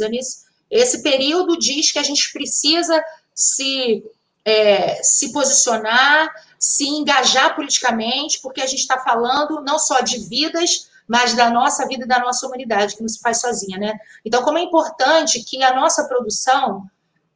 Esse 0.70 1.04
período 1.04 1.58
diz 1.58 1.92
que 1.92 2.00
a 2.00 2.04
gente 2.04 2.32
precisa 2.32 3.04
se, 3.34 4.04
é, 4.46 5.02
se 5.04 5.32
posicionar, 5.32 6.32
se 6.58 6.88
engajar 6.88 7.56
politicamente, 7.56 8.40
porque 8.42 8.62
a 8.62 8.68
gente 8.68 8.80
está 8.80 9.00
falando 9.00 9.62
não 9.62 9.80
só 9.80 10.02
de 10.02 10.20
vidas, 10.28 10.89
mas 11.10 11.34
da 11.34 11.50
nossa 11.50 11.86
vida 11.88 12.06
e 12.06 12.08
da 12.08 12.20
nossa 12.20 12.46
humanidade, 12.48 12.96
que 12.96 13.02
não 13.02 13.10
se 13.10 13.20
faz 13.20 13.42
sozinha, 13.42 13.78
né? 13.78 14.00
Então, 14.24 14.44
como 14.44 14.60
é 14.60 14.62
importante 14.62 15.44
que 15.44 15.62
a 15.64 15.76
nossa 15.76 16.08
produção 16.08 16.88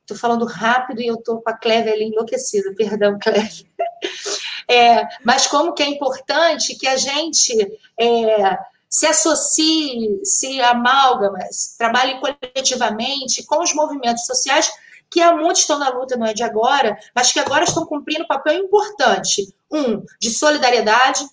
Estou 0.04 0.18
falando 0.18 0.46
rápido 0.46 1.02
e 1.02 1.08
eu 1.08 1.16
estou 1.16 1.42
com 1.42 1.50
a 1.50 1.54
Cleve 1.54 1.90
ali 1.90 2.06
enlouquecida, 2.10 2.74
perdão, 2.76 3.18
Cleve. 3.20 3.66
É, 4.66 5.06
mas 5.26 5.46
como 5.46 5.74
que 5.74 5.84
é 5.84 5.88
importante 5.88 6.76
que 6.76 6.88
a 6.88 6.96
gente 6.96 7.54
é, 8.00 8.58
se 8.90 9.06
associe, 9.06 10.22
se 10.24 10.62
amalgama, 10.62 11.40
trabalhe 11.78 12.18
coletivamente 12.22 13.44
com 13.44 13.62
os 13.62 13.74
movimentos 13.74 14.26
sociais 14.26 14.72
que 15.10 15.22
há 15.22 15.36
muito 15.36 15.58
estão 15.58 15.78
na 15.78 15.90
luta, 15.90 16.16
não 16.16 16.26
é 16.26 16.34
de 16.34 16.44
agora, 16.44 16.98
mas 17.14 17.32
que 17.32 17.40
agora 17.40 17.66
estão 17.66 17.86
cumprindo 17.86 18.24
um 18.24 18.28
papel 18.28 18.54
importante. 18.54 19.54
Um, 19.70 20.02
de 20.20 20.30
solidariedade. 20.30 21.28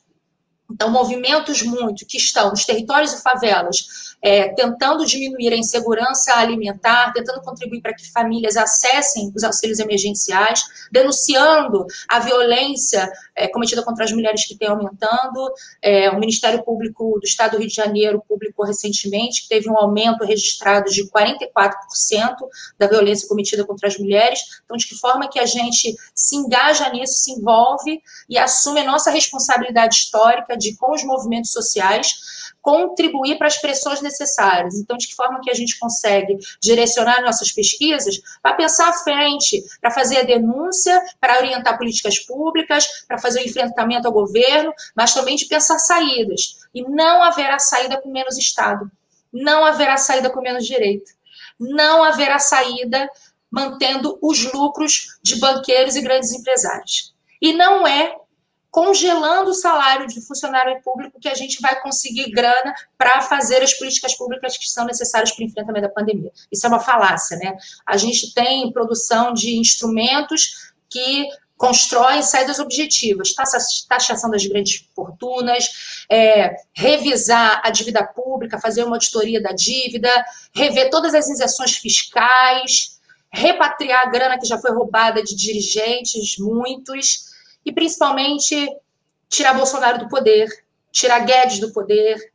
Então, 0.70 0.90
movimentos 0.90 1.62
muito 1.62 2.06
que 2.06 2.16
estão 2.16 2.50
nos 2.50 2.64
territórios 2.64 3.12
e 3.12 3.22
favelas 3.22 4.10
é, 4.22 4.48
tentando 4.48 5.06
diminuir 5.06 5.52
a 5.52 5.56
insegurança 5.56 6.34
alimentar, 6.34 7.12
tentando 7.12 7.40
contribuir 7.40 7.80
para 7.80 7.94
que 7.94 8.10
famílias 8.10 8.56
acessem 8.56 9.32
os 9.34 9.42
auxílios 9.42 9.78
emergenciais, 9.78 10.62
denunciando 10.92 11.86
a 12.08 12.18
violência 12.18 13.10
é, 13.40 13.48
cometida 13.48 13.82
contra 13.82 14.04
as 14.04 14.12
mulheres 14.12 14.46
que 14.46 14.56
tem 14.56 14.68
aumentando. 14.68 15.52
É, 15.82 16.10
o 16.10 16.18
Ministério 16.18 16.62
Público 16.62 17.18
do 17.18 17.24
Estado 17.24 17.52
do 17.52 17.58
Rio 17.58 17.68
de 17.68 17.74
Janeiro 17.74 18.22
publicou 18.28 18.66
recentemente 18.66 19.42
que 19.42 19.48
teve 19.48 19.70
um 19.70 19.76
aumento 19.76 20.24
registrado 20.24 20.90
de 20.90 21.08
44% 21.10 22.36
da 22.78 22.86
violência 22.86 23.26
cometida 23.26 23.64
contra 23.64 23.88
as 23.88 23.98
mulheres. 23.98 24.40
Então, 24.64 24.76
de 24.76 24.86
que 24.86 24.94
forma 24.94 25.28
que 25.28 25.38
a 25.38 25.46
gente 25.46 25.94
se 26.14 26.36
engaja 26.36 26.88
nisso, 26.90 27.14
se 27.14 27.32
envolve 27.32 28.00
e 28.28 28.36
assume 28.36 28.80
a 28.80 28.84
nossa 28.84 29.10
responsabilidade 29.10 29.94
histórica 29.94 30.56
de, 30.56 30.76
com 30.76 30.92
os 30.92 31.02
movimentos 31.04 31.50
sociais, 31.50 32.39
contribuir 32.70 33.36
para 33.36 33.48
as 33.48 33.58
pressões 33.58 34.00
necessárias. 34.00 34.76
Então, 34.76 34.96
de 34.96 35.08
que 35.08 35.14
forma 35.16 35.40
que 35.40 35.50
a 35.50 35.54
gente 35.54 35.76
consegue 35.76 36.38
direcionar 36.62 37.20
nossas 37.20 37.50
pesquisas 37.50 38.20
para 38.40 38.54
pensar 38.54 38.88
à 38.88 38.92
frente, 38.92 39.60
para 39.80 39.90
fazer 39.90 40.18
a 40.18 40.22
denúncia, 40.22 41.02
para 41.20 41.38
orientar 41.38 41.76
políticas 41.76 42.20
públicas, 42.20 42.86
para 43.08 43.18
fazer 43.18 43.40
o 43.40 43.44
enfrentamento 43.44 44.06
ao 44.06 44.12
governo, 44.12 44.72
mas 44.94 45.12
também 45.12 45.34
de 45.34 45.46
pensar 45.46 45.80
saídas. 45.80 46.60
E 46.72 46.82
não 46.82 47.24
haverá 47.24 47.58
saída 47.58 48.00
com 48.00 48.08
menos 48.08 48.38
Estado. 48.38 48.88
Não 49.32 49.64
haverá 49.64 49.96
saída 49.96 50.30
com 50.30 50.40
menos 50.40 50.64
direito. 50.64 51.10
Não 51.58 52.04
haverá 52.04 52.38
saída 52.38 53.10
mantendo 53.50 54.16
os 54.22 54.44
lucros 54.52 55.18
de 55.20 55.40
banqueiros 55.40 55.96
e 55.96 56.02
grandes 56.02 56.30
empresários. 56.30 57.12
E 57.42 57.52
não 57.52 57.84
é 57.84 58.14
congelando 58.70 59.50
o 59.50 59.54
salário 59.54 60.06
de 60.06 60.20
funcionário 60.20 60.80
público 60.82 61.18
que 61.20 61.28
a 61.28 61.34
gente 61.34 61.60
vai 61.60 61.80
conseguir 61.80 62.30
grana 62.30 62.74
para 62.96 63.20
fazer 63.22 63.62
as 63.62 63.74
políticas 63.74 64.16
públicas 64.16 64.56
que 64.56 64.68
são 64.68 64.84
necessárias 64.84 65.32
para 65.32 65.42
o 65.42 65.46
enfrentamento 65.46 65.88
da 65.88 65.92
pandemia. 65.92 66.30
Isso 66.52 66.66
é 66.66 66.68
uma 66.68 66.80
falácia, 66.80 67.36
né? 67.36 67.56
A 67.84 67.96
gente 67.96 68.32
tem 68.32 68.72
produção 68.72 69.32
de 69.32 69.56
instrumentos 69.58 70.72
que 70.88 71.28
constroem 71.56 72.22
saídas 72.22 72.58
objetivas, 72.58 73.34
taxação 73.86 74.30
das 74.30 74.46
grandes 74.46 74.88
fortunas, 74.96 76.04
é, 76.10 76.56
revisar 76.72 77.60
a 77.62 77.68
dívida 77.68 78.02
pública, 78.02 78.58
fazer 78.58 78.82
uma 78.82 78.96
auditoria 78.96 79.42
da 79.42 79.52
dívida, 79.52 80.08
rever 80.54 80.88
todas 80.88 81.12
as 81.12 81.28
isenções 81.28 81.76
fiscais, 81.76 82.98
repatriar 83.30 84.06
a 84.06 84.10
grana 84.10 84.38
que 84.38 84.46
já 84.46 84.56
foi 84.56 84.72
roubada 84.72 85.22
de 85.22 85.36
dirigentes, 85.36 86.38
muitos, 86.38 87.29
e 87.64 87.72
principalmente 87.72 88.68
tirar 89.28 89.54
Bolsonaro 89.54 89.98
do 89.98 90.08
poder, 90.08 90.48
tirar 90.90 91.20
Guedes 91.20 91.60
do 91.60 91.72
poder, 91.72 92.32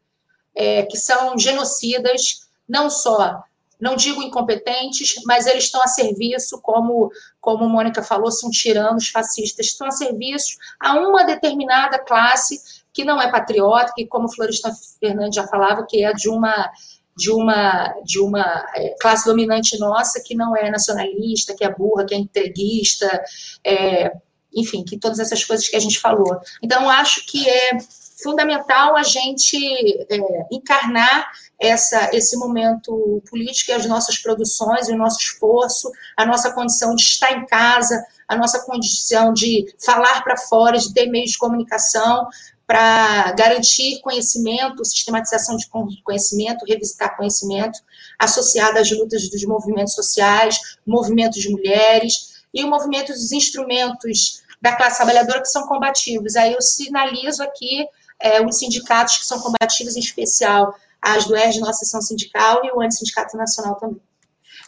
é, 0.56 0.84
que 0.84 0.98
são 0.98 1.38
genocidas, 1.38 2.48
não 2.68 2.90
só, 2.90 3.44
não 3.80 3.96
digo 3.96 4.24
incompetentes, 4.24 5.16
mas 5.26 5.46
eles 5.46 5.66
estão 5.66 5.82
a 5.82 5.88
serviço, 5.88 6.62
como, 6.62 7.12
como 7.42 7.68
Mônica 7.68 8.02
falou, 8.02 8.32
são 8.32 8.50
tiranos 8.50 9.10
fascistas, 9.10 9.68
estão 9.68 9.88
a 9.88 9.92
serviço 9.92 10.58
a 10.80 10.94
uma 10.94 11.24
determinada 11.24 12.00
classe 12.00 12.84
que 12.94 13.04
não 13.04 13.22
é 13.22 13.30
patriota, 13.30 13.92
que, 13.94 14.08
como 14.08 14.32
Florestan 14.32 14.72
Fernandes 15.00 15.36
já 15.36 15.46
falava, 15.48 15.86
que 15.86 16.04
é 16.04 16.14
de 16.14 16.30
uma 16.30 16.72
de 17.18 17.32
uma 17.32 17.96
de 18.04 18.20
uma 18.20 18.66
é, 18.76 18.94
classe 19.00 19.26
dominante 19.26 19.78
nossa 19.80 20.22
que 20.22 20.36
não 20.36 20.56
é 20.56 20.70
nacionalista, 20.70 21.56
que 21.56 21.64
é 21.64 21.74
burra, 21.74 22.06
que 22.06 22.14
é 22.14 22.18
entreguista, 22.18 23.24
é, 23.64 24.12
enfim, 24.56 24.84
que 24.84 24.98
todas 24.98 25.20
essas 25.20 25.44
coisas 25.44 25.68
que 25.68 25.76
a 25.76 25.80
gente 25.80 26.00
falou. 26.00 26.40
Então, 26.64 26.90
acho 26.90 27.26
que 27.26 27.48
é 27.50 27.78
fundamental 28.24 28.96
a 28.96 29.04
gente 29.04 29.58
é, 30.10 30.18
encarnar 30.52 31.28
essa, 31.60 32.10
esse 32.14 32.38
momento 32.38 33.22
político 33.30 33.72
e 33.72 33.74
as 33.74 33.86
nossas 33.86 34.18
produções, 34.18 34.88
o 34.88 34.96
nosso 34.96 35.20
esforço, 35.20 35.92
a 36.16 36.26
nossa 36.26 36.52
condição 36.54 36.96
de 36.96 37.04
estar 37.04 37.32
em 37.34 37.46
casa, 37.46 38.02
a 38.28 38.36
nossa 38.36 38.66
condição 38.66 39.34
de 39.34 39.66
falar 39.84 40.24
para 40.24 40.38
fora, 40.38 40.78
de 40.78 40.94
ter 40.94 41.08
meios 41.08 41.32
de 41.32 41.38
comunicação 41.38 42.28
para 42.66 43.32
garantir 43.34 44.00
conhecimento, 44.02 44.84
sistematização 44.84 45.56
de 45.56 45.68
conhecimento, 46.04 46.66
revisitar 46.66 47.16
conhecimento, 47.16 47.80
associado 48.18 48.80
às 48.80 48.90
lutas 48.92 49.30
dos 49.30 49.44
movimentos 49.46 49.94
sociais, 49.94 50.58
movimentos 50.86 51.40
de 51.40 51.50
mulheres 51.50 52.44
e 52.54 52.64
o 52.64 52.70
movimento 52.70 53.12
dos 53.12 53.32
instrumentos 53.32 54.42
da 54.66 54.76
classe 54.76 54.98
trabalhadora 54.98 55.42
que 55.42 55.48
são 55.48 55.68
combativos. 55.68 56.36
Aí 56.36 56.54
eu 56.54 56.62
sinalizo 56.62 57.44
aqui 57.44 57.88
é, 58.20 58.44
os 58.44 58.58
sindicatos 58.58 59.18
que 59.18 59.26
são 59.26 59.40
combativos, 59.40 59.96
em 59.96 60.00
especial 60.00 60.74
as 61.00 61.26
do 61.26 61.36
ERJ, 61.36 61.60
nossa 61.60 61.86
seção 61.86 62.02
sindical, 62.02 62.66
e 62.66 62.72
o 62.72 62.82
Antissindicato 62.82 63.38
Nacional 63.38 63.76
também. 63.76 64.02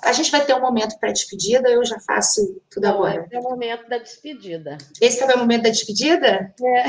A 0.04 0.12
gente 0.12 0.32
vai 0.32 0.46
ter 0.46 0.54
um 0.54 0.62
momento 0.62 0.98
para 1.00 1.12
despedida, 1.12 1.70
eu 1.70 1.84
já 1.84 2.00
faço 2.00 2.62
tudo 2.70 2.86
agora. 2.86 3.26
Esse 3.26 3.36
é 3.36 3.40
o 3.40 3.44
momento 3.44 3.90
da 3.90 3.98
despedida. 3.98 4.78
Esse 5.02 5.20
também 5.20 5.36
é 5.36 5.38
o 5.38 5.42
momento 5.42 5.64
da 5.64 5.70
despedida? 5.70 6.54
É. 6.62 6.84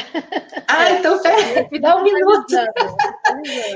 Ah, 0.67 0.91
então 0.93 1.21
pera, 1.23 1.69
me 1.71 1.81
dá 1.81 1.97
um 1.97 2.03
minuto. 2.03 2.55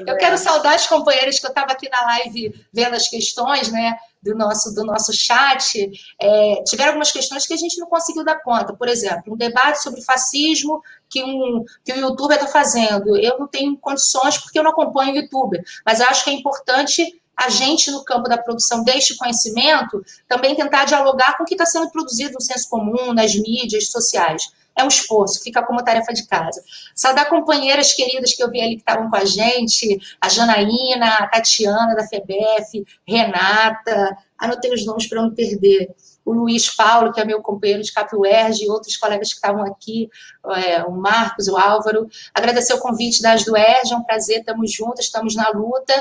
Eu 0.06 0.16
quero 0.16 0.36
saudar 0.36 0.74
as 0.74 0.86
companheiras 0.86 1.38
que 1.38 1.46
eu 1.46 1.50
estava 1.50 1.72
aqui 1.72 1.88
na 1.88 2.04
live 2.06 2.52
vendo 2.72 2.94
as 2.94 3.08
questões, 3.08 3.70
né? 3.70 3.96
do 4.22 4.36
nosso, 4.36 4.72
do 4.72 4.84
nosso 4.84 5.12
chat, 5.12 5.90
é, 6.20 6.62
tiveram 6.64 6.90
algumas 6.90 7.10
questões 7.10 7.44
que 7.44 7.52
a 7.52 7.56
gente 7.56 7.78
não 7.78 7.88
conseguiu 7.88 8.24
dar 8.24 8.40
conta. 8.40 8.72
Por 8.72 8.88
exemplo, 8.88 9.34
um 9.34 9.36
debate 9.36 9.82
sobre 9.82 10.00
fascismo 10.00 10.80
que 11.10 11.22
um, 11.22 11.64
que 11.84 11.92
um 11.92 11.96
youtuber 11.96 12.36
está 12.36 12.46
fazendo. 12.46 13.16
Eu 13.16 13.38
não 13.38 13.48
tenho 13.48 13.76
condições 13.76 14.38
porque 14.38 14.58
eu 14.58 14.62
não 14.62 14.70
acompanho 14.70 15.12
o 15.12 15.16
youtuber, 15.16 15.62
mas 15.84 15.98
eu 15.98 16.06
acho 16.06 16.22
que 16.22 16.30
é 16.30 16.34
importante 16.34 17.20
a 17.36 17.48
gente, 17.48 17.90
no 17.90 18.04
campo 18.04 18.28
da 18.28 18.38
produção 18.38 18.84
deste 18.84 19.16
conhecimento, 19.16 20.04
também 20.28 20.54
tentar 20.54 20.84
dialogar 20.84 21.36
com 21.36 21.44
o 21.44 21.46
que 21.46 21.54
está 21.54 21.66
sendo 21.66 21.90
produzido 21.90 22.34
no 22.34 22.40
senso 22.40 22.68
comum, 22.68 23.12
nas 23.12 23.34
mídias 23.34 23.90
sociais 23.90 24.42
é 24.74 24.82
um 24.82 24.88
esforço, 24.88 25.42
fica 25.42 25.62
como 25.62 25.84
tarefa 25.84 26.12
de 26.12 26.26
casa. 26.26 26.62
Saudar 26.94 27.28
companheiras 27.28 27.92
queridas 27.92 28.32
que 28.32 28.42
eu 28.42 28.50
vi 28.50 28.60
ali 28.60 28.76
que 28.76 28.82
estavam 28.82 29.10
com 29.10 29.16
a 29.16 29.24
gente, 29.24 29.98
a 30.20 30.28
Janaína, 30.28 31.06
a 31.18 31.28
Tatiana 31.28 31.94
da 31.94 32.06
FEBEF, 32.06 32.84
Renata, 33.06 34.16
anotei 34.38 34.72
os 34.72 34.84
nomes 34.84 35.06
para 35.06 35.22
não 35.22 35.34
perder, 35.34 35.94
o 36.24 36.32
Luiz 36.32 36.74
Paulo, 36.74 37.12
que 37.12 37.20
é 37.20 37.24
meu 37.24 37.42
companheiro 37.42 37.82
de 37.82 37.92
Capuerge, 37.92 38.64
e 38.64 38.70
outros 38.70 38.96
colegas 38.96 39.28
que 39.28 39.34
estavam 39.34 39.64
aqui, 39.64 40.08
é, 40.54 40.82
o 40.84 40.92
Marcos, 40.92 41.48
o 41.48 41.56
Álvaro. 41.56 42.08
Agradecer 42.32 42.74
o 42.74 42.78
convite 42.78 43.20
das 43.20 43.44
do 43.44 43.56
ERJ, 43.56 43.92
é 43.92 43.96
um 43.96 44.04
prazer, 44.04 44.38
estamos 44.38 44.72
juntas, 44.72 45.06
estamos 45.06 45.34
na 45.34 45.48
luta, 45.50 45.94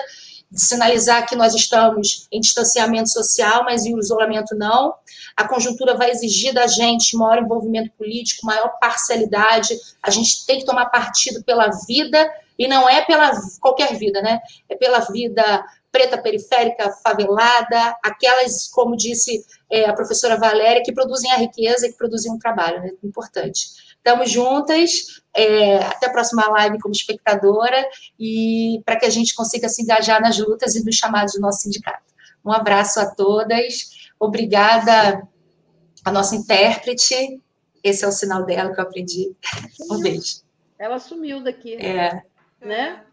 sinalizar 0.54 1.28
que 1.28 1.36
nós 1.36 1.54
estamos 1.54 2.28
em 2.32 2.40
distanciamento 2.40 3.10
social, 3.10 3.64
mas 3.64 3.86
em 3.86 3.98
isolamento 3.98 4.56
não. 4.56 4.94
A 5.36 5.48
conjuntura 5.48 5.96
vai 5.96 6.12
exigir 6.12 6.54
da 6.54 6.68
gente 6.68 7.16
maior 7.16 7.42
envolvimento 7.42 7.92
político, 7.98 8.46
maior 8.46 8.70
parcialidade. 8.80 9.78
A 10.04 10.10
gente 10.10 10.46
tem 10.46 10.60
que 10.60 10.66
tomar 10.66 10.88
partido 10.88 11.44
pela 11.44 11.70
vida 11.88 12.30
e 12.60 12.68
não 12.68 12.88
é 12.88 13.04
pela 13.06 13.32
qualquer 13.60 13.96
vida, 13.96 14.22
né? 14.22 14.40
É 14.70 14.76
pela 14.76 15.00
vida 15.00 15.66
preta 15.92 16.18
periférica, 16.18 16.92
favelada, 17.04 17.98
aquelas, 18.04 18.68
como 18.70 18.96
disse 18.96 19.46
é, 19.70 19.86
a 19.86 19.94
professora 19.94 20.38
Valéria, 20.38 20.84
que 20.84 20.94
produzem 20.94 21.32
a 21.32 21.38
riqueza 21.38 21.88
que 21.88 21.98
produzem 21.98 22.32
um 22.32 22.40
trabalho, 22.40 22.82
né? 22.82 22.92
Importante. 23.04 23.91
Estamos 24.04 24.32
juntas, 24.32 25.22
é, 25.32 25.78
até 25.78 26.08
a 26.08 26.12
próxima 26.12 26.48
live 26.50 26.80
como 26.80 26.92
espectadora 26.92 27.88
e 28.20 28.82
para 28.84 28.96
que 28.96 29.06
a 29.06 29.10
gente 29.12 29.36
consiga 29.36 29.70
se 29.70 29.84
engajar 29.84 30.20
nas 30.20 30.40
lutas 30.40 30.76
e 30.76 30.84
nos 30.84 30.96
chamados 30.96 31.36
do 31.36 31.40
nosso 31.40 31.62
sindicato. 31.62 32.12
Um 32.44 32.52
abraço 32.52 33.00
a 33.00 33.06
todas. 33.06 34.10
Obrigada 34.20 35.22
a 36.04 36.12
nossa 36.12 36.36
intérprete. 36.36 37.40
Esse 37.84 38.04
é 38.04 38.08
o 38.08 38.12
sinal 38.12 38.44
dela 38.44 38.74
que 38.74 38.80
eu 38.80 38.84
aprendi. 38.84 39.36
Um 39.90 40.00
beijo. 40.00 40.42
Ela 40.80 40.98
sumiu 40.98 41.44
daqui. 41.44 41.76
É. 41.76 42.24
Né? 42.60 43.04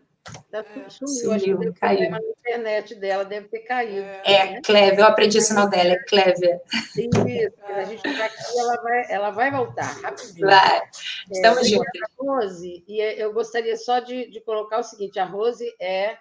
Ela 0.53 0.65
é. 0.65 0.91
sumiu, 0.91 1.39
sumiu 1.39 1.61
acho 1.61 1.81
caiu. 1.81 2.11
na 2.11 2.19
internet 2.19 2.95
dela 2.95 3.25
deve 3.25 3.49
ter 3.49 3.61
caído. 3.61 4.07
É, 4.25 4.53
né? 4.53 4.61
Cleve, 4.63 5.01
eu 5.01 5.07
aprendi 5.07 5.39
o 5.39 5.43
sinal 5.43 5.69
dela, 5.69 5.93
é 5.93 5.99
Cleve. 6.05 6.61
Isso, 6.97 7.65
a 7.65 7.85
gente 7.85 8.07
está 8.07 8.25
aqui, 8.25 8.59
ela 8.59 8.83
vai, 8.83 9.13
ela 9.13 9.31
vai 9.31 9.51
voltar 9.51 10.01
rapidinho. 10.03 10.47
Vai, 10.47 10.83
estamos 11.31 11.61
é, 11.61 11.65
juntos. 11.65 12.01
Rose, 12.19 12.85
e 12.87 13.01
eu 13.01 13.33
gostaria 13.33 13.77
só 13.77 14.01
de, 14.01 14.31
de 14.31 14.41
colocar 14.41 14.79
o 14.79 14.85
seguinte: 14.85 15.19
a 15.19 15.25
Rose 15.25 15.67
é 15.81 16.17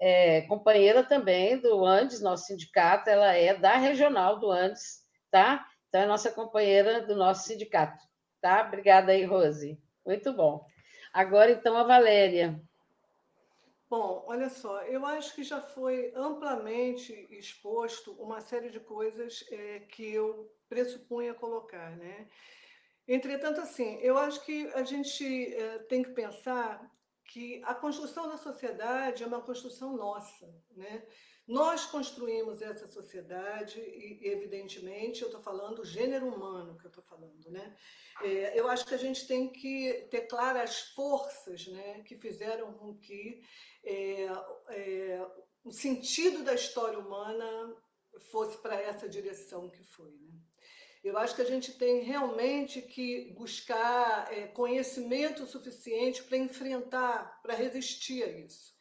é 0.00 0.42
companheira 0.42 1.02
também 1.02 1.58
do 1.58 1.84
Andes, 1.84 2.20
nosso 2.20 2.46
sindicato, 2.46 3.10
ela 3.10 3.34
é 3.34 3.54
da 3.54 3.76
regional 3.76 4.38
do 4.38 4.50
Andes, 4.50 5.00
tá? 5.30 5.66
Então, 5.88 6.02
é 6.02 6.06
nossa 6.06 6.30
companheira 6.30 7.00
do 7.00 7.16
nosso 7.16 7.48
sindicato, 7.48 7.98
tá? 8.40 8.64
Obrigada 8.66 9.12
aí, 9.12 9.24
Rose. 9.24 9.76
Muito 10.06 10.32
bom. 10.32 10.64
Agora, 11.12 11.50
então, 11.50 11.76
a 11.76 11.82
Valéria. 11.82 12.60
Bom, 13.90 14.22
olha 14.26 14.50
só, 14.50 14.82
eu 14.82 15.06
acho 15.06 15.34
que 15.34 15.42
já 15.42 15.62
foi 15.62 16.12
amplamente 16.14 17.12
exposto 17.30 18.12
uma 18.20 18.38
série 18.38 18.68
de 18.68 18.78
coisas 18.78 19.42
é, 19.50 19.80
que 19.80 20.12
eu 20.12 20.54
pressupunha 20.68 21.32
colocar, 21.32 21.96
né? 21.96 22.28
Entretanto, 23.06 23.62
assim, 23.62 23.98
eu 24.02 24.18
acho 24.18 24.44
que 24.44 24.66
a 24.74 24.84
gente 24.84 25.24
é, 25.54 25.78
tem 25.84 26.02
que 26.02 26.10
pensar 26.10 26.86
que 27.24 27.62
a 27.64 27.74
construção 27.74 28.28
da 28.28 28.36
sociedade 28.36 29.22
é 29.22 29.26
uma 29.26 29.40
construção 29.40 29.96
nossa, 29.96 30.46
né? 30.76 31.06
Nós 31.46 31.86
construímos 31.86 32.60
essa 32.60 32.86
sociedade 32.86 33.80
e, 33.80 34.20
evidentemente, 34.22 35.22
eu 35.22 35.28
estou 35.28 35.40
falando 35.40 35.82
gênero 35.82 36.28
humano 36.28 36.76
que 36.76 36.84
eu 36.84 36.90
estou 36.90 37.02
falando, 37.04 37.50
né? 37.50 37.74
É, 38.22 38.58
eu 38.58 38.68
acho 38.68 38.84
que 38.84 38.94
a 38.94 38.98
gente 38.98 39.26
tem 39.26 39.48
que 39.50 40.06
ter 40.10 40.22
claras 40.26 40.70
as 40.70 40.80
forças, 40.90 41.66
né, 41.68 42.02
que 42.02 42.16
fizeram 42.16 42.74
com 42.74 42.98
que 42.98 43.40
é, 43.88 44.28
é, 44.68 45.26
o 45.64 45.72
sentido 45.72 46.44
da 46.44 46.54
história 46.54 46.98
humana 46.98 47.74
fosse 48.30 48.58
para 48.58 48.80
essa 48.80 49.08
direção 49.08 49.70
que 49.70 49.82
foi, 49.82 50.10
né? 50.10 50.38
Eu 51.02 51.16
acho 51.16 51.34
que 51.34 51.42
a 51.42 51.46
gente 51.46 51.72
tem 51.78 52.02
realmente 52.02 52.82
que 52.82 53.32
buscar 53.36 54.30
é, 54.32 54.48
conhecimento 54.48 55.46
suficiente 55.46 56.24
para 56.24 56.36
enfrentar, 56.36 57.40
para 57.40 57.54
resistir 57.54 58.24
a 58.24 58.26
isso. 58.26 58.76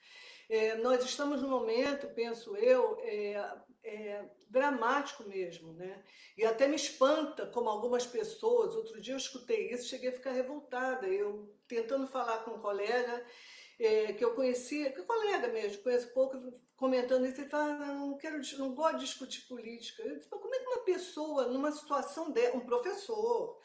É, 0.49 0.75
nós 0.75 1.03
estamos 1.05 1.41
num 1.41 1.49
momento, 1.49 2.07
penso 2.15 2.55
eu, 2.57 2.97
é, 3.01 3.57
é, 3.83 4.25
dramático 4.49 5.23
mesmo, 5.23 5.73
né? 5.73 6.03
E 6.37 6.43
até 6.43 6.67
me 6.67 6.75
espanta 6.75 7.45
como 7.45 7.69
algumas 7.69 8.05
pessoas. 8.05 8.75
Outro 8.75 8.99
dia 8.99 9.13
eu 9.13 9.17
escutei 9.17 9.71
isso, 9.71 9.87
cheguei 9.87 10.09
a 10.09 10.13
ficar 10.13 10.31
revoltada. 10.31 11.07
Eu 11.07 11.53
tentando 11.67 12.07
falar 12.07 12.43
com 12.43 12.51
um 12.51 12.59
colega 12.59 13.25
é, 13.79 14.13
que 14.13 14.23
eu 14.23 14.33
conhecia, 14.33 14.91
que 14.91 15.03
colega 15.03 15.47
mesmo, 15.49 15.83
conheço 15.83 16.11
pouco, 16.13 16.37
comentando 16.75 17.25
isso, 17.25 17.41
ele 17.41 17.49
fala, 17.49 17.73
não 17.73 18.17
quero, 18.17 18.39
não 18.57 18.73
gosto 18.73 18.97
de 18.97 19.05
discutir 19.05 19.41
política. 19.47 20.03
Eu 20.03 20.17
disse, 20.17 20.29
como 20.29 20.53
é 20.53 20.59
que 20.59 20.65
uma 20.65 20.83
pessoa, 20.83 21.47
numa 21.47 21.71
situação 21.71 22.31
de 22.31 22.49
um 22.51 22.61
professor, 22.61 23.61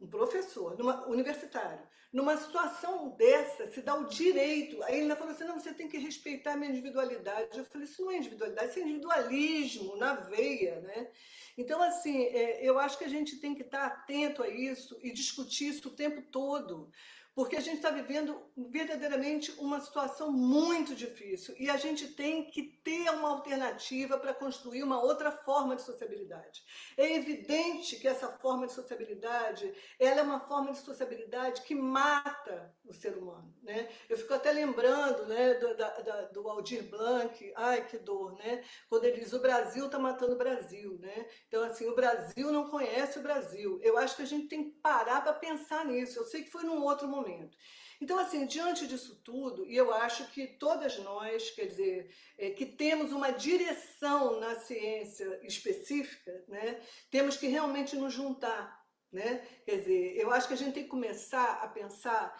um 0.00 0.06
professor, 0.06 0.78
numa, 0.78 1.06
universitário, 1.08 1.86
numa 2.12 2.36
situação 2.36 3.10
dessa, 3.16 3.70
se 3.70 3.82
dá 3.82 3.94
o 3.94 4.06
direito. 4.06 4.82
Aí 4.84 4.94
ele 4.94 5.02
ainda 5.02 5.16
falou 5.16 5.32
assim: 5.32 5.44
não, 5.44 5.58
você 5.58 5.74
tem 5.74 5.88
que 5.88 5.98
respeitar 5.98 6.52
a 6.52 6.56
minha 6.56 6.70
individualidade. 6.70 7.58
Eu 7.58 7.64
falei: 7.64 7.86
isso 7.86 8.02
não 8.02 8.10
é 8.10 8.16
individualidade, 8.16 8.70
isso 8.70 8.78
é 8.78 8.82
individualismo 8.82 9.96
na 9.96 10.14
veia, 10.14 10.80
né? 10.80 11.10
Então, 11.56 11.82
assim, 11.82 12.22
é, 12.24 12.64
eu 12.64 12.78
acho 12.78 12.96
que 12.96 13.04
a 13.04 13.08
gente 13.08 13.40
tem 13.40 13.54
que 13.54 13.62
estar 13.62 13.84
atento 13.84 14.42
a 14.42 14.48
isso 14.48 14.96
e 15.02 15.12
discutir 15.12 15.68
isso 15.68 15.88
o 15.88 15.94
tempo 15.94 16.22
todo 16.30 16.90
porque 17.38 17.54
a 17.54 17.60
gente 17.60 17.76
está 17.76 17.90
vivendo 17.90 18.36
verdadeiramente 18.56 19.52
uma 19.60 19.78
situação 19.78 20.32
muito 20.32 20.92
difícil 20.92 21.54
e 21.56 21.70
a 21.70 21.76
gente 21.76 22.08
tem 22.08 22.50
que 22.50 22.64
ter 22.64 23.08
uma 23.10 23.28
alternativa 23.28 24.18
para 24.18 24.34
construir 24.34 24.82
uma 24.82 25.00
outra 25.00 25.30
forma 25.30 25.76
de 25.76 25.82
sociabilidade. 25.82 26.64
É 26.96 27.14
evidente 27.14 27.94
que 27.94 28.08
essa 28.08 28.26
forma 28.38 28.66
de 28.66 28.72
sociabilidade, 28.72 29.72
ela 30.00 30.18
é 30.18 30.22
uma 30.24 30.40
forma 30.40 30.72
de 30.72 30.78
sociabilidade 30.78 31.62
que 31.62 31.76
mata 31.76 32.74
o 32.84 32.92
ser 32.92 33.16
humano, 33.16 33.54
né? 33.62 33.88
Eu 34.08 34.18
fico 34.18 34.34
até 34.34 34.50
lembrando, 34.50 35.26
né, 35.26 35.54
do, 35.54 35.76
da, 35.76 36.22
do 36.32 36.48
Aldir 36.48 36.90
Blanc, 36.90 37.52
ai 37.54 37.86
que 37.86 37.98
dor, 37.98 38.34
né? 38.34 38.64
Quando 38.88 39.04
ele 39.04 39.20
diz 39.20 39.32
o 39.32 39.40
Brasil 39.40 39.86
está 39.86 39.96
matando 39.96 40.32
o 40.32 40.38
Brasil, 40.38 40.98
né? 40.98 41.28
Então 41.46 41.62
assim, 41.62 41.86
o 41.86 41.94
Brasil 41.94 42.50
não 42.50 42.68
conhece 42.68 43.20
o 43.20 43.22
Brasil. 43.22 43.78
Eu 43.80 43.96
acho 43.96 44.16
que 44.16 44.22
a 44.22 44.26
gente 44.26 44.48
tem 44.48 44.64
que 44.64 44.76
parar 44.80 45.20
para 45.20 45.34
pensar 45.34 45.84
nisso. 45.84 46.18
Eu 46.18 46.24
sei 46.24 46.42
que 46.42 46.50
foi 46.50 46.64
num 46.64 46.82
outro 46.82 47.06
momento 47.06 47.27
momento. 47.28 47.56
Então, 48.00 48.18
assim, 48.18 48.46
diante 48.46 48.86
disso 48.86 49.20
tudo, 49.24 49.66
e 49.66 49.76
eu 49.76 49.92
acho 49.92 50.30
que 50.30 50.46
todas 50.46 50.98
nós, 50.98 51.50
quer 51.50 51.66
dizer, 51.66 52.14
é, 52.38 52.50
que 52.50 52.64
temos 52.64 53.12
uma 53.12 53.32
direção 53.32 54.38
na 54.38 54.54
ciência 54.54 55.40
específica, 55.42 56.44
né, 56.46 56.80
temos 57.10 57.36
que 57.36 57.48
realmente 57.48 57.96
nos 57.96 58.12
juntar. 58.12 58.78
Né? 59.10 59.38
Quer 59.64 59.76
dizer, 59.78 60.16
eu 60.16 60.30
acho 60.30 60.46
que 60.46 60.54
a 60.54 60.56
gente 60.56 60.74
tem 60.74 60.84
que 60.84 60.90
começar 60.90 61.60
a 61.62 61.68
pensar 61.68 62.38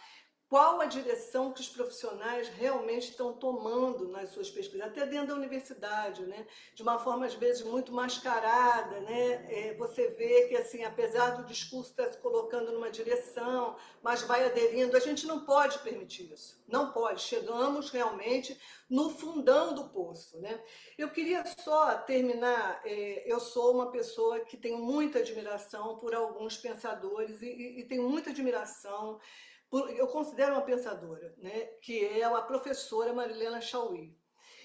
qual 0.49 0.81
a 0.81 0.87
direção 0.87 1.53
que 1.53 1.61
os 1.61 1.69
profissionais 1.69 2.49
realmente 2.49 3.11
estão 3.11 3.35
tomando 3.35 4.09
nas 4.09 4.31
suas 4.31 4.51
pesquisas, 4.51 4.87
até 4.87 5.05
dentro 5.05 5.29
da 5.29 5.35
universidade, 5.35 6.23
né? 6.23 6.47
de 6.75 6.83
uma 6.83 6.99
forma 6.99 7.27
às 7.27 7.35
vezes 7.35 7.63
muito 7.63 7.93
mascarada. 7.93 8.99
Né? 9.01 9.47
É, 9.51 9.75
você 9.75 10.09
vê 10.09 10.49
que, 10.49 10.57
assim, 10.57 10.85
apesar 10.85 11.33
do 11.37 11.45
discurso 11.45 11.91
estar 11.91 12.11
se 12.11 12.19
colocando 12.19 12.73
numa 12.73 12.91
direção, 12.91 13.77
mas 14.03 14.23
vai 14.23 14.47
aderindo, 14.47 14.97
a 14.97 15.01
gente 15.01 15.27
não 15.27 15.45
pode 15.45 15.79
permitir 15.81 16.33
isso, 16.33 16.59
não 16.67 16.93
pode. 16.93 17.21
Chegamos 17.21 17.91
realmente 17.91 18.59
no 18.89 19.11
fundão 19.11 19.75
do 19.75 19.91
poço. 19.91 20.39
Né? 20.39 20.59
Eu 20.97 21.11
queria 21.11 21.45
só 21.59 21.95
terminar, 21.99 22.81
é, 22.87 23.23
eu 23.31 23.39
sou 23.39 23.75
uma 23.75 23.91
pessoa 23.91 24.41
que 24.41 24.57
tem 24.57 24.79
muita 24.79 25.19
admiração 25.19 25.99
por 25.99 26.15
alguns 26.15 26.57
pensadores 26.57 27.43
e, 27.43 27.47
e, 27.47 27.81
e 27.81 27.85
tenho 27.85 28.09
muita 28.09 28.31
admiração 28.31 29.21
eu 29.71 30.07
considero 30.09 30.53
uma 30.53 30.63
pensadora, 30.63 31.35
né, 31.39 31.65
que 31.83 32.05
é 32.05 32.25
a 32.25 32.43
professora 32.43 33.13
Marilena 33.13 33.61
Chauí. 33.61 34.17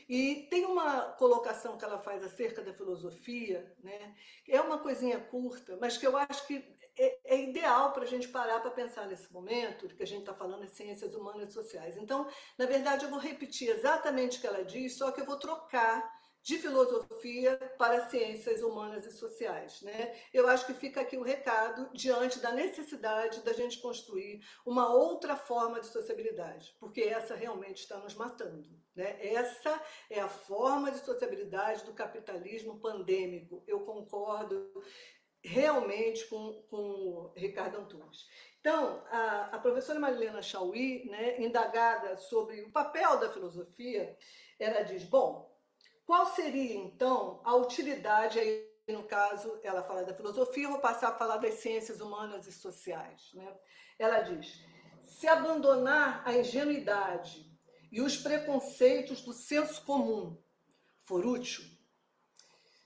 E 0.07 0.47
tem 0.49 0.65
uma 0.65 1.13
colocação 1.13 1.77
que 1.77 1.85
ela 1.85 1.97
faz 1.97 2.23
acerca 2.23 2.61
da 2.61 2.73
filosofia, 2.73 3.73
né? 3.81 4.15
é 4.47 4.59
uma 4.59 4.77
coisinha 4.77 5.19
curta, 5.19 5.77
mas 5.79 5.97
que 5.97 6.05
eu 6.05 6.17
acho 6.17 6.45
que 6.45 6.63
é, 6.97 7.35
é 7.35 7.41
ideal 7.41 7.91
para 7.93 8.03
a 8.03 8.07
gente 8.07 8.27
parar 8.27 8.59
para 8.59 8.71
pensar 8.71 9.07
nesse 9.07 9.31
momento, 9.31 9.87
que 9.87 10.03
a 10.03 10.07
gente 10.07 10.19
está 10.19 10.33
falando 10.33 10.65
de 10.65 10.75
ciências 10.75 11.15
humanas 11.15 11.49
e 11.49 11.53
sociais. 11.53 11.97
Então, 11.97 12.27
na 12.57 12.65
verdade, 12.65 13.05
eu 13.05 13.09
vou 13.09 13.19
repetir 13.19 13.69
exatamente 13.69 14.37
o 14.37 14.41
que 14.41 14.47
ela 14.47 14.63
diz, 14.63 14.97
só 14.97 15.11
que 15.11 15.21
eu 15.21 15.25
vou 15.25 15.39
trocar 15.39 16.03
de 16.43 16.57
filosofia 16.57 17.57
para 17.77 18.09
ciências 18.09 18.61
humanas 18.61 19.05
e 19.05 19.11
sociais. 19.11 19.81
Né? 19.81 20.13
Eu 20.33 20.47
acho 20.47 20.65
que 20.65 20.73
fica 20.73 21.01
aqui 21.01 21.17
o 21.17 21.23
recado 21.23 21.89
diante 21.93 22.39
da 22.39 22.51
necessidade 22.51 23.41
da 23.43 23.53
gente 23.53 23.79
construir 23.79 24.41
uma 24.65 24.93
outra 24.93 25.37
forma 25.37 25.79
de 25.79 25.87
sociabilidade, 25.87 26.75
porque 26.79 27.01
essa 27.01 27.33
realmente 27.33 27.77
está 27.77 27.97
nos 27.97 28.13
matando. 28.13 28.69
Né? 28.93 29.17
Essa 29.21 29.81
é 30.09 30.19
a 30.19 30.27
forma 30.27 30.91
de 30.91 30.99
sociabilidade 30.99 31.85
do 31.85 31.93
capitalismo 31.93 32.77
pandêmico. 32.79 33.63
Eu 33.65 33.85
concordo 33.85 34.69
realmente 35.41 36.25
com, 36.27 36.61
com 36.69 36.77
o 36.77 37.33
Ricardo 37.35 37.77
Antunes. 37.77 38.27
Então, 38.59 39.03
a, 39.09 39.49
a 39.55 39.59
professora 39.59 39.99
Marilena 39.99 40.41
Chauí, 40.41 41.05
né, 41.09 41.41
indagada 41.41 42.15
sobre 42.17 42.61
o 42.61 42.71
papel 42.71 43.19
da 43.19 43.29
filosofia, 43.29 44.17
ela 44.57 44.83
diz, 44.83 45.03
bom, 45.03 45.52
qual 46.05 46.33
seria, 46.33 46.75
então, 46.75 47.41
a 47.43 47.55
utilidade, 47.55 48.39
aí, 48.39 48.69
no 48.87 49.03
caso, 49.03 49.59
ela 49.63 49.83
fala 49.83 50.03
da 50.03 50.13
filosofia, 50.13 50.67
vou 50.67 50.79
passar 50.79 51.09
a 51.09 51.17
falar 51.17 51.37
das 51.37 51.55
ciências 51.55 52.01
humanas 52.01 52.45
e 52.47 52.51
sociais. 52.51 53.31
Né? 53.33 53.57
Ela 53.97 54.21
diz: 54.21 54.61
se 55.05 55.27
abandonar 55.27 56.21
a 56.25 56.33
ingenuidade 56.33 57.49
e 57.91 58.01
os 58.01 58.17
preconceitos 58.17 59.21
do 59.21 59.31
senso 59.31 59.81
comum 59.85 60.41
for 61.05 61.25
útil, 61.25 61.63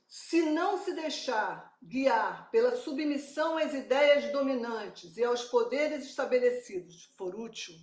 se 0.08 0.44
não 0.44 0.78
se 0.78 0.94
deixar 0.94 1.76
guiar 1.82 2.50
pela 2.52 2.76
submissão 2.76 3.58
às 3.58 3.74
ideias 3.74 4.32
dominantes 4.32 5.18
e 5.18 5.24
aos 5.24 5.44
poderes 5.46 6.06
estabelecidos 6.06 7.12
for 7.18 7.36
útil, 7.36 7.76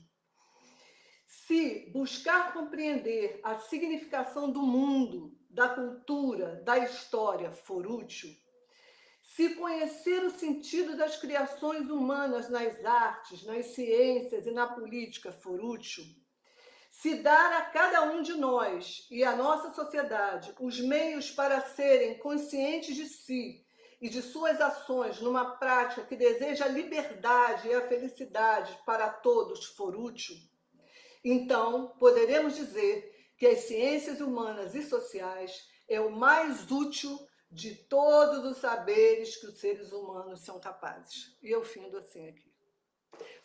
se 1.46 1.90
buscar 1.92 2.54
compreender 2.54 3.38
a 3.42 3.58
significação 3.58 4.50
do 4.50 4.62
mundo, 4.62 5.36
da 5.50 5.68
cultura, 5.68 6.62
da 6.64 6.78
história 6.78 7.52
for 7.52 7.86
útil, 7.86 8.34
se 9.22 9.54
conhecer 9.56 10.24
o 10.24 10.30
sentido 10.30 10.96
das 10.96 11.16
criações 11.16 11.90
humanas 11.90 12.48
nas 12.48 12.82
artes, 12.84 13.44
nas 13.44 13.66
ciências 13.66 14.46
e 14.46 14.52
na 14.52 14.66
política 14.66 15.32
for 15.32 15.62
útil, 15.62 16.04
se 16.90 17.16
dar 17.16 17.52
a 17.52 17.62
cada 17.62 18.02
um 18.02 18.22
de 18.22 18.34
nós 18.34 19.06
e 19.10 19.22
à 19.22 19.36
nossa 19.36 19.72
sociedade 19.74 20.54
os 20.58 20.80
meios 20.80 21.30
para 21.30 21.60
serem 21.60 22.16
conscientes 22.18 22.94
de 22.94 23.06
si 23.06 23.66
e 24.00 24.08
de 24.08 24.22
suas 24.22 24.60
ações 24.60 25.20
numa 25.20 25.56
prática 25.56 26.04
que 26.04 26.16
deseja 26.16 26.64
a 26.64 26.68
liberdade 26.68 27.68
e 27.68 27.74
a 27.74 27.86
felicidade 27.86 28.78
para 28.86 29.10
todos 29.10 29.66
for 29.66 29.96
útil, 29.96 30.36
então, 31.24 31.88
poderemos 31.98 32.54
dizer 32.54 33.32
que 33.38 33.46
as 33.46 33.60
ciências 33.60 34.20
humanas 34.20 34.74
e 34.74 34.82
sociais 34.82 35.66
é 35.88 35.98
o 35.98 36.10
mais 36.10 36.70
útil 36.70 37.18
de 37.50 37.74
todos 37.74 38.44
os 38.44 38.58
saberes 38.58 39.36
que 39.36 39.46
os 39.46 39.58
seres 39.58 39.92
humanos 39.92 40.40
são 40.40 40.60
capazes. 40.60 41.36
E 41.42 41.50
eu 41.50 41.64
findo 41.64 41.96
assim 41.96 42.28
aqui. 42.28 42.53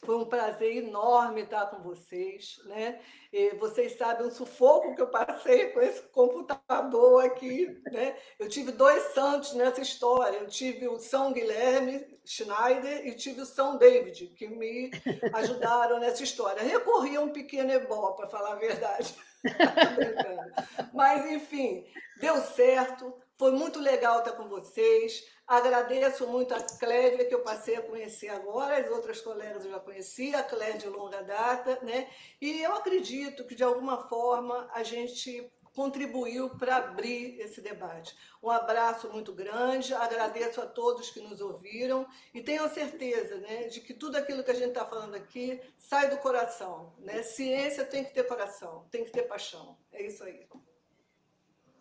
Foi 0.02 0.16
um 0.16 0.26
prazer 0.26 0.78
enorme 0.78 1.42
estar 1.42 1.68
com 1.68 1.82
vocês. 1.82 2.60
Né? 2.66 3.00
E 3.32 3.52
vocês 3.56 3.98
sabem 3.98 4.28
o 4.28 4.32
sufoco 4.32 4.96
que 4.96 5.02
eu 5.02 5.08
passei 5.08 5.70
com 5.70 5.82
esse 5.82 6.02
computador 6.10 7.26
aqui. 7.26 7.68
Né? 7.92 8.16
Eu 8.38 8.48
tive 8.48 8.72
dois 8.72 9.14
santos 9.14 9.54
nessa 9.54 9.82
história. 9.82 10.38
Eu 10.38 10.48
tive 10.48 10.88
o 10.88 11.00
São 11.00 11.34
Guilherme 11.34 12.06
Schneider 12.26 13.08
e 13.08 13.16
tive 13.16 13.42
o 13.42 13.46
São 13.46 13.78
David, 13.78 14.28
que 14.38 14.48
me 14.48 14.92
ajudaram 15.34 16.00
nessa 16.00 16.24
história. 16.24 16.62
Recorri 16.62 17.16
a 17.16 17.22
um 17.22 17.30
pequeno 17.30 17.72
ebó, 17.72 18.12
para 18.12 18.30
falar 18.30 18.54
a 18.54 18.60
verdade. 18.60 19.16
Mas, 20.94 21.26
enfim, 21.32 21.86
deu 22.20 22.38
certo. 22.42 23.14
Foi 23.40 23.52
muito 23.54 23.80
legal 23.80 24.20
estar 24.20 24.34
com 24.34 24.50
vocês. 24.50 25.26
Agradeço 25.48 26.28
muito 26.28 26.54
a 26.54 26.62
Clédia, 26.62 27.24
que 27.24 27.34
eu 27.34 27.40
passei 27.40 27.78
a 27.78 27.82
conhecer 27.82 28.28
agora, 28.28 28.78
as 28.78 28.92
outras 28.92 29.22
colegas 29.22 29.64
eu 29.64 29.72
já 29.72 29.80
conhecia, 29.80 30.40
a 30.40 30.44
Clédia 30.44 30.80
de 30.80 30.90
longa 30.90 31.24
data, 31.24 31.80
né? 31.82 32.10
E 32.42 32.62
eu 32.62 32.74
acredito 32.74 33.46
que, 33.46 33.56
de 33.56 33.64
alguma 33.64 34.10
forma, 34.10 34.70
a 34.74 34.84
gente 34.84 35.50
contribuiu 35.74 36.50
para 36.58 36.76
abrir 36.76 37.40
esse 37.40 37.62
debate. 37.62 38.14
Um 38.44 38.50
abraço 38.50 39.08
muito 39.10 39.32
grande, 39.32 39.94
agradeço 39.94 40.60
a 40.60 40.66
todos 40.66 41.10
que 41.10 41.22
nos 41.22 41.40
ouviram 41.40 42.06
e 42.34 42.42
tenho 42.42 42.68
certeza 42.68 43.38
né, 43.38 43.70
de 43.70 43.80
que 43.80 43.94
tudo 43.94 44.18
aquilo 44.18 44.44
que 44.44 44.52
a 44.52 44.56
gente 44.56 44.70
está 44.70 44.86
falando 44.86 45.16
aqui 45.16 45.62
sai 45.78 46.10
do 46.10 46.18
coração. 46.18 46.94
Né? 47.00 47.24
Ciência 47.24 47.86
tem 47.86 48.04
que 48.04 48.14
ter 48.14 48.28
coração, 48.28 48.86
tem 48.92 49.06
que 49.06 49.12
ter 49.12 49.24
paixão. 49.24 49.78
É 49.94 50.06
isso 50.06 50.26
aí. 50.26 50.46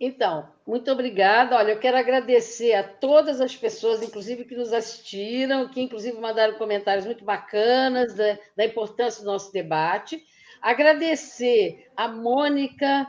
Então, 0.00 0.48
muito 0.64 0.90
obrigada. 0.92 1.56
Olha, 1.56 1.72
eu 1.72 1.80
quero 1.80 1.96
agradecer 1.96 2.72
a 2.74 2.84
todas 2.84 3.40
as 3.40 3.56
pessoas, 3.56 4.00
inclusive 4.00 4.44
que 4.44 4.54
nos 4.54 4.72
assistiram, 4.72 5.68
que 5.68 5.80
inclusive 5.80 6.16
mandaram 6.20 6.54
comentários 6.54 7.04
muito 7.04 7.24
bacanas 7.24 8.14
da, 8.14 8.38
da 8.56 8.64
importância 8.64 9.22
do 9.22 9.26
nosso 9.26 9.52
debate. 9.52 10.24
Agradecer 10.62 11.90
a 11.96 12.06
Mônica, 12.06 13.08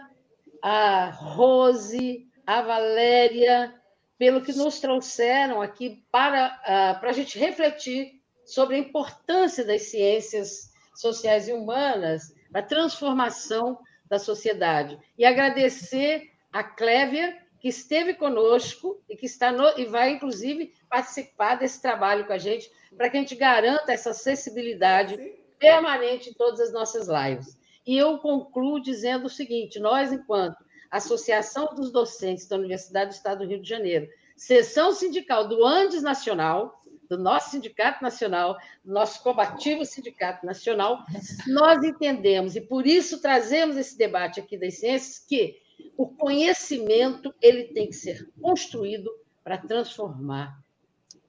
a 0.63 1.11
Rose, 1.11 2.27
a 2.45 2.61
Valéria, 2.61 3.73
pelo 4.17 4.41
que 4.41 4.53
nos 4.53 4.79
trouxeram 4.79 5.61
aqui 5.61 6.03
para, 6.11 6.47
uh, 6.47 6.99
para 6.99 7.09
a 7.11 7.13
gente 7.13 7.37
refletir 7.37 8.19
sobre 8.43 8.75
a 8.75 8.79
importância 8.79 9.63
das 9.63 9.83
ciências 9.83 10.73
sociais 10.95 11.47
e 11.47 11.53
humanas 11.53 12.33
na 12.51 12.63
transformação 12.63 13.79
da 14.09 14.17
sociedade. 14.17 14.99
E 15.17 15.23
agradecer 15.23 16.31
a 16.51 16.63
Clévia, 16.63 17.37
que 17.59 17.67
esteve 17.67 18.13
conosco 18.13 19.01
e 19.09 19.15
que 19.15 19.25
está 19.25 19.51
no, 19.51 19.77
e 19.77 19.85
vai, 19.85 20.11
inclusive, 20.11 20.73
participar 20.89 21.55
desse 21.55 21.81
trabalho 21.81 22.25
com 22.25 22.33
a 22.33 22.37
gente, 22.37 22.71
para 22.95 23.09
que 23.09 23.17
a 23.17 23.19
gente 23.19 23.35
garanta 23.35 23.91
essa 23.91 24.11
acessibilidade 24.11 25.17
permanente 25.59 26.29
em 26.29 26.33
todas 26.33 26.59
as 26.59 26.71
nossas 26.71 27.07
lives. 27.07 27.57
E 27.85 27.97
eu 27.97 28.17
concluo 28.19 28.81
dizendo 28.81 29.25
o 29.25 29.29
seguinte: 29.29 29.79
nós, 29.79 30.11
enquanto 30.11 30.63
Associação 30.89 31.73
dos 31.75 31.91
Docentes 31.91 32.47
da 32.47 32.55
Universidade 32.55 33.11
do 33.11 33.13
Estado 33.13 33.39
do 33.39 33.49
Rio 33.49 33.61
de 33.61 33.69
Janeiro, 33.69 34.07
seção 34.35 34.91
sindical 34.91 35.47
do 35.47 35.65
Andes 35.65 36.01
Nacional, 36.01 36.81
do 37.09 37.17
nosso 37.17 37.51
Sindicato 37.51 38.03
Nacional, 38.03 38.57
do 38.85 38.93
nosso 38.93 39.21
combativo 39.23 39.83
Sindicato 39.83 40.45
Nacional, 40.45 41.03
nós 41.47 41.83
entendemos, 41.83 42.55
e 42.55 42.61
por 42.61 42.85
isso 42.85 43.19
trazemos 43.19 43.75
esse 43.75 43.97
debate 43.97 44.39
aqui 44.39 44.57
das 44.57 44.75
ciências, 44.75 45.19
que 45.19 45.59
o 45.99 46.07
conhecimento 46.07 47.35
ele 47.41 47.65
tem 47.65 47.87
que 47.87 47.93
ser 47.93 48.31
construído 48.41 49.11
para 49.43 49.57
transformar, 49.57 50.57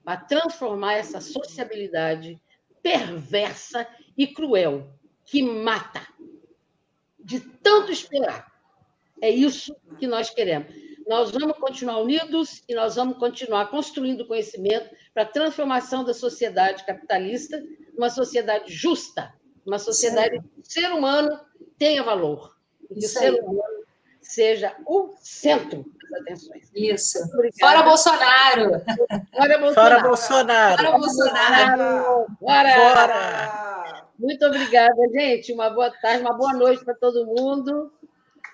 para 0.01 0.15
transformar 0.15 0.93
essa 0.93 1.19
sociabilidade 1.19 2.41
perversa 2.81 3.85
e 4.17 4.25
cruel 4.25 4.89
que 5.25 5.43
mata 5.43 6.07
de 7.19 7.41
tanto 7.41 7.91
esperar. 7.91 8.49
É 9.21 9.29
isso 9.29 9.75
que 9.99 10.07
nós 10.07 10.29
queremos. 10.29 10.73
Nós 11.05 11.31
vamos 11.31 11.57
continuar 11.57 11.97
unidos 11.97 12.63
e 12.65 12.73
nós 12.73 12.95
vamos 12.95 13.17
continuar 13.17 13.69
construindo 13.69 14.25
conhecimento 14.25 14.95
para 15.13 15.23
a 15.23 15.29
transformação 15.29 16.05
da 16.05 16.13
sociedade 16.13 16.85
capitalista, 16.85 17.61
uma 17.97 18.09
sociedade 18.09 18.71
justa, 18.71 19.33
uma 19.65 19.77
sociedade 19.77 20.39
que 20.39 20.61
o 20.61 20.63
ser 20.63 20.93
humano 20.93 21.37
tenha 21.77 22.01
valor, 22.03 22.55
que 22.87 23.05
o 23.05 23.09
ser 23.09 23.33
humano 23.33 23.80
seja 24.21 24.75
o 24.85 25.13
centro 25.19 25.85
das 26.11 26.21
atenções. 26.21 26.71
Isso. 26.75 27.19
Fora 27.59 27.83
Bolsonaro. 27.83 28.81
Fora 29.33 29.57
Bolsonaro. 29.57 29.73
Fora 29.73 30.01
Bolsonaro. 30.01 30.77
Fora 30.77 30.97
Bolsonaro. 30.97 32.25
Fora. 32.39 32.73
Fora. 32.75 34.07
Muito 34.17 34.45
obrigada, 34.45 34.95
gente. 35.13 35.51
Uma 35.51 35.69
boa 35.69 35.91
tarde, 36.01 36.21
uma 36.21 36.33
boa 36.33 36.53
noite 36.53 36.85
para 36.85 36.93
todo 36.93 37.25
mundo. 37.25 37.91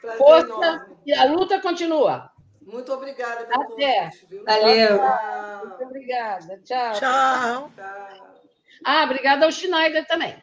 Prazer 0.01 0.17
Força 0.17 0.47
enorme. 0.47 0.95
e 1.05 1.13
a 1.13 1.23
luta 1.25 1.59
continua. 1.59 2.31
Muito 2.61 2.91
obrigada 2.93 3.45
pelo 3.45 3.61
Até. 3.61 3.99
convite. 4.05 4.25
Viu? 4.29 4.43
Valeu. 4.45 5.01
Muito 5.67 5.83
obrigada. 5.83 6.59
Tchau. 6.63 6.93
Tchau. 6.93 7.71
Ah, 8.85 9.03
obrigada 9.03 9.45
ao 9.45 9.51
Schneider 9.51 10.05
também. 10.05 10.41